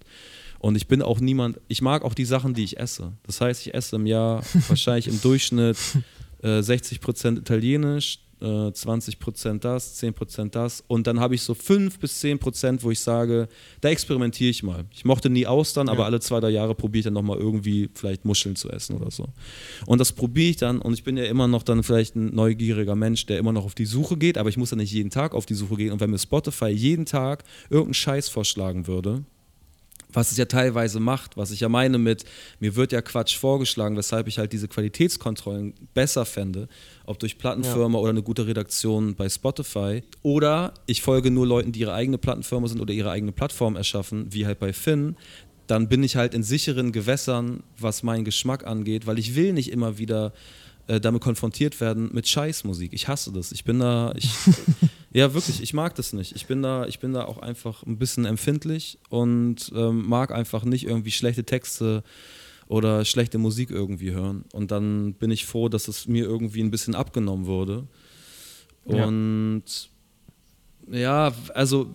Und 0.59 0.75
ich 0.75 0.87
bin 0.87 1.01
auch 1.01 1.19
niemand, 1.19 1.59
ich 1.69 1.81
mag 1.81 2.03
auch 2.03 2.13
die 2.13 2.25
Sachen, 2.25 2.53
die 2.53 2.63
ich 2.63 2.77
esse. 2.77 3.13
Das 3.23 3.41
heißt, 3.41 3.65
ich 3.65 3.73
esse 3.73 3.95
im 3.95 4.05
Jahr 4.05 4.43
wahrscheinlich 4.67 5.07
im 5.07 5.19
Durchschnitt 5.23 5.77
äh, 6.43 6.59
60% 6.59 7.39
Italienisch, 7.39 8.19
20% 8.41 9.55
äh, 9.55 9.59
das, 9.59 10.01
10% 10.01 10.49
das 10.49 10.83
und 10.87 11.07
dann 11.07 11.19
habe 11.19 11.35
ich 11.35 11.43
so 11.43 11.53
5 11.53 11.99
bis 11.99 12.21
10% 12.23 12.83
wo 12.83 12.91
ich 12.91 12.99
sage, 12.99 13.47
da 13.81 13.89
experimentiere 13.89 14.49
ich 14.49 14.63
mal. 14.63 14.85
Ich 14.91 15.05
mochte 15.05 15.29
nie 15.29 15.45
Austern, 15.45 15.87
ja. 15.87 15.93
aber 15.93 16.05
alle 16.05 16.19
zwei, 16.19 16.39
drei 16.39 16.49
Jahre 16.49 16.75
probiere 16.75 16.99
ich 16.99 17.05
dann 17.05 17.13
nochmal 17.13 17.37
irgendwie 17.37 17.89
vielleicht 17.93 18.25
Muscheln 18.25 18.55
zu 18.55 18.69
essen 18.69 18.95
oder 18.95 19.11
so. 19.11 19.27
Und 19.85 19.99
das 19.99 20.11
probiere 20.11 20.49
ich 20.49 20.57
dann 20.57 20.81
und 20.81 20.93
ich 20.93 21.03
bin 21.03 21.17
ja 21.17 21.25
immer 21.25 21.47
noch 21.47 21.63
dann 21.63 21.83
vielleicht 21.83 22.15
ein 22.15 22.33
neugieriger 22.33 22.95
Mensch, 22.95 23.25
der 23.25 23.37
immer 23.37 23.51
noch 23.51 23.65
auf 23.65 23.75
die 23.75 23.85
Suche 23.85 24.17
geht, 24.17 24.37
aber 24.37 24.49
ich 24.49 24.57
muss 24.57 24.71
ja 24.71 24.77
nicht 24.77 24.91
jeden 24.91 25.09
Tag 25.09 25.33
auf 25.33 25.45
die 25.45 25.53
Suche 25.53 25.75
gehen 25.75 25.91
und 25.91 25.99
wenn 25.99 26.09
mir 26.09 26.19
Spotify 26.19 26.69
jeden 26.69 27.05
Tag 27.05 27.43
irgendeinen 27.69 27.93
Scheiß 27.93 28.29
vorschlagen 28.29 28.87
würde, 28.87 29.23
was 30.13 30.31
es 30.31 30.37
ja 30.37 30.45
teilweise 30.45 30.99
macht, 30.99 31.37
was 31.37 31.51
ich 31.51 31.61
ja 31.61 31.69
meine 31.69 31.97
mit, 31.97 32.25
mir 32.59 32.75
wird 32.75 32.91
ja 32.91 33.01
Quatsch 33.01 33.37
vorgeschlagen, 33.37 33.97
weshalb 33.97 34.27
ich 34.27 34.37
halt 34.37 34.53
diese 34.53 34.67
Qualitätskontrollen 34.67 35.73
besser 35.93 36.25
fände, 36.25 36.67
ob 37.05 37.19
durch 37.19 37.37
Plattenfirma 37.37 37.97
ja. 37.97 38.01
oder 38.01 38.09
eine 38.11 38.23
gute 38.23 38.47
Redaktion 38.47 39.15
bei 39.15 39.29
Spotify. 39.29 40.03
Oder 40.21 40.73
ich 40.85 41.01
folge 41.01 41.31
nur 41.31 41.47
Leuten, 41.47 41.71
die 41.71 41.81
ihre 41.81 41.93
eigene 41.93 42.17
Plattenfirma 42.17 42.67
sind 42.67 42.81
oder 42.81 42.93
ihre 42.93 43.11
eigene 43.11 43.31
Plattform 43.31 43.75
erschaffen, 43.75 44.27
wie 44.31 44.45
halt 44.45 44.59
bei 44.59 44.73
Finn. 44.73 45.15
Dann 45.67 45.87
bin 45.87 46.03
ich 46.03 46.15
halt 46.15 46.33
in 46.33 46.43
sicheren 46.43 46.91
Gewässern, 46.91 47.63
was 47.77 48.03
meinen 48.03 48.25
Geschmack 48.25 48.65
angeht, 48.65 49.07
weil 49.07 49.19
ich 49.19 49.35
will 49.35 49.53
nicht 49.53 49.71
immer 49.71 49.97
wieder 49.97 50.33
äh, 50.87 50.99
damit 50.99 51.21
konfrontiert 51.21 51.79
werden 51.81 52.09
mit 52.13 52.27
Scheißmusik. 52.27 52.93
Ich 52.93 53.07
hasse 53.07 53.31
das. 53.31 53.51
Ich 53.51 53.63
bin 53.63 53.79
da, 53.79 54.13
ich, 54.15 54.29
Ja, 55.13 55.33
wirklich, 55.33 55.61
ich 55.61 55.73
mag 55.73 55.93
das 55.95 56.13
nicht. 56.13 56.35
Ich 56.35 56.45
bin 56.45 56.61
da, 56.61 56.85
ich 56.85 56.99
bin 56.99 57.11
da 57.11 57.25
auch 57.25 57.37
einfach 57.37 57.83
ein 57.83 57.97
bisschen 57.97 58.23
empfindlich 58.23 58.97
und 59.09 59.71
ähm, 59.75 60.07
mag 60.07 60.31
einfach 60.31 60.63
nicht 60.63 60.85
irgendwie 60.85 61.11
schlechte 61.11 61.43
Texte 61.43 62.03
oder 62.67 63.03
schlechte 63.03 63.37
Musik 63.37 63.71
irgendwie 63.71 64.11
hören. 64.11 64.45
Und 64.53 64.71
dann 64.71 65.13
bin 65.15 65.29
ich 65.29 65.45
froh, 65.45 65.67
dass 65.67 65.89
es 65.89 66.07
mir 66.07 66.23
irgendwie 66.23 66.61
ein 66.61 66.71
bisschen 66.71 66.95
abgenommen 66.95 67.45
wurde. 67.45 67.87
Und 68.85 69.63
ja, 70.89 71.27
ja 71.27 71.35
also 71.53 71.93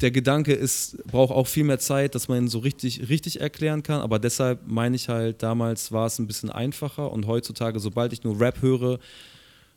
der 0.00 0.10
Gedanke 0.10 0.52
ist, 0.52 1.04
braucht 1.06 1.32
auch 1.32 1.46
viel 1.46 1.64
mehr 1.64 1.80
Zeit, 1.80 2.14
dass 2.14 2.28
man 2.28 2.44
ihn 2.44 2.48
so 2.48 2.60
richtig, 2.60 3.08
richtig 3.08 3.40
erklären 3.40 3.82
kann. 3.82 4.00
Aber 4.00 4.18
deshalb 4.18 4.60
meine 4.66 4.94
ich 4.94 5.08
halt, 5.08 5.42
damals 5.42 5.90
war 5.90 6.06
es 6.06 6.18
ein 6.18 6.26
bisschen 6.26 6.50
einfacher 6.50 7.10
und 7.10 7.26
heutzutage, 7.26 7.80
sobald 7.80 8.12
ich 8.12 8.22
nur 8.22 8.40
Rap 8.40 8.62
höre, 8.62 9.00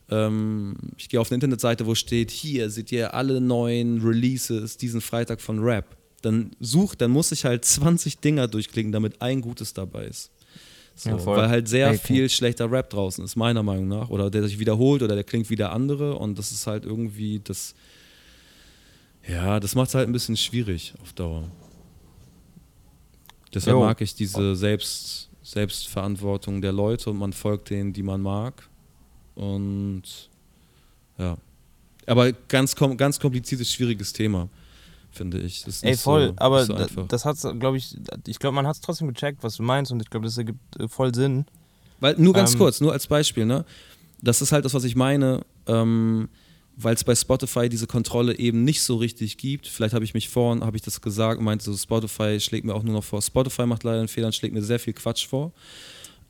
ähm, 0.10 0.76
ich 0.98 1.10
gehe 1.10 1.19
auf 1.19 1.31
eine 1.31 1.35
Internetseite, 1.35 1.88
wo 1.88 1.95
steht, 1.95 2.30
hier 2.30 2.69
seht 2.69 2.91
ihr 2.91 3.14
alle 3.14 3.41
neuen 3.41 4.02
Releases 4.02 4.77
diesen 4.77 5.02
Freitag 5.02 5.41
von 5.41 5.60
Rap. 5.60 5.98
Dann 6.22 6.52
sucht, 6.60 7.02
dann 7.02 7.10
muss 7.10 7.31
ich 7.31 7.45
halt 7.45 7.65
20 7.65 8.19
Dinger 8.19 8.48
durchklicken, 8.48 8.91
damit 8.91 9.22
ein 9.22 9.41
gutes 9.41 9.73
dabei 9.73 10.06
ist. 10.06 10.30
So, 10.93 11.10
ja, 11.10 11.26
weil 11.26 11.49
halt 11.49 11.68
sehr 11.68 11.88
okay. 11.88 11.98
viel 11.98 12.30
schlechter 12.30 12.72
Rap 12.72 12.91
draußen 12.91 13.23
ist, 13.23 13.35
meiner 13.35 13.64
Meinung 13.64 13.88
nach. 13.88 14.10
Oder 14.10 14.30
der 14.30 14.43
sich 14.43 14.60
wiederholt 14.60 15.02
oder 15.02 15.15
der 15.15 15.23
klingt 15.23 15.49
wie 15.49 15.56
der 15.56 15.72
andere. 15.72 16.15
Und 16.15 16.38
das 16.38 16.52
ist 16.52 16.68
halt 16.68 16.85
irgendwie 16.85 17.41
das 17.43 17.73
ja, 19.27 19.60
das 19.60 19.76
macht 19.76 19.89
es 19.89 19.95
halt 19.95 20.07
ein 20.07 20.14
bisschen 20.14 20.38
schwierig 20.38 20.93
auf 21.02 21.14
Dauer. 21.14 21.49
Deshalb 23.53 23.76
jo. 23.76 23.81
mag 23.81 23.99
ich 24.02 24.15
diese 24.15 24.56
Selbst, 24.56 25.30
Selbstverantwortung 25.43 26.61
der 26.61 26.72
Leute 26.72 27.10
und 27.10 27.18
man 27.18 27.34
folgt 27.34 27.69
denen, 27.69 27.93
die 27.93 28.03
man 28.03 28.22
mag. 28.22 28.68
Und 29.35 30.03
ja. 31.18 31.38
Aber 32.07 32.31
ganz, 32.31 32.76
ganz 32.76 33.19
kompliziertes, 33.19 33.72
schwieriges 33.72 34.14
Thema, 34.14 34.49
finde 35.11 35.39
ich. 35.39 35.64
Das 35.64 35.84
Ey, 35.84 35.95
voll, 35.95 36.30
so, 36.30 36.34
aber 36.38 36.65
so 36.65 37.03
das 37.03 37.26
hat 37.26 37.38
glaube 37.60 37.77
ich, 37.77 37.95
ich 38.27 38.39
glaube, 38.39 38.56
man 38.56 38.65
hat 38.65 38.76
es 38.76 38.81
trotzdem 38.81 39.07
gecheckt, 39.07 39.43
was 39.43 39.57
du 39.57 39.64
meinst 39.64 39.91
und 39.91 40.02
ich 40.02 40.10
glaube, 40.10 40.26
das 40.26 40.38
ergibt 40.38 40.60
äh, 40.80 40.88
voll 40.88 41.14
Sinn. 41.14 41.45
Weil, 41.99 42.15
nur 42.18 42.34
ganz 42.34 42.53
ähm, 42.53 42.60
kurz, 42.60 42.81
nur 42.81 42.91
als 42.91 43.06
Beispiel, 43.06 43.45
ne? 43.45 43.65
Das 44.22 44.41
ist 44.41 44.52
halt 44.52 44.65
das, 44.65 44.73
was 44.73 44.84
ich 44.84 44.95
meine. 44.95 45.41
Ähm, 45.68 46.30
weil 46.76 46.95
es 46.95 47.03
bei 47.03 47.15
Spotify 47.15 47.69
diese 47.69 47.88
Kontrolle 47.88 48.38
eben 48.38 48.64
nicht 48.64 48.81
so 48.81 48.95
richtig 48.95 49.38
gibt. 49.38 49.68
Vielleicht 49.68 49.93
habe 49.93 50.06
ich 50.06 50.14
mich 50.14 50.30
vorhin, 50.30 50.64
habe 50.64 50.77
ich 50.77 50.84
das 50.84 51.02
gesagt, 51.02 51.41
meinte 51.41 51.65
so, 51.65 51.76
Spotify 51.76 52.39
schlägt 52.39 52.65
mir 52.65 52.73
auch 52.73 52.84
nur 52.84 52.93
noch 52.93 53.03
vor. 53.03 53.22
Spotify 53.22 53.65
macht 53.65 53.84
leider 53.84 53.99
einen 53.99 54.07
Fehler 54.07 54.27
und 54.27 54.35
schlägt 54.35 54.53
mir 54.53 54.64
sehr 54.64 54.80
viel 54.80 54.93
Quatsch 54.93 55.27
vor. 55.27 55.52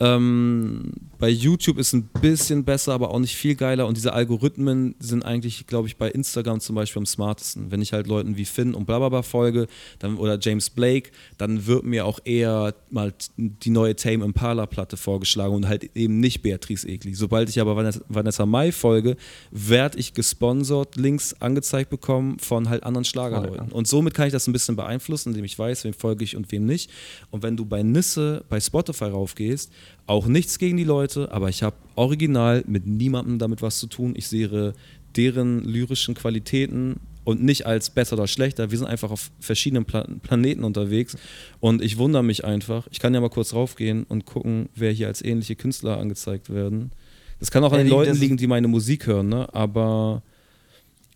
Ähm, 0.02 0.94
bei 1.20 1.30
YouTube 1.30 1.78
ist 1.78 1.94
ein 1.94 2.10
bisschen 2.22 2.64
besser, 2.64 2.94
aber 2.94 3.12
auch 3.12 3.20
nicht 3.20 3.36
viel 3.36 3.54
geiler. 3.54 3.86
Und 3.86 3.96
diese 3.96 4.14
Algorithmen 4.14 4.96
sind 4.98 5.24
eigentlich, 5.24 5.68
glaube 5.68 5.88
ich, 5.88 5.98
bei 5.98 6.10
Instagram 6.10 6.60
zum 6.60 6.76
Beispiel 6.76 7.02
am 7.02 7.06
smartesten. 7.06 7.70
Wenn 7.70 7.84
ich 7.84 7.94
halt 7.94 8.08
Leuten 8.08 8.36
wie 8.36 8.46
Finn 8.46 8.74
und 8.74 8.86
blablabla 8.86 9.22
folge 9.22 9.68
dann, 10.00 10.18
oder 10.18 10.40
James 10.42 10.72
Blake, 10.72 11.12
dann 11.38 11.68
wird 11.68 11.84
mir 11.84 12.08
auch 12.08 12.18
eher 12.26 12.74
mal 12.90 13.14
die 13.38 13.70
neue 13.70 13.96
Tame 13.96 14.26
Impala-Platte 14.26 14.98
vorgeschlagen 14.98 15.54
und 15.54 15.68
halt 15.68 15.96
eben 15.96 16.20
nicht 16.20 16.42
Beatrice 16.42 16.88
Egli. 16.88 17.14
Sobald 17.14 17.50
ich 17.50 17.62
aber 17.62 17.76
Vanessa, 17.76 18.02
Vanessa 18.08 18.48
Mai 18.48 18.72
folge, 18.72 19.18
werde 19.52 20.00
ich 20.00 20.16
gesponsert, 20.16 20.96
Links 20.96 21.36
angezeigt 21.40 21.92
bekommen 21.92 22.40
von 22.40 22.70
halt 22.70 22.84
anderen 22.84 23.06
Schlagerleuten. 23.06 23.72
Und 23.72 23.88
somit 23.88 24.16
kann 24.16 24.26
ich 24.26 24.34
das 24.34 24.48
ein 24.48 24.54
bisschen 24.54 24.76
beeinflussen, 24.76 25.30
indem 25.30 25.46
ich 25.46 25.60
weiß, 25.60 25.84
wem 25.84 25.94
folge 25.94 26.24
ich 26.24 26.36
und 26.36 26.52
wem 26.52 26.66
nicht. 26.66 26.90
Und 27.30 27.44
wenn 27.44 27.56
du 27.56 27.66
bei 27.66 27.84
Nisse 27.84 28.44
bei 28.50 28.60
Spotify 28.60 29.06
raufgehst, 29.06 29.72
auch 30.08 30.28
nichts 30.28 30.60
gegen 30.60 30.78
die 30.78 30.84
Leute, 30.84 31.32
aber 31.32 31.50
ich 31.50 31.64
habe 31.64 31.76
original 31.96 32.64
mit 32.68 32.86
niemandem 32.86 33.40
damit 33.40 33.62
was 33.62 33.80
zu 33.80 33.88
tun. 33.88 34.14
Ich 34.16 34.28
sehe 34.28 34.74
deren 35.16 35.64
lyrischen 35.64 36.16
Qualitäten 36.16 37.00
und 37.24 37.44
nicht 37.44 37.66
als 37.66 37.90
besser 37.90 38.14
oder 38.14 38.28
schlechter. 38.28 38.72
Wir 38.72 38.78
sind 38.78 38.88
einfach 38.88 39.12
auf 39.12 39.32
verschiedenen 39.40 39.86
Pla 39.86 40.06
Planeten 40.24 40.64
unterwegs 40.64 41.18
und 41.60 41.82
ich 41.82 41.98
wundere 41.98 42.24
mich 42.24 42.46
einfach. 42.46 42.88
Ich 42.92 43.00
kann 43.00 43.14
ja 43.14 43.22
mal 43.22 43.30
kurz 43.30 43.54
raufgehen 43.54 44.04
und 44.04 44.26
gucken, 44.26 44.70
wer 44.76 44.92
hier 44.92 45.08
als 45.08 45.24
ähnliche 45.24 45.56
Künstler 45.56 45.98
angezeigt 45.98 46.50
werden. 46.50 46.92
Das 47.40 47.52
kann 47.52 47.64
auch 47.64 47.72
an 47.72 47.80
den 47.80 47.90
Leuten 47.90 48.16
liegen, 48.18 48.38
die 48.38 48.48
meine 48.48 48.68
Musik 48.68 49.08
hören, 49.08 49.30
ne? 49.30 49.48
aber 49.54 50.22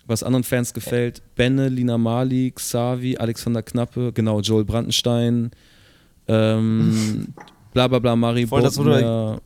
was 0.07 0.23
anderen 0.23 0.43
Fans 0.43 0.73
gefällt, 0.73 1.21
Benne, 1.35 1.69
Lina 1.69 1.97
Mali, 1.97 2.51
Xavi, 2.51 3.17
Alexander 3.17 3.63
Knappe, 3.63 4.11
genau, 4.13 4.39
Joel 4.39 4.65
Brandenstein, 4.65 5.51
ähm, 6.27 7.33
bla 7.75 7.89
bla 7.89 7.99
bla, 7.99 8.15
Mari 8.15 8.47
Voll, 8.47 8.61
das, 8.61 8.75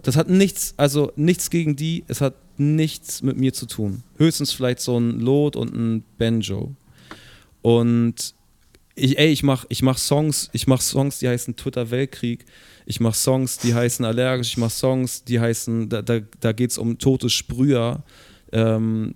das 0.04 0.16
hat 0.16 0.30
nichts, 0.30 0.76
also 0.78 1.12
nichts 1.16 1.50
gegen 1.50 1.76
die, 1.76 2.04
es 2.08 2.22
hat 2.22 2.36
nichts 2.58 3.24
mit 3.24 3.38
mir 3.38 3.54
zu 3.54 3.66
tun. 3.66 4.04
Höchstens 4.18 4.54
vielleicht 4.54 4.82
so 4.82 5.00
ein 5.00 5.20
Lot 5.20 5.56
und 5.56 5.74
ein 5.74 6.04
Banjo. 6.20 6.76
Und 7.64 8.36
ich, 8.94 9.18
ey, 9.18 9.30
ich 9.30 9.42
mach, 9.42 9.66
ich 9.70 9.82
mach 9.82 9.98
Songs, 9.98 10.52
ich 10.54 10.68
mach 10.68 10.80
Songs, 10.80 11.18
die 11.18 11.28
heißen 11.28 11.56
Twitter 11.56 11.90
Weltkrieg. 11.90 12.46
Ich 12.86 13.00
mach 13.00 13.16
Songs, 13.16 13.58
die 13.58 13.74
heißen 13.74 14.06
allergisch. 14.06 14.50
Ich 14.50 14.58
mach 14.58 14.70
Songs, 14.70 15.24
die 15.24 15.40
heißen, 15.40 15.90
da, 15.90 16.04
da, 16.04 16.20
da 16.40 16.52
geht 16.52 16.70
es 16.70 16.78
um 16.78 17.00
tote 17.00 17.30
Sprüher. 17.30 18.04
Ähm, 18.52 19.16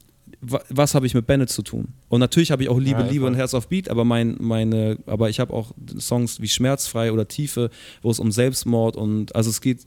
was 0.70 0.96
habe 0.96 1.06
ich 1.06 1.14
mit 1.14 1.26
Bennett 1.26 1.50
zu 1.50 1.62
tun? 1.62 1.90
Und 2.10 2.20
natürlich 2.20 2.52
habe 2.52 2.64
ich 2.64 2.70
auch 2.70 2.80
Liebe, 2.80 3.02
ja, 3.02 3.08
Liebe 3.08 3.26
und 3.26 3.36
Herz 3.36 3.54
auf 3.54 3.68
Beat, 3.68 3.90
aber 3.90 4.04
mein, 4.04 4.36
meine, 4.40 4.98
aber 5.06 5.30
ich 5.30 5.40
habe 5.40 5.54
auch 5.54 5.72
Songs 6.00 6.42
wie 6.42 6.48
Schmerzfrei 6.48 7.12
oder 7.12 7.28
Tiefe, 7.28 7.70
wo 8.02 8.12
es 8.12 8.20
um 8.20 8.32
Selbstmord 8.32 8.96
und 8.96 9.36
also 9.36 9.50
es 9.50 9.62
geht 9.62 9.86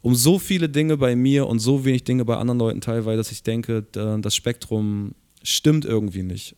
um 0.00 0.14
so 0.14 0.38
viele 0.38 0.68
Dinge 0.68 0.96
bei 0.96 1.16
mir 1.16 1.46
und 1.46 1.60
so 1.60 1.84
wenig 1.84 2.04
Dinge 2.04 2.24
bei 2.24 2.36
anderen 2.36 2.58
Leuten 2.58 2.80
teilweise, 2.80 3.18
dass 3.18 3.32
ich 3.32 3.42
denke, 3.42 3.82
das 3.82 4.34
Spektrum 4.34 5.14
stimmt 5.42 5.84
irgendwie 5.84 6.22
nicht. 6.22 6.56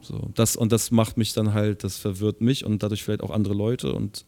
So, 0.00 0.30
das, 0.34 0.56
und 0.56 0.70
das 0.70 0.90
macht 0.90 1.16
mich 1.16 1.32
dann 1.32 1.54
halt, 1.54 1.82
das 1.82 1.96
verwirrt 1.96 2.40
mich 2.40 2.64
und 2.64 2.82
dadurch 2.82 3.02
vielleicht 3.02 3.22
auch 3.22 3.30
andere 3.30 3.54
Leute 3.54 3.92
und 3.92 4.24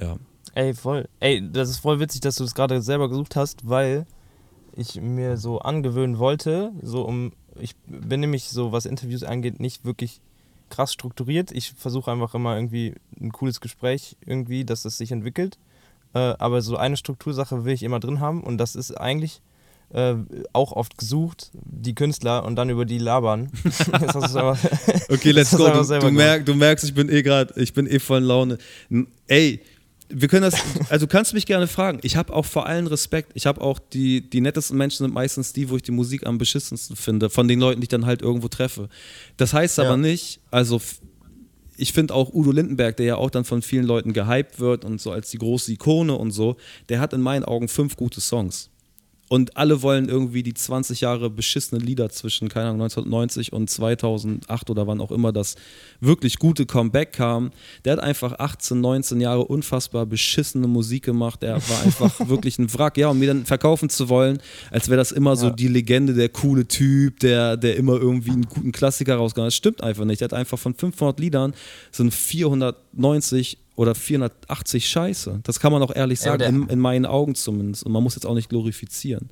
ja. 0.00 0.18
Ey, 0.54 0.74
voll. 0.74 1.08
Ey, 1.20 1.42
das 1.50 1.70
ist 1.70 1.78
voll 1.78 2.00
witzig, 2.00 2.20
dass 2.22 2.36
du 2.36 2.44
das 2.44 2.54
gerade 2.54 2.80
selber 2.82 3.08
gesucht 3.08 3.36
hast, 3.36 3.68
weil 3.68 4.06
ich 4.78 5.00
mir 5.00 5.36
so 5.36 5.60
angewöhnen 5.60 6.18
wollte, 6.18 6.72
so 6.82 7.02
um, 7.02 7.32
ich 7.60 7.74
bin 7.86 8.20
nämlich 8.20 8.44
so, 8.44 8.72
was 8.72 8.86
Interviews 8.86 9.22
angeht, 9.22 9.60
nicht 9.60 9.84
wirklich 9.84 10.20
krass 10.70 10.92
strukturiert. 10.92 11.50
Ich 11.52 11.72
versuche 11.72 12.10
einfach 12.10 12.34
immer 12.34 12.56
irgendwie 12.56 12.94
ein 13.20 13.32
cooles 13.32 13.60
Gespräch 13.60 14.16
irgendwie, 14.24 14.64
dass 14.64 14.84
es 14.84 14.98
sich 14.98 15.12
entwickelt. 15.12 15.58
Äh, 16.14 16.18
aber 16.38 16.62
so 16.62 16.76
eine 16.76 16.96
Struktursache 16.96 17.64
will 17.64 17.74
ich 17.74 17.82
immer 17.82 18.00
drin 18.00 18.20
haben 18.20 18.42
und 18.42 18.58
das 18.58 18.76
ist 18.76 18.92
eigentlich 18.92 19.40
äh, 19.92 20.14
auch 20.52 20.72
oft 20.72 20.98
gesucht, 20.98 21.50
die 21.54 21.94
Künstler 21.94 22.44
und 22.44 22.56
dann 22.56 22.70
über 22.70 22.84
die 22.84 22.98
labern. 22.98 23.50
okay, 25.08 25.30
let's 25.32 25.56
go. 25.56 25.70
Du, 25.70 25.98
du, 26.00 26.10
merk, 26.10 26.46
du, 26.46 26.54
merkst, 26.54 26.84
ich 26.84 26.94
bin 26.94 27.08
eh 27.08 27.22
gerade, 27.22 27.58
ich 27.60 27.72
bin 27.72 27.86
eh 27.86 27.98
voll 27.98 28.18
in 28.18 28.24
Laune. 28.24 28.58
Ey, 29.26 29.62
wir 30.08 30.28
können 30.28 30.42
das, 30.42 30.54
also 30.90 31.06
du 31.06 31.10
kannst 31.10 31.34
mich 31.34 31.46
gerne 31.46 31.66
fragen. 31.66 32.00
Ich 32.02 32.16
habe 32.16 32.32
auch 32.32 32.46
vor 32.46 32.66
allem 32.66 32.86
Respekt. 32.86 33.32
Ich 33.34 33.46
habe 33.46 33.60
auch 33.60 33.78
die, 33.78 34.28
die 34.28 34.40
nettesten 34.40 34.76
Menschen 34.76 35.04
sind 35.04 35.14
meistens 35.14 35.52
die, 35.52 35.68
wo 35.70 35.76
ich 35.76 35.82
die 35.82 35.92
Musik 35.92 36.26
am 36.26 36.38
beschissensten 36.38 36.96
finde, 36.96 37.30
von 37.30 37.48
den 37.48 37.60
Leuten, 37.60 37.80
die 37.80 37.84
ich 37.84 37.88
dann 37.88 38.06
halt 38.06 38.22
irgendwo 38.22 38.48
treffe. 38.48 38.88
Das 39.36 39.52
heißt 39.52 39.78
aber 39.78 39.90
ja. 39.90 39.96
nicht, 39.96 40.40
also 40.50 40.80
ich 41.76 41.92
finde 41.92 42.14
auch 42.14 42.32
Udo 42.32 42.50
Lindenberg, 42.50 42.96
der 42.96 43.06
ja 43.06 43.16
auch 43.16 43.30
dann 43.30 43.44
von 43.44 43.62
vielen 43.62 43.84
Leuten 43.84 44.12
gehypt 44.12 44.58
wird 44.58 44.84
und 44.84 45.00
so 45.00 45.12
als 45.12 45.30
die 45.30 45.38
große 45.38 45.72
Ikone 45.72 46.14
und 46.14 46.32
so, 46.32 46.56
der 46.88 47.00
hat 47.00 47.12
in 47.12 47.20
meinen 47.20 47.44
Augen 47.44 47.68
fünf 47.68 47.96
gute 47.96 48.20
Songs. 48.20 48.70
Und 49.28 49.56
alle 49.56 49.82
wollen 49.82 50.08
irgendwie 50.08 50.42
die 50.42 50.54
20 50.54 51.02
Jahre 51.02 51.28
beschissene 51.28 51.80
Lieder 51.80 52.08
zwischen, 52.08 52.48
keine 52.48 52.68
Ahnung, 52.68 52.82
1990 52.82 53.52
und 53.52 53.68
2008 53.68 54.70
oder 54.70 54.86
wann 54.86 55.00
auch 55.00 55.10
immer 55.10 55.32
das 55.32 55.56
wirklich 56.00 56.38
gute 56.38 56.64
Comeback 56.64 57.12
kam. 57.12 57.50
Der 57.84 57.94
hat 57.94 58.00
einfach 58.00 58.38
18, 58.38 58.80
19 58.80 59.20
Jahre 59.20 59.44
unfassbar 59.44 60.06
beschissene 60.06 60.66
Musik 60.66 61.04
gemacht. 61.04 61.42
Der 61.42 61.56
war 61.56 61.82
einfach 61.84 62.12
wirklich 62.28 62.58
ein 62.58 62.72
Wrack. 62.72 62.96
Ja, 62.96 63.10
um 63.10 63.18
mir 63.18 63.28
dann 63.28 63.44
verkaufen 63.44 63.90
zu 63.90 64.08
wollen, 64.08 64.38
als 64.70 64.88
wäre 64.88 64.96
das 64.96 65.12
immer 65.12 65.36
so 65.36 65.50
die 65.50 65.68
Legende, 65.68 66.14
der 66.14 66.30
coole 66.30 66.66
Typ, 66.66 67.20
der, 67.20 67.56
der 67.56 67.76
immer 67.76 67.94
irgendwie 67.94 68.30
einen 68.30 68.48
guten 68.48 68.72
Klassiker 68.72 69.16
rausgehauen 69.16 69.46
hat. 69.46 69.48
Das 69.48 69.56
stimmt 69.56 69.82
einfach 69.82 70.04
nicht. 70.04 70.20
Der 70.20 70.26
hat 70.26 70.34
einfach 70.34 70.58
von 70.58 70.74
500 70.74 71.20
Liedern 71.20 71.54
sind 71.92 72.14
490 72.14 73.58
oder 73.78 73.94
480 73.94 74.88
Scheiße. 74.88 75.38
Das 75.44 75.60
kann 75.60 75.70
man 75.70 75.80
auch 75.84 75.94
ehrlich 75.94 76.18
sagen, 76.18 76.42
ja, 76.42 76.48
in, 76.48 76.66
in, 76.66 76.80
meinen 76.80 77.06
Augen 77.06 77.36
zumindest. 77.36 77.84
Und 77.84 77.92
man 77.92 78.02
muss 78.02 78.16
jetzt 78.16 78.26
auch 78.26 78.34
nicht 78.34 78.48
glorifizieren. 78.48 79.30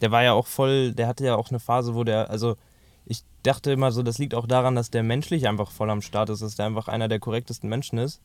Der 0.00 0.10
war 0.10 0.24
ja 0.24 0.32
auch 0.32 0.48
voll, 0.48 0.92
der 0.92 1.06
hatte 1.06 1.24
ja 1.24 1.36
auch 1.36 1.50
eine 1.50 1.60
Phase, 1.60 1.94
wo 1.94 2.02
der, 2.02 2.30
also 2.30 2.56
ich 3.06 3.22
dachte 3.44 3.70
immer 3.70 3.92
so, 3.92 4.02
das 4.02 4.18
liegt 4.18 4.34
auch 4.34 4.48
daran, 4.48 4.74
dass 4.74 4.90
der 4.90 5.04
menschlich 5.04 5.46
einfach 5.46 5.70
voll 5.70 5.88
am 5.88 6.02
Start 6.02 6.30
ist, 6.30 6.42
dass 6.42 6.56
der 6.56 6.66
einfach 6.66 6.88
einer 6.88 7.06
der 7.06 7.20
korrektesten 7.20 7.70
Menschen 7.70 7.98
ist. 7.98 8.20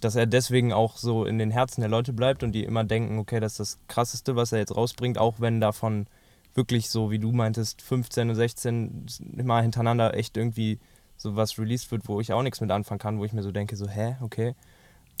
Dass 0.00 0.16
er 0.16 0.24
deswegen 0.24 0.72
auch 0.72 0.96
so 0.96 1.26
in 1.26 1.36
den 1.36 1.50
Herzen 1.50 1.82
der 1.82 1.90
Leute 1.90 2.14
bleibt 2.14 2.42
und 2.42 2.52
die 2.52 2.64
immer 2.64 2.84
denken, 2.84 3.18
okay, 3.18 3.40
das 3.40 3.52
ist 3.52 3.58
das 3.58 3.78
Krasseste, 3.88 4.36
was 4.36 4.52
er 4.52 4.60
jetzt 4.60 4.74
rausbringt, 4.74 5.18
auch 5.18 5.34
wenn 5.38 5.60
davon 5.60 6.06
wirklich 6.54 6.88
so, 6.88 7.10
wie 7.10 7.18
du 7.18 7.32
meintest, 7.32 7.82
15 7.82 8.30
und 8.30 8.36
16 8.36 9.06
Mal 9.44 9.60
hintereinander 9.60 10.14
echt 10.14 10.38
irgendwie 10.38 10.78
so 11.18 11.36
was 11.36 11.58
released 11.58 11.90
wird, 11.90 12.08
wo 12.08 12.22
ich 12.22 12.32
auch 12.32 12.42
nichts 12.42 12.62
mit 12.62 12.70
anfangen 12.70 13.00
kann, 13.00 13.18
wo 13.18 13.26
ich 13.26 13.34
mir 13.34 13.42
so 13.42 13.52
denke, 13.52 13.76
so, 13.76 13.86
hä, 13.86 14.16
okay. 14.22 14.54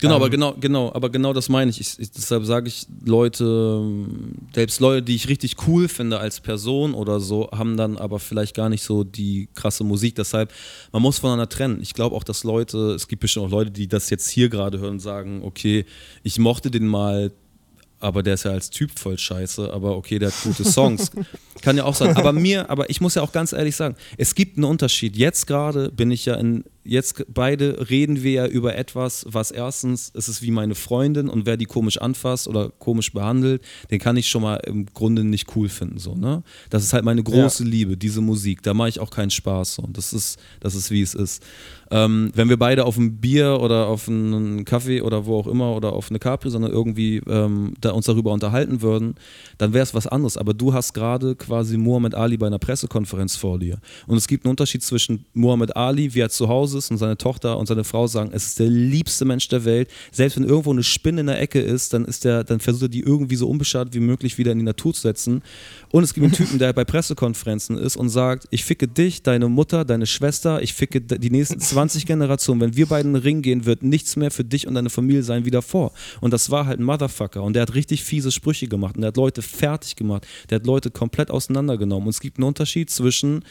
Genau, 0.00 0.14
ähm, 0.14 0.22
aber 0.22 0.30
genau, 0.30 0.54
genau, 0.60 0.92
aber 0.92 1.10
genau 1.10 1.32
das 1.32 1.48
meine 1.48 1.70
ich. 1.70 1.80
ich, 1.80 1.98
ich 1.98 2.12
deshalb 2.12 2.44
sage 2.44 2.68
ich, 2.68 2.86
Leute, 3.04 3.82
selbst 4.54 4.78
Leute, 4.80 5.02
die 5.02 5.16
ich 5.16 5.28
richtig 5.28 5.56
cool 5.66 5.88
finde 5.88 6.20
als 6.20 6.40
Person 6.40 6.94
oder 6.94 7.18
so, 7.18 7.50
haben 7.50 7.76
dann 7.76 7.96
aber 7.96 8.20
vielleicht 8.20 8.54
gar 8.54 8.68
nicht 8.68 8.84
so 8.84 9.02
die 9.02 9.48
krasse 9.54 9.82
Musik. 9.82 10.14
Deshalb, 10.14 10.52
man 10.92 11.02
muss 11.02 11.18
voneinander 11.18 11.48
trennen. 11.48 11.80
Ich 11.82 11.94
glaube 11.94 12.14
auch, 12.14 12.22
dass 12.22 12.44
Leute, 12.44 12.92
es 12.92 13.08
gibt 13.08 13.20
bestimmt 13.20 13.46
auch 13.46 13.50
Leute, 13.50 13.72
die 13.72 13.88
das 13.88 14.08
jetzt 14.10 14.28
hier 14.28 14.48
gerade 14.48 14.78
hören 14.78 14.92
und 14.92 15.00
sagen, 15.00 15.42
okay, 15.42 15.84
ich 16.22 16.38
mochte 16.38 16.70
den 16.70 16.86
mal 16.86 17.32
aber 18.00 18.22
der 18.22 18.34
ist 18.34 18.44
ja 18.44 18.52
als 18.52 18.70
Typ 18.70 18.98
voll 18.98 19.18
scheiße, 19.18 19.72
aber 19.72 19.96
okay, 19.96 20.18
der 20.18 20.28
hat 20.28 20.42
gute 20.42 20.64
Songs. 20.64 21.10
Kann 21.62 21.76
ja 21.76 21.84
auch 21.84 21.94
sein. 21.94 22.16
Aber 22.16 22.32
mir, 22.32 22.70
aber 22.70 22.88
ich 22.88 23.00
muss 23.00 23.16
ja 23.16 23.22
auch 23.22 23.32
ganz 23.32 23.52
ehrlich 23.52 23.74
sagen, 23.74 23.96
es 24.16 24.34
gibt 24.36 24.56
einen 24.56 24.64
Unterschied. 24.64 25.16
Jetzt 25.16 25.46
gerade 25.46 25.90
bin 25.90 26.10
ich 26.12 26.24
ja 26.24 26.34
in 26.34 26.64
jetzt 26.88 27.24
beide 27.28 27.90
reden 27.90 28.22
wir 28.22 28.32
ja 28.32 28.46
über 28.46 28.74
etwas, 28.74 29.26
was 29.28 29.50
erstens, 29.50 30.10
es 30.14 30.28
ist 30.28 30.42
wie 30.42 30.50
meine 30.50 30.74
Freundin 30.74 31.28
und 31.28 31.44
wer 31.44 31.56
die 31.56 31.66
komisch 31.66 31.98
anfasst 32.00 32.48
oder 32.48 32.70
komisch 32.70 33.12
behandelt, 33.12 33.62
den 33.90 33.98
kann 33.98 34.16
ich 34.16 34.28
schon 34.28 34.42
mal 34.42 34.56
im 34.56 34.86
Grunde 34.86 35.22
nicht 35.22 35.54
cool 35.54 35.68
finden. 35.68 35.98
So, 35.98 36.14
ne? 36.14 36.42
Das 36.70 36.82
ist 36.82 36.94
halt 36.94 37.04
meine 37.04 37.22
große 37.22 37.64
ja. 37.64 37.68
Liebe, 37.68 37.96
diese 37.96 38.20
Musik. 38.20 38.62
Da 38.62 38.74
mache 38.74 38.88
ich 38.88 39.00
auch 39.00 39.10
keinen 39.10 39.30
Spaß. 39.30 39.74
So. 39.74 39.88
Das, 39.92 40.12
ist, 40.12 40.38
das 40.60 40.74
ist, 40.74 40.90
wie 40.90 41.02
es 41.02 41.14
ist. 41.14 41.42
Ähm, 41.90 42.30
wenn 42.34 42.48
wir 42.48 42.58
beide 42.58 42.84
auf 42.84 42.96
ein 42.96 43.18
Bier 43.18 43.60
oder 43.60 43.86
auf 43.86 44.08
einen 44.08 44.64
Kaffee 44.64 45.00
oder 45.00 45.26
wo 45.26 45.38
auch 45.38 45.46
immer 45.46 45.74
oder 45.74 45.92
auf 45.92 46.10
eine 46.10 46.18
Capri, 46.18 46.50
sondern 46.50 46.70
irgendwie 46.72 47.22
ähm, 47.26 47.74
da 47.80 47.90
uns 47.92 48.06
darüber 48.06 48.32
unterhalten 48.32 48.82
würden, 48.82 49.14
dann 49.56 49.72
wäre 49.72 49.82
es 49.82 49.94
was 49.94 50.06
anderes. 50.06 50.36
Aber 50.36 50.54
du 50.54 50.74
hast 50.74 50.92
gerade 50.92 51.34
quasi 51.34 51.76
Muhammad 51.76 52.14
Ali 52.14 52.36
bei 52.36 52.46
einer 52.46 52.58
Pressekonferenz 52.58 53.36
vor 53.36 53.58
dir. 53.58 53.78
Und 54.06 54.16
es 54.16 54.28
gibt 54.28 54.44
einen 54.44 54.50
Unterschied 54.50 54.82
zwischen 54.82 55.24
Muhammad 55.32 55.76
Ali, 55.76 56.14
wie 56.14 56.20
er 56.20 56.28
zu 56.28 56.48
Hause 56.48 56.78
ist 56.78 56.90
und 56.90 56.98
seine 56.98 57.16
Tochter 57.16 57.58
und 57.58 57.66
seine 57.66 57.84
Frau 57.84 58.06
sagen, 58.06 58.30
es 58.32 58.46
ist 58.46 58.58
der 58.58 58.68
liebste 58.68 59.24
Mensch 59.24 59.48
der 59.48 59.64
Welt. 59.64 59.88
Selbst 60.12 60.36
wenn 60.36 60.44
irgendwo 60.44 60.72
eine 60.72 60.82
Spinne 60.82 61.22
in 61.22 61.26
der 61.26 61.40
Ecke 61.40 61.60
ist, 61.60 61.94
dann 61.94 62.04
ist 62.04 62.24
der, 62.24 62.44
dann 62.44 62.60
versucht 62.60 62.82
er 62.82 62.88
die 62.88 63.00
irgendwie 63.00 63.36
so 63.36 63.48
unbeschadet 63.48 63.94
wie 63.94 64.00
möglich 64.00 64.38
wieder 64.38 64.52
in 64.52 64.58
die 64.58 64.64
Natur 64.64 64.92
zu 64.92 65.00
setzen. 65.02 65.42
Und 65.90 66.04
es 66.04 66.12
gibt 66.12 66.24
einen 66.24 66.34
Typen, 66.34 66.58
der 66.58 66.72
bei 66.72 66.84
Pressekonferenzen 66.84 67.78
ist 67.78 67.96
und 67.96 68.10
sagt, 68.10 68.46
ich 68.50 68.64
ficke 68.64 68.88
dich, 68.88 69.22
deine 69.22 69.48
Mutter, 69.48 69.84
deine 69.84 70.06
Schwester, 70.06 70.62
ich 70.62 70.74
ficke 70.74 71.00
die 71.00 71.30
nächsten 71.30 71.60
20 71.78 72.06
Generationen. 72.06 72.60
Wenn 72.60 72.76
wir 72.76 72.86
beiden 72.86 73.14
in 73.14 73.20
den 73.20 73.22
Ring 73.22 73.40
gehen, 73.40 73.64
wird 73.64 73.84
nichts 73.84 74.16
mehr 74.16 74.32
für 74.32 74.42
dich 74.42 74.66
und 74.66 74.74
deine 74.74 74.90
Familie 74.90 75.22
sein 75.22 75.44
wie 75.44 75.52
davor. 75.52 75.92
Und 76.20 76.32
das 76.32 76.50
war 76.50 76.66
halt 76.66 76.80
ein 76.80 76.82
Motherfucker. 76.82 77.40
Und 77.44 77.52
der 77.52 77.62
hat 77.62 77.76
richtig 77.76 78.02
fiese 78.02 78.32
Sprüche 78.32 78.66
gemacht 78.66 78.96
und 78.96 79.02
der 79.02 79.08
hat 79.08 79.16
Leute 79.16 79.42
fertig 79.42 79.94
gemacht. 79.94 80.26
Der 80.50 80.56
hat 80.56 80.66
Leute 80.66 80.90
komplett 80.90 81.30
auseinandergenommen. 81.30 82.08
Und 82.08 82.10
es 82.10 82.18
gibt 82.18 82.38
einen 82.38 82.48
Unterschied 82.48 82.90
zwischen 82.90 83.44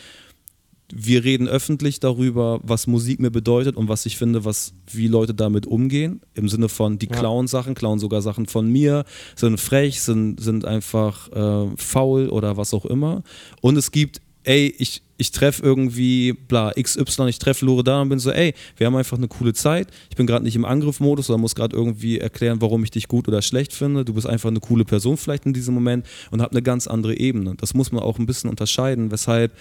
wir 0.94 1.24
reden 1.24 1.48
öffentlich 1.48 2.02
darüber, 2.02 2.60
was 2.64 2.88
Musik 2.88 3.22
mir 3.22 3.32
bedeutet 3.32 3.78
und 3.78 3.88
was 3.88 4.06
ich 4.06 4.18
finde, 4.18 4.44
was 4.44 4.74
wie 4.92 5.08
Leute 5.08 5.34
damit 5.34 5.66
umgehen. 5.66 6.20
Im 6.34 6.50
Sinne 6.50 6.68
von, 6.68 7.00
die 7.00 7.08
klauen 7.08 7.48
Sachen, 7.48 7.76
klauen 7.76 8.00
sogar 8.00 8.22
Sachen 8.22 8.46
von 8.46 8.70
mir, 8.70 9.06
sind 9.36 9.60
frech, 9.60 10.02
sind, 10.02 10.42
sind 10.42 10.66
einfach 10.66 11.32
äh, 11.32 11.72
faul 11.78 12.28
oder 12.30 12.58
was 12.58 12.74
auch 12.74 12.86
immer. 12.86 13.24
Und 13.62 13.78
es 13.78 13.92
gibt, 13.92 14.22
ey, 14.44 14.74
ich, 14.78 15.02
ich 15.18 15.32
treffe 15.32 15.64
irgendwie, 15.64 16.34
bla, 16.34 16.72
XY, 16.72 17.28
ich 17.28 17.40
treffe 17.40 17.66
Loredana 17.66 18.04
und 18.04 18.10
bin 18.10 18.20
so, 18.20 18.32
ey, 18.32 18.54
wir 18.78 18.88
haben 18.88 18.96
einfach 18.96 19.18
eine 19.18 19.28
coole 19.28 19.54
Zeit. 19.54 19.88
Ich 20.10 20.16
bin 20.16 20.28
gerade 20.28 20.46
nicht 20.46 20.56
im 20.56 20.66
Angriffmodus 20.66 21.30
oder 21.30 21.40
muss 21.40 21.56
gerade 21.56 21.76
irgendwie 21.76 22.20
erklären, 22.20 22.62
warum 22.62 22.84
ich 22.84 22.92
dich 22.92 23.08
gut 23.08 23.28
oder 23.28 23.42
schlecht 23.42 23.74
finde. 23.74 24.06
Du 24.06 24.14
bist 24.14 24.28
einfach 24.28 24.50
eine 24.50 24.60
coole 24.60 24.86
Person 24.86 25.18
vielleicht 25.18 25.46
in 25.46 25.54
diesem 25.54 25.74
Moment 25.74 26.06
und 26.32 26.42
hab 26.42 26.52
eine 26.52 26.62
ganz 26.62 26.88
andere 26.88 27.18
Ebene. 27.18 27.56
Das 27.58 27.74
muss 27.74 27.92
man 27.92 28.04
auch 28.04 28.20
ein 28.20 28.28
bisschen 28.28 28.50
unterscheiden, 28.50 29.12
weshalb 29.12 29.54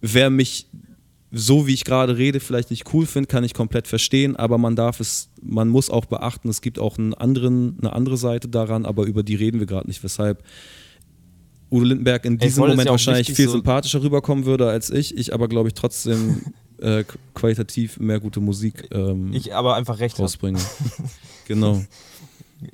wer 0.00 0.30
mich 0.30 0.66
so 1.30 1.66
wie 1.66 1.74
ich 1.74 1.84
gerade 1.84 2.16
rede, 2.16 2.40
vielleicht 2.40 2.70
nicht 2.70 2.92
cool 2.94 3.04
findet, 3.04 3.30
kann 3.30 3.44
ich 3.44 3.52
komplett 3.52 3.86
verstehen, 3.86 4.36
aber 4.36 4.56
man 4.56 4.76
darf 4.76 4.98
es, 4.98 5.28
man 5.42 5.68
muss 5.68 5.90
auch 5.90 6.06
beachten, 6.06 6.48
es 6.48 6.62
gibt 6.62 6.78
auch 6.78 6.96
einen 6.96 7.12
anderen, 7.12 7.76
eine 7.80 7.92
andere 7.92 8.16
Seite 8.16 8.48
daran, 8.48 8.86
aber 8.86 9.04
über 9.04 9.22
die 9.22 9.34
reden 9.34 9.60
wir 9.60 9.66
gerade 9.66 9.88
nicht, 9.88 10.02
weshalb 10.02 10.42
Udo 11.70 11.84
Lindenberg 11.84 12.24
in 12.24 12.38
diesem 12.38 12.62
Moment 12.62 12.84
ja 12.84 12.90
wahrscheinlich 12.92 13.32
viel 13.32 13.46
so 13.46 13.52
sympathischer 13.52 14.02
rüberkommen 14.02 14.44
würde 14.46 14.68
als 14.68 14.90
ich, 14.90 15.16
ich 15.16 15.34
aber 15.34 15.48
glaube 15.48 15.68
ich 15.68 15.74
trotzdem 15.74 16.42
äh, 16.78 17.04
qualitativ 17.34 17.98
mehr 17.98 18.20
gute 18.20 18.40
Musik 18.40 18.88
ähm, 18.90 19.32
ich 19.32 19.54
aber 19.54 19.74
einfach 19.74 19.98
recht 19.98 20.18
rausbringe. 20.18 20.60
genau. 21.46 21.82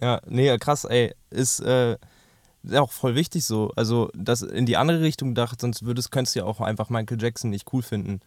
Ja, 0.01 0.21
nee, 0.27 0.57
krass, 0.59 0.85
ey, 0.85 1.13
ist 1.31 1.61
äh, 1.61 1.97
auch 2.73 2.93
voll 2.93 3.15
wichtig 3.15 3.45
so. 3.45 3.71
Also, 3.77 4.11
das 4.15 4.43
in 4.43 4.67
die 4.67 4.77
andere 4.77 5.01
Richtung 5.01 5.31
gedacht, 5.31 5.61
sonst 5.61 5.85
würdest, 5.85 6.11
könntest 6.11 6.35
du 6.35 6.41
ja 6.41 6.47
auch 6.47 6.61
einfach 6.61 6.89
Michael 6.89 7.21
Jackson 7.21 7.51
nicht 7.51 7.73
cool 7.73 7.83
finden. 7.83 8.21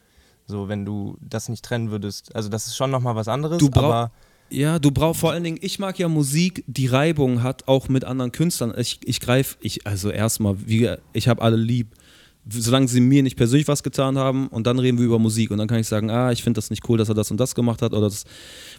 So, 0.46 0.70
wenn 0.70 0.86
du 0.86 1.18
das 1.20 1.50
nicht 1.50 1.66
trennen 1.66 1.92
würdest. 1.92 2.36
Also, 2.36 2.50
das 2.50 2.68
ist 2.68 2.76
schon 2.76 2.92
nochmal 2.92 3.16
was 3.16 3.28
anderes, 3.28 3.58
du 3.58 3.70
aber. 3.74 4.12
Ja, 4.50 4.80
du 4.80 4.92
brauchst 4.92 5.20
vor 5.20 5.32
allen 5.32 5.44
Dingen, 5.44 5.60
ich 5.62 5.78
mag 5.78 6.00
ja 6.00 6.08
Musik, 6.08 6.64
die 6.68 6.88
Reibung 6.88 7.44
hat, 7.44 7.68
auch 7.68 7.90
mit 7.90 8.06
anderen 8.06 8.32
Künstlern. 8.32 8.74
Ich, 8.78 9.00
ich 9.04 9.20
greife, 9.20 9.58
ich, 9.62 9.86
also 9.86 10.10
erstmal, 10.10 10.56
ich 11.14 11.28
habe 11.28 11.42
alle 11.42 11.58
lieb. 11.58 11.94
Solange 12.50 12.88
sie 12.88 13.02
mir 13.02 13.24
nicht 13.24 13.36
persönlich 13.36 13.68
was 13.68 13.84
getan 13.84 14.18
haben 14.18 14.48
und 14.48 14.68
dann 14.68 14.80
reden 14.80 14.98
wir 14.98 15.06
über 15.06 15.20
Musik 15.20 15.52
und 15.52 15.58
dann 15.58 15.68
kann 15.68 15.80
ich 15.80 15.88
sagen, 15.88 16.10
ah, 16.10 16.32
ich 16.32 16.44
finde 16.44 16.60
das 16.60 16.70
nicht 16.70 16.88
cool, 16.88 16.98
dass 16.98 17.10
er 17.10 17.16
das 17.16 17.30
und 17.30 17.38
das 17.38 17.56
gemacht 17.56 17.82
hat 17.82 17.92
oder 17.92 18.04
das 18.04 18.24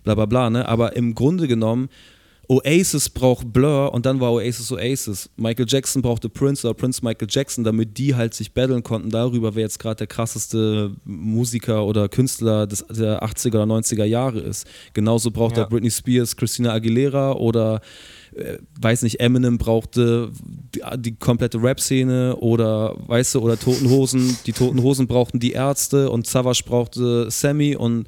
bla 0.04 0.14
bla 0.14 0.24
bla, 0.24 0.48
ne? 0.48 0.66
Aber 0.66 0.96
im 0.96 1.14
Grunde 1.14 1.46
genommen 1.48 1.90
Oasis 2.50 3.10
braucht 3.10 3.52
Blur 3.52 3.92
und 3.92 4.06
dann 4.06 4.20
war 4.20 4.32
Oasis 4.32 4.72
Oasis. 4.72 5.28
Michael 5.36 5.66
Jackson 5.68 6.00
brauchte 6.00 6.30
Prince 6.30 6.66
oder 6.66 6.72
Prince 6.72 7.04
Michael 7.04 7.28
Jackson, 7.30 7.62
damit 7.62 7.98
die 7.98 8.14
halt 8.14 8.32
sich 8.32 8.54
battlen 8.54 8.82
konnten 8.82 9.10
darüber, 9.10 9.54
wer 9.54 9.64
jetzt 9.64 9.78
gerade 9.78 9.96
der 9.96 10.06
krasseste 10.06 10.96
Musiker 11.04 11.84
oder 11.84 12.08
Künstler 12.08 12.66
des, 12.66 12.86
der 12.86 13.22
80er 13.22 13.62
oder 13.62 13.74
90er 13.74 14.04
Jahre 14.04 14.40
ist. 14.40 14.66
Genauso 14.94 15.30
braucht 15.30 15.58
ja. 15.58 15.64
er 15.64 15.68
Britney 15.68 15.90
Spears, 15.90 16.36
Christina 16.36 16.72
Aguilera 16.72 17.32
oder 17.32 17.82
äh, 18.34 18.56
weiß 18.80 19.02
nicht, 19.02 19.20
Eminem 19.20 19.58
brauchte 19.58 20.30
die, 20.74 20.80
die 20.96 21.16
komplette 21.16 21.62
Rap-Szene 21.62 22.36
oder 22.36 22.96
weißt 23.08 23.34
du, 23.34 23.40
oder 23.40 23.58
Toten 23.58 23.90
Hosen, 23.90 24.38
die 24.46 24.52
Toten 24.52 24.82
Hosen 24.82 25.06
brauchten 25.06 25.38
die 25.38 25.52
Ärzte 25.52 26.08
und 26.08 26.26
Savage 26.26 26.62
brauchte 26.64 27.30
Sammy 27.30 27.76
und 27.76 28.06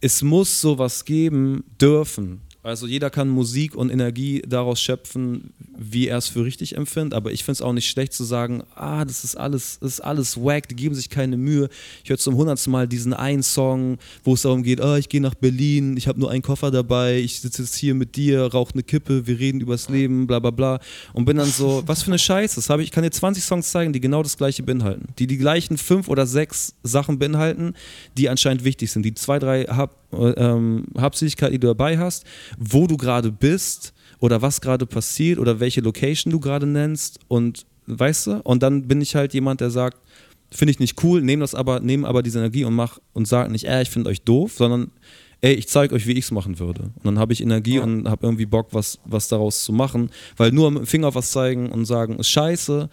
es 0.00 0.22
muss 0.22 0.60
sowas 0.60 1.04
geben 1.04 1.64
dürfen 1.80 2.42
also 2.62 2.86
jeder 2.86 3.08
kann 3.08 3.28
Musik 3.28 3.76
und 3.76 3.90
Energie 3.90 4.42
daraus 4.46 4.80
schöpfen, 4.80 5.52
wie 5.76 6.08
er 6.08 6.18
es 6.18 6.26
für 6.26 6.44
richtig 6.44 6.76
empfindet. 6.76 7.14
Aber 7.14 7.30
ich 7.30 7.44
finde 7.44 7.52
es 7.52 7.62
auch 7.62 7.72
nicht 7.72 7.88
schlecht 7.88 8.12
zu 8.12 8.24
sagen, 8.24 8.64
ah, 8.74 9.04
das 9.04 9.22
ist 9.22 9.36
alles, 9.36 9.78
das 9.80 9.92
ist 9.92 10.00
alles 10.00 10.36
wack, 10.36 10.68
die 10.68 10.74
geben 10.74 10.94
sich 10.94 11.08
keine 11.08 11.36
Mühe. 11.36 11.68
Ich 12.02 12.10
höre 12.10 12.18
zum 12.18 12.34
hundertsten 12.34 12.72
Mal 12.72 12.88
diesen 12.88 13.14
einen 13.14 13.44
Song, 13.44 13.98
wo 14.24 14.34
es 14.34 14.42
darum 14.42 14.64
geht, 14.64 14.80
ah, 14.80 14.98
ich 14.98 15.08
gehe 15.08 15.20
nach 15.20 15.36
Berlin, 15.36 15.96
ich 15.96 16.08
habe 16.08 16.18
nur 16.18 16.30
einen 16.30 16.42
Koffer 16.42 16.72
dabei, 16.72 17.18
ich 17.18 17.40
sitze 17.40 17.62
jetzt 17.62 17.76
hier 17.76 17.94
mit 17.94 18.16
dir, 18.16 18.42
rauche 18.46 18.74
eine 18.74 18.82
Kippe, 18.82 19.26
wir 19.28 19.38
reden 19.38 19.60
übers 19.60 19.88
Leben, 19.88 20.26
bla 20.26 20.40
bla 20.40 20.50
bla. 20.50 20.80
Und 21.12 21.26
bin 21.26 21.36
dann 21.36 21.48
so, 21.48 21.84
was 21.86 22.02
für 22.02 22.10
eine 22.10 22.18
Scheiße. 22.18 22.56
Das 22.56 22.68
ich, 22.80 22.86
ich 22.86 22.90
kann 22.90 23.04
dir 23.04 23.10
20 23.10 23.44
Songs 23.44 23.70
zeigen, 23.70 23.92
die 23.92 24.00
genau 24.00 24.24
das 24.24 24.36
gleiche 24.36 24.64
beinhalten. 24.64 25.06
Die 25.18 25.28
die 25.28 25.38
gleichen 25.38 25.78
fünf 25.78 26.08
oder 26.08 26.26
sechs 26.26 26.74
Sachen 26.82 27.20
beinhalten, 27.20 27.74
die 28.16 28.28
anscheinend 28.28 28.64
wichtig 28.64 28.90
sind. 28.90 29.04
Die 29.04 29.14
zwei, 29.14 29.38
drei 29.38 29.64
hab, 29.64 30.07
ähm, 30.12 30.86
Hauptsächlichkeit, 30.98 31.52
die 31.52 31.58
du 31.58 31.66
dabei 31.68 31.98
hast, 31.98 32.24
wo 32.58 32.86
du 32.86 32.96
gerade 32.96 33.30
bist 33.32 33.92
oder 34.20 34.42
was 34.42 34.60
gerade 34.60 34.86
passiert 34.86 35.38
oder 35.38 35.60
welche 35.60 35.80
Location 35.80 36.32
du 36.32 36.40
gerade 36.40 36.66
nennst 36.66 37.20
und 37.28 37.66
weißt 37.86 38.26
du, 38.26 38.40
und 38.42 38.62
dann 38.62 38.86
bin 38.86 39.00
ich 39.00 39.14
halt 39.14 39.34
jemand, 39.34 39.60
der 39.60 39.70
sagt, 39.70 39.98
finde 40.50 40.72
ich 40.72 40.78
nicht 40.78 41.02
cool, 41.02 41.22
nehme 41.22 41.40
das 41.40 41.54
aber, 41.54 41.80
nehme 41.80 42.06
aber 42.06 42.22
diese 42.22 42.38
Energie 42.38 42.64
und 42.64 42.74
mach 42.74 42.98
und 43.12 43.26
sag 43.26 43.50
nicht, 43.50 43.64
äh, 43.64 43.82
ich 43.82 43.90
finde 43.90 44.10
euch 44.10 44.22
doof, 44.22 44.54
sondern 44.56 44.90
ey, 45.40 45.54
ich 45.54 45.68
zeige 45.68 45.94
euch, 45.94 46.06
wie 46.06 46.12
ich 46.12 46.24
es 46.24 46.30
machen 46.30 46.58
würde. 46.58 46.82
Und 46.82 47.04
dann 47.04 47.18
habe 47.18 47.32
ich 47.32 47.40
Energie 47.40 47.76
ja. 47.76 47.82
und 47.82 48.08
habe 48.08 48.26
irgendwie 48.26 48.46
Bock, 48.46 48.68
was, 48.72 48.98
was 49.04 49.28
daraus 49.28 49.62
zu 49.62 49.72
machen. 49.72 50.10
Weil 50.36 50.52
nur 50.52 50.70
mit 50.70 50.80
dem 50.80 50.86
Finger 50.86 51.14
was 51.14 51.30
zeigen 51.30 51.70
und 51.70 51.84
sagen, 51.84 52.18
ist 52.18 52.28
scheiße, 52.28 52.88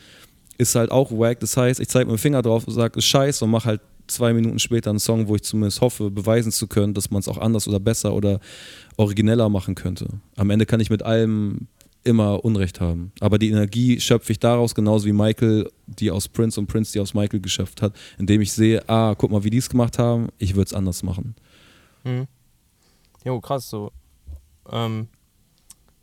ist 0.58 0.76
halt 0.76 0.92
auch 0.92 1.12
wack. 1.12 1.40
Das 1.40 1.58
heißt, 1.58 1.80
ich 1.80 1.88
zeige 1.88 2.06
mit 2.06 2.20
dem 2.20 2.22
Finger 2.22 2.42
drauf 2.42 2.68
und 2.68 2.74
sage, 2.74 3.00
ist 3.00 3.06
scheiße 3.06 3.44
und 3.44 3.52
mache 3.52 3.70
halt 3.70 3.82
zwei 4.08 4.34
Minuten 4.34 4.60
später 4.60 4.90
einen 4.90 5.00
Song, 5.00 5.28
wo 5.28 5.36
ich 5.36 5.44
zumindest 5.44 5.82
hoffe, 5.82 6.12
beweisen 6.12 6.52
zu 6.52 6.68
können, 6.68 6.94
dass 6.94 7.12
man 7.12 7.20
es 7.20 7.28
auch 7.28 7.38
anders 7.38 7.68
oder 7.68 7.80
besser 7.80 8.14
oder 8.14 8.40
origineller 8.98 9.50
machen 9.50 9.76
könnte. 9.76 10.08
Am 10.36 10.50
Ende 10.50 10.66
kann 10.66 10.80
ich 10.80 10.90
mit 10.90 11.04
allem 11.04 11.68
immer 12.04 12.46
Unrecht 12.46 12.80
haben. 12.80 13.12
Aber 13.20 13.40
die 13.40 13.50
Energie 13.50 14.00
schöpfe 14.00 14.32
ich 14.32 14.40
daraus, 14.40 14.76
genauso 14.76 15.08
wie 15.08 15.12
Michael 15.12 15.70
die 15.88 16.12
aus 16.12 16.28
Prince 16.28 16.60
und 16.60 16.68
Prince 16.68 16.94
die 16.94 17.00
aus 17.00 17.14
Michael 17.14 17.42
geschöpft 17.42 17.82
hat, 17.82 17.96
indem 18.18 18.42
ich 18.42 18.54
sehe, 18.54 18.88
ah, 18.88 19.16
guck 19.18 19.32
mal, 19.32 19.44
wie 19.44 19.50
die 19.50 19.58
es 19.58 19.70
gemacht 19.70 20.00
haben, 20.00 20.30
ich 20.38 20.56
würde 20.56 20.68
es 20.68 20.74
anders 20.74 21.04
machen. 21.04 21.36
Mhm. 22.04 22.28
Jo, 23.24 23.40
krass, 23.42 23.70
so. 23.70 23.92
Ähm, 24.72 25.08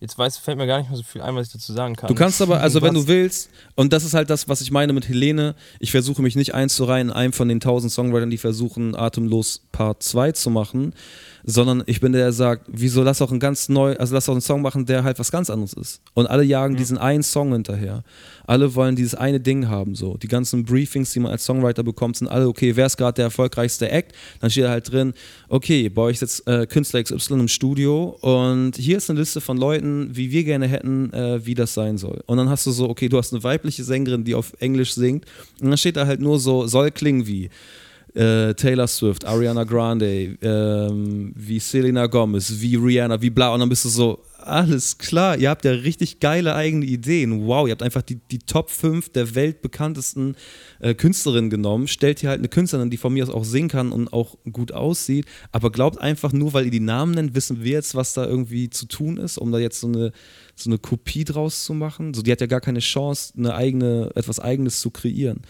Jetzt 0.03 0.19
weiß, 0.19 0.37
fällt 0.39 0.59
mir 0.59 0.67
gar 0.67 0.79
nicht 0.79 0.91
mehr 0.91 0.97
so 0.97 1.05
viel 1.05 1.23
ein, 1.23 1.37
was 1.37 1.47
ich 1.47 1.53
dazu 1.53 1.73
sagen 1.73 1.95
kann. 1.95 2.09
Du 2.09 2.17
kannst 2.17 2.43
aber, 2.43 2.61
also 2.61 2.83
wenn 2.83 2.93
du 2.93 3.07
willst, 3.07 3.51
und 3.77 3.93
das 3.93 4.03
ist 4.03 4.15
halt 4.15 4.31
das, 4.31 4.49
was 4.49 4.61
ich 4.61 4.73
meine 4.73 4.93
mit 4.93 5.09
Helene, 5.09 5.55
ich 5.79 5.93
versuche 5.93 6.23
mich 6.23 6.35
nicht 6.35 6.55
einzureihen 6.55 7.11
in 7.11 7.15
einem 7.15 7.33
von 7.33 7.47
den 7.47 7.61
tausend 7.61 7.93
Songwritern, 7.93 8.29
die 8.29 8.37
versuchen, 8.37 8.97
Atemlos 8.97 9.61
Part 9.71 10.03
2 10.03 10.33
zu 10.33 10.51
machen, 10.51 10.93
sondern 11.45 11.83
ich 11.87 12.01
bin 12.01 12.13
der, 12.13 12.23
der 12.23 12.33
sagt, 12.33 12.67
wieso 12.69 13.03
lass 13.03 13.23
auch 13.23 13.33
ein 13.33 13.41
ganz 13.41 13.69
neu, 13.69 13.95
also 13.97 14.15
lass 14.15 14.29
auch 14.29 14.33
einen 14.33 14.41
Song 14.41 14.63
machen, 14.63 14.87
der 14.87 15.05
halt 15.05 15.19
was 15.19 15.31
ganz 15.31 15.51
anderes 15.51 15.73
ist. 15.73 16.01
Und 16.15 16.27
alle 16.27 16.43
jagen 16.43 16.75
mhm. 16.75 16.79
diesen 16.79 16.99
einen 16.99 17.23
Song 17.23 17.53
hinterher. 17.53 18.03
Alle 18.47 18.75
wollen 18.75 18.97
dieses 18.97 19.15
eine 19.15 19.41
Ding 19.41 19.69
haben, 19.69 19.95
so. 19.95 20.17
Die 20.17 20.29
ganzen 20.29 20.65
Briefings, 20.65 21.13
die 21.13 21.21
man 21.21 21.33
als 21.33 21.45
Songwriter 21.45 21.83
bekommt, 21.83 22.17
sind 22.17 22.29
alle, 22.29 22.49
okay, 22.49 22.77
wer 22.77 22.87
ist 22.87 22.97
gerade 22.97 23.15
der 23.15 23.27
erfolgreichste 23.27 23.91
Act? 23.91 24.13
Dann 24.41 24.51
steht 24.51 24.67
halt 24.67 24.91
drin, 24.91 25.15
okay, 25.49 25.89
bei 25.89 26.03
euch 26.03 26.19
sitzt 26.19 26.47
äh, 26.49 26.67
Künstler 26.67 27.03
XY 27.03 27.35
im 27.35 27.49
Studio 27.49 28.17
und 28.21 28.77
hier 28.77 28.99
ist 28.99 29.11
eine 29.11 29.21
Liste 29.21 29.41
von 29.41 29.57
Leuten, 29.57 29.92
wie 30.13 30.31
wir 30.31 30.45
gerne 30.45 30.67
hätten, 30.67 31.13
äh, 31.13 31.45
wie 31.45 31.55
das 31.55 31.75
sein 31.75 31.99
soll. 31.99 32.23
Und 32.27 32.37
dann 32.39 32.49
hast 32.49 32.67
du 32.67 32.71
so, 32.71 32.89
okay, 32.89 33.09
du 33.09 33.19
hast 33.19 33.33
eine 33.33 33.43
weibliche 33.43 33.85
Sängerin, 33.85 34.25
die 34.25 34.35
auf 34.35 34.53
Englisch 34.61 34.95
singt 34.95 35.25
und 35.61 35.69
dann 35.69 35.79
steht 35.79 35.97
da 35.97 36.07
halt 36.07 36.21
nur 36.21 36.39
so, 36.39 36.67
soll 36.67 36.91
klingen 36.91 37.27
wie 37.27 37.51
äh, 38.15 38.55
Taylor 38.55 38.87
Swift, 38.87 39.25
Ariana 39.25 39.65
Grande, 39.65 40.37
ähm, 40.43 41.33
wie 41.35 41.59
Selena 41.59 42.07
Gomez, 42.07 42.61
wie 42.61 42.77
Rihanna, 42.77 43.21
wie 43.21 43.31
bla. 43.31 43.55
Und 43.55 43.61
dann 43.61 43.69
bist 43.69 43.85
du 43.85 43.89
so, 43.89 44.23
alles 44.45 44.99
klar, 44.99 45.37
ihr 45.39 45.51
habt 45.51 45.65
ja 45.65 45.73
richtig 45.73 46.21
geile 46.21 46.55
eigene 46.55 46.85
Ideen. 46.85 47.47
Wow, 47.47 47.67
ihr 47.67 47.73
habt 47.73 47.83
einfach 47.83 48.03
die, 48.03 48.17
die 48.17 48.39
Top 48.39 48.71
5 48.71 49.11
der 49.11 49.35
weltbekanntesten 49.35 50.37
äh, 50.81 50.95
Künstlerinnen 50.95 51.51
genommen. 51.51 51.89
Stellt 51.89 52.21
hier 52.21 52.31
halt 52.31 52.41
eine 52.41 52.49
Künstlerin, 52.49 52.91
die 52.91 52.97
von 52.97 53.13
mir 53.13 53.25
aus 53.25 53.31
auch 53.31 53.45
singen 53.45 53.69
kann 53.69 53.93
und 53.93 54.13
auch 54.13 54.37
gut 54.51 54.73
aussieht. 54.73 55.27
Aber 55.53 55.71
glaubt 55.71 55.99
einfach 55.99 56.33
nur, 56.33 56.53
weil 56.53 56.67
ihr 56.67 56.71
die 56.71 56.81
Namen 56.81 57.15
nennt, 57.15 57.35
wissen 57.35 57.63
wir 57.63 57.73
jetzt, 57.73 57.95
was 57.95 58.15
da 58.15 58.27
irgendwie 58.27 58.71
zu 58.71 58.87
tun 58.87 59.17
ist, 59.17 59.39
um 59.39 59.53
da 59.53 59.59
jetzt 59.59 59.81
so 59.81 59.87
eine, 59.87 60.13
so 60.55 60.71
eine 60.71 60.79
Kopie 60.79 61.25
draus 61.25 61.65
zu 61.65 61.75
machen. 61.75 62.15
So, 62.15 62.23
die 62.23 62.33
hat 62.33 62.41
ja 62.41 62.47
gar 62.47 62.61
keine 62.61 62.81
Chance, 62.81 63.35
eine 63.37 63.55
eigene, 63.55 64.11
etwas 64.15 64.41
Eigenes 64.41 64.81
zu 64.81 64.91
kreieren. 64.91 65.43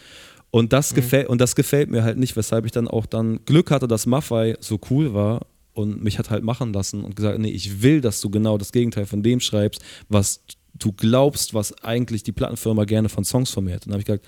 Und 0.53 0.71
das, 0.71 0.91
mhm. 0.91 0.97
gefällt, 0.97 1.29
und 1.29 1.41
das 1.41 1.55
gefällt 1.55 1.89
mir 1.89 2.03
halt 2.03 2.19
nicht, 2.19 2.35
weshalb 2.35 2.65
ich 2.65 2.71
dann 2.71 2.87
auch 2.87 3.07
dann 3.07 3.43
Glück 3.45 3.71
hatte, 3.71 3.87
dass 3.87 4.05
Maffei 4.05 4.55
so 4.59 4.79
cool 4.91 5.15
war 5.15 5.47
und 5.73 6.03
mich 6.03 6.19
hat 6.19 6.29
halt 6.29 6.43
machen 6.43 6.73
lassen 6.73 7.03
und 7.03 7.15
gesagt, 7.15 7.39
nee, 7.39 7.49
ich 7.49 7.81
will, 7.81 8.01
dass 8.01 8.21
du 8.21 8.29
genau 8.29 8.59
das 8.59 8.71
Gegenteil 8.71 9.07
von 9.07 9.23
dem 9.23 9.39
schreibst, 9.39 9.81
was 10.09 10.41
du 10.75 10.91
glaubst, 10.91 11.55
was 11.55 11.83
eigentlich 11.83 12.21
die 12.21 12.33
Plattenfirma 12.33 12.83
gerne 12.83 13.09
von 13.09 13.23
Songs 13.23 13.49
von 13.49 13.63
mir 13.63 13.71
hätte. 13.71 13.85
Dann 13.85 13.93
habe 13.93 14.01
ich 14.01 14.05
gesagt, 14.05 14.27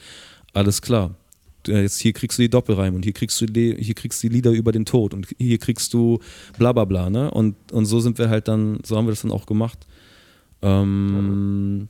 alles 0.52 0.82
klar, 0.82 1.14
jetzt 1.68 2.00
hier 2.00 2.14
kriegst 2.14 2.40
du 2.40 2.42
die 2.42 2.50
Doppelreime 2.50 2.96
und 2.96 3.04
hier 3.04 3.14
kriegst 3.14 3.40
du 3.40 3.46
die, 3.46 3.76
hier 3.78 3.94
kriegst 3.94 4.24
du 4.24 4.28
die 4.28 4.34
Lieder 4.34 4.50
über 4.50 4.72
den 4.72 4.86
Tod 4.86 5.14
und 5.14 5.28
hier 5.38 5.60
kriegst 5.60 5.94
du 5.94 6.18
bla 6.58 6.74
bla 6.74 6.86
bla, 6.86 7.12
ne? 7.12 7.30
Und, 7.30 7.72
und 7.72 7.86
so 7.86 8.00
sind 8.00 8.18
wir 8.18 8.30
halt 8.30 8.48
dann, 8.48 8.80
so 8.84 8.98
haben 8.98 9.06
wir 9.06 9.12
das 9.12 9.22
dann 9.22 9.32
auch 9.32 9.46
gemacht. 9.46 9.86
Ähm, 10.64 11.88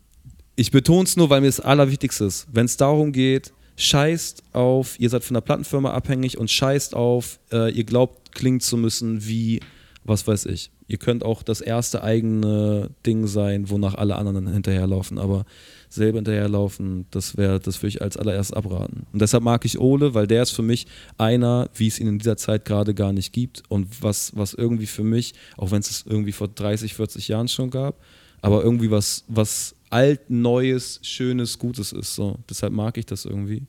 ich 0.57 0.71
betone 0.71 1.05
es 1.05 1.15
nur, 1.15 1.29
weil 1.29 1.39
mir 1.39 1.47
das 1.47 1.61
Allerwichtigste 1.61 2.25
ist. 2.25 2.47
Wenn 2.51 2.65
es 2.65 2.75
darum 2.75 3.13
geht, 3.13 3.53
scheißt 3.75 4.43
auf, 4.53 4.99
ihr 4.99 5.09
seid 5.09 5.23
von 5.23 5.33
der 5.33 5.41
Plattenfirma 5.41 5.91
abhängig 5.91 6.37
und 6.37 6.49
scheißt 6.49 6.95
auf, 6.95 7.39
äh, 7.51 7.71
ihr 7.71 7.83
glaubt 7.83 8.33
klingen 8.33 8.59
zu 8.59 8.77
müssen 8.77 9.25
wie, 9.27 9.59
was 10.03 10.27
weiß 10.27 10.45
ich. 10.45 10.71
Ihr 10.87 10.97
könnt 10.97 11.25
auch 11.25 11.41
das 11.41 11.61
erste 11.61 12.03
eigene 12.03 12.91
Ding 13.05 13.25
sein, 13.25 13.69
wonach 13.69 13.95
alle 13.95 14.17
anderen 14.17 14.47
hinterherlaufen, 14.47 15.17
aber 15.17 15.45
selber 15.89 16.19
hinterherlaufen, 16.19 17.07
das 17.09 17.37
wäre, 17.37 17.59
das 17.59 17.81
würde 17.81 17.87
ich 17.87 18.01
als 18.03 18.17
allererst 18.17 18.55
abraten. 18.55 19.07
Und 19.11 19.21
deshalb 19.21 19.43
mag 19.43 19.65
ich 19.65 19.79
Ole, 19.79 20.13
weil 20.13 20.27
der 20.27 20.43
ist 20.43 20.51
für 20.51 20.61
mich 20.61 20.85
einer, 21.17 21.69
wie 21.73 21.87
es 21.87 21.99
ihn 21.99 22.07
in 22.07 22.19
dieser 22.19 22.37
Zeit 22.37 22.65
gerade 22.65 22.93
gar 22.93 23.13
nicht 23.13 23.33
gibt 23.33 23.63
und 23.67 24.03
was, 24.03 24.35
was 24.35 24.53
irgendwie 24.53 24.85
für 24.85 25.03
mich, 25.03 25.33
auch 25.57 25.71
wenn 25.71 25.79
es 25.79 25.89
es 25.89 26.05
irgendwie 26.07 26.33
vor 26.33 26.49
30, 26.49 26.93
40 26.93 27.29
Jahren 27.29 27.47
schon 27.47 27.71
gab, 27.71 27.99
aber 28.41 28.63
irgendwie 28.63 28.91
was, 28.91 29.23
was 29.27 29.75
alt, 29.95 30.29
neues, 30.29 30.99
schönes, 31.03 31.57
gutes 31.57 31.93
ist. 31.93 32.15
So. 32.15 32.37
Deshalb 32.49 32.73
mag 32.73 32.97
ich 32.97 33.05
das 33.05 33.23
irgendwie. 33.23 33.63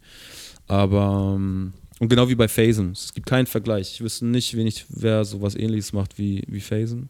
Aber 0.67 1.35
ähm, 1.37 1.73
und 2.01 2.09
genau 2.09 2.29
wie 2.29 2.35
bei 2.35 2.49
Phasen. 2.49 2.91
Es 2.93 3.15
gibt 3.15 3.27
keinen 3.27 3.47
Vergleich. 3.47 3.93
Ich 3.93 4.01
wüsste 4.01 4.27
nicht, 4.27 4.57
wen 4.57 4.67
ich, 4.67 4.85
wer 4.89 5.25
sowas 5.25 5.55
ähnliches 5.55 5.93
macht 5.93 6.19
wie, 6.19 6.43
wie 6.49 6.61
Phasen. 6.61 7.09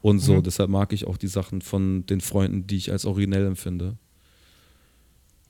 Und 0.00 0.20
so, 0.20 0.36
mhm. 0.36 0.42
deshalb 0.42 0.70
mag 0.70 0.92
ich 0.94 1.06
auch 1.06 1.18
die 1.18 1.28
Sachen 1.28 1.60
von 1.60 2.06
den 2.06 2.22
Freunden, 2.22 2.66
die 2.66 2.76
ich 2.76 2.90
als 2.90 3.04
originell 3.04 3.46
empfinde. 3.46 3.96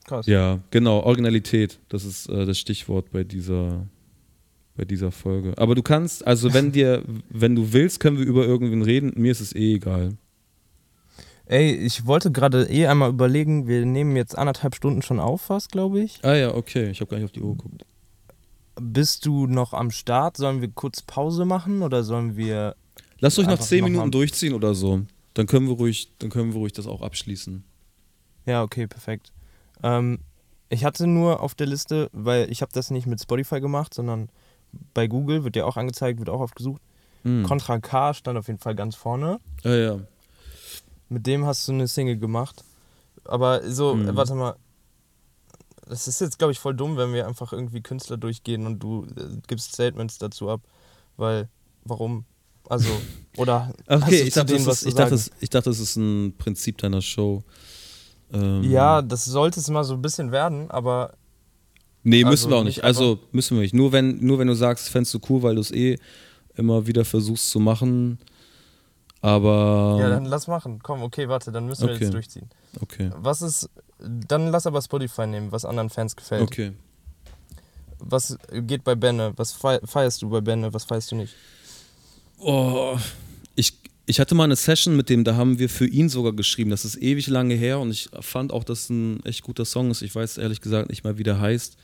Krass. 0.05 0.25
Ja, 0.27 0.59
genau, 0.69 0.99
Originalität, 0.99 1.79
das 1.89 2.05
ist 2.05 2.27
äh, 2.27 2.45
das 2.45 2.59
Stichwort 2.59 3.11
bei 3.11 3.23
dieser, 3.23 3.87
bei 4.75 4.85
dieser 4.85 5.11
Folge. 5.11 5.53
Aber 5.57 5.75
du 5.75 5.81
kannst, 5.81 6.27
also 6.27 6.53
wenn 6.53 6.71
dir, 6.73 7.03
wenn 7.29 7.55
du 7.55 7.71
willst, 7.71 7.99
können 7.99 8.17
wir 8.17 8.25
über 8.25 8.45
irgendwen 8.45 8.81
reden. 8.81 9.13
Mir 9.15 9.31
ist 9.31 9.41
es 9.41 9.55
eh 9.55 9.75
egal. 9.75 10.17
Ey, 11.49 11.71
ich 11.71 12.05
wollte 12.05 12.31
gerade 12.31 12.65
eh 12.69 12.87
einmal 12.87 13.09
überlegen, 13.09 13.67
wir 13.67 13.85
nehmen 13.85 14.17
jetzt 14.17 14.37
anderthalb 14.37 14.75
Stunden 14.75 15.01
schon 15.01 15.19
auf, 15.19 15.41
fast, 15.41 15.71
glaube 15.71 16.01
ich. 16.01 16.19
Ah 16.23 16.35
ja, 16.35 16.53
okay, 16.53 16.89
ich 16.89 16.99
habe 16.99 17.09
gar 17.09 17.17
nicht 17.17 17.25
auf 17.25 17.31
die 17.31 17.41
Uhr 17.41 17.55
geguckt. 17.55 17.85
Bist 18.79 19.25
du 19.25 19.47
noch 19.47 19.73
am 19.73 19.89
Start? 19.89 20.35
Sollen 20.37 20.59
wir 20.59 20.69
kurz 20.69 21.01
Pause 21.01 21.45
machen 21.45 21.81
oder 21.83 22.03
sollen 22.03 22.35
wir. 22.35 22.75
Lasst 23.19 23.39
euch 23.39 23.47
noch 23.47 23.59
zehn 23.59 23.83
Minuten 23.85 24.11
durchziehen 24.11 24.53
oder 24.53 24.75
so. 24.75 25.01
Dann 25.35 25.47
können 25.47 25.67
wir 25.67 25.75
ruhig, 25.75 26.11
dann 26.19 26.29
können 26.29 26.51
wir 26.51 26.59
ruhig 26.59 26.73
das 26.73 26.85
auch 26.85 27.01
abschließen. 27.01 27.63
Ja, 28.45 28.61
okay, 28.63 28.85
perfekt. 28.85 29.31
Ähm, 29.83 30.19
ich 30.69 30.83
hatte 30.83 31.07
nur 31.07 31.41
auf 31.41 31.55
der 31.55 31.67
Liste, 31.67 32.09
weil 32.11 32.51
ich 32.51 32.61
habe 32.61 32.73
das 32.73 32.91
nicht 32.91 33.07
mit 33.07 33.21
Spotify 33.21 33.61
gemacht, 33.61 33.93
sondern 33.93 34.29
bei 34.93 35.07
Google 35.07 35.43
wird 35.45 35.55
ja 35.55 35.63
auch 35.63 35.77
angezeigt, 35.77 36.19
wird 36.19 36.29
auch 36.29 36.41
oft 36.41 36.55
gesucht. 36.55 36.81
Mhm. 37.23 37.43
Contra 37.43 37.79
K 37.79 38.13
stand 38.13 38.37
auf 38.37 38.47
jeden 38.47 38.59
Fall 38.59 38.75
ganz 38.75 38.95
vorne. 38.95 39.39
Ja, 39.63 39.75
ja. 39.75 39.99
Mit 41.09 41.25
dem 41.25 41.45
hast 41.45 41.67
du 41.67 41.71
eine 41.71 41.87
Single 41.87 42.17
gemacht. 42.17 42.63
Aber 43.25 43.69
so, 43.69 43.95
mhm. 43.95 44.15
warte 44.15 44.35
mal. 44.35 44.55
Das 45.87 46.07
ist 46.07 46.19
jetzt, 46.19 46.37
glaube 46.37 46.51
ich, 46.51 46.59
voll 46.59 46.75
dumm, 46.75 46.97
wenn 46.97 47.13
wir 47.13 47.27
einfach 47.27 47.53
irgendwie 47.53 47.81
Künstler 47.81 48.17
durchgehen 48.17 48.65
und 48.65 48.79
du 48.79 49.05
äh, 49.15 49.37
gibst 49.47 49.73
Statements 49.73 50.17
dazu 50.17 50.49
ab. 50.49 50.61
Weil, 51.15 51.47
warum? 51.85 52.25
Also, 52.67 52.89
oder. 53.37 53.73
okay, 53.87 54.23
ich 54.23 54.33
dachte, 54.33 54.53
denen, 54.53 54.67
ist, 54.67 54.85
ich, 54.85 54.93
dachte, 54.93 55.11
das, 55.11 55.31
ich 55.39 55.49
dachte, 55.49 55.69
das 55.69 55.79
ist 55.79 55.95
ein 55.95 56.35
Prinzip 56.37 56.77
deiner 56.79 57.01
Show. 57.01 57.43
Ähm 58.33 58.63
ja, 58.63 59.01
das 59.01 59.23
sollte 59.23 59.61
es 59.61 59.69
mal 59.69 59.85
so 59.85 59.93
ein 59.93 60.01
bisschen 60.01 60.31
werden, 60.31 60.69
aber. 60.69 61.13
Nee, 62.03 62.23
müssen 62.23 62.29
also 62.31 62.49
wir 62.49 62.57
auch 62.57 62.63
nicht. 62.63 62.83
Also 62.83 63.19
müssen 63.31 63.55
wir 63.57 63.61
nicht. 63.61 63.73
Nur 63.73 63.91
wenn, 63.91 64.17
nur 64.23 64.39
wenn 64.39 64.47
du 64.47 64.55
sagst, 64.55 64.89
fändest 64.89 65.13
du 65.13 65.19
cool, 65.29 65.43
weil 65.43 65.55
du 65.55 65.61
es 65.61 65.71
eh 65.71 65.97
immer 66.55 66.87
wieder 66.87 67.05
versuchst 67.05 67.49
zu 67.49 67.59
machen, 67.59 68.19
aber. 69.21 69.97
Ja, 69.99 70.09
dann 70.09 70.25
lass 70.25 70.47
machen. 70.47 70.79
Komm, 70.81 71.01
okay, 71.01 71.27
warte, 71.27 71.51
dann 71.51 71.65
müssen 71.65 71.87
wir 71.87 71.95
okay. 71.95 72.05
jetzt 72.05 72.13
durchziehen. 72.13 72.49
Okay. 72.79 73.11
Was 73.15 73.41
ist. 73.41 73.69
Dann 73.99 74.51
lass 74.51 74.67
aber 74.67 74.81
Spotify 74.81 75.25
nehmen, 75.25 75.51
was 75.51 75.65
anderen 75.65 75.89
Fans 75.89 76.15
gefällt. 76.15 76.43
Okay. 76.43 76.73
Was 77.99 78.37
geht 78.51 78.83
bei 78.83 78.93
Benne? 78.93 79.33
Was 79.37 79.53
feierst 79.53 80.21
du 80.21 80.29
bei 80.29 80.41
Benne? 80.41 80.71
Was 80.71 80.83
feierst 80.83 81.11
du 81.11 81.15
nicht? 81.15 81.33
Oh, 82.37 82.95
ich, 83.55 83.73
ich 84.05 84.19
hatte 84.19 84.35
mal 84.35 84.43
eine 84.43 84.55
Session 84.55 84.95
mit 84.95 85.09
dem, 85.09 85.23
da 85.23 85.35
haben 85.35 85.57
wir 85.57 85.67
für 85.67 85.87
ihn 85.87 86.09
sogar 86.09 86.33
geschrieben. 86.33 86.69
Das 86.69 86.85
ist 86.85 86.95
ewig 86.97 87.25
lange 87.27 87.55
her 87.55 87.79
und 87.79 87.89
ich 87.89 88.09
fand 88.21 88.53
auch, 88.53 88.63
dass 88.63 88.81
es 88.81 88.89
ein 88.91 89.25
echt 89.25 89.41
guter 89.41 89.65
Song 89.65 89.89
ist. 89.89 90.03
Ich 90.03 90.13
weiß 90.13 90.37
ehrlich 90.37 90.61
gesagt 90.61 90.89
nicht 90.89 91.03
mal, 91.03 91.17
wie 91.17 91.23
der 91.23 91.39
heißt. 91.39 91.75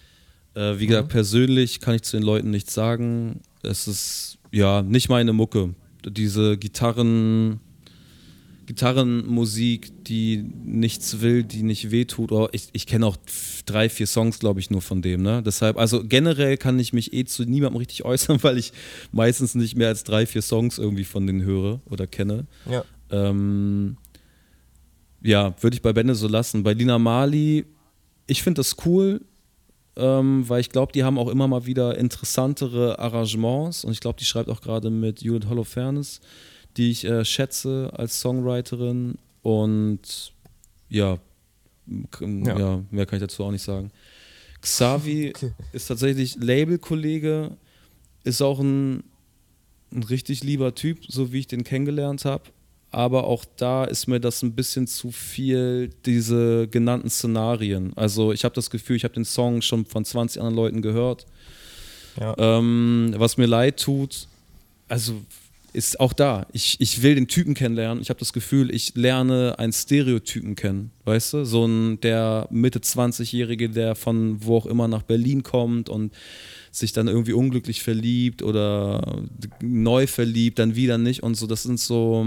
Äh, 0.53 0.77
wie 0.77 0.85
gesagt, 0.85 1.07
mhm. 1.07 1.11
persönlich 1.11 1.80
kann 1.80 1.95
ich 1.95 2.03
zu 2.03 2.15
den 2.15 2.23
Leuten 2.23 2.51
nichts 2.51 2.76
sagen. 2.76 3.41
Es 3.64 3.88
ist 3.88 4.38
ja 4.51 4.84
nicht 4.84 5.10
meine 5.10 5.34
Mucke 5.34 5.73
diese 6.11 6.57
Gitarren, 6.57 7.59
Gitarrenmusik, 8.65 10.05
die 10.05 10.43
nichts 10.63 11.21
will, 11.21 11.43
die 11.43 11.63
nicht 11.63 11.91
wehtut. 11.91 12.31
Oh, 12.31 12.47
ich, 12.51 12.69
ich 12.73 12.88
kenne 12.88 13.05
auch 13.05 13.17
drei, 13.65 13.89
vier 13.89 14.07
Songs, 14.07 14.39
glaube 14.39 14.59
ich, 14.59 14.69
nur 14.69 14.81
von 14.81 15.01
dem. 15.01 15.21
Ne? 15.21 15.43
Deshalb, 15.43 15.77
also 15.77 16.03
generell 16.03 16.57
kann 16.57 16.80
ich 16.80 16.93
mich 16.93 17.13
eh 17.13 17.25
zu 17.25 17.43
niemandem 17.43 17.77
richtig 17.77 18.05
äußern, 18.05 18.41
weil 18.41 18.57
ich 18.57 18.73
meistens 19.11 19.55
nicht 19.55 19.75
mehr 19.75 19.89
als 19.89 20.03
drei, 20.03 20.25
vier 20.25 20.41
Songs 20.41 20.77
irgendwie 20.77 21.03
von 21.03 21.27
denen 21.27 21.43
höre 21.43 21.81
oder 21.85 22.07
kenne. 22.07 22.47
Ja. 22.69 22.85
Ähm, 23.09 23.97
ja, 25.21 25.55
würde 25.61 25.75
ich 25.75 25.81
bei 25.81 25.93
Benne 25.93 26.15
so 26.15 26.27
lassen. 26.27 26.63
Bei 26.63 26.73
Lina 26.73 26.99
Mali, 26.99 27.65
ich 28.27 28.43
finde 28.43 28.59
das 28.59 28.75
cool 28.85 29.21
ähm, 29.95 30.48
weil 30.48 30.61
ich 30.61 30.70
glaube, 30.70 30.91
die 30.91 31.03
haben 31.03 31.18
auch 31.18 31.30
immer 31.30 31.48
mal 31.48 31.65
wieder 31.65 31.98
interessantere 31.98 32.99
Arrangements 32.99 33.84
und 33.84 33.91
ich 33.91 33.99
glaube, 33.99 34.18
die 34.20 34.26
schreibt 34.26 34.49
auch 34.49 34.61
gerade 34.61 34.90
mit 34.90 35.22
Judith 35.22 35.49
Holofernes, 35.49 36.22
die 36.78 36.91
ich 36.91 37.06
äh, 37.06 37.24
schätze 37.24 37.91
als 37.94 38.20
Songwriterin 38.20 39.18
und 39.41 40.34
ja, 40.90 41.18
ja, 42.22 42.60
ja. 42.60 42.84
mehr 42.90 43.06
kann 43.06 43.18
ich 43.18 43.24
dazu 43.24 43.44
auch 43.44 43.52
nicht 43.52 43.64
sagen. 43.64 43.91
Xavi 44.61 45.30
okay. 45.36 45.52
ist 45.74 45.88
tatsächlich 45.88 46.36
Labelkollege, 46.40 47.52
ist 48.24 48.41
auch 48.41 48.60
ein, 48.60 49.03
ein 49.91 50.03
richtig 50.03 50.44
lieber 50.44 50.74
Typ, 50.74 50.99
so 51.07 51.32
wie 51.32 51.40
ich 51.40 51.48
den 51.48 51.64
kennengelernt 51.64 52.26
habe 52.26 52.44
aber 52.94 53.26
auch 53.26 53.45
da 53.57 53.86
ist 53.86 54.07
mir 54.07 54.20
das 54.20 54.44
ein 54.44 54.53
bisschen 54.53 54.88
zu 54.88 55.11
viel, 55.11 55.90
diese 56.06 56.68
genannten 56.68 57.10
Szenarien. 57.10 57.91
Also 57.95 58.32
ich 58.32 58.44
habe 58.44 58.56
das 58.56 58.70
Gefühl, 58.70 58.95
ich 58.95 59.03
habe 59.03 59.14
den 59.14 59.26
Song 59.26 59.61
schon 59.61 59.86
von 59.86 60.06
20 60.06 60.41
anderen 60.41 60.56
Leuten 60.56 60.82
gehört. 60.82 61.26
Ja. 62.20 62.36
Ähm, 62.38 63.14
was 63.18 63.38
mir 63.38 63.48
leid 63.48 63.80
tut, 63.80 64.28
also 64.88 65.22
ist 65.74 65.99
auch 65.99 66.14
da. 66.14 66.45
Ich, 66.53 66.80
ich 66.80 67.02
will 67.02 67.15
den 67.15 67.28
Typen 67.28 67.56
kennenlernen. 67.56 68.02
Ich 68.02 68.10
habe 68.10 68.20
das 68.20 68.32
Gefühl, 68.32 68.74
ich 68.74 68.94
lerne 68.95 69.56
einen 69.57 69.74
Stereotypen 69.74 70.56
kennen. 70.56 70.91
Weißt 71.06 71.34
du? 71.34 71.45
So 71.45 71.65
ein 71.65 71.99
der 72.02 72.48
Mitte 72.52 72.80
20-Jährige, 72.80 73.70
der 73.70 73.95
von 73.95 74.45
wo 74.45 74.57
auch 74.57 74.68
immer 74.68 74.88
nach 74.88 75.02
Berlin 75.02 75.41
kommt 75.41 75.90
und 75.90 76.14
sich 76.73 76.91
dann 76.91 77.07
irgendwie 77.07 77.33
unglücklich 77.33 77.83
verliebt 77.83 78.41
oder 78.41 79.21
neu 79.61 80.07
verliebt, 80.07 80.57
dann 80.57 80.75
wieder 80.75 80.97
nicht 80.97 81.21
und 81.21 81.35
so. 81.35 81.45
Das 81.45 81.61
sind 81.61 81.79
so, 81.79 82.25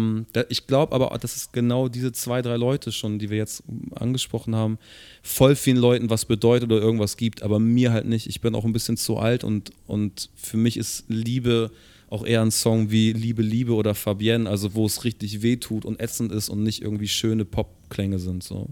ich 0.49 0.69
glaube 0.69 0.95
aber, 0.95 1.19
das 1.19 1.35
ist 1.35 1.53
genau 1.53 1.89
diese 1.89 2.13
zwei, 2.13 2.43
drei 2.43 2.57
Leute 2.57 2.93
schon, 2.93 3.19
die 3.19 3.29
wir 3.29 3.39
jetzt 3.39 3.65
angesprochen 3.97 4.55
haben, 4.55 4.79
voll 5.21 5.57
vielen 5.57 5.79
Leuten 5.79 6.11
was 6.11 6.27
bedeutet 6.27 6.71
oder 6.71 6.81
irgendwas 6.81 7.17
gibt, 7.17 7.43
aber 7.43 7.59
mir 7.59 7.93
halt 7.93 8.07
nicht. 8.07 8.29
Ich 8.29 8.41
bin 8.41 8.55
auch 8.55 8.65
ein 8.65 8.73
bisschen 8.73 8.97
zu 8.97 9.17
alt 9.17 9.43
und, 9.43 9.73
und 9.89 10.31
für 10.37 10.57
mich 10.57 10.77
ist 10.77 11.07
Liebe 11.09 11.73
auch 12.09 12.25
eher 12.25 12.41
ein 12.41 12.53
Song 12.53 12.93
wie 12.93 13.13
Liebe, 13.13 13.43
Liebe 13.43 13.75
oder 13.75 13.97
Fabienne, 13.97 14.49
also 14.49 14.77
wo 14.77 14.87
es 14.87 15.03
richtig 15.03 15.43
wehtut 15.43 15.85
und 15.85 16.01
ätzend 16.01 16.31
ist 16.31 16.49
und 16.49 16.63
nicht 16.63 16.83
irgendwie 16.83 17.09
schöne 17.09 17.45
Popklänge 17.45 18.21
sind. 18.21 18.45
So. 18.45 18.69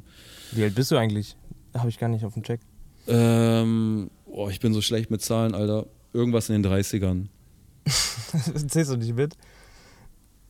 Wie 0.53 0.63
alt 0.63 0.77
bist 0.77 0.93
du 0.93 0.97
eigentlich? 0.97 1.35
Habe 1.75 1.89
ich 1.89 1.99
gar 1.99 2.09
nicht 2.09 2.25
auf 2.25 2.35
dem 2.35 2.45
Check. 2.45 2.61
Ähm, 3.09 4.09
oh, 4.35 4.49
ich 4.49 4.61
bin 4.61 4.75
so 4.75 4.81
schlecht 4.81 5.11
mit 5.11 5.23
Zahlen, 5.23 5.55
Alter. 5.55 5.87
Irgendwas 6.13 6.49
in 6.49 6.63
den 6.63 6.73
30ern. 6.73 7.29
Zählst 8.69 8.91
du 8.91 8.97
nicht 8.97 9.15
mit? 9.15 9.37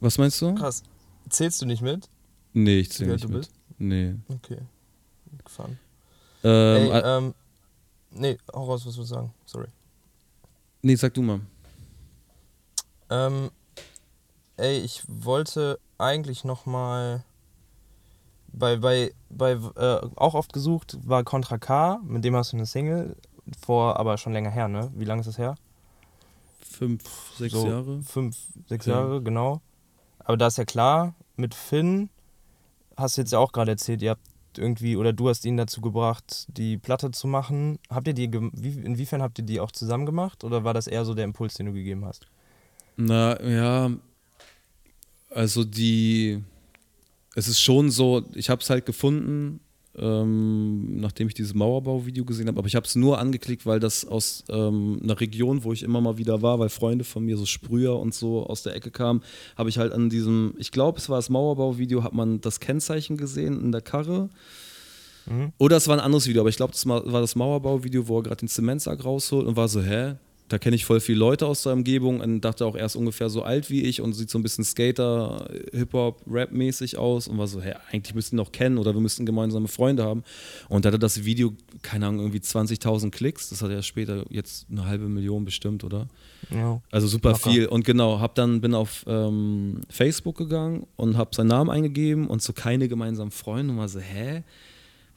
Was 0.00 0.18
meinst 0.18 0.40
du? 0.40 0.54
Krass. 0.54 0.82
Zählst 1.28 1.60
du 1.62 1.66
nicht 1.66 1.82
mit? 1.82 2.08
Nee, 2.52 2.80
ich 2.80 2.92
zähle 2.92 3.12
nicht 3.12 3.24
du 3.24 3.28
mit. 3.28 3.38
Bist? 3.38 3.52
Nee. 3.78 4.14
Okay. 4.28 4.58
Gefahren. 5.44 5.78
Ähm, 6.42 6.90
Ey, 6.92 7.02
ähm, 7.04 7.34
nee, 8.10 8.38
hau 8.52 8.64
raus, 8.64 8.86
was 8.86 8.94
du 8.96 9.02
sagen. 9.02 9.32
Sorry. 9.46 9.68
Nee, 10.82 10.96
sag 10.96 11.14
du 11.14 11.22
mal. 11.22 11.40
Ähm, 13.10 13.50
ey, 14.56 14.78
ich 14.78 15.02
wollte 15.08 15.78
eigentlich 15.98 16.44
noch 16.44 16.66
mal 16.66 17.24
bei, 18.52 18.76
bei, 18.76 19.12
bei 19.30 19.52
äh, 19.52 20.06
auch 20.16 20.34
oft 20.34 20.52
gesucht 20.52 20.98
war 21.02 21.24
Contra 21.24 21.58
K, 21.58 22.00
mit 22.04 22.24
dem 22.24 22.36
hast 22.36 22.52
du 22.52 22.56
eine 22.56 22.66
Single, 22.66 23.16
vor 23.64 23.98
aber 23.98 24.18
schon 24.18 24.32
länger 24.32 24.50
her, 24.50 24.68
ne? 24.68 24.90
Wie 24.94 25.04
lange 25.04 25.20
ist 25.20 25.26
das 25.26 25.38
her? 25.38 25.54
Fünf, 26.60 27.02
sechs 27.36 27.54
so 27.54 27.66
Jahre. 27.66 28.02
Fünf, 28.02 28.36
sechs 28.68 28.86
ja. 28.86 28.94
Jahre, 28.94 29.22
genau. 29.22 29.60
Aber 30.18 30.36
da 30.36 30.46
ist 30.46 30.58
ja 30.58 30.64
klar, 30.64 31.14
mit 31.36 31.54
Finn 31.54 32.08
hast 32.96 33.16
du 33.16 33.22
jetzt 33.22 33.32
ja 33.32 33.38
auch 33.38 33.52
gerade 33.52 33.72
erzählt, 33.72 34.02
ihr 34.02 34.10
habt 34.10 34.26
irgendwie, 34.58 34.96
oder 34.96 35.12
du 35.12 35.28
hast 35.28 35.44
ihn 35.44 35.56
dazu 35.56 35.80
gebracht, 35.80 36.46
die 36.48 36.78
Platte 36.78 37.10
zu 37.10 37.26
machen. 37.26 37.78
Habt 37.90 38.08
ihr 38.08 38.14
die, 38.14 38.30
wie, 38.32 38.80
inwiefern 38.80 39.22
habt 39.22 39.38
ihr 39.38 39.44
die 39.44 39.60
auch 39.60 39.72
zusammen 39.72 40.06
gemacht 40.06 40.44
oder 40.44 40.64
war 40.64 40.74
das 40.74 40.86
eher 40.86 41.04
so 41.04 41.14
der 41.14 41.24
Impuls, 41.24 41.54
den 41.54 41.66
du 41.66 41.72
gegeben 41.72 42.04
hast? 42.04 42.26
Na 42.96 43.40
ja, 43.42 43.90
also 45.30 45.64
die, 45.64 46.42
es 47.34 47.48
ist 47.48 47.60
schon 47.60 47.90
so, 47.90 48.22
ich 48.34 48.50
habe 48.50 48.62
es 48.62 48.70
halt 48.70 48.86
gefunden, 48.86 49.60
ähm, 49.96 51.00
nachdem 51.00 51.28
ich 51.28 51.34
dieses 51.34 51.54
Mauerbau-Video 51.54 52.24
gesehen 52.24 52.48
habe, 52.48 52.58
aber 52.58 52.66
ich 52.66 52.74
habe 52.74 52.86
es 52.86 52.94
nur 52.94 53.18
angeklickt, 53.18 53.64
weil 53.66 53.80
das 53.80 54.04
aus 54.04 54.44
ähm, 54.48 55.00
einer 55.02 55.20
Region, 55.20 55.64
wo 55.64 55.72
ich 55.72 55.82
immer 55.82 56.00
mal 56.00 56.18
wieder 56.18 56.42
war, 56.42 56.58
weil 56.58 56.68
Freunde 56.68 57.04
von 57.04 57.24
mir, 57.24 57.36
so 57.36 57.46
Sprüher 57.46 57.98
und 57.98 58.14
so 58.14 58.46
aus 58.46 58.62
der 58.62 58.74
Ecke 58.74 58.90
kamen, 58.90 59.22
habe 59.56 59.68
ich 59.68 59.78
halt 59.78 59.92
an 59.92 60.10
diesem, 60.10 60.54
ich 60.58 60.72
glaube, 60.72 60.98
es 60.98 61.08
war 61.08 61.18
das 61.18 61.30
Mauerbau-Video, 61.30 62.02
hat 62.02 62.12
man 62.12 62.40
das 62.40 62.60
Kennzeichen 62.60 63.16
gesehen 63.16 63.60
in 63.60 63.72
der 63.72 63.82
Karre. 63.82 64.30
Mhm. 65.26 65.52
Oder 65.58 65.76
es 65.76 65.88
war 65.88 65.96
ein 65.96 66.04
anderes 66.04 66.26
Video, 66.26 66.42
aber 66.42 66.50
ich 66.50 66.56
glaube, 66.56 66.72
das 66.72 66.86
war 66.86 67.02
das 67.02 67.36
Mauerbau-Video, 67.36 68.08
wo 68.08 68.18
er 68.18 68.24
gerade 68.24 68.36
den 68.36 68.48
Zementsack 68.48 69.04
rausholt 69.04 69.46
und 69.46 69.56
war 69.56 69.68
so, 69.68 69.82
hä? 69.82 70.14
Da 70.48 70.58
kenne 70.58 70.76
ich 70.76 70.84
voll 70.84 71.00
viele 71.00 71.18
Leute 71.18 71.46
aus 71.46 71.62
der 71.62 71.72
Umgebung 71.72 72.20
und 72.20 72.42
dachte 72.42 72.66
auch, 72.66 72.76
er 72.76 72.84
ist 72.84 72.96
ungefähr 72.96 73.30
so 73.30 73.42
alt 73.42 73.70
wie 73.70 73.82
ich 73.82 74.02
und 74.02 74.12
sieht 74.12 74.28
so 74.28 74.38
ein 74.38 74.42
bisschen 74.42 74.62
Skater, 74.62 75.48
Hip-Hop, 75.72 76.20
Rap-mäßig 76.30 76.98
aus 76.98 77.28
und 77.28 77.38
war 77.38 77.46
so, 77.46 77.62
hey, 77.62 77.74
eigentlich 77.90 78.14
müssten 78.14 78.36
ihn 78.36 78.38
noch 78.38 78.52
kennen 78.52 78.76
oder 78.76 78.92
wir 78.92 79.00
müssten 79.00 79.24
gemeinsame 79.24 79.68
Freunde 79.68 80.04
haben. 80.04 80.22
Und 80.68 80.84
da 80.84 80.88
hatte 80.88 80.98
das 80.98 81.24
Video, 81.24 81.54
keine 81.80 82.06
Ahnung, 82.06 82.20
irgendwie 82.20 82.40
20.000 82.40 83.10
Klicks. 83.10 83.48
Das 83.48 83.62
hat 83.62 83.70
er 83.70 83.82
später 83.82 84.24
jetzt 84.28 84.66
eine 84.70 84.84
halbe 84.84 85.08
Million 85.08 85.46
bestimmt, 85.46 85.82
oder? 85.82 86.08
Ja. 86.50 86.82
Also 86.90 87.06
super 87.06 87.32
Locker. 87.32 87.50
viel. 87.50 87.66
Und 87.66 87.84
genau, 87.84 88.20
hab 88.20 88.34
dann, 88.34 88.60
bin 88.60 88.74
auf 88.74 89.04
ähm, 89.06 89.80
Facebook 89.88 90.36
gegangen 90.36 90.86
und 90.96 91.16
habe 91.16 91.34
seinen 91.34 91.48
Namen 91.48 91.70
eingegeben 91.70 92.26
und 92.26 92.42
so 92.42 92.52
keine 92.52 92.88
gemeinsamen 92.88 93.30
Freunde 93.30 93.72
und 93.72 93.78
war 93.78 93.88
so, 93.88 94.00
hä? 94.00 94.42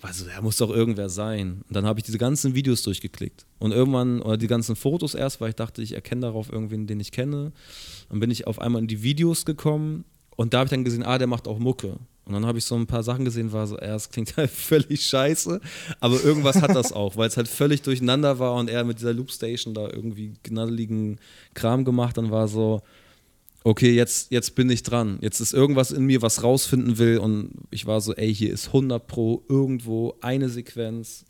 Also 0.02 0.26
er 0.28 0.42
muss 0.42 0.58
doch 0.58 0.70
irgendwer 0.70 1.10
sein. 1.10 1.64
Und 1.68 1.76
dann 1.76 1.86
habe 1.86 2.00
ich 2.00 2.06
diese 2.06 2.18
ganzen 2.18 2.54
Videos 2.54 2.84
durchgeklickt. 2.84 3.46
Und 3.60 3.72
irgendwann, 3.72 4.22
oder 4.22 4.38
die 4.38 4.48
ganzen 4.48 4.76
Fotos 4.76 5.16
erst, 5.16 5.42
weil 5.42 5.50
ich 5.50 5.56
dachte, 5.56 5.82
ich 5.82 5.94
erkenne 5.94 6.22
darauf 6.22 6.52
irgendwen, 6.52 6.88
den 6.88 7.00
ich 7.00 7.12
kenne. 7.12 7.52
Dann 8.10 8.20
bin 8.20 8.32
ich 8.32 8.48
auf 8.48 8.60
einmal 8.60 8.82
in 8.82 8.88
die 8.88 9.02
Videos 9.02 9.46
gekommen 9.46 10.06
und 10.36 10.54
da 10.54 10.60
habe 10.60 10.68
ich 10.68 10.72
dann 10.72 10.84
gesehen, 10.84 11.04
ah, 11.04 11.18
der 11.18 11.28
macht 11.28 11.48
auch 11.48 11.60
Mucke. 11.60 11.98
Und 12.26 12.34
dann 12.34 12.46
habe 12.46 12.58
ich 12.58 12.66
so 12.66 12.76
ein 12.76 12.88
paar 12.88 13.04
Sachen 13.04 13.26
gesehen, 13.26 13.54
war 13.54 13.66
so, 13.68 13.78
er, 13.78 13.96
es 13.96 14.10
klingt 14.10 14.38
halt 14.38 14.52
völlig 14.52 15.06
scheiße, 15.08 15.60
aber 16.00 16.24
irgendwas 16.24 16.62
hat 16.62 16.76
das 16.76 16.92
auch, 16.92 17.16
weil 17.18 17.28
es 17.28 17.38
halt 17.38 17.48
völlig 17.48 17.82
durcheinander 17.82 18.38
war 18.38 18.54
und 18.54 18.70
er 18.70 18.84
mit 18.84 19.00
dieser 19.00 19.14
Loopstation 19.14 19.74
da 19.74 19.90
irgendwie 19.90 20.34
gnadeligen 20.44 21.20
Kram 21.54 21.86
gemacht, 21.86 22.18
dann 22.18 22.30
war 22.30 22.48
so, 22.48 22.82
okay, 23.68 23.92
jetzt, 23.92 24.32
jetzt 24.32 24.56
bin 24.56 24.70
ich 24.70 24.82
dran. 24.82 25.20
Jetzt 25.22 25.42
ist 25.42 25.54
irgendwas 25.54 25.92
in 25.92 26.06
mir, 26.06 26.22
was 26.22 26.42
rausfinden 26.42 26.98
will. 26.98 27.18
Und 27.18 27.52
ich 27.70 27.86
war 27.86 28.00
so, 28.00 28.14
ey, 28.16 28.34
hier 28.34 28.54
ist 28.54 28.68
100 28.68 29.06
Pro 29.06 29.44
irgendwo 29.50 30.16
eine 30.22 30.48
Sequenz, 30.48 31.26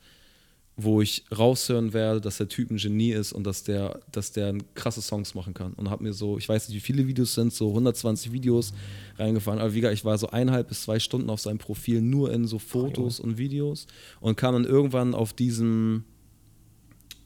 wo 0.76 1.02
ich 1.02 1.26
raushören 1.36 1.94
werde, 1.94 2.22
dass 2.22 2.38
der 2.38 2.48
Typ 2.48 2.70
ein 2.70 2.78
Genie 2.78 3.12
ist 3.12 3.34
und 3.34 3.44
dass 3.46 3.64
der, 3.64 4.02
dass 4.12 4.34
der 4.34 4.56
krasse 4.76 5.02
Songs 5.02 5.34
machen 5.34 5.56
kann. 5.56 5.74
Und 5.74 5.90
habe 5.90 6.04
mir 6.04 6.14
so, 6.14 6.38
ich 6.38 6.48
weiß 6.48 6.70
nicht, 6.70 6.78
wie 6.78 6.82
viele 6.82 7.08
Videos 7.08 7.34
sind, 7.34 7.52
so 7.54 7.70
120 7.70 8.32
Videos 8.32 8.72
reingefahren. 9.18 9.60
Aber 9.60 9.74
wie 9.74 9.82
gesagt, 9.82 9.98
ich 9.98 10.06
war 10.06 10.20
so 10.20 10.28
eineinhalb 10.28 10.68
bis 10.68 10.84
zwei 10.84 11.00
Stunden 11.00 11.32
auf 11.32 11.42
seinem 11.42 11.58
Profil 11.58 12.02
nur 12.02 12.32
in 12.32 12.46
so 12.46 12.60
Fotos 12.60 13.20
und 13.20 13.40
Videos 13.40 13.88
und 14.20 14.38
kam 14.38 14.54
dann 14.54 14.66
irgendwann 14.66 15.16
auf 15.16 15.34
diesen 15.34 16.04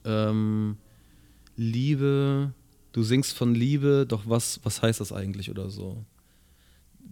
ähm, 0.06 0.78
Liebe 1.58 2.54
du 2.92 3.04
singst 3.04 3.34
von 3.34 3.56
Liebe, 3.56 4.06
doch 4.08 4.24
was, 4.26 4.60
was 4.64 4.82
heißt 4.82 5.00
das 5.00 5.12
eigentlich 5.12 5.50
oder 5.50 5.70
so? 5.70 6.06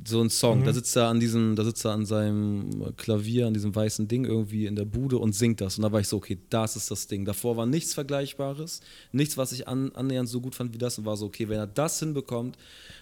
So 0.07 0.22
ein 0.22 0.30
Song, 0.30 0.61
mhm. 0.61 0.65
da 0.65 0.73
sitzt 0.73 0.95
er 0.95 1.07
an 1.07 1.19
diesem, 1.19 1.57
da 1.57 1.65
sitzt 1.65 1.84
er 1.84 1.91
an 1.91 2.06
seinem 2.06 2.95
Klavier, 2.95 3.47
an 3.47 3.53
diesem 3.53 3.76
weißen 3.76 4.07
Ding 4.07 4.23
irgendwie 4.23 4.65
in 4.65 4.77
der 4.77 4.85
Bude 4.85 5.18
und 5.18 5.35
singt 5.35 5.60
das. 5.60 5.77
Und 5.77 5.84
da 5.84 5.91
war 5.91 5.99
ich 5.99 6.07
so, 6.07 6.18
okay, 6.18 6.38
das 6.49 6.77
ist 6.77 6.89
das 6.89 7.07
Ding. 7.07 7.26
Davor 7.26 7.57
war 7.57 7.65
nichts 7.65 7.93
Vergleichbares, 7.93 8.80
nichts, 9.11 9.38
was 9.38 9.51
ich 9.51 9.68
an, 9.68 9.91
annähernd 9.95 10.30
so 10.30 10.39
gut 10.39 10.56
fand 10.56 10.73
wie 10.73 10.77
das 10.77 10.97
und 10.97 11.06
war 11.06 11.18
so, 11.18 11.26
okay, 11.26 11.49
wenn 11.49 11.60
er 11.60 11.68
das 11.68 11.99
hinbekommt, 11.99 12.57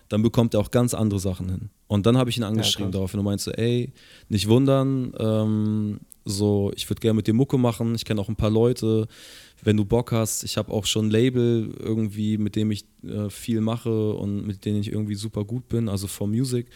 dann 0.09 0.23
bekommt 0.23 0.55
er 0.55 0.59
auch 0.59 0.71
ganz 0.71 0.95
andere 0.95 1.19
Sachen 1.19 1.49
hin. 1.49 1.69
Und 1.87 2.05
dann 2.07 2.17
habe 2.17 2.31
ich 2.31 2.37
ihn 2.37 2.43
angeschrieben 2.43 2.91
ja, 2.91 2.93
daraufhin 2.93 3.19
und 3.19 3.25
meinte 3.25 3.43
so, 3.43 3.51
ey, 3.51 3.93
nicht 4.29 4.47
wundern, 4.47 5.13
ähm, 5.19 5.99
so, 6.25 6.71
ich 6.75 6.89
würde 6.89 6.99
gerne 6.99 7.15
mit 7.15 7.27
dir 7.27 7.33
Mucke 7.33 7.57
machen, 7.57 7.95
ich 7.95 8.05
kenne 8.05 8.19
auch 8.19 8.29
ein 8.29 8.35
paar 8.35 8.49
Leute, 8.49 9.07
wenn 9.63 9.77
du 9.77 9.85
Bock 9.85 10.11
hast, 10.11 10.43
ich 10.43 10.57
habe 10.57 10.71
auch 10.71 10.85
schon 10.85 11.07
ein 11.07 11.11
Label 11.11 11.73
irgendwie, 11.79 12.37
mit 12.37 12.55
dem 12.55 12.71
ich 12.71 12.85
äh, 13.03 13.29
viel 13.29 13.61
mache 13.61 14.13
und 14.13 14.45
mit 14.45 14.65
denen 14.65 14.79
ich 14.79 14.91
irgendwie 14.91 15.15
super 15.15 15.45
gut 15.45 15.67
bin, 15.67 15.89
also 15.89 16.07
for 16.07 16.27
Music. 16.27 16.67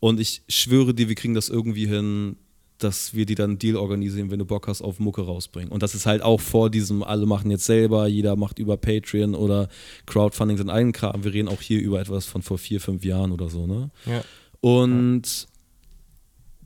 Und 0.00 0.20
ich 0.20 0.42
schwöre 0.48 0.94
dir, 0.94 1.08
wir 1.08 1.14
kriegen 1.14 1.34
das 1.34 1.48
irgendwie 1.48 1.86
hin, 1.86 2.36
dass 2.78 3.14
wir 3.14 3.24
dir 3.24 3.36
dann 3.36 3.50
einen 3.50 3.58
Deal 3.58 3.76
organisieren, 3.76 4.30
wenn 4.30 4.40
du 4.40 4.44
Bock 4.44 4.66
hast, 4.66 4.82
auf 4.82 4.98
Mucke 4.98 5.22
rausbringen. 5.22 5.70
Und 5.70 5.82
das 5.82 5.94
ist 5.94 6.06
halt 6.06 6.22
auch 6.22 6.40
vor 6.40 6.70
diesem, 6.70 7.02
alle 7.02 7.24
machen 7.24 7.50
jetzt 7.50 7.64
selber, 7.64 8.08
jeder 8.08 8.36
macht 8.36 8.58
über 8.58 8.76
Patreon 8.76 9.34
oder 9.34 9.68
Crowdfunding 10.06 10.56
seinen 10.56 10.70
eigenen 10.70 10.92
Kram. 10.92 11.24
Wir 11.24 11.32
reden 11.32 11.48
auch 11.48 11.62
hier 11.62 11.80
über 11.80 12.00
etwas 12.00 12.26
von 12.26 12.42
vor 12.42 12.58
vier, 12.58 12.80
fünf 12.80 13.04
Jahren 13.04 13.32
oder 13.32 13.48
so, 13.48 13.66
ne? 13.66 13.90
Ja. 14.06 14.24
Und 14.60 15.46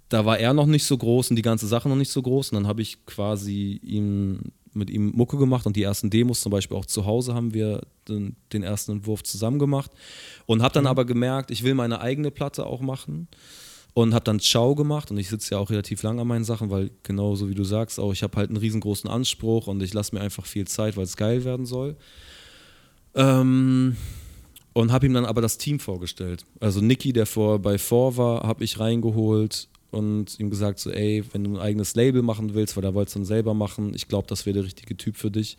da 0.08 0.24
war 0.24 0.38
er 0.38 0.54
noch 0.54 0.66
nicht 0.66 0.84
so 0.84 0.96
groß 0.96 1.30
und 1.30 1.36
die 1.36 1.42
ganze 1.42 1.66
Sache 1.66 1.88
noch 1.88 1.96
nicht 1.96 2.10
so 2.10 2.22
groß. 2.22 2.50
Und 2.50 2.56
dann 2.56 2.66
habe 2.66 2.80
ich 2.80 3.04
quasi 3.04 3.78
ihm 3.82 4.40
mit 4.74 4.90
ihm 4.90 5.12
Mucke 5.14 5.36
gemacht 5.36 5.66
und 5.66 5.76
die 5.76 5.82
ersten 5.82 6.10
Demos 6.10 6.40
zum 6.40 6.50
Beispiel 6.50 6.76
auch 6.76 6.86
zu 6.86 7.06
Hause 7.06 7.34
haben 7.34 7.54
wir 7.54 7.82
den, 8.08 8.36
den 8.52 8.62
ersten 8.62 8.92
Entwurf 8.92 9.22
zusammen 9.22 9.58
gemacht 9.58 9.90
und 10.46 10.62
habe 10.62 10.74
dann 10.74 10.84
mhm. 10.84 10.88
aber 10.88 11.04
gemerkt, 11.04 11.50
ich 11.50 11.62
will 11.62 11.74
meine 11.74 12.00
eigene 12.00 12.30
Platte 12.30 12.66
auch 12.66 12.80
machen 12.80 13.28
und 13.94 14.14
habe 14.14 14.24
dann 14.24 14.40
Ciao 14.40 14.74
gemacht 14.74 15.10
und 15.10 15.18
ich 15.18 15.28
sitze 15.28 15.54
ja 15.54 15.58
auch 15.58 15.70
relativ 15.70 16.02
lang 16.02 16.20
an 16.20 16.26
meinen 16.26 16.44
Sachen, 16.44 16.70
weil 16.70 16.90
genauso 17.02 17.48
wie 17.48 17.54
du 17.54 17.64
sagst, 17.64 17.98
auch 17.98 18.12
ich 18.12 18.22
habe 18.22 18.36
halt 18.36 18.50
einen 18.50 18.58
riesengroßen 18.58 19.10
Anspruch 19.10 19.66
und 19.66 19.82
ich 19.82 19.92
lasse 19.92 20.14
mir 20.14 20.20
einfach 20.20 20.46
viel 20.46 20.66
Zeit, 20.66 20.96
weil 20.96 21.04
es 21.04 21.16
geil 21.16 21.44
werden 21.44 21.66
soll. 21.66 21.96
Ähm, 23.14 23.96
und 24.72 24.92
habe 24.92 25.06
ihm 25.06 25.14
dann 25.14 25.24
aber 25.24 25.40
das 25.40 25.58
Team 25.58 25.80
vorgestellt. 25.80 26.44
Also 26.60 26.80
Niki, 26.80 27.12
der 27.12 27.26
vor 27.26 27.58
bei 27.58 27.78
Vor 27.78 28.16
war, 28.16 28.46
habe 28.46 28.62
ich 28.62 28.78
reingeholt 28.78 29.68
und 29.90 30.38
ihm 30.38 30.50
gesagt, 30.50 30.78
so, 30.78 30.90
ey, 30.90 31.24
wenn 31.32 31.44
du 31.44 31.56
ein 31.56 31.60
eigenes 31.60 31.94
Label 31.94 32.22
machen 32.22 32.54
willst, 32.54 32.76
weil 32.76 32.84
er 32.84 32.94
wollte 32.94 33.08
es 33.08 33.14
dann 33.14 33.24
selber 33.24 33.54
machen, 33.54 33.92
ich 33.94 34.08
glaube, 34.08 34.26
das 34.28 34.46
wäre 34.46 34.54
der 34.54 34.64
richtige 34.64 34.96
Typ 34.96 35.16
für 35.16 35.30
dich. 35.30 35.56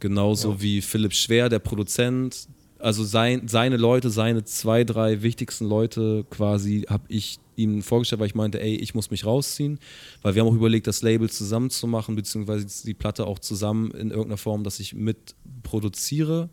Genauso 0.00 0.52
ja. 0.52 0.62
wie 0.62 0.80
Philipp 0.80 1.14
Schwer, 1.14 1.48
der 1.48 1.58
Produzent. 1.58 2.48
Also 2.78 3.04
sein, 3.04 3.46
seine 3.46 3.76
Leute, 3.76 4.08
seine 4.08 4.44
zwei, 4.44 4.84
drei 4.84 5.22
wichtigsten 5.22 5.66
Leute 5.66 6.24
quasi, 6.30 6.86
habe 6.88 7.04
ich 7.08 7.38
ihm 7.56 7.82
vorgestellt, 7.82 8.20
weil 8.20 8.28
ich 8.28 8.34
meinte, 8.34 8.60
ey, 8.60 8.74
ich 8.76 8.94
muss 8.94 9.10
mich 9.10 9.26
rausziehen, 9.26 9.78
weil 10.22 10.34
wir 10.34 10.42
haben 10.42 10.48
auch 10.48 10.54
überlegt, 10.54 10.86
das 10.86 11.02
Label 11.02 11.28
zusammen 11.28 11.68
zu 11.68 11.86
machen, 11.86 12.16
beziehungsweise 12.16 12.66
die 12.86 12.94
Platte 12.94 13.26
auch 13.26 13.38
zusammen 13.38 13.90
in 13.90 14.10
irgendeiner 14.10 14.38
Form, 14.38 14.64
dass 14.64 14.80
ich 14.80 14.94
mit 14.94 15.34
produziere. 15.62 16.48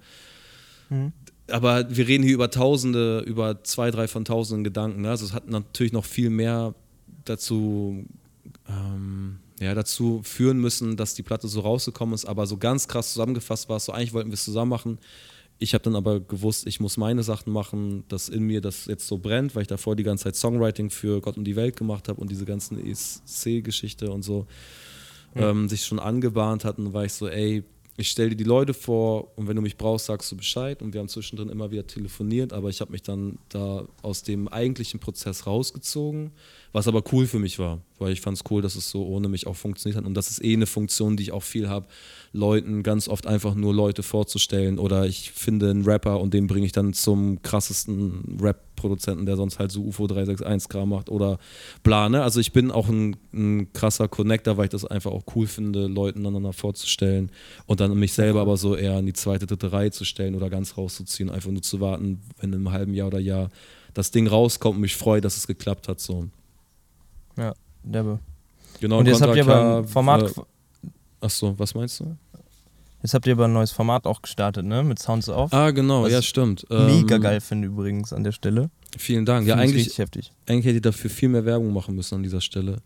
Mhm 0.89 1.13
aber 1.51 1.95
wir 1.95 2.07
reden 2.07 2.23
hier 2.23 2.33
über 2.33 2.49
Tausende, 2.49 3.19
über 3.25 3.63
zwei, 3.63 3.91
drei 3.91 4.07
von 4.07 4.25
Tausenden 4.25 4.63
Gedanken. 4.63 5.01
Ne? 5.01 5.09
Also 5.09 5.25
es 5.25 5.33
hat 5.33 5.49
natürlich 5.49 5.93
noch 5.93 6.05
viel 6.05 6.29
mehr 6.29 6.75
dazu, 7.29 8.05
ähm, 8.67 9.39
ja, 9.59 9.73
dazu 9.73 10.21
führen 10.23 10.59
müssen, 10.59 10.97
dass 10.97 11.15
die 11.15 11.23
Platte 11.23 11.47
so 11.47 11.61
rausgekommen 11.61 12.13
ist. 12.13 12.25
Aber 12.25 12.45
so 12.47 12.57
ganz 12.57 12.87
krass 12.87 13.13
zusammengefasst 13.13 13.69
war 13.69 13.77
es 13.77 13.85
so, 13.85 13.91
eigentlich 13.91 14.13
wollten 14.13 14.29
wir 14.29 14.35
es 14.35 14.45
zusammen 14.45 14.69
machen. 14.69 14.99
Ich 15.59 15.73
habe 15.73 15.83
dann 15.83 15.95
aber 15.95 16.19
gewusst, 16.19 16.67
ich 16.67 16.79
muss 16.79 16.97
meine 16.97 17.23
Sachen 17.23 17.51
machen, 17.51 18.03
dass 18.09 18.29
in 18.29 18.43
mir 18.43 18.61
das 18.61 18.85
jetzt 18.85 19.07
so 19.07 19.17
brennt, 19.17 19.55
weil 19.55 19.63
ich 19.63 19.67
davor 19.67 19.95
die 19.95 20.03
ganze 20.03 20.25
Zeit 20.25 20.35
Songwriting 20.35 20.91
für 20.91 21.19
Gott 21.19 21.37
und 21.37 21.45
die 21.45 21.55
Welt 21.55 21.75
gemacht 21.75 22.09
habe 22.09 22.21
und 22.21 22.29
diese 22.29 22.45
ganzen 22.45 22.79
ESC-Geschichte 22.85 24.11
und 24.11 24.21
so 24.21 24.45
ja. 25.33 25.49
ähm, 25.49 25.67
sich 25.67 25.83
schon 25.83 25.99
angebahnt 25.99 26.63
hatten, 26.63 26.93
war 26.93 27.05
ich 27.05 27.13
so, 27.13 27.27
ey, 27.27 27.63
ich 27.99 28.09
stelle 28.09 28.29
dir 28.29 28.35
die 28.35 28.43
Leute 28.43 28.75
vor 28.75 29.35
und 29.35 29.47
wenn 29.47 29.55
du 29.55 29.61
mich 29.63 29.75
brauchst, 29.75 30.05
sagst 30.05 30.31
du 30.31 30.37
Bescheid. 30.37 30.83
Und 30.83 30.93
wir 30.93 30.99
haben 30.99 31.09
zwischendrin 31.09 31.49
immer 31.49 31.71
wieder 31.71 31.87
telefoniert, 31.87 32.53
aber 32.53 32.69
ich 32.69 32.79
habe 32.79 32.91
mich 32.91 33.01
dann 33.01 33.39
da 33.49 33.87
aus 34.03 34.21
dem 34.21 34.47
eigentlichen 34.47 34.99
Prozess 34.99 35.47
rausgezogen, 35.47 36.31
was 36.71 36.87
aber 36.87 37.03
cool 37.11 37.27
für 37.27 37.39
mich 37.39 37.59
war, 37.59 37.81
weil 37.99 38.11
ich 38.11 38.21
fand 38.21 38.37
es 38.37 38.43
cool, 38.49 38.61
dass 38.61 38.75
es 38.75 38.89
so 38.89 39.05
ohne 39.05 39.29
mich 39.29 39.47
auch 39.47 39.55
funktioniert 39.55 39.97
hat. 39.97 40.05
Und 40.05 40.13
das 40.13 40.29
ist 40.29 40.43
eh 40.43 40.53
eine 40.53 40.65
Funktion, 40.65 41.17
die 41.17 41.23
ich 41.23 41.31
auch 41.31 41.43
viel 41.43 41.69
habe, 41.69 41.87
Leuten 42.33 42.83
ganz 42.83 43.07
oft 43.07 43.25
einfach 43.25 43.55
nur 43.55 43.73
Leute 43.73 44.03
vorzustellen. 44.03 44.79
Oder 44.79 45.05
ich 45.05 45.31
finde 45.31 45.69
einen 45.69 45.85
Rapper 45.85 46.19
und 46.19 46.33
den 46.33 46.47
bringe 46.47 46.65
ich 46.65 46.71
dann 46.71 46.93
zum 46.93 47.41
krassesten 47.41 48.37
Rap 48.41 48.67
Produzenten, 48.77 49.25
der 49.25 49.35
sonst 49.35 49.59
halt 49.59 49.71
so 49.71 49.81
UFO 49.81 50.07
361 50.07 50.69
Kram 50.69 50.89
macht 50.89 51.09
oder 51.09 51.37
bla, 51.83 52.07
ne? 52.07 52.23
Also 52.23 52.39
ich 52.39 52.53
bin 52.53 52.71
auch 52.71 52.87
ein, 52.87 53.17
ein, 53.33 53.73
krasser 53.73 54.07
Connector, 54.07 54.55
weil 54.55 54.65
ich 54.65 54.69
das 54.69 54.85
einfach 54.85 55.11
auch 55.11 55.23
cool 55.35 55.47
finde, 55.47 55.87
Leuten 55.87 56.19
aneinander 56.19 56.53
vorzustellen 56.53 57.31
und 57.65 57.81
dann 57.81 57.97
mich 57.99 58.13
selber 58.13 58.39
aber 58.39 58.55
so 58.55 58.75
eher 58.75 58.99
in 58.99 59.05
die 59.05 59.13
zweite, 59.13 59.47
dritte 59.47 59.73
Reihe 59.73 59.91
zu 59.91 60.05
stellen 60.05 60.35
oder 60.35 60.49
ganz 60.49 60.77
rauszuziehen, 60.77 61.29
einfach 61.29 61.51
nur 61.51 61.61
zu 61.61 61.81
warten, 61.81 62.21
wenn 62.39 62.53
einem 62.53 62.71
halben 62.71 62.93
Jahr 62.93 63.07
oder 63.07 63.19
Jahr 63.19 63.49
das 63.93 64.11
Ding 64.11 64.27
rauskommt 64.27 64.75
und 64.75 64.81
mich 64.81 64.95
freue, 64.95 65.21
dass 65.21 65.35
es 65.35 65.47
geklappt 65.47 65.87
hat, 65.89 65.99
so. 65.99 66.29
Ja, 67.37 67.53
derbe. 67.83 68.19
Genau, 68.79 68.99
und 68.99 69.07
jetzt 69.07 69.21
habt 69.21 69.35
ihr 69.35 69.45
beim 69.45 69.87
Format... 69.87 70.23
Äh, 70.23 70.41
Achso, 71.19 71.57
was 71.57 71.73
meinst 71.73 71.99
du? 71.99 72.15
Jetzt 73.01 73.13
habt 73.13 73.27
ihr 73.27 73.33
aber 73.33 73.45
ein 73.45 73.53
neues 73.53 73.71
Format 73.71 74.05
auch 74.05 74.21
gestartet, 74.21 74.65
ne? 74.65 74.83
Mit 74.83 74.99
Sounds 74.99 75.29
Off. 75.29 75.53
Ah, 75.53 75.71
genau, 75.71 76.07
ja, 76.07 76.21
stimmt. 76.21 76.65
Mega 76.69 77.15
ähm, 77.15 77.21
geil 77.21 77.41
finde 77.41 77.67
übrigens 77.67 78.11
an 78.11 78.23
der 78.23 78.31
Stelle. 78.31 78.69
Vielen 78.97 79.25
Dank. 79.25 79.45
Find 79.45 79.49
ja, 79.49 79.55
eigentlich, 79.55 79.97
heftig. 79.97 80.31
eigentlich 80.47 80.65
hätte 80.65 80.77
ich 80.77 80.81
dafür 80.81 81.09
viel 81.09 81.29
mehr 81.29 81.45
Werbung 81.45 81.73
machen 81.73 81.95
müssen 81.95 82.15
an 82.15 82.23
dieser 82.23 82.41
Stelle. 82.41 82.77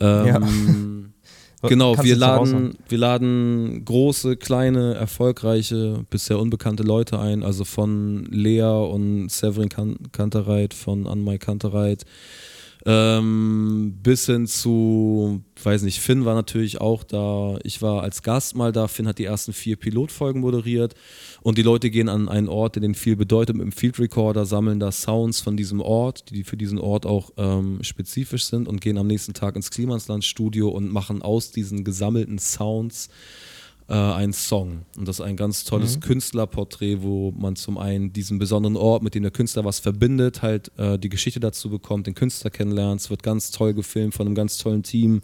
Ähm, 0.00 0.26
ja. 1.62 1.68
genau, 1.68 2.02
wir 2.02 2.16
laden, 2.16 2.74
wir 2.88 2.98
laden 2.98 3.84
große, 3.84 4.36
kleine, 4.36 4.94
erfolgreiche, 4.94 6.04
bisher 6.10 6.38
unbekannte 6.38 6.82
Leute 6.82 7.18
ein, 7.18 7.42
also 7.42 7.64
von 7.64 8.24
Lea 8.26 8.62
und 8.62 9.28
Severin 9.30 9.68
Kantereit, 10.12 10.74
von 10.74 11.06
Anmai 11.06 11.38
Kantereit 11.38 12.04
ähm, 12.90 13.98
bis 14.02 14.24
hin 14.24 14.46
zu, 14.46 15.42
weiß 15.62 15.82
nicht, 15.82 16.00
Finn 16.00 16.24
war 16.24 16.34
natürlich 16.34 16.80
auch 16.80 17.04
da. 17.04 17.58
Ich 17.62 17.82
war 17.82 18.02
als 18.02 18.22
Gast 18.22 18.56
mal 18.56 18.72
da. 18.72 18.88
Finn 18.88 19.06
hat 19.06 19.18
die 19.18 19.26
ersten 19.26 19.52
vier 19.52 19.76
Pilotfolgen 19.76 20.40
moderiert. 20.40 20.94
Und 21.42 21.58
die 21.58 21.62
Leute 21.62 21.90
gehen 21.90 22.08
an 22.08 22.30
einen 22.30 22.48
Ort, 22.48 22.76
der 22.76 22.80
denen 22.80 22.94
viel 22.94 23.14
bedeutet, 23.14 23.56
mit 23.56 23.64
dem 23.64 23.72
Field 23.72 23.98
Recorder, 23.98 24.46
sammeln 24.46 24.80
da 24.80 24.90
Sounds 24.90 25.42
von 25.42 25.54
diesem 25.54 25.82
Ort, 25.82 26.30
die 26.30 26.44
für 26.44 26.56
diesen 26.56 26.78
Ort 26.78 27.04
auch 27.04 27.30
ähm, 27.36 27.80
spezifisch 27.82 28.46
sind 28.46 28.66
und 28.66 28.80
gehen 28.80 28.96
am 28.96 29.06
nächsten 29.06 29.34
Tag 29.34 29.56
ins 29.56 29.70
Klimansland 29.70 30.24
Studio 30.24 30.70
und 30.70 30.90
machen 30.90 31.20
aus 31.20 31.50
diesen 31.50 31.84
gesammelten 31.84 32.38
Sounds 32.38 33.10
äh, 33.88 33.94
ein 33.94 34.32
Song. 34.32 34.82
Und 34.96 35.08
das 35.08 35.18
ist 35.18 35.24
ein 35.24 35.36
ganz 35.36 35.64
tolles 35.64 35.96
mhm. 35.96 36.00
Künstlerporträt, 36.00 36.98
wo 37.00 37.32
man 37.32 37.56
zum 37.56 37.78
einen 37.78 38.12
diesen 38.12 38.38
besonderen 38.38 38.76
Ort, 38.76 39.02
mit 39.02 39.14
dem 39.14 39.22
der 39.22 39.32
Künstler 39.32 39.64
was 39.64 39.78
verbindet, 39.78 40.42
halt 40.42 40.70
äh, 40.78 40.98
die 40.98 41.08
Geschichte 41.08 41.40
dazu 41.40 41.70
bekommt, 41.70 42.06
den 42.06 42.14
Künstler 42.14 42.50
kennenlernt. 42.50 43.00
Es 43.00 43.10
wird 43.10 43.22
ganz 43.22 43.50
toll 43.50 43.74
gefilmt 43.74 44.14
von 44.14 44.26
einem 44.26 44.34
ganz 44.34 44.58
tollen 44.58 44.82
Team 44.82 45.22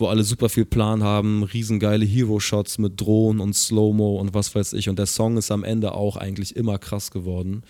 wo 0.00 0.06
alle 0.06 0.24
super 0.24 0.48
viel 0.48 0.64
Plan 0.64 1.02
haben, 1.02 1.42
riesengeile 1.42 2.06
Hero-Shots 2.06 2.78
mit 2.78 2.98
Drohnen 2.98 3.38
und 3.38 3.54
Slow-Mo 3.54 4.16
und 4.16 4.32
was 4.32 4.54
weiß 4.54 4.72
ich. 4.72 4.88
Und 4.88 4.98
der 4.98 5.04
Song 5.04 5.36
ist 5.36 5.50
am 5.50 5.62
Ende 5.62 5.92
auch 5.92 6.16
eigentlich 6.16 6.56
immer 6.56 6.78
krass 6.78 7.10
geworden. 7.10 7.62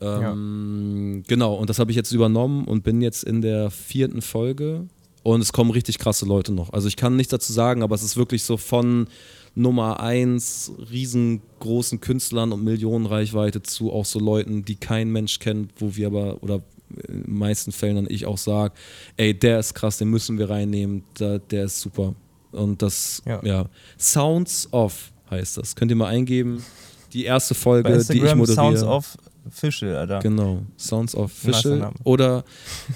Ähm, 0.00 1.16
ja. 1.16 1.22
Genau, 1.26 1.54
und 1.54 1.68
das 1.68 1.80
habe 1.80 1.90
ich 1.90 1.96
jetzt 1.96 2.12
übernommen 2.12 2.64
und 2.64 2.84
bin 2.84 3.00
jetzt 3.00 3.24
in 3.24 3.42
der 3.42 3.70
vierten 3.70 4.22
Folge 4.22 4.86
und 5.24 5.40
es 5.40 5.52
kommen 5.52 5.72
richtig 5.72 5.98
krasse 5.98 6.24
Leute 6.24 6.52
noch. 6.52 6.72
Also 6.72 6.86
ich 6.88 6.96
kann 6.96 7.16
nichts 7.16 7.32
dazu 7.32 7.52
sagen, 7.52 7.82
aber 7.82 7.96
es 7.96 8.02
ist 8.02 8.16
wirklich 8.16 8.44
so 8.44 8.56
von 8.56 9.08
Nummer 9.58 10.00
eins 10.00 10.72
riesengroßen 10.90 12.00
Künstlern 12.00 12.52
und 12.52 12.64
Millionenreichweite 12.64 13.62
zu 13.62 13.92
auch 13.92 14.04
so 14.04 14.18
Leuten, 14.18 14.64
die 14.64 14.76
kein 14.76 15.10
Mensch 15.10 15.38
kennt, 15.38 15.72
wo 15.76 15.96
wir 15.96 16.06
aber, 16.06 16.42
oder 16.42 16.62
in 17.08 17.24
den 17.24 17.38
meisten 17.38 17.72
Fällen 17.72 17.96
dann 17.96 18.06
ich 18.08 18.26
auch 18.26 18.38
sage, 18.38 18.74
ey, 19.16 19.38
der 19.38 19.58
ist 19.58 19.74
krass, 19.74 19.98
den 19.98 20.08
müssen 20.08 20.38
wir 20.38 20.48
reinnehmen, 20.48 21.04
der, 21.18 21.38
der 21.38 21.64
ist 21.64 21.80
super. 21.80 22.14
Und 22.52 22.80
das, 22.80 23.22
ja. 23.26 23.40
ja. 23.44 23.66
Sounds 23.98 24.68
Off 24.70 25.12
heißt 25.30 25.58
das. 25.58 25.76
Könnt 25.76 25.90
ihr 25.90 25.96
mal 25.96 26.08
eingeben. 26.08 26.64
Die 27.12 27.24
erste 27.24 27.54
Folge, 27.54 28.04
die 28.10 28.18
ich 28.18 28.34
moderiere. 28.34 28.46
Sounds 28.46 28.82
Off 28.82 29.16
Official, 29.48 29.96
Alter. 29.96 30.18
Genau, 30.20 30.62
Sounds 30.76 31.14
of 31.14 31.32
Official. 31.32 31.92
Oder 32.04 32.44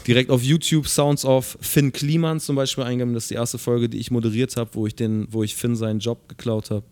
direkt 0.07 0.31
auf 0.31 0.43
YouTube 0.43 0.87
Sounds 0.87 1.24
of 1.24 1.57
Finn 1.61 1.93
Kliman 1.93 2.41
zum 2.41 2.57
Beispiel 2.57 2.85
eingeben. 2.85 3.15
Das 3.15 3.24
ist 3.24 3.31
die 3.31 3.35
erste 3.35 3.59
Folge, 3.59 3.89
die 3.89 3.99
ich 3.99 4.11
moderiert 4.11 4.57
habe, 4.57 4.70
wo 4.74 4.87
ich 4.87 4.95
den, 4.95 5.27
wo 5.31 5.43
ich 5.43 5.55
Finn 5.57 5.77
seinen 5.77 6.01
Job 6.01 6.29
geklaut 6.29 6.70
habe. 6.70 6.85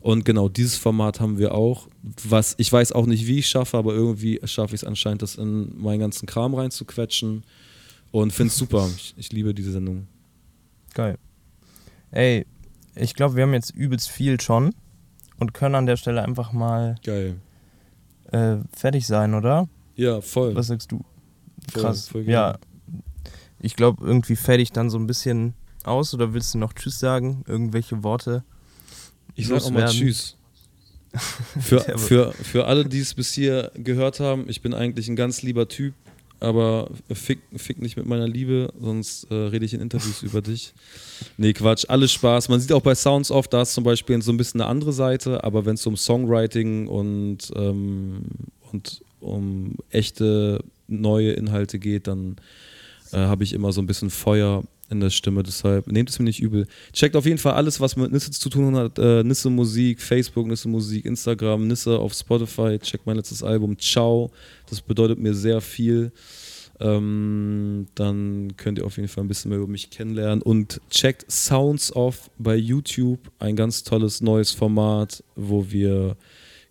Und 0.00 0.24
genau 0.24 0.48
dieses 0.48 0.76
Format 0.76 1.20
haben 1.20 1.38
wir 1.38 1.54
auch. 1.54 1.88
Was 2.24 2.54
ich 2.58 2.72
weiß 2.72 2.92
auch 2.92 3.06
nicht, 3.06 3.26
wie 3.26 3.38
ich 3.38 3.48
schaffe, 3.48 3.76
aber 3.78 3.94
irgendwie 3.94 4.40
schaffe 4.44 4.74
ich 4.74 4.82
es 4.82 4.86
anscheinend, 4.86 5.22
das 5.22 5.36
in 5.36 5.80
meinen 5.80 6.00
ganzen 6.00 6.26
Kram 6.26 6.54
reinzuquetschen. 6.54 7.44
Und 8.10 8.32
finde 8.32 8.48
es 8.48 8.56
super. 8.56 8.88
Ich, 8.96 9.14
ich 9.16 9.32
liebe 9.32 9.54
diese 9.54 9.72
Sendung. 9.72 10.06
Geil. 10.94 11.18
Ey, 12.10 12.46
ich 12.94 13.14
glaube, 13.14 13.36
wir 13.36 13.42
haben 13.42 13.54
jetzt 13.54 13.74
übelst 13.74 14.08
viel 14.08 14.40
schon 14.40 14.74
und 15.38 15.52
können 15.52 15.74
an 15.74 15.86
der 15.86 15.96
Stelle 15.96 16.22
einfach 16.22 16.52
mal 16.52 16.96
Geil 17.02 17.36
äh, 18.32 18.56
fertig 18.74 19.06
sein, 19.06 19.34
oder? 19.34 19.68
Ja, 19.96 20.20
voll. 20.20 20.54
Was 20.54 20.68
sagst 20.68 20.92
du? 20.92 21.04
Krass. 21.72 22.08
Voll, 22.08 22.24
voll 22.24 22.32
ja. 22.32 22.58
Ich 23.60 23.76
glaube, 23.76 24.04
irgendwie 24.04 24.36
fertig 24.36 24.72
dann 24.72 24.90
so 24.90 24.98
ein 24.98 25.06
bisschen 25.06 25.54
aus 25.84 26.12
oder 26.14 26.34
willst 26.34 26.54
du 26.54 26.58
noch 26.58 26.72
Tschüss 26.72 26.98
sagen? 26.98 27.44
Irgendwelche 27.46 28.02
Worte? 28.02 28.44
Ich 29.34 29.48
sag 29.48 29.62
auch 29.62 29.70
mal 29.70 29.88
Tschüss. 29.88 30.36
für, 31.60 31.80
für, 31.96 32.32
für 32.32 32.66
alle, 32.66 32.84
die 32.84 32.98
es 32.98 33.14
bis 33.14 33.32
hier 33.32 33.70
gehört 33.74 34.18
haben, 34.18 34.48
ich 34.48 34.62
bin 34.62 34.74
eigentlich 34.74 35.08
ein 35.08 35.14
ganz 35.14 35.42
lieber 35.42 35.68
Typ, 35.68 35.94
aber 36.44 36.90
fick, 37.12 37.40
fick 37.56 37.80
nicht 37.80 37.96
mit 37.96 38.06
meiner 38.06 38.28
Liebe, 38.28 38.72
sonst 38.78 39.24
äh, 39.30 39.34
rede 39.34 39.64
ich 39.64 39.74
in 39.74 39.80
Interviews 39.80 40.22
über 40.22 40.42
dich. 40.42 40.72
Nee, 41.36 41.52
Quatsch, 41.52 41.86
alles 41.88 42.12
Spaß. 42.12 42.48
Man 42.48 42.60
sieht 42.60 42.72
auch 42.72 42.82
bei 42.82 42.94
Sounds 42.94 43.30
oft, 43.30 43.52
da 43.52 43.62
ist 43.62 43.74
zum 43.74 43.84
Beispiel 43.84 44.20
so 44.22 44.32
ein 44.32 44.36
bisschen 44.36 44.60
eine 44.60 44.70
andere 44.70 44.92
Seite, 44.92 45.42
aber 45.42 45.64
wenn 45.64 45.74
es 45.74 45.86
um 45.86 45.96
Songwriting 45.96 46.86
und, 46.86 47.50
ähm, 47.56 48.22
und 48.72 49.02
um 49.20 49.76
echte 49.90 50.62
neue 50.86 51.32
Inhalte 51.32 51.78
geht, 51.78 52.06
dann 52.06 52.36
äh, 53.12 53.16
habe 53.16 53.44
ich 53.44 53.52
immer 53.52 53.72
so 53.72 53.80
ein 53.80 53.86
bisschen 53.86 54.10
Feuer 54.10 54.62
in 54.94 55.00
der 55.00 55.10
Stimme, 55.10 55.42
deshalb 55.42 55.86
nehmt 55.86 56.08
es 56.08 56.18
mir 56.18 56.24
nicht 56.24 56.40
übel. 56.40 56.66
Checkt 56.92 57.16
auf 57.16 57.26
jeden 57.26 57.38
Fall 57.38 57.54
alles, 57.54 57.80
was 57.80 57.96
mit 57.96 58.12
Nisse 58.12 58.30
zu 58.30 58.48
tun 58.48 58.76
hat. 58.76 58.98
Äh, 58.98 59.22
Nisse 59.22 59.50
Musik, 59.50 60.00
Facebook, 60.00 60.46
Nisse 60.46 60.68
Musik, 60.68 61.04
Instagram, 61.04 61.66
Nisse 61.66 61.98
auf 61.98 62.14
Spotify. 62.14 62.78
Checkt 62.78 63.06
mein 63.06 63.16
letztes 63.16 63.42
Album. 63.42 63.78
Ciao. 63.78 64.30
Das 64.70 64.80
bedeutet 64.80 65.18
mir 65.18 65.34
sehr 65.34 65.60
viel. 65.60 66.12
Ähm, 66.80 67.86
dann 67.94 68.56
könnt 68.56 68.78
ihr 68.78 68.86
auf 68.86 68.96
jeden 68.96 69.08
Fall 69.08 69.24
ein 69.24 69.28
bisschen 69.28 69.50
mehr 69.50 69.58
über 69.58 69.68
mich 69.68 69.90
kennenlernen. 69.90 70.42
Und 70.42 70.80
checkt 70.90 71.30
Sounds 71.30 71.94
Off 71.94 72.30
bei 72.38 72.56
YouTube. 72.56 73.30
Ein 73.38 73.56
ganz 73.56 73.84
tolles 73.84 74.20
neues 74.20 74.52
Format, 74.52 75.22
wo 75.36 75.70
wir 75.70 76.16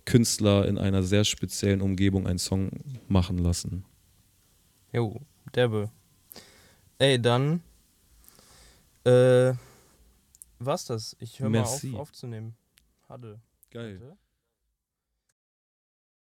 Künstler 0.05 0.67
in 0.67 0.77
einer 0.77 1.03
sehr 1.03 1.23
speziellen 1.23 1.81
Umgebung 1.81 2.27
einen 2.27 2.39
Song 2.39 2.71
machen 3.07 3.37
lassen. 3.37 3.85
Jo, 4.91 5.21
derbe. 5.55 5.89
Ey, 6.99 7.21
dann 7.21 7.61
äh, 9.05 9.53
was 10.59 10.85
das? 10.85 11.15
Ich 11.19 11.39
höre 11.39 11.49
mal 11.49 11.61
auf 11.61 11.83
aufzunehmen. 11.95 12.55
Hatte. 13.09 13.41
Geil. 13.69 13.99
Hatte. 13.99 14.17